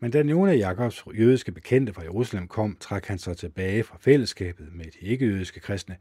Men 0.00 0.10
da 0.10 0.22
nogle 0.22 0.52
af 0.52 0.56
Jakobs 0.56 1.04
jødiske 1.18 1.52
bekendte 1.52 1.92
fra 1.92 2.02
Jerusalem 2.02 2.48
kom, 2.48 2.76
trak 2.80 3.06
han 3.06 3.18
sig 3.18 3.36
tilbage 3.36 3.82
fra 3.82 3.98
fællesskabet 4.00 4.68
med 4.72 4.84
de 4.84 4.98
ikke-jødiske 5.00 5.60
kristne. 5.60 5.96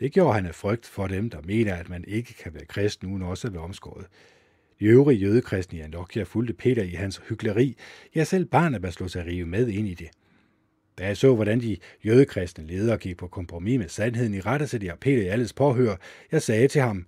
Det 0.00 0.12
gjorde 0.12 0.34
han 0.34 0.46
af 0.46 0.54
frygt 0.54 0.86
for 0.86 1.06
dem, 1.06 1.30
der 1.30 1.42
mener, 1.44 1.74
at 1.74 1.88
man 1.88 2.04
ikke 2.08 2.34
kan 2.34 2.54
være 2.54 2.64
kristen 2.64 3.12
uden 3.12 3.22
også 3.22 3.48
at 3.48 3.54
være 3.54 3.62
omskåret. 3.62 4.06
De 4.80 4.84
øvrige 4.84 5.18
jødekristne 5.18 5.78
i 5.78 5.82
Antiochia 5.82 6.22
fulgte 6.22 6.54
Peter 6.54 6.82
i 6.82 6.90
hans 6.90 7.20
hykleri. 7.28 7.76
Ja, 8.14 8.24
selv 8.24 8.44
Barnabas 8.44 8.94
slog 8.94 9.10
sig 9.10 9.26
rive 9.26 9.46
med 9.46 9.68
ind 9.68 9.88
i 9.88 9.94
det. 9.94 10.08
Da 10.98 11.06
jeg 11.06 11.16
så, 11.16 11.34
hvordan 11.34 11.60
de 11.60 11.76
jødekristne 12.04 12.66
ledere 12.66 12.98
gik 12.98 13.16
på 13.16 13.26
kompromis 13.26 13.78
med 13.78 13.88
sandheden 13.88 14.34
i 14.34 14.40
rette, 14.40 14.66
så 14.66 14.78
de 14.78 14.92
Peter 15.00 15.22
i 15.22 15.26
alles 15.26 15.52
påhør, 15.52 15.96
jeg 16.32 16.42
sagde 16.42 16.68
til 16.68 16.80
ham, 16.80 17.06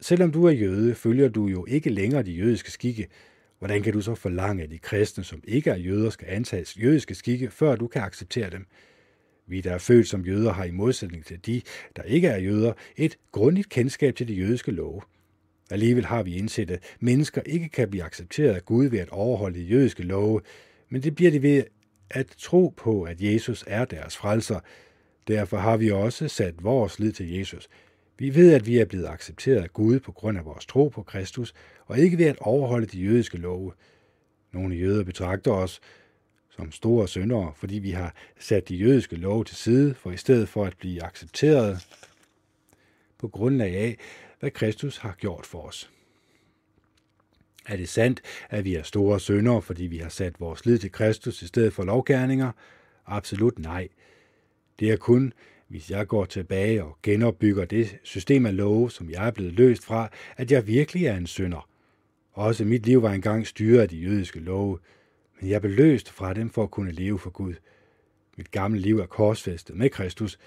selvom 0.00 0.32
du 0.32 0.44
er 0.44 0.50
jøde, 0.50 0.94
følger 0.94 1.28
du 1.28 1.46
jo 1.46 1.66
ikke 1.68 1.90
længere 1.90 2.22
de 2.22 2.32
jødiske 2.32 2.70
skikke. 2.70 3.08
Hvordan 3.58 3.82
kan 3.82 3.92
du 3.92 4.00
så 4.00 4.14
forlange, 4.14 4.62
at 4.62 4.70
de 4.70 4.78
kristne, 4.78 5.24
som 5.24 5.42
ikke 5.44 5.70
er 5.70 5.76
jøder, 5.76 6.10
skal 6.10 6.28
antages 6.30 6.76
jødiske 6.82 7.14
skikke, 7.14 7.50
før 7.50 7.76
du 7.76 7.86
kan 7.86 8.02
acceptere 8.02 8.50
dem? 8.50 8.66
Vi, 9.46 9.60
der 9.60 9.72
er 9.72 9.78
født 9.78 10.08
som 10.08 10.24
jøder, 10.24 10.52
har 10.52 10.64
i 10.64 10.70
modsætning 10.70 11.24
til 11.24 11.46
de, 11.46 11.62
der 11.96 12.02
ikke 12.02 12.28
er 12.28 12.38
jøder, 12.38 12.72
et 12.96 13.16
grundigt 13.32 13.68
kendskab 13.68 14.16
til 14.16 14.28
de 14.28 14.34
jødiske 14.34 14.70
love. 14.70 15.00
Alligevel 15.70 16.04
har 16.04 16.22
vi 16.22 16.36
indset, 16.36 16.70
at 16.70 16.82
mennesker 17.00 17.42
ikke 17.46 17.68
kan 17.68 17.90
blive 17.90 18.04
accepteret 18.04 18.54
af 18.54 18.64
Gud 18.64 18.86
ved 18.86 18.98
at 18.98 19.08
overholde 19.08 19.58
de 19.58 19.64
jødiske 19.64 20.02
love, 20.02 20.40
men 20.88 21.02
det 21.02 21.14
bliver 21.14 21.30
de 21.30 21.42
ved 21.42 21.64
at 22.10 22.26
tro 22.38 22.74
på, 22.76 23.02
at 23.02 23.20
Jesus 23.20 23.64
er 23.66 23.84
deres 23.84 24.16
frelser. 24.16 24.60
Derfor 25.28 25.56
har 25.56 25.76
vi 25.76 25.90
også 25.90 26.28
sat 26.28 26.64
vores 26.64 26.98
lid 26.98 27.12
til 27.12 27.32
Jesus. 27.32 27.68
Vi 28.18 28.34
ved, 28.34 28.54
at 28.54 28.66
vi 28.66 28.78
er 28.78 28.84
blevet 28.84 29.06
accepteret 29.06 29.62
af 29.62 29.72
Gud 29.72 30.00
på 30.00 30.12
grund 30.12 30.38
af 30.38 30.44
vores 30.44 30.66
tro 30.66 30.88
på 30.88 31.02
Kristus, 31.02 31.54
og 31.86 31.98
ikke 31.98 32.18
ved 32.18 32.26
at 32.26 32.38
overholde 32.40 32.86
de 32.86 33.00
jødiske 33.00 33.38
love. 33.38 33.72
Nogle 34.52 34.76
jøder 34.76 35.04
betragter 35.04 35.52
os 35.52 35.80
som 36.50 36.72
store 36.72 37.08
syndere, 37.08 37.52
fordi 37.56 37.78
vi 37.78 37.90
har 37.90 38.14
sat 38.38 38.68
de 38.68 38.76
jødiske 38.76 39.16
love 39.16 39.44
til 39.44 39.56
side, 39.56 39.94
for 39.94 40.10
i 40.10 40.16
stedet 40.16 40.48
for 40.48 40.64
at 40.64 40.76
blive 40.78 41.02
accepteret 41.02 41.86
på 43.18 43.28
grundlag 43.28 43.76
af, 43.76 43.98
hvad 44.40 44.50
Kristus 44.50 44.96
har 44.96 45.14
gjort 45.18 45.46
for 45.46 45.62
os. 45.62 45.90
Er 47.66 47.76
det 47.76 47.88
sandt, 47.88 48.20
at 48.50 48.64
vi 48.64 48.74
er 48.74 48.82
store 48.82 49.20
syndere, 49.20 49.62
fordi 49.62 49.84
vi 49.84 49.98
har 49.98 50.08
sat 50.08 50.40
vores 50.40 50.66
lid 50.66 50.78
til 50.78 50.92
Kristus 50.92 51.42
i 51.42 51.46
stedet 51.46 51.72
for 51.72 51.84
lovgærninger? 51.84 52.52
Absolut 53.06 53.58
nej. 53.58 53.88
Det 54.80 54.90
er 54.90 54.96
kun, 54.96 55.32
hvis 55.74 55.90
jeg 55.90 56.08
går 56.08 56.24
tilbage 56.24 56.84
og 56.84 56.98
genopbygger 57.02 57.64
det 57.64 57.98
system 58.02 58.46
af 58.46 58.56
love, 58.56 58.90
som 58.90 59.10
jeg 59.10 59.26
er 59.26 59.30
blevet 59.30 59.52
løst 59.52 59.84
fra, 59.84 60.08
at 60.36 60.52
jeg 60.52 60.66
virkelig 60.66 61.06
er 61.06 61.16
en 61.16 61.26
synder. 61.26 61.68
Også 62.32 62.64
mit 62.64 62.86
liv 62.86 63.02
var 63.02 63.12
engang 63.12 63.46
styret 63.46 63.80
af 63.80 63.88
de 63.88 63.96
jødiske 63.96 64.40
love, 64.40 64.78
men 65.40 65.50
jeg 65.50 65.60
blev 65.60 65.72
løst 65.72 66.10
fra 66.10 66.34
dem 66.34 66.50
for 66.50 66.62
at 66.62 66.70
kunne 66.70 66.92
leve 66.92 67.18
for 67.18 67.30
Gud. 67.30 67.54
Mit 68.36 68.50
gamle 68.50 68.80
liv 68.80 68.98
er 68.98 69.06
korsfæstet 69.06 69.76
med 69.76 69.90
Kristus. 69.90 70.38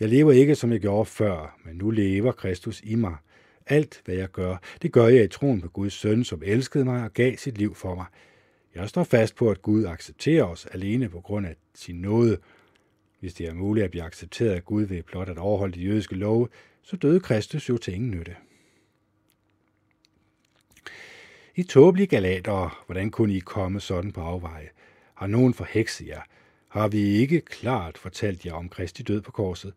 Jeg 0.00 0.08
lever 0.08 0.32
ikke, 0.32 0.54
som 0.54 0.72
jeg 0.72 0.80
gjorde 0.80 1.06
før, 1.06 1.58
men 1.64 1.76
nu 1.76 1.90
lever 1.90 2.32
Kristus 2.32 2.80
i 2.84 2.94
mig. 2.94 3.16
Alt, 3.66 4.02
hvad 4.04 4.14
jeg 4.14 4.30
gør, 4.30 4.56
det 4.82 4.92
gør 4.92 5.08
jeg 5.08 5.24
i 5.24 5.28
troen 5.28 5.60
på 5.60 5.68
Guds 5.68 5.92
søn, 5.92 6.24
som 6.24 6.42
elskede 6.44 6.84
mig 6.84 7.04
og 7.04 7.12
gav 7.12 7.36
sit 7.36 7.58
liv 7.58 7.74
for 7.74 7.94
mig. 7.94 8.06
Jeg 8.74 8.88
står 8.88 9.04
fast 9.04 9.36
på, 9.36 9.50
at 9.50 9.62
Gud 9.62 9.84
accepterer 9.84 10.44
os 10.44 10.66
alene 10.66 11.08
på 11.08 11.20
grund 11.20 11.46
af 11.46 11.56
sin 11.74 11.96
nåde. 11.96 12.38
Hvis 13.24 13.34
det 13.34 13.46
er 13.46 13.54
muligt 13.54 13.84
at 13.84 13.90
blive 13.90 14.04
accepteret 14.04 14.50
af 14.50 14.64
Gud 14.64 14.82
ved 14.82 15.02
blot 15.02 15.28
at 15.28 15.38
overholde 15.38 15.78
de 15.78 15.84
jødiske 15.84 16.14
love, 16.14 16.48
så 16.82 16.96
døde 16.96 17.20
Kristus 17.20 17.68
jo 17.68 17.76
til 17.76 17.94
ingen 17.94 18.10
nytte. 18.10 18.36
I 21.54 21.62
tåbelige 21.62 22.06
galater, 22.06 22.82
hvordan 22.86 23.10
kunne 23.10 23.34
I 23.34 23.38
komme 23.38 23.80
sådan 23.80 24.12
på 24.12 24.20
afveje? 24.20 24.68
Har 25.14 25.26
nogen 25.26 25.54
forhekset 25.54 26.06
jer? 26.06 26.22
Har 26.68 26.88
vi 26.88 26.98
ikke 26.98 27.40
klart 27.40 27.98
fortalt 27.98 28.46
jer 28.46 28.52
om 28.52 28.68
Kristi 28.68 29.02
død 29.02 29.20
på 29.20 29.30
korset? 29.30 29.74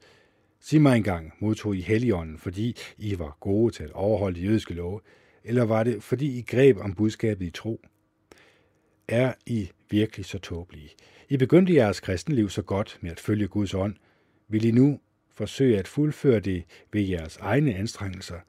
Sig 0.60 0.82
mig 0.82 0.98
engang, 0.98 1.34
modtog 1.40 1.76
I 1.76 1.82
Helligånden, 1.82 2.38
fordi 2.38 2.78
I 2.98 3.20
var 3.20 3.38
gode 3.40 3.74
til 3.74 3.84
at 3.84 3.92
overholde 3.92 4.40
de 4.40 4.46
jødiske 4.46 4.74
love, 4.74 5.00
eller 5.44 5.64
var 5.64 5.84
det, 5.84 6.04
fordi 6.04 6.40
I 6.40 6.42
greb 6.42 6.78
om 6.78 6.94
budskabet 6.94 7.46
i 7.46 7.50
tro? 7.50 7.82
Er 9.08 9.34
I 9.46 9.70
virkelig 9.90 10.26
så 10.26 10.40
tåbelige? 10.40 10.90
I 11.30 11.38
begyndte 11.38 11.74
jeres 11.74 12.00
kristenliv 12.00 12.50
så 12.50 12.62
godt 12.62 12.98
med 13.02 13.12
at 13.12 13.20
følge 13.20 13.48
Guds 13.48 13.74
ånd. 13.74 13.96
Vil 14.48 14.66
I 14.66 14.72
nu 14.72 15.00
forsøge 15.34 15.80
at 15.80 15.88
fuldføre 15.88 16.40
det 16.40 16.64
ved 16.92 17.02
jeres 17.02 17.38
egne 17.38 17.76
anstrengelser? 17.76 18.40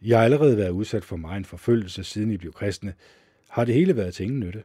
I 0.00 0.10
har 0.10 0.24
allerede 0.24 0.56
været 0.56 0.70
udsat 0.70 1.04
for 1.04 1.16
meget 1.16 1.36
en 1.36 1.44
forfølgelse, 1.44 2.04
siden 2.04 2.30
I 2.30 2.36
blev 2.36 2.52
kristne. 2.52 2.94
Har 3.48 3.64
det 3.64 3.74
hele 3.74 3.96
været 3.96 4.14
til 4.14 4.24
ingen 4.24 4.40
nytte? 4.40 4.62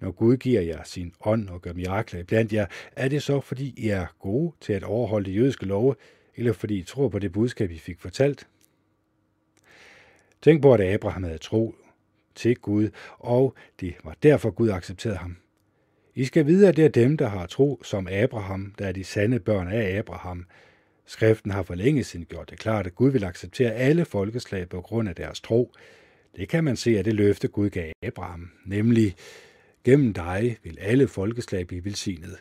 Når 0.00 0.10
Gud 0.10 0.36
giver 0.36 0.60
jer 0.60 0.82
sin 0.84 1.12
ånd 1.20 1.48
og 1.48 1.62
gør 1.62 1.72
mirakler 1.72 2.24
blandt 2.24 2.52
jer, 2.52 2.66
er 2.96 3.08
det 3.08 3.22
så, 3.22 3.40
fordi 3.40 3.74
I 3.76 3.88
er 3.88 4.06
gode 4.18 4.52
til 4.60 4.72
at 4.72 4.82
overholde 4.82 5.30
de 5.30 5.36
jødiske 5.36 5.66
love, 5.66 5.94
eller 6.36 6.52
fordi 6.52 6.78
I 6.78 6.82
tror 6.82 7.08
på 7.08 7.18
det 7.18 7.32
budskab, 7.32 7.70
I 7.70 7.78
fik 7.78 8.00
fortalt? 8.00 8.48
Tænk 10.42 10.62
på, 10.62 10.74
at 10.74 10.80
Abraham 10.80 11.22
havde 11.22 11.38
tro 11.38 11.74
til 12.34 12.56
Gud, 12.56 12.90
og 13.18 13.54
det 13.80 13.94
var 14.04 14.16
derfor 14.22 14.50
Gud 14.50 14.70
accepterede 14.70 15.18
ham. 15.18 15.36
I 16.14 16.24
skal 16.24 16.46
vide, 16.46 16.68
at 16.68 16.76
det 16.76 16.84
er 16.84 16.88
dem, 16.88 17.16
der 17.16 17.28
har 17.28 17.46
tro 17.46 17.80
som 17.82 18.08
Abraham, 18.10 18.74
der 18.78 18.86
er 18.86 18.92
de 18.92 19.04
sande 19.04 19.40
børn 19.40 19.68
af 19.68 19.98
Abraham. 19.98 20.46
Skriften 21.06 21.50
har 21.50 21.62
for 21.62 21.74
længe 21.74 22.04
siden 22.04 22.26
gjort 22.26 22.50
det 22.50 22.58
klart, 22.58 22.86
at 22.86 22.94
Gud 22.94 23.10
vil 23.10 23.24
acceptere 23.24 23.74
alle 23.74 24.04
folkeslag 24.04 24.68
på 24.68 24.80
grund 24.80 25.08
af 25.08 25.14
deres 25.14 25.40
tro. 25.40 25.72
Det 26.36 26.48
kan 26.48 26.64
man 26.64 26.76
se 26.76 26.98
af 26.98 27.04
det 27.04 27.14
løfte, 27.14 27.48
Gud 27.48 27.70
gav 27.70 27.92
Abraham, 28.02 28.50
nemlig 28.66 29.16
Gennem 29.84 30.14
dig 30.14 30.56
vil 30.62 30.78
alle 30.80 31.08
folkeslag 31.08 31.66
blive 31.66 31.84
velsignet. 31.84 32.36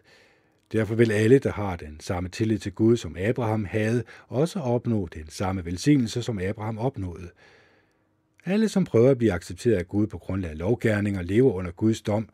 Derfor 0.71 0.95
vil 0.95 1.11
alle, 1.11 1.39
der 1.39 1.51
har 1.51 1.75
den 1.75 1.99
samme 1.99 2.29
tillid 2.29 2.59
til 2.59 2.71
Gud, 2.71 2.97
som 2.97 3.15
Abraham 3.19 3.65
havde, 3.65 4.03
også 4.27 4.59
opnå 4.59 5.07
den 5.13 5.29
samme 5.29 5.65
velsignelse, 5.65 6.23
som 6.23 6.39
Abraham 6.39 6.77
opnåede. 6.77 7.29
Alle, 8.45 8.69
som 8.69 8.85
prøver 8.85 9.11
at 9.11 9.17
blive 9.17 9.31
accepteret 9.31 9.75
af 9.75 9.87
Gud 9.87 10.07
på 10.07 10.17
grundlag 10.17 10.51
af 10.51 10.57
lovgærninger, 10.57 11.21
lever 11.21 11.53
under 11.53 11.71
Guds 11.71 12.01
dom. 12.01 12.29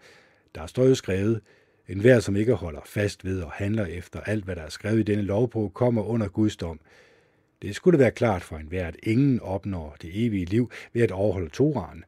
Der 0.55 0.67
står 0.67 0.85
jo 0.85 0.95
skrevet, 0.95 1.41
en 1.87 1.99
hver, 1.99 2.19
som 2.19 2.35
ikke 2.35 2.53
holder 2.53 2.81
fast 2.85 3.25
ved 3.25 3.41
og 3.41 3.51
handler 3.51 3.85
efter 3.85 4.19
alt, 4.19 4.45
hvad 4.45 4.55
der 4.55 4.61
er 4.61 4.69
skrevet 4.69 4.99
i 4.99 5.03
denne 5.03 5.23
lovbog, 5.23 5.73
kommer 5.73 6.03
under 6.03 6.27
Guds 6.27 6.55
dom. 6.57 6.79
Det 7.61 7.75
skulle 7.75 7.99
være 7.99 8.11
klart 8.11 8.43
for 8.43 8.57
enhver, 8.57 8.87
at 8.87 8.97
ingen 9.03 9.39
opnår 9.39 9.95
det 10.01 10.25
evige 10.25 10.45
liv 10.45 10.71
ved 10.93 11.01
at 11.01 11.11
overholde 11.11 11.49
Toraen. 11.49 12.03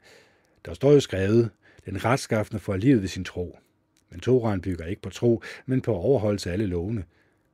Der 0.65 0.73
står 0.73 0.91
jo 0.91 0.99
skrevet, 0.99 1.49
den 1.85 2.05
retskaffende 2.05 2.59
får 2.59 2.75
livet 2.77 3.01
ved 3.01 3.07
sin 3.07 3.23
tro. 3.23 3.59
Men 4.09 4.19
Toraen 4.19 4.61
bygger 4.61 4.85
ikke 4.85 5.01
på 5.01 5.09
tro, 5.09 5.41
men 5.65 5.81
på 5.81 5.93
overholdelse 5.93 6.49
af 6.49 6.53
alle 6.53 6.65
lovene. 6.65 7.03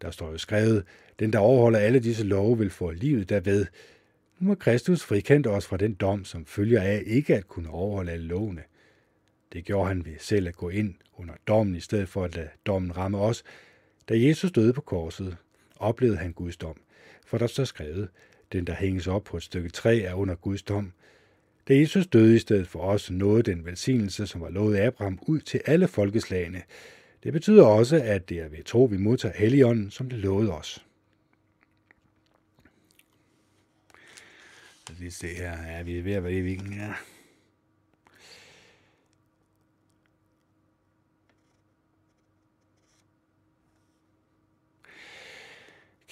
Der 0.01 0.11
står 0.11 0.31
jo 0.31 0.37
skrevet, 0.37 0.83
den 1.19 1.33
der 1.33 1.39
overholder 1.39 1.79
alle 1.79 1.99
disse 1.99 2.23
love 2.23 2.57
vil 2.57 2.69
få 2.69 2.91
livet 2.91 3.29
derved. 3.29 3.65
Nu 4.39 4.47
må 4.47 4.55
Kristus 4.55 5.03
frikendte 5.03 5.47
os 5.47 5.65
fra 5.65 5.77
den 5.77 5.93
dom, 5.93 6.25
som 6.25 6.45
følger 6.45 6.81
af 6.81 7.03
ikke 7.05 7.35
at 7.35 7.47
kunne 7.47 7.69
overholde 7.69 8.11
alle 8.11 8.25
lovene. 8.25 8.61
Det 9.53 9.65
gjorde 9.65 9.87
han 9.87 10.05
ved 10.05 10.19
selv 10.19 10.47
at 10.47 10.55
gå 10.55 10.69
ind 10.69 10.95
under 11.13 11.33
dommen, 11.47 11.75
i 11.75 11.79
stedet 11.79 12.09
for 12.09 12.23
at 12.23 12.35
lade 12.35 12.49
dommen 12.65 12.97
ramme 12.97 13.17
os. 13.17 13.43
Da 14.09 14.19
Jesus 14.19 14.51
døde 14.51 14.73
på 14.73 14.81
korset, 14.81 15.37
oplevede 15.75 16.17
han 16.17 16.33
Guds 16.33 16.57
dom. 16.57 16.81
For 17.25 17.37
der 17.37 17.47
står 17.47 17.63
skrevet, 17.63 18.09
den 18.51 18.67
der 18.67 18.73
hænges 18.73 19.07
op 19.07 19.23
på 19.23 19.37
et 19.37 19.43
stykke 19.43 19.69
træ 19.69 20.01
er 20.01 20.13
under 20.13 20.35
Guds 20.35 20.63
dom. 20.63 20.91
Da 21.67 21.77
Jesus 21.77 22.07
døde 22.07 22.35
i 22.35 22.39
stedet 22.39 22.67
for 22.67 22.79
os, 22.79 23.11
nåede 23.11 23.43
den 23.43 23.65
velsignelse, 23.65 24.27
som 24.27 24.41
var 24.41 24.49
lovet 24.49 24.77
Abraham, 24.77 25.19
ud 25.21 25.39
til 25.39 25.61
alle 25.65 25.87
folkeslagene. 25.87 26.61
Det 27.23 27.33
betyder 27.33 27.65
også, 27.65 27.95
at 28.03 28.29
det 28.29 28.39
er 28.39 28.47
ved 28.47 28.63
tro, 28.63 28.83
vi 28.83 28.97
modtager 28.97 29.37
Helligånden, 29.37 29.91
som 29.91 30.09
det 30.09 30.19
lovede 30.19 30.51
os. 30.51 30.85
Så 34.87 34.93
lige 34.99 35.11
se 35.11 35.27
her. 35.27 35.63
Ja, 35.67 35.83
vi 35.83 35.97
er 35.97 36.03
ved 36.03 36.13
at 36.13 36.23
være 36.23 36.33
i 36.33 36.41
viken, 36.41 36.73
ja. 36.73 36.93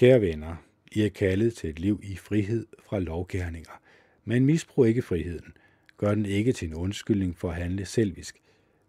Kære 0.02 0.22
venner, 0.22 0.56
I 0.92 1.02
er 1.02 1.10
kaldet 1.10 1.54
til 1.54 1.70
et 1.70 1.80
liv 1.80 2.00
i 2.04 2.16
frihed 2.16 2.68
fra 2.84 3.00
lovgærninger. 3.00 3.82
Men 4.26 4.46
misbrug 4.46 4.86
ikke 4.86 5.02
friheden. 5.02 5.54
Gør 5.98 6.16
den 6.16 6.26
ikke 6.26 6.54
til 6.54 6.68
en 6.68 6.74
undskyldning 6.74 7.38
for 7.38 7.50
at 7.50 7.56
handle 7.56 7.86
selvisk. 7.86 8.38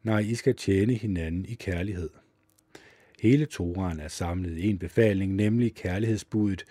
Nej, 0.02 0.18
I 0.18 0.34
skal 0.34 0.56
tjene 0.56 0.94
hinanden 0.94 1.44
i 1.44 1.54
kærlighed. 1.54 2.10
Hele 3.20 3.46
Toraen 3.46 4.00
er 4.00 4.08
samlet 4.08 4.58
i 4.58 4.70
en 4.70 4.78
befaling, 4.78 5.34
nemlig 5.34 5.74
kærlighedsbuddet. 5.74 6.64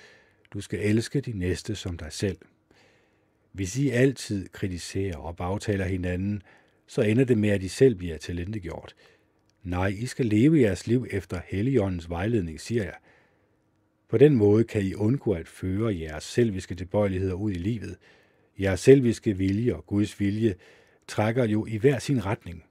Du 0.53 0.61
skal 0.61 0.79
elske 0.79 1.21
de 1.21 1.39
næste 1.39 1.75
som 1.75 1.97
dig 1.97 2.11
selv. 2.11 2.37
Hvis 3.51 3.77
I 3.77 3.89
altid 3.89 4.49
kritiserer 4.49 5.17
og 5.17 5.35
bagtaler 5.35 5.85
hinanden, 5.85 6.41
så 6.87 7.01
ender 7.01 7.23
det 7.23 7.37
med, 7.37 7.49
at 7.49 7.63
I 7.63 7.67
selv 7.67 7.95
bliver 7.95 8.17
talentegjort. 8.17 8.95
Nej, 9.63 9.87
I 9.87 10.05
skal 10.05 10.25
leve 10.25 10.61
jeres 10.61 10.87
liv 10.87 11.07
efter 11.11 11.41
Helligåndens 11.45 12.09
vejledning, 12.09 12.61
siger 12.61 12.83
jeg. 12.83 12.95
På 14.11 14.17
den 14.17 14.35
måde 14.35 14.63
kan 14.63 14.81
I 14.81 14.93
undgå 14.93 15.33
at 15.33 15.47
føre 15.47 15.99
jeres 15.99 16.23
selviske 16.23 16.75
tilbøjeligheder 16.75 17.33
ud 17.33 17.51
i 17.51 17.57
livet. 17.57 17.97
Jeres 18.59 18.79
selviske 18.79 19.37
vilje 19.37 19.75
og 19.75 19.85
Guds 19.85 20.19
vilje 20.19 20.55
trækker 21.07 21.45
jo 21.45 21.65
i 21.65 21.77
hver 21.77 21.99
sin 21.99 22.25
retning. 22.25 22.63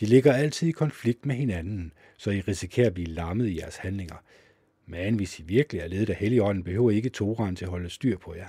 De 0.00 0.06
ligger 0.06 0.32
altid 0.32 0.68
i 0.68 0.72
konflikt 0.72 1.26
med 1.26 1.34
hinanden, 1.34 1.92
så 2.16 2.30
I 2.30 2.40
risikerer 2.40 2.86
at 2.86 2.94
blive 2.94 3.06
lammet 3.06 3.48
i 3.48 3.58
jeres 3.58 3.76
handlinger. 3.76 4.16
Men 4.86 5.14
hvis 5.14 5.38
I 5.38 5.42
virkelig 5.42 5.80
er 5.80 5.88
ledet 5.88 6.10
af 6.10 6.16
Helligånden, 6.16 6.64
behøver 6.64 6.90
I 6.90 6.96
ikke 6.96 7.08
Toran 7.08 7.56
til 7.56 7.64
at 7.64 7.70
holde 7.70 7.90
styr 7.90 8.18
på 8.18 8.34
jer. 8.34 8.48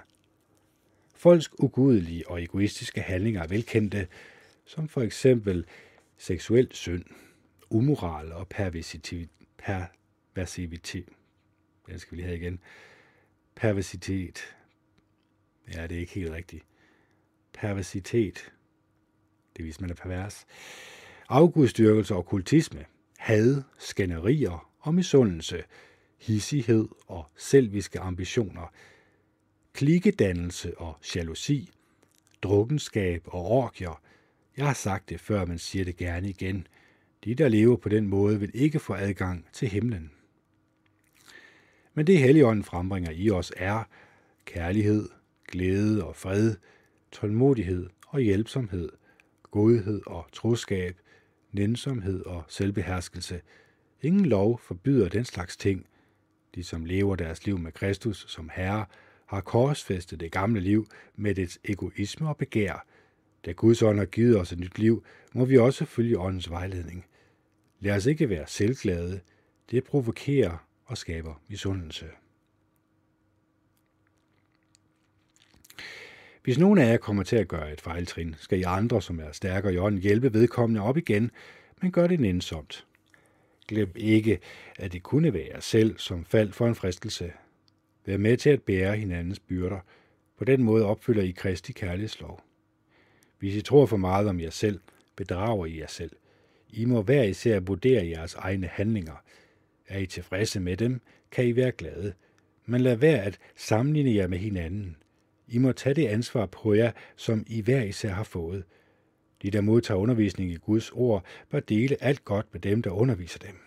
Folks 1.15 1.49
ugudelige 1.59 2.29
og 2.29 2.43
egoistiske 2.43 3.01
handlinger 3.01 3.43
er 3.43 3.47
velkendte, 3.47 4.07
som 4.65 4.87
for 4.87 5.01
eksempel 5.01 5.65
seksuel 6.17 6.67
synd, 6.71 7.03
umoral 7.69 8.31
og 8.31 8.47
perversitet. 8.47 9.29
perversivitet. 9.57 11.05
Den 11.87 11.99
skal 11.99 12.11
vi 12.11 12.17
lige 12.17 12.27
have 12.27 12.37
igen. 12.37 12.59
Perversitet. 13.55 14.55
Ja, 15.73 15.87
det 15.87 15.95
er 15.95 15.99
ikke 15.99 16.13
helt 16.13 16.31
rigtigt. 16.31 16.65
Perversitet. 17.53 18.53
Det 19.57 19.65
viser, 19.65 19.81
man 19.81 19.89
er 19.89 19.95
pervers. 19.95 20.45
Afgudstyrkelse 21.29 22.15
og 22.15 22.25
kultisme. 22.25 22.85
Had, 23.17 23.61
skænderier 23.77 24.71
og 24.79 24.95
misundelse. 24.95 25.63
Hissighed 26.17 26.87
og 27.07 27.25
selviske 27.35 27.99
ambitioner– 27.99 28.67
Klikkedannelse 29.73 30.77
og 30.77 30.97
jalousi, 31.15 31.71
drukkenskab 32.41 33.23
og 33.25 33.45
orkier. 33.45 34.01
Jeg 34.57 34.65
har 34.65 34.73
sagt 34.73 35.09
det 35.09 35.19
før, 35.19 35.45
men 35.45 35.57
siger 35.57 35.85
det 35.85 35.97
gerne 35.97 36.29
igen. 36.29 36.67
De, 37.23 37.35
der 37.35 37.47
lever 37.47 37.75
på 37.75 37.89
den 37.89 38.07
måde, 38.07 38.39
vil 38.39 38.51
ikke 38.53 38.79
få 38.79 38.93
adgang 38.93 39.45
til 39.53 39.67
himlen. 39.67 40.11
Men 41.93 42.07
det 42.07 42.17
Helligånden 42.17 42.63
frembringer 42.63 43.11
i 43.11 43.29
os 43.29 43.51
er 43.57 43.83
kærlighed, 44.45 45.09
glæde 45.47 46.05
og 46.05 46.15
fred, 46.15 46.55
tålmodighed 47.11 47.89
og 48.07 48.19
hjælpsomhed, 48.19 48.89
godhed 49.51 50.01
og 50.07 50.25
troskab, 50.31 50.97
nænsomhed 51.51 52.25
og 52.25 52.43
selvbeherskelse. 52.47 53.41
Ingen 54.01 54.25
lov 54.25 54.59
forbyder 54.59 55.09
den 55.09 55.25
slags 55.25 55.57
ting. 55.57 55.85
De, 56.55 56.63
som 56.63 56.85
lever 56.85 57.15
deres 57.15 57.45
liv 57.45 57.59
med 57.59 57.71
Kristus 57.71 58.25
som 58.27 58.49
Herre, 58.53 58.85
har 59.25 59.41
korsfæstet 59.41 60.19
det 60.19 60.31
gamle 60.31 60.59
liv 60.59 60.87
med 61.15 61.35
dets 61.35 61.59
egoisme 61.63 62.29
og 62.29 62.37
begær. 62.37 62.85
Da 63.45 63.51
Guds 63.51 63.81
ånd 63.81 63.97
har 63.97 64.05
givet 64.05 64.39
os 64.39 64.51
et 64.51 64.59
nyt 64.59 64.79
liv, 64.79 65.03
må 65.33 65.45
vi 65.45 65.57
også 65.57 65.85
følge 65.85 66.19
åndens 66.19 66.49
vejledning. 66.49 67.05
Lad 67.79 67.95
os 67.95 68.05
ikke 68.05 68.29
være 68.29 68.47
selvglade. 68.47 69.19
Det 69.71 69.83
provokerer 69.83 70.67
og 70.85 70.97
skaber 70.97 71.41
misundelse. 71.47 72.05
Hvis 76.43 76.57
nogen 76.57 76.79
af 76.79 76.91
jer 76.91 76.97
kommer 76.97 77.23
til 77.23 77.35
at 77.35 77.47
gøre 77.47 77.73
et 77.73 77.81
fejltrin, 77.81 78.35
skal 78.37 78.59
I 78.59 78.63
andre, 78.63 79.01
som 79.01 79.19
er 79.19 79.31
stærkere 79.31 79.73
i 79.73 79.77
ånden, 79.77 80.01
hjælpe 80.01 80.33
vedkommende 80.33 80.81
op 80.81 80.97
igen, 80.97 81.31
men 81.81 81.91
gør 81.91 82.07
det 82.07 82.19
nænsomt. 82.19 82.85
Glem 83.67 83.91
ikke, 83.95 84.39
at 84.79 84.93
det 84.93 85.03
kunne 85.03 85.33
være 85.33 85.47
jer 85.53 85.59
selv, 85.59 85.97
som 85.97 86.25
faldt 86.25 86.55
for 86.55 86.67
en 86.67 86.75
fristelse. 86.75 87.33
Vær 88.05 88.17
med 88.17 88.37
til 88.37 88.49
at 88.49 88.61
bære 88.61 88.97
hinandens 88.97 89.39
byrder. 89.39 89.79
På 90.37 90.45
den 90.45 90.63
måde 90.63 90.85
opfylder 90.85 91.23
I 91.23 91.31
Kristi 91.31 91.73
kærlighedslov. 91.73 92.41
Hvis 93.39 93.55
I 93.55 93.61
tror 93.61 93.85
for 93.85 93.97
meget 93.97 94.27
om 94.27 94.39
jer 94.39 94.49
selv, 94.49 94.79
bedrager 95.15 95.65
I 95.65 95.79
jer 95.79 95.87
selv. 95.87 96.11
I 96.69 96.85
må 96.85 97.01
hver 97.01 97.23
især 97.23 97.59
vurdere 97.59 98.07
jeres 98.07 98.35
egne 98.35 98.67
handlinger. 98.67 99.23
Er 99.91 99.99
I 99.99 100.05
tilfredse 100.05 100.59
med 100.59 100.77
dem, 100.77 101.01
kan 101.31 101.47
I 101.47 101.55
være 101.55 101.71
glade. 101.71 102.13
Men 102.65 102.81
lad 102.81 102.95
være 102.95 103.21
at 103.21 103.39
sammenligne 103.55 104.15
jer 104.15 104.27
med 104.27 104.37
hinanden. 104.37 104.95
I 105.47 105.57
må 105.57 105.71
tage 105.71 105.93
det 105.95 106.07
ansvar 106.07 106.45
på 106.45 106.73
jer, 106.73 106.91
som 107.15 107.43
I 107.47 107.61
hver 107.61 107.83
især 107.83 108.09
har 108.09 108.23
fået. 108.23 108.63
De, 109.41 109.51
der 109.51 109.61
modtager 109.61 109.97
undervisning 109.97 110.51
i 110.51 110.55
Guds 110.55 110.91
ord, 110.91 111.25
bør 111.49 111.59
dele 111.59 112.03
alt 112.03 112.25
godt 112.25 112.45
med 112.51 112.61
dem, 112.61 112.81
der 112.81 112.89
underviser 112.89 113.39
dem. 113.39 113.57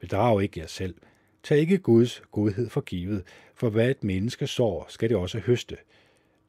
Bedrag 0.00 0.42
ikke 0.42 0.60
jer 0.60 0.66
selv, 0.66 0.94
Tag 1.42 1.58
ikke 1.58 1.78
Guds 1.78 2.22
godhed 2.32 2.68
for 2.68 2.80
givet, 2.80 3.24
for 3.54 3.70
hvad 3.70 3.90
et 3.90 4.04
menneske 4.04 4.46
sår, 4.46 4.86
skal 4.88 5.08
det 5.08 5.16
også 5.16 5.38
høste. 5.38 5.76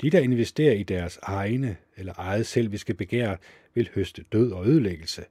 De, 0.02 0.10
der 0.10 0.20
investerer 0.20 0.74
i 0.74 0.84
deres 0.84 1.20
egne 1.22 1.78
eller 1.98 2.14
eget 2.18 2.46
selviske 2.46 2.94
begær, 2.94 3.36
vil 3.74 3.90
høste 3.96 4.24
død 4.32 4.52
og 4.52 4.68
ødelæggelse. 4.68 5.24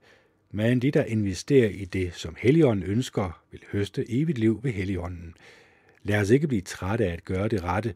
Men 0.50 0.82
de, 0.82 0.90
der 0.90 1.04
investerer 1.04 1.68
i 1.68 1.84
det, 1.84 2.14
som 2.14 2.36
Helligånden 2.38 2.90
ønsker, 2.90 3.42
vil 3.50 3.64
høste 3.72 4.10
evigt 4.10 4.38
liv 4.38 4.60
ved 4.62 4.72
Helligånden. 4.72 5.34
Lad 6.02 6.20
os 6.20 6.30
ikke 6.30 6.48
blive 6.48 6.62
trætte 6.62 7.06
af 7.06 7.12
at 7.12 7.24
gøre 7.24 7.48
det 7.48 7.64
rette, 7.64 7.94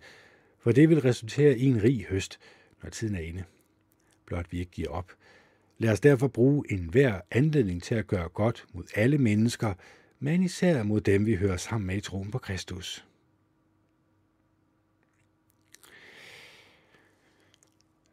for 0.59 0.73
det 0.73 0.89
vil 0.89 1.01
resultere 1.01 1.59
i 1.59 1.65
en 1.65 1.83
rig 1.83 2.07
høst, 2.11 2.39
når 2.83 2.91
tiden 2.91 3.15
er 3.15 3.21
inde. 3.21 3.45
Blot 4.27 4.47
vi 4.51 4.59
ikke 4.59 4.71
giver 4.71 4.91
op. 4.91 5.13
Lad 5.79 5.93
os 5.93 6.01
derfor 6.01 6.29
bruge 6.29 6.65
enhver 6.71 7.21
anledning 7.31 7.83
til 7.83 7.95
at 7.95 8.07
gøre 8.07 8.29
godt 8.29 8.65
mod 8.73 8.85
alle 8.95 9.19
mennesker, 9.19 9.75
men 10.21 10.43
især 10.43 10.83
mod 10.83 11.01
dem, 11.01 11.27
vi 11.27 11.35
hører 11.35 11.57
sammen 11.57 11.87
med 11.87 11.97
i 11.97 12.01
troen 12.01 12.31
på 12.31 12.39
Kristus. 12.39 13.05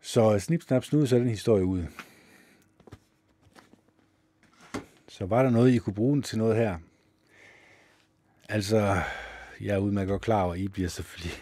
Så 0.02 0.40
snip, 0.40 0.62
snap, 0.62 0.84
snud, 0.84 1.08
så 1.08 1.16
den 1.16 1.30
historie 1.30 1.66
ud. 1.66 1.84
Så 5.20 5.26
var 5.26 5.44
der 5.44 5.50
noget, 5.50 5.72
I 5.72 5.78
kunne 5.78 5.94
bruge 5.94 6.14
den 6.14 6.24
til 6.24 6.38
noget 6.38 6.56
her. 6.56 6.78
Altså, 8.50 9.02
jeg 9.62 9.76
er 9.76 9.78
udmærket 9.78 10.10
godt 10.10 10.22
klar 10.22 10.44
over, 10.44 10.54
at 10.54 10.60
I 10.60 10.68
bliver 10.68 10.90
selvfølgelig, 10.90 11.38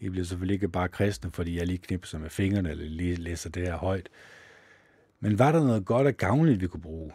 I 0.00 0.08
bliver 0.08 0.24
selvfølgelig 0.24 0.54
ikke 0.54 0.68
bare 0.68 0.88
kristne, 0.88 1.32
fordi 1.32 1.56
jeg 1.56 1.66
lige 1.66 1.78
knipser 1.78 2.18
med 2.18 2.30
fingrene, 2.30 2.70
eller 2.70 2.84
lige 2.84 3.16
læser 3.16 3.50
det 3.50 3.62
her 3.62 3.76
højt. 3.76 4.08
Men 5.20 5.38
var 5.38 5.52
der 5.52 5.60
noget 5.60 5.84
godt 5.84 6.06
og 6.06 6.14
gavnligt, 6.14 6.60
vi 6.60 6.66
kunne 6.66 6.80
bruge? 6.80 7.12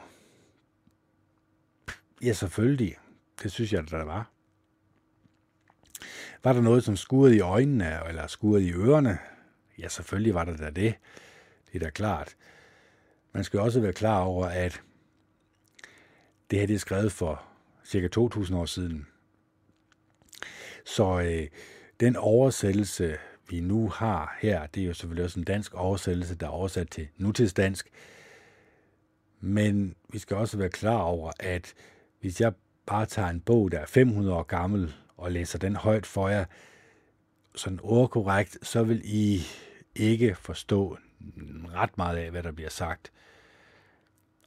Ja, 2.23 2.33
selvfølgelig. 2.33 2.97
Det 3.43 3.51
synes 3.51 3.73
jeg, 3.73 3.89
der 3.89 4.03
var. 4.03 4.31
Var 6.43 6.53
der 6.53 6.61
noget, 6.61 6.83
som 6.83 6.95
skurede 6.95 7.35
i 7.35 7.39
øjnene, 7.39 8.07
eller 8.07 8.27
skurede 8.27 8.67
i 8.67 8.73
ørerne? 8.73 9.17
Ja, 9.79 9.87
selvfølgelig 9.87 10.33
var 10.33 10.43
der 10.43 10.57
da 10.57 10.69
det. 10.69 10.95
Det 11.67 11.75
er 11.75 11.79
da 11.79 11.89
klart. 11.89 12.35
Man 13.31 13.43
skal 13.43 13.59
også 13.59 13.79
være 13.79 13.93
klar 13.93 14.19
over, 14.19 14.45
at 14.45 14.81
det 16.53 16.59
her 16.59 16.67
det 16.67 16.75
er 16.75 16.79
skrevet 16.79 17.11
for 17.11 17.43
cirka 17.85 18.07
2000 18.07 18.57
år 18.57 18.65
siden. 18.65 19.07
Så 20.85 21.21
øh, 21.21 21.47
den 21.99 22.15
oversættelse, 22.15 23.17
vi 23.49 23.59
nu 23.59 23.89
har 23.89 24.37
her, 24.41 24.65
det 24.65 24.83
er 24.83 24.87
jo 24.87 24.93
selvfølgelig 24.93 25.23
også 25.23 25.39
en 25.39 25.45
dansk 25.45 25.73
oversættelse, 25.73 26.35
der 26.35 26.45
er 26.45 26.51
oversat 26.51 26.89
til 26.89 27.07
nutidsdansk. 27.17 27.89
Men 29.39 29.95
vi 30.09 30.19
skal 30.19 30.37
også 30.37 30.57
være 30.57 30.69
klar 30.69 30.97
over, 30.97 31.31
at 31.39 31.73
hvis 32.21 32.41
jeg 32.41 32.53
bare 32.85 33.05
tager 33.05 33.29
en 33.29 33.41
bog, 33.41 33.71
der 33.71 33.79
er 33.79 33.85
500 33.85 34.35
år 34.35 34.43
gammel, 34.43 34.93
og 35.17 35.31
læser 35.31 35.59
den 35.59 35.75
højt 35.75 36.05
for 36.05 36.29
jer, 36.29 36.45
sådan 37.55 37.79
ordkorrekt, 37.83 38.57
så 38.61 38.83
vil 38.83 39.01
I 39.03 39.41
ikke 39.95 40.35
forstå 40.35 40.97
ret 41.73 41.97
meget 41.97 42.17
af, 42.17 42.31
hvad 42.31 42.43
der 42.43 42.51
bliver 42.51 42.69
sagt. 42.69 43.11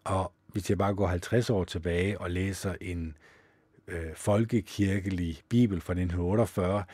Og 0.05 0.33
hvis 0.57 0.71
jeg 0.71 0.79
bare 0.79 0.95
går 0.95 1.07
50 1.07 1.51
år 1.51 1.65
tilbage 1.65 2.21
og 2.21 2.31
læser 2.31 2.75
en 2.81 3.17
øh, 3.89 4.15
folkekirkelig 4.15 5.43
bibel 5.49 5.81
fra 5.81 5.93
1948, 5.93 6.85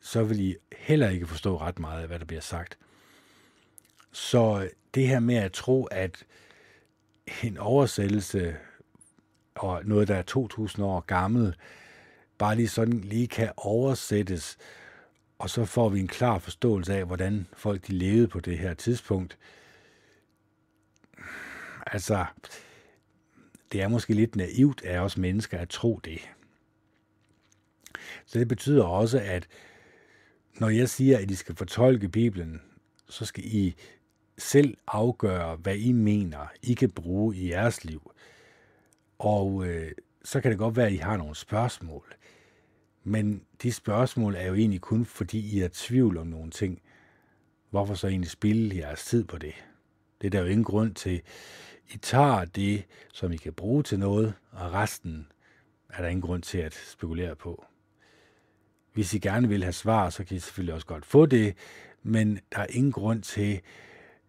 så 0.00 0.24
vil 0.24 0.40
I 0.40 0.56
heller 0.78 1.08
ikke 1.08 1.26
forstå 1.26 1.56
ret 1.56 1.78
meget 1.78 2.02
af, 2.02 2.06
hvad 2.06 2.18
der 2.18 2.24
bliver 2.24 2.40
sagt. 2.40 2.78
Så 4.12 4.68
det 4.94 5.08
her 5.08 5.20
med 5.20 5.34
at 5.34 5.52
tro, 5.52 5.84
at 5.84 6.24
en 7.42 7.58
oversættelse 7.58 8.56
og 9.54 9.84
noget, 9.84 10.08
der 10.08 10.16
er 10.16 10.22
2000 10.22 10.84
år 10.86 11.00
gammel, 11.00 11.56
bare 12.38 12.56
lige 12.56 12.68
sådan 12.68 13.00
lige 13.00 13.28
kan 13.28 13.52
oversættes, 13.56 14.58
og 15.38 15.50
så 15.50 15.64
får 15.64 15.88
vi 15.88 16.00
en 16.00 16.08
klar 16.08 16.38
forståelse 16.38 16.94
af, 16.94 17.04
hvordan 17.04 17.46
folk 17.52 17.86
de 17.86 17.92
levede 17.92 18.28
på 18.28 18.40
det 18.40 18.58
her 18.58 18.74
tidspunkt. 18.74 19.38
Altså, 21.86 22.24
det 23.74 23.82
er 23.82 23.88
måske 23.88 24.14
lidt 24.14 24.36
naivt 24.36 24.82
af 24.82 24.98
os 24.98 25.16
mennesker 25.16 25.58
at 25.58 25.68
tro 25.68 26.00
det. 26.04 26.18
Så 28.26 28.38
det 28.38 28.48
betyder 28.48 28.84
også, 28.84 29.20
at 29.20 29.46
når 30.60 30.68
jeg 30.68 30.88
siger, 30.88 31.18
at 31.18 31.30
I 31.30 31.34
skal 31.34 31.54
fortolke 31.54 32.08
Bibelen, 32.08 32.62
så 33.08 33.24
skal 33.24 33.44
I 33.46 33.74
selv 34.38 34.76
afgøre, 34.86 35.56
hvad 35.56 35.76
I 35.76 35.92
mener, 35.92 36.46
I 36.62 36.74
kan 36.74 36.90
bruge 36.90 37.36
i 37.36 37.50
jeres 37.50 37.84
liv. 37.84 38.12
Og 39.18 39.66
øh, 39.66 39.92
så 40.24 40.40
kan 40.40 40.50
det 40.50 40.58
godt 40.58 40.76
være, 40.76 40.86
at 40.86 40.92
I 40.92 40.96
har 40.96 41.16
nogle 41.16 41.34
spørgsmål. 41.34 42.14
Men 43.04 43.44
de 43.62 43.72
spørgsmål 43.72 44.34
er 44.34 44.46
jo 44.46 44.54
egentlig 44.54 44.80
kun, 44.80 45.04
fordi 45.04 45.56
I 45.56 45.60
er 45.60 45.68
tvivl 45.72 46.16
om 46.16 46.26
nogle 46.26 46.50
ting. 46.50 46.82
Hvorfor 47.70 47.94
så 47.94 48.08
egentlig 48.08 48.30
spille 48.30 48.76
jeres 48.76 49.04
tid 49.04 49.24
på 49.24 49.38
det? 49.38 49.54
Det 50.20 50.26
er 50.26 50.30
der 50.30 50.40
jo 50.40 50.46
ingen 50.46 50.64
grund 50.64 50.94
til. 50.94 51.22
I 51.90 51.96
tager 51.96 52.44
det, 52.44 52.84
som 53.12 53.32
I 53.32 53.36
kan 53.36 53.52
bruge 53.52 53.82
til 53.82 53.98
noget, 53.98 54.34
og 54.50 54.72
resten 54.72 55.26
er 55.88 56.02
der 56.02 56.08
ingen 56.08 56.22
grund 56.22 56.42
til 56.42 56.58
at 56.58 56.74
spekulere 56.74 57.36
på. 57.36 57.64
Hvis 58.92 59.14
I 59.14 59.18
gerne 59.18 59.48
vil 59.48 59.62
have 59.62 59.72
svar, 59.72 60.10
så 60.10 60.24
kan 60.24 60.36
I 60.36 60.40
selvfølgelig 60.40 60.74
også 60.74 60.86
godt 60.86 61.06
få 61.06 61.26
det, 61.26 61.56
men 62.02 62.38
der 62.52 62.58
er 62.58 62.66
ingen 62.70 62.92
grund 62.92 63.22
til, 63.22 63.60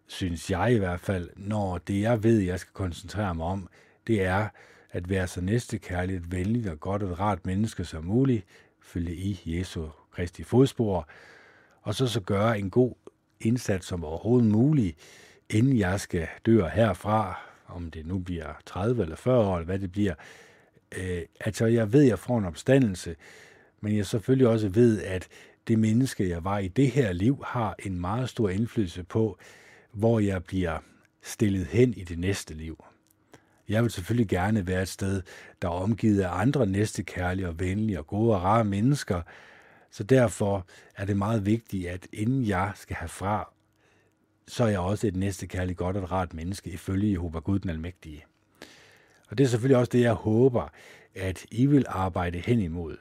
synes 0.06 0.50
jeg 0.50 0.74
i 0.74 0.78
hvert 0.78 1.00
fald, 1.00 1.30
når 1.36 1.78
det 1.78 2.00
jeg 2.00 2.22
ved, 2.22 2.38
jeg 2.38 2.60
skal 2.60 2.72
koncentrere 2.72 3.34
mig 3.34 3.46
om, 3.46 3.68
det 4.06 4.22
er 4.24 4.48
at 4.90 5.08
være 5.08 5.26
så 5.26 5.40
næstekærligt, 5.40 6.32
venligt 6.32 6.68
og 6.68 6.80
godt 6.80 7.02
og 7.02 7.20
rart 7.20 7.46
menneske 7.46 7.84
som 7.84 8.04
muligt, 8.04 8.44
følge 8.80 9.14
i 9.14 9.42
Jesu 9.46 9.88
Kristi 10.10 10.42
fodspor, 10.42 11.08
og 11.82 11.94
så 11.94 12.06
så 12.06 12.20
gøre 12.20 12.58
en 12.58 12.70
god 12.70 12.94
indsats 13.40 13.86
som 13.86 14.04
overhovedet 14.04 14.50
muligt, 14.50 14.98
inden 15.50 15.78
jeg 15.78 16.00
skal 16.00 16.28
dø 16.46 16.62
herfra, 16.62 17.40
om 17.66 17.90
det 17.90 18.06
nu 18.06 18.18
bliver 18.18 18.52
30 18.66 19.02
eller 19.02 19.16
40 19.16 19.38
år, 19.38 19.56
eller 19.56 19.66
hvad 19.66 19.78
det 19.78 19.92
bliver. 19.92 20.14
Øh, 20.98 21.22
altså, 21.40 21.66
jeg 21.66 21.92
ved, 21.92 22.02
at 22.02 22.08
jeg 22.08 22.18
får 22.18 22.38
en 22.38 22.44
opstandelse, 22.44 23.16
men 23.80 23.96
jeg 23.96 24.06
selvfølgelig 24.06 24.48
også 24.48 24.68
ved, 24.68 25.02
at 25.02 25.28
det 25.68 25.78
menneske, 25.78 26.28
jeg 26.28 26.44
var 26.44 26.58
i 26.58 26.68
det 26.68 26.90
her 26.90 27.12
liv, 27.12 27.44
har 27.46 27.74
en 27.78 28.00
meget 28.00 28.28
stor 28.28 28.48
indflydelse 28.48 29.04
på, 29.04 29.38
hvor 29.92 30.20
jeg 30.20 30.44
bliver 30.44 30.78
stillet 31.22 31.66
hen 31.66 31.94
i 31.94 32.04
det 32.04 32.18
næste 32.18 32.54
liv. 32.54 32.84
Jeg 33.68 33.82
vil 33.82 33.90
selvfølgelig 33.90 34.28
gerne 34.28 34.66
være 34.66 34.82
et 34.82 34.88
sted, 34.88 35.22
der 35.62 35.68
er 35.68 35.72
omgivet 35.72 36.20
af 36.20 36.40
andre 36.40 36.66
næstekærlige 36.66 37.48
og 37.48 37.60
venlige 37.60 37.98
og 37.98 38.06
gode 38.06 38.34
og 38.34 38.42
rare 38.42 38.64
mennesker, 38.64 39.22
så 39.90 40.04
derfor 40.04 40.66
er 40.96 41.04
det 41.04 41.16
meget 41.16 41.46
vigtigt, 41.46 41.88
at 41.88 42.06
inden 42.12 42.46
jeg 42.46 42.72
skal 42.74 42.96
have 42.96 43.08
fra, 43.08 43.52
så 44.48 44.64
er 44.64 44.68
jeg 44.68 44.78
også 44.78 45.06
et 45.06 45.16
næstekærligt 45.16 45.78
godt 45.78 45.96
og 45.96 46.12
rart 46.12 46.34
menneske 46.34 46.70
ifølge 46.70 47.12
Jehova 47.12 47.38
Gud 47.38 47.58
den 47.58 47.70
Almægtige. 47.70 48.24
Og 49.28 49.38
det 49.38 49.44
er 49.44 49.48
selvfølgelig 49.48 49.76
også 49.76 49.90
det, 49.90 50.00
jeg 50.00 50.12
håber, 50.12 50.68
at 51.14 51.46
I 51.50 51.66
vil 51.66 51.84
arbejde 51.88 52.38
hen 52.38 52.60
imod. 52.60 52.96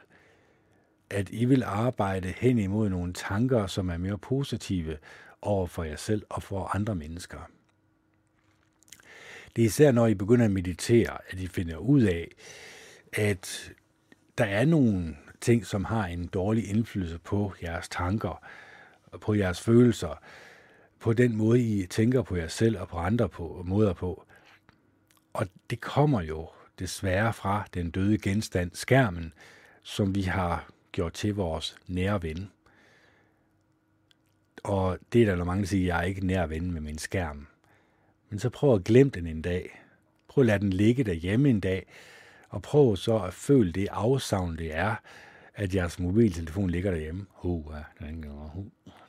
At 1.10 1.30
I 1.30 1.46
vil 1.46 1.64
arbejde 1.64 2.34
hen 2.38 2.60
imod 2.60 2.90
nogle 2.90 3.14
tanker, 3.14 3.68
som 3.68 3.90
er 3.90 3.98
mere 3.98 4.18
positive 4.18 4.98
over 5.42 5.68
for 5.68 5.84
jer 5.84 5.96
selv 5.96 6.24
og 6.30 6.44
for 6.44 6.76
andre 6.76 6.96
mennesker. 6.96 7.50
Det 9.56 9.62
er 9.62 9.66
især, 9.66 9.92
når 9.92 10.08
I 10.08 10.14
begynder 10.14 10.46
at 10.46 10.52
meditere, 10.52 11.18
at 11.30 11.40
I 11.40 11.48
finder 11.48 11.78
ud 11.78 12.02
af, 12.02 12.28
at 13.14 13.74
der 14.38 14.46
er 14.46 14.66
nogle 14.66 15.16
ting, 15.42 15.66
som 15.66 15.86
har 15.86 16.06
en 16.06 16.28
dårlig 16.28 16.70
indflydelse 16.70 17.20
på 17.20 17.54
jeres 17.64 17.90
tanker, 17.90 18.46
på 19.22 19.34
jeres 19.34 19.62
følelser, 19.62 20.22
på 21.06 21.14
den 21.14 21.36
måde, 21.36 21.62
I 21.62 21.86
tænker 21.86 22.22
på 22.22 22.36
jer 22.36 22.48
selv 22.48 22.80
og 22.80 22.88
på 22.88 22.98
andre 22.98 23.30
på, 23.30 23.64
måder 23.66 23.94
på. 23.94 24.26
Og 25.34 25.48
det 25.70 25.82
kommer 25.82 26.22
jo 26.22 26.50
desværre 26.80 27.34
fra 27.34 27.66
den 27.74 27.92
døde 27.92 28.18
genstand, 28.18 28.72
skærmen, 28.74 29.34
som 29.84 30.16
vi 30.16 30.22
har 30.22 30.70
gjort 30.92 31.14
til 31.14 31.36
vores 31.36 31.76
nære 31.88 32.24
ven. 32.24 32.52
Og 34.64 34.98
det 35.14 35.22
er 35.22 35.36
der 35.36 35.44
mange, 35.44 35.62
der 35.62 35.68
siger, 35.68 35.84
at 35.84 35.88
jeg 35.88 36.04
er 36.04 36.08
ikke 36.08 36.28
nær 36.28 36.46
ven 36.46 36.72
med 36.72 36.82
min 36.82 36.98
skærm. 36.98 37.48
Men 38.30 38.40
så 38.40 38.50
prøv 38.50 38.76
at 38.76 38.84
glemme 38.84 39.12
den 39.12 39.28
en 39.28 39.42
dag. 39.42 39.82
Prøv 40.28 40.42
at 40.42 40.46
lade 40.46 40.60
den 40.60 40.74
ligge 40.74 41.04
derhjemme 41.04 41.50
en 41.50 41.60
dag, 41.60 41.88
og 42.50 42.62
prøv 42.62 42.96
så 42.96 43.18
at 43.20 43.34
føle 43.34 43.72
det 43.72 43.88
afsavn, 43.92 44.58
det 44.58 44.76
er, 44.76 44.96
at 45.56 45.76
jeres 45.76 46.00
mobiltelefon 46.00 46.70
ligger 46.70 46.92
derhjemme. 46.92 47.26
Uh, 47.42 47.76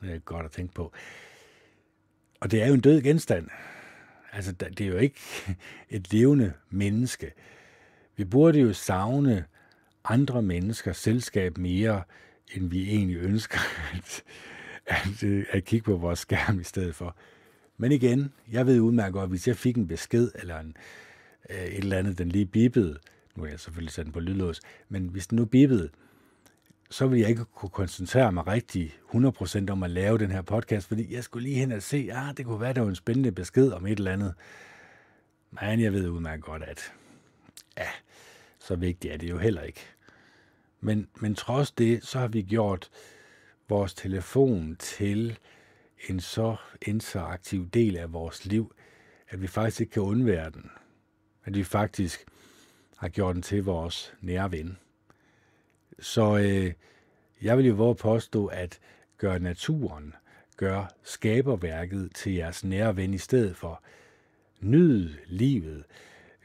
det 0.01 0.15
er 0.15 0.19
godt 0.19 0.45
at 0.45 0.51
tænke 0.51 0.73
på. 0.73 0.93
Og 2.39 2.51
det 2.51 2.63
er 2.63 2.67
jo 2.67 2.73
en 2.73 2.79
død 2.79 3.01
genstand. 3.01 3.47
Altså, 4.31 4.51
det 4.51 4.81
er 4.81 4.87
jo 4.87 4.97
ikke 4.97 5.19
et 5.89 6.13
levende 6.13 6.53
menneske. 6.69 7.31
Vi 8.15 8.25
burde 8.25 8.59
jo 8.59 8.73
savne 8.73 9.45
andre 10.03 10.41
menneskers 10.41 10.97
selskab 10.97 11.57
mere, 11.57 12.03
end 12.53 12.69
vi 12.69 12.89
egentlig 12.89 13.17
ønsker 13.17 13.59
at, 13.93 14.23
at, 14.85 15.23
at 15.49 15.65
kigge 15.65 15.83
på 15.83 15.97
vores 15.97 16.19
skærm 16.19 16.59
i 16.59 16.63
stedet 16.63 16.95
for. 16.95 17.15
Men 17.77 17.91
igen, 17.91 18.33
jeg 18.51 18.65
ved 18.65 18.79
udmærket 18.79 19.13
godt, 19.13 19.29
hvis 19.29 19.47
jeg 19.47 19.57
fik 19.57 19.77
en 19.77 19.87
besked 19.87 20.31
eller 20.35 20.59
en, 20.59 20.77
øh, 21.49 21.65
et 21.65 21.77
eller 21.77 21.97
andet, 21.97 22.17
den 22.17 22.29
lige 22.29 22.45
bippede, 22.45 22.99
nu 23.35 23.43
er 23.43 23.47
jeg 23.47 23.59
selvfølgelig 23.59 23.93
sat 23.93 24.05
den 24.05 24.13
på 24.13 24.19
lydlås, 24.19 24.61
men 24.89 25.07
hvis 25.07 25.27
den 25.27 25.35
nu 25.35 25.45
bippede, 25.45 25.89
så 26.89 27.07
ville 27.07 27.21
jeg 27.21 27.29
ikke 27.29 27.45
kunne 27.45 27.69
koncentrere 27.69 28.31
mig 28.31 28.47
rigtig 28.47 28.95
100% 29.13 29.71
om 29.71 29.83
at 29.83 29.89
lave 29.89 30.17
den 30.17 30.31
her 30.31 30.41
podcast, 30.41 30.87
fordi 30.87 31.13
jeg 31.13 31.23
skulle 31.23 31.43
lige 31.43 31.59
hen 31.59 31.71
og 31.71 31.81
se, 31.81 32.09
ah, 32.13 32.37
det 32.37 32.45
kunne 32.45 32.61
være, 32.61 32.73
der 32.73 32.81
var 32.81 32.89
en 32.89 32.95
spændende 32.95 33.31
besked 33.31 33.71
om 33.71 33.85
et 33.85 33.97
eller 33.97 34.11
andet. 34.11 34.33
Men 35.51 35.81
jeg 35.81 35.93
ved 35.93 36.09
udmærket 36.09 36.43
godt, 36.43 36.63
at 36.63 36.93
ja, 37.77 37.87
så 38.59 38.75
vigtigt 38.75 39.13
er 39.13 39.17
det 39.17 39.29
jo 39.29 39.37
heller 39.37 39.61
ikke. 39.61 39.81
Men, 40.81 41.07
men 41.15 41.35
trods 41.35 41.71
det, 41.71 42.03
så 42.03 42.19
har 42.19 42.27
vi 42.27 42.41
gjort 42.41 42.89
vores 43.69 43.93
telefon 43.93 44.75
til 44.79 45.37
en 46.09 46.19
så 46.19 46.55
interaktiv 46.81 47.69
del 47.69 47.97
af 47.97 48.13
vores 48.13 48.45
liv, 48.45 48.75
at 49.29 49.41
vi 49.41 49.47
faktisk 49.47 49.81
ikke 49.81 49.91
kan 49.91 50.01
undvære 50.01 50.49
den. 50.49 50.71
At 51.45 51.55
vi 51.55 51.63
faktisk 51.63 52.25
har 52.97 53.09
gjort 53.09 53.35
den 53.35 53.41
til 53.41 53.63
vores 53.63 54.13
nære 54.21 54.51
ven. 54.51 54.77
Så 55.99 56.37
øh, 56.37 56.73
jeg 57.41 57.57
vil 57.57 57.65
jo 57.65 57.73
våge 57.73 57.95
påstå, 57.95 58.45
at 58.45 58.79
gør 59.17 59.37
naturen, 59.37 60.13
gør 60.57 60.93
skaberværket 61.03 62.11
til 62.15 62.33
jeres 62.33 62.63
nære 62.63 62.95
ven 62.95 63.13
i 63.13 63.17
stedet 63.17 63.55
for. 63.55 63.83
Nyd 64.59 65.09
livet. 65.25 65.83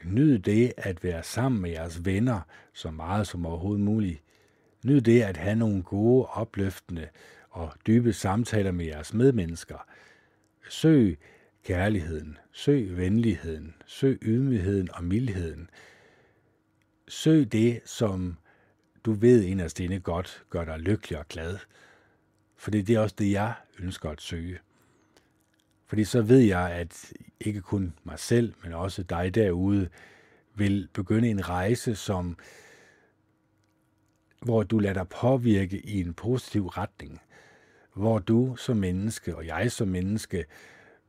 Nyd 0.03 0.39
det 0.39 0.73
at 0.77 1.03
være 1.03 1.23
sammen 1.23 1.61
med 1.61 1.69
jeres 1.69 2.05
venner 2.05 2.41
så 2.73 2.91
meget 2.91 3.27
som 3.27 3.45
overhovedet 3.45 3.85
muligt. 3.85 4.23
Nyd 4.85 5.01
det 5.01 5.21
at 5.21 5.37
have 5.37 5.55
nogle 5.55 5.83
gode, 5.83 6.25
opløftende 6.25 7.07
og 7.49 7.73
dybe 7.87 8.13
samtaler 8.13 8.71
med 8.71 8.85
jeres 8.85 9.13
medmennesker. 9.13 9.87
Søg 10.69 11.17
kærligheden, 11.63 12.37
søg 12.51 12.97
venligheden, 12.97 13.75
søg 13.85 14.19
ydmygheden 14.21 14.89
og 14.93 15.03
mildheden. 15.03 15.69
Søg 17.07 17.51
det, 17.51 17.81
som 17.85 18.37
du 19.05 19.11
ved 19.11 19.43
inderst 19.43 19.79
inde 19.79 19.99
godt 19.99 20.43
gør 20.49 20.65
dig 20.65 20.79
lykkelig 20.79 21.19
og 21.19 21.27
glad. 21.27 21.57
For 22.57 22.71
det 22.71 22.89
er 22.89 22.99
også 22.99 23.15
det, 23.17 23.31
jeg 23.31 23.53
ønsker 23.79 24.09
at 24.09 24.21
søge. 24.21 24.59
Fordi 25.85 26.03
så 26.03 26.21
ved 26.21 26.39
jeg, 26.39 26.71
at 26.71 27.13
ikke 27.39 27.61
kun 27.61 27.93
mig 28.03 28.19
selv, 28.19 28.53
men 28.63 28.73
også 28.73 29.03
dig 29.03 29.35
derude, 29.35 29.89
vil 30.55 30.89
begynde 30.93 31.29
en 31.29 31.49
rejse, 31.49 31.95
som 31.95 32.37
hvor 34.41 34.63
du 34.63 34.79
lader 34.79 34.93
dig 34.93 35.07
påvirke 35.07 35.79
i 35.79 35.99
en 35.99 36.13
positiv 36.13 36.67
retning– 36.67 37.21
hvor 37.93 38.19
du 38.19 38.55
som 38.55 38.77
menneske 38.77 39.35
og 39.35 39.45
jeg 39.45 39.71
som 39.71 39.87
menneske, 39.87 40.45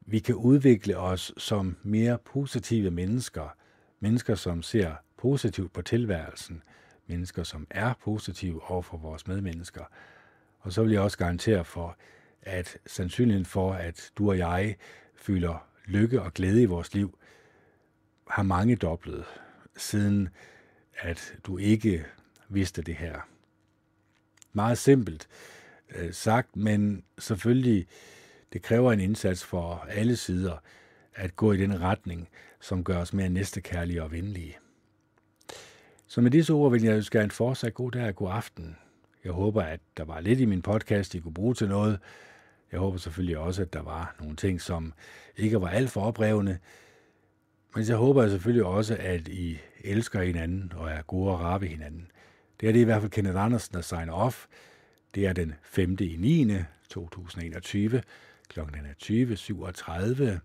vi 0.01 0.19
kan 0.19 0.35
udvikle 0.35 0.99
os 0.99 1.33
som 1.37 1.77
mere 1.83 2.19
positive 2.19 2.91
mennesker. 2.91 3.57
Mennesker, 4.01 4.35
som 4.35 4.63
ser 4.63 4.95
positivt 5.17 5.73
på 5.73 5.83
tilværelsen. 5.83 6.63
Mennesker, 7.07 7.43
som 7.43 7.67
er 7.71 7.95
positive 8.05 8.71
over 8.71 8.83
for 8.83 8.97
vores 8.97 9.27
medmennesker. 9.27 9.85
Og 10.61 10.73
så 10.73 10.83
vil 10.83 10.93
jeg 10.93 11.01
også 11.01 11.19
garantere 11.19 11.65
for, 11.65 11.97
at 12.43 12.79
sandsynligheden 12.87 13.45
for, 13.47 13.73
at 13.73 14.13
du 14.19 14.29
og 14.29 14.39
jeg 14.39 14.77
føler 15.17 15.69
lykke 15.87 16.23
og 16.23 16.35
glæde 16.35 16.63
i 16.63 16.67
vores 16.67 16.95
liv, 16.95 17.19
har 18.31 18.43
mange 18.43 18.77
doblet, 18.77 19.25
siden 19.77 20.29
at 20.99 21.35
du 21.47 21.59
ikke 21.59 22.07
vidste 22.49 22.83
det 22.83 22.95
her. 22.95 23.21
Meget 24.53 24.79
simpelt 24.79 25.29
øh, 25.95 26.13
sagt, 26.13 26.57
men 26.57 27.05
selvfølgelig, 27.19 27.87
det 28.53 28.63
kræver 28.63 28.93
en 28.93 29.01
indsats 29.01 29.45
for 29.45 29.87
alle 29.89 30.17
sider 30.17 30.57
at 31.15 31.37
gå 31.37 31.53
i 31.53 31.57
den 31.57 31.81
retning, 31.81 32.29
som 32.61 32.85
gør 32.85 32.99
os 32.99 33.13
mere 33.13 33.29
næstekærlige 33.29 34.03
og 34.03 34.13
venlige. 34.13 34.59
Så 36.07 36.21
med 36.21 36.31
disse 36.31 36.53
ord 36.53 36.73
vil 36.73 36.83
jeg 36.83 36.95
ønske 36.97 37.19
jer 37.19 37.25
en 37.25 37.31
fortsat 37.31 37.75
god 37.75 37.91
dag 37.91 38.09
og 38.09 38.15
god 38.15 38.31
aften. 38.31 38.77
Jeg 39.25 39.33
håber, 39.33 39.63
at 39.63 39.81
der 39.97 40.05
var 40.05 40.21
lidt 40.21 40.41
i 40.41 40.45
min 40.45 40.63
podcast, 40.63 41.15
I 41.15 41.21
kunne 41.21 41.35
bruge 41.35 41.55
til 41.55 41.69
noget. 41.69 41.99
Jeg 42.73 42.81
håber 42.81 42.99
selvfølgelig 42.99 43.39
også, 43.39 43.63
at 43.63 43.73
der 43.73 43.83
var 43.83 44.17
nogle 44.21 44.37
ting, 44.37 44.61
som 44.61 44.93
ikke 45.37 45.61
var 45.61 45.69
alt 45.69 45.91
for 45.91 46.01
oprevne. 46.01 46.59
Men 47.75 47.89
jeg 47.89 47.97
håber 47.97 48.29
selvfølgelig 48.29 48.65
også, 48.65 48.97
at 49.01 49.29
I 49.29 49.59
elsker 49.81 50.23
hinanden 50.23 50.73
og 50.77 50.91
er 50.91 51.03
gode 51.03 51.31
og 51.31 51.41
rare 51.41 51.61
ved 51.61 51.69
hinanden. 51.69 52.11
Det 52.61 52.69
er 52.69 52.73
det 52.73 52.81
i 52.81 52.85
hvert 52.85 53.01
fald 53.01 53.11
Kenneth 53.11 53.45
Andersen, 53.45 53.75
der 53.75 53.81
signer 53.81 54.13
off. 54.13 54.47
Det 55.15 55.27
er 55.27 55.33
den 55.33 55.55
5. 55.63 55.97
i 56.01 56.17
9. 56.19 56.55
2021 56.89 58.03
kl. 58.49 58.61
20.37, 58.61 60.39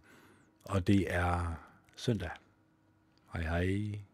og 0.63 0.87
det 0.87 1.13
er 1.13 1.53
søndag. 1.95 2.29
Hej 3.33 3.41
hej. 3.41 4.08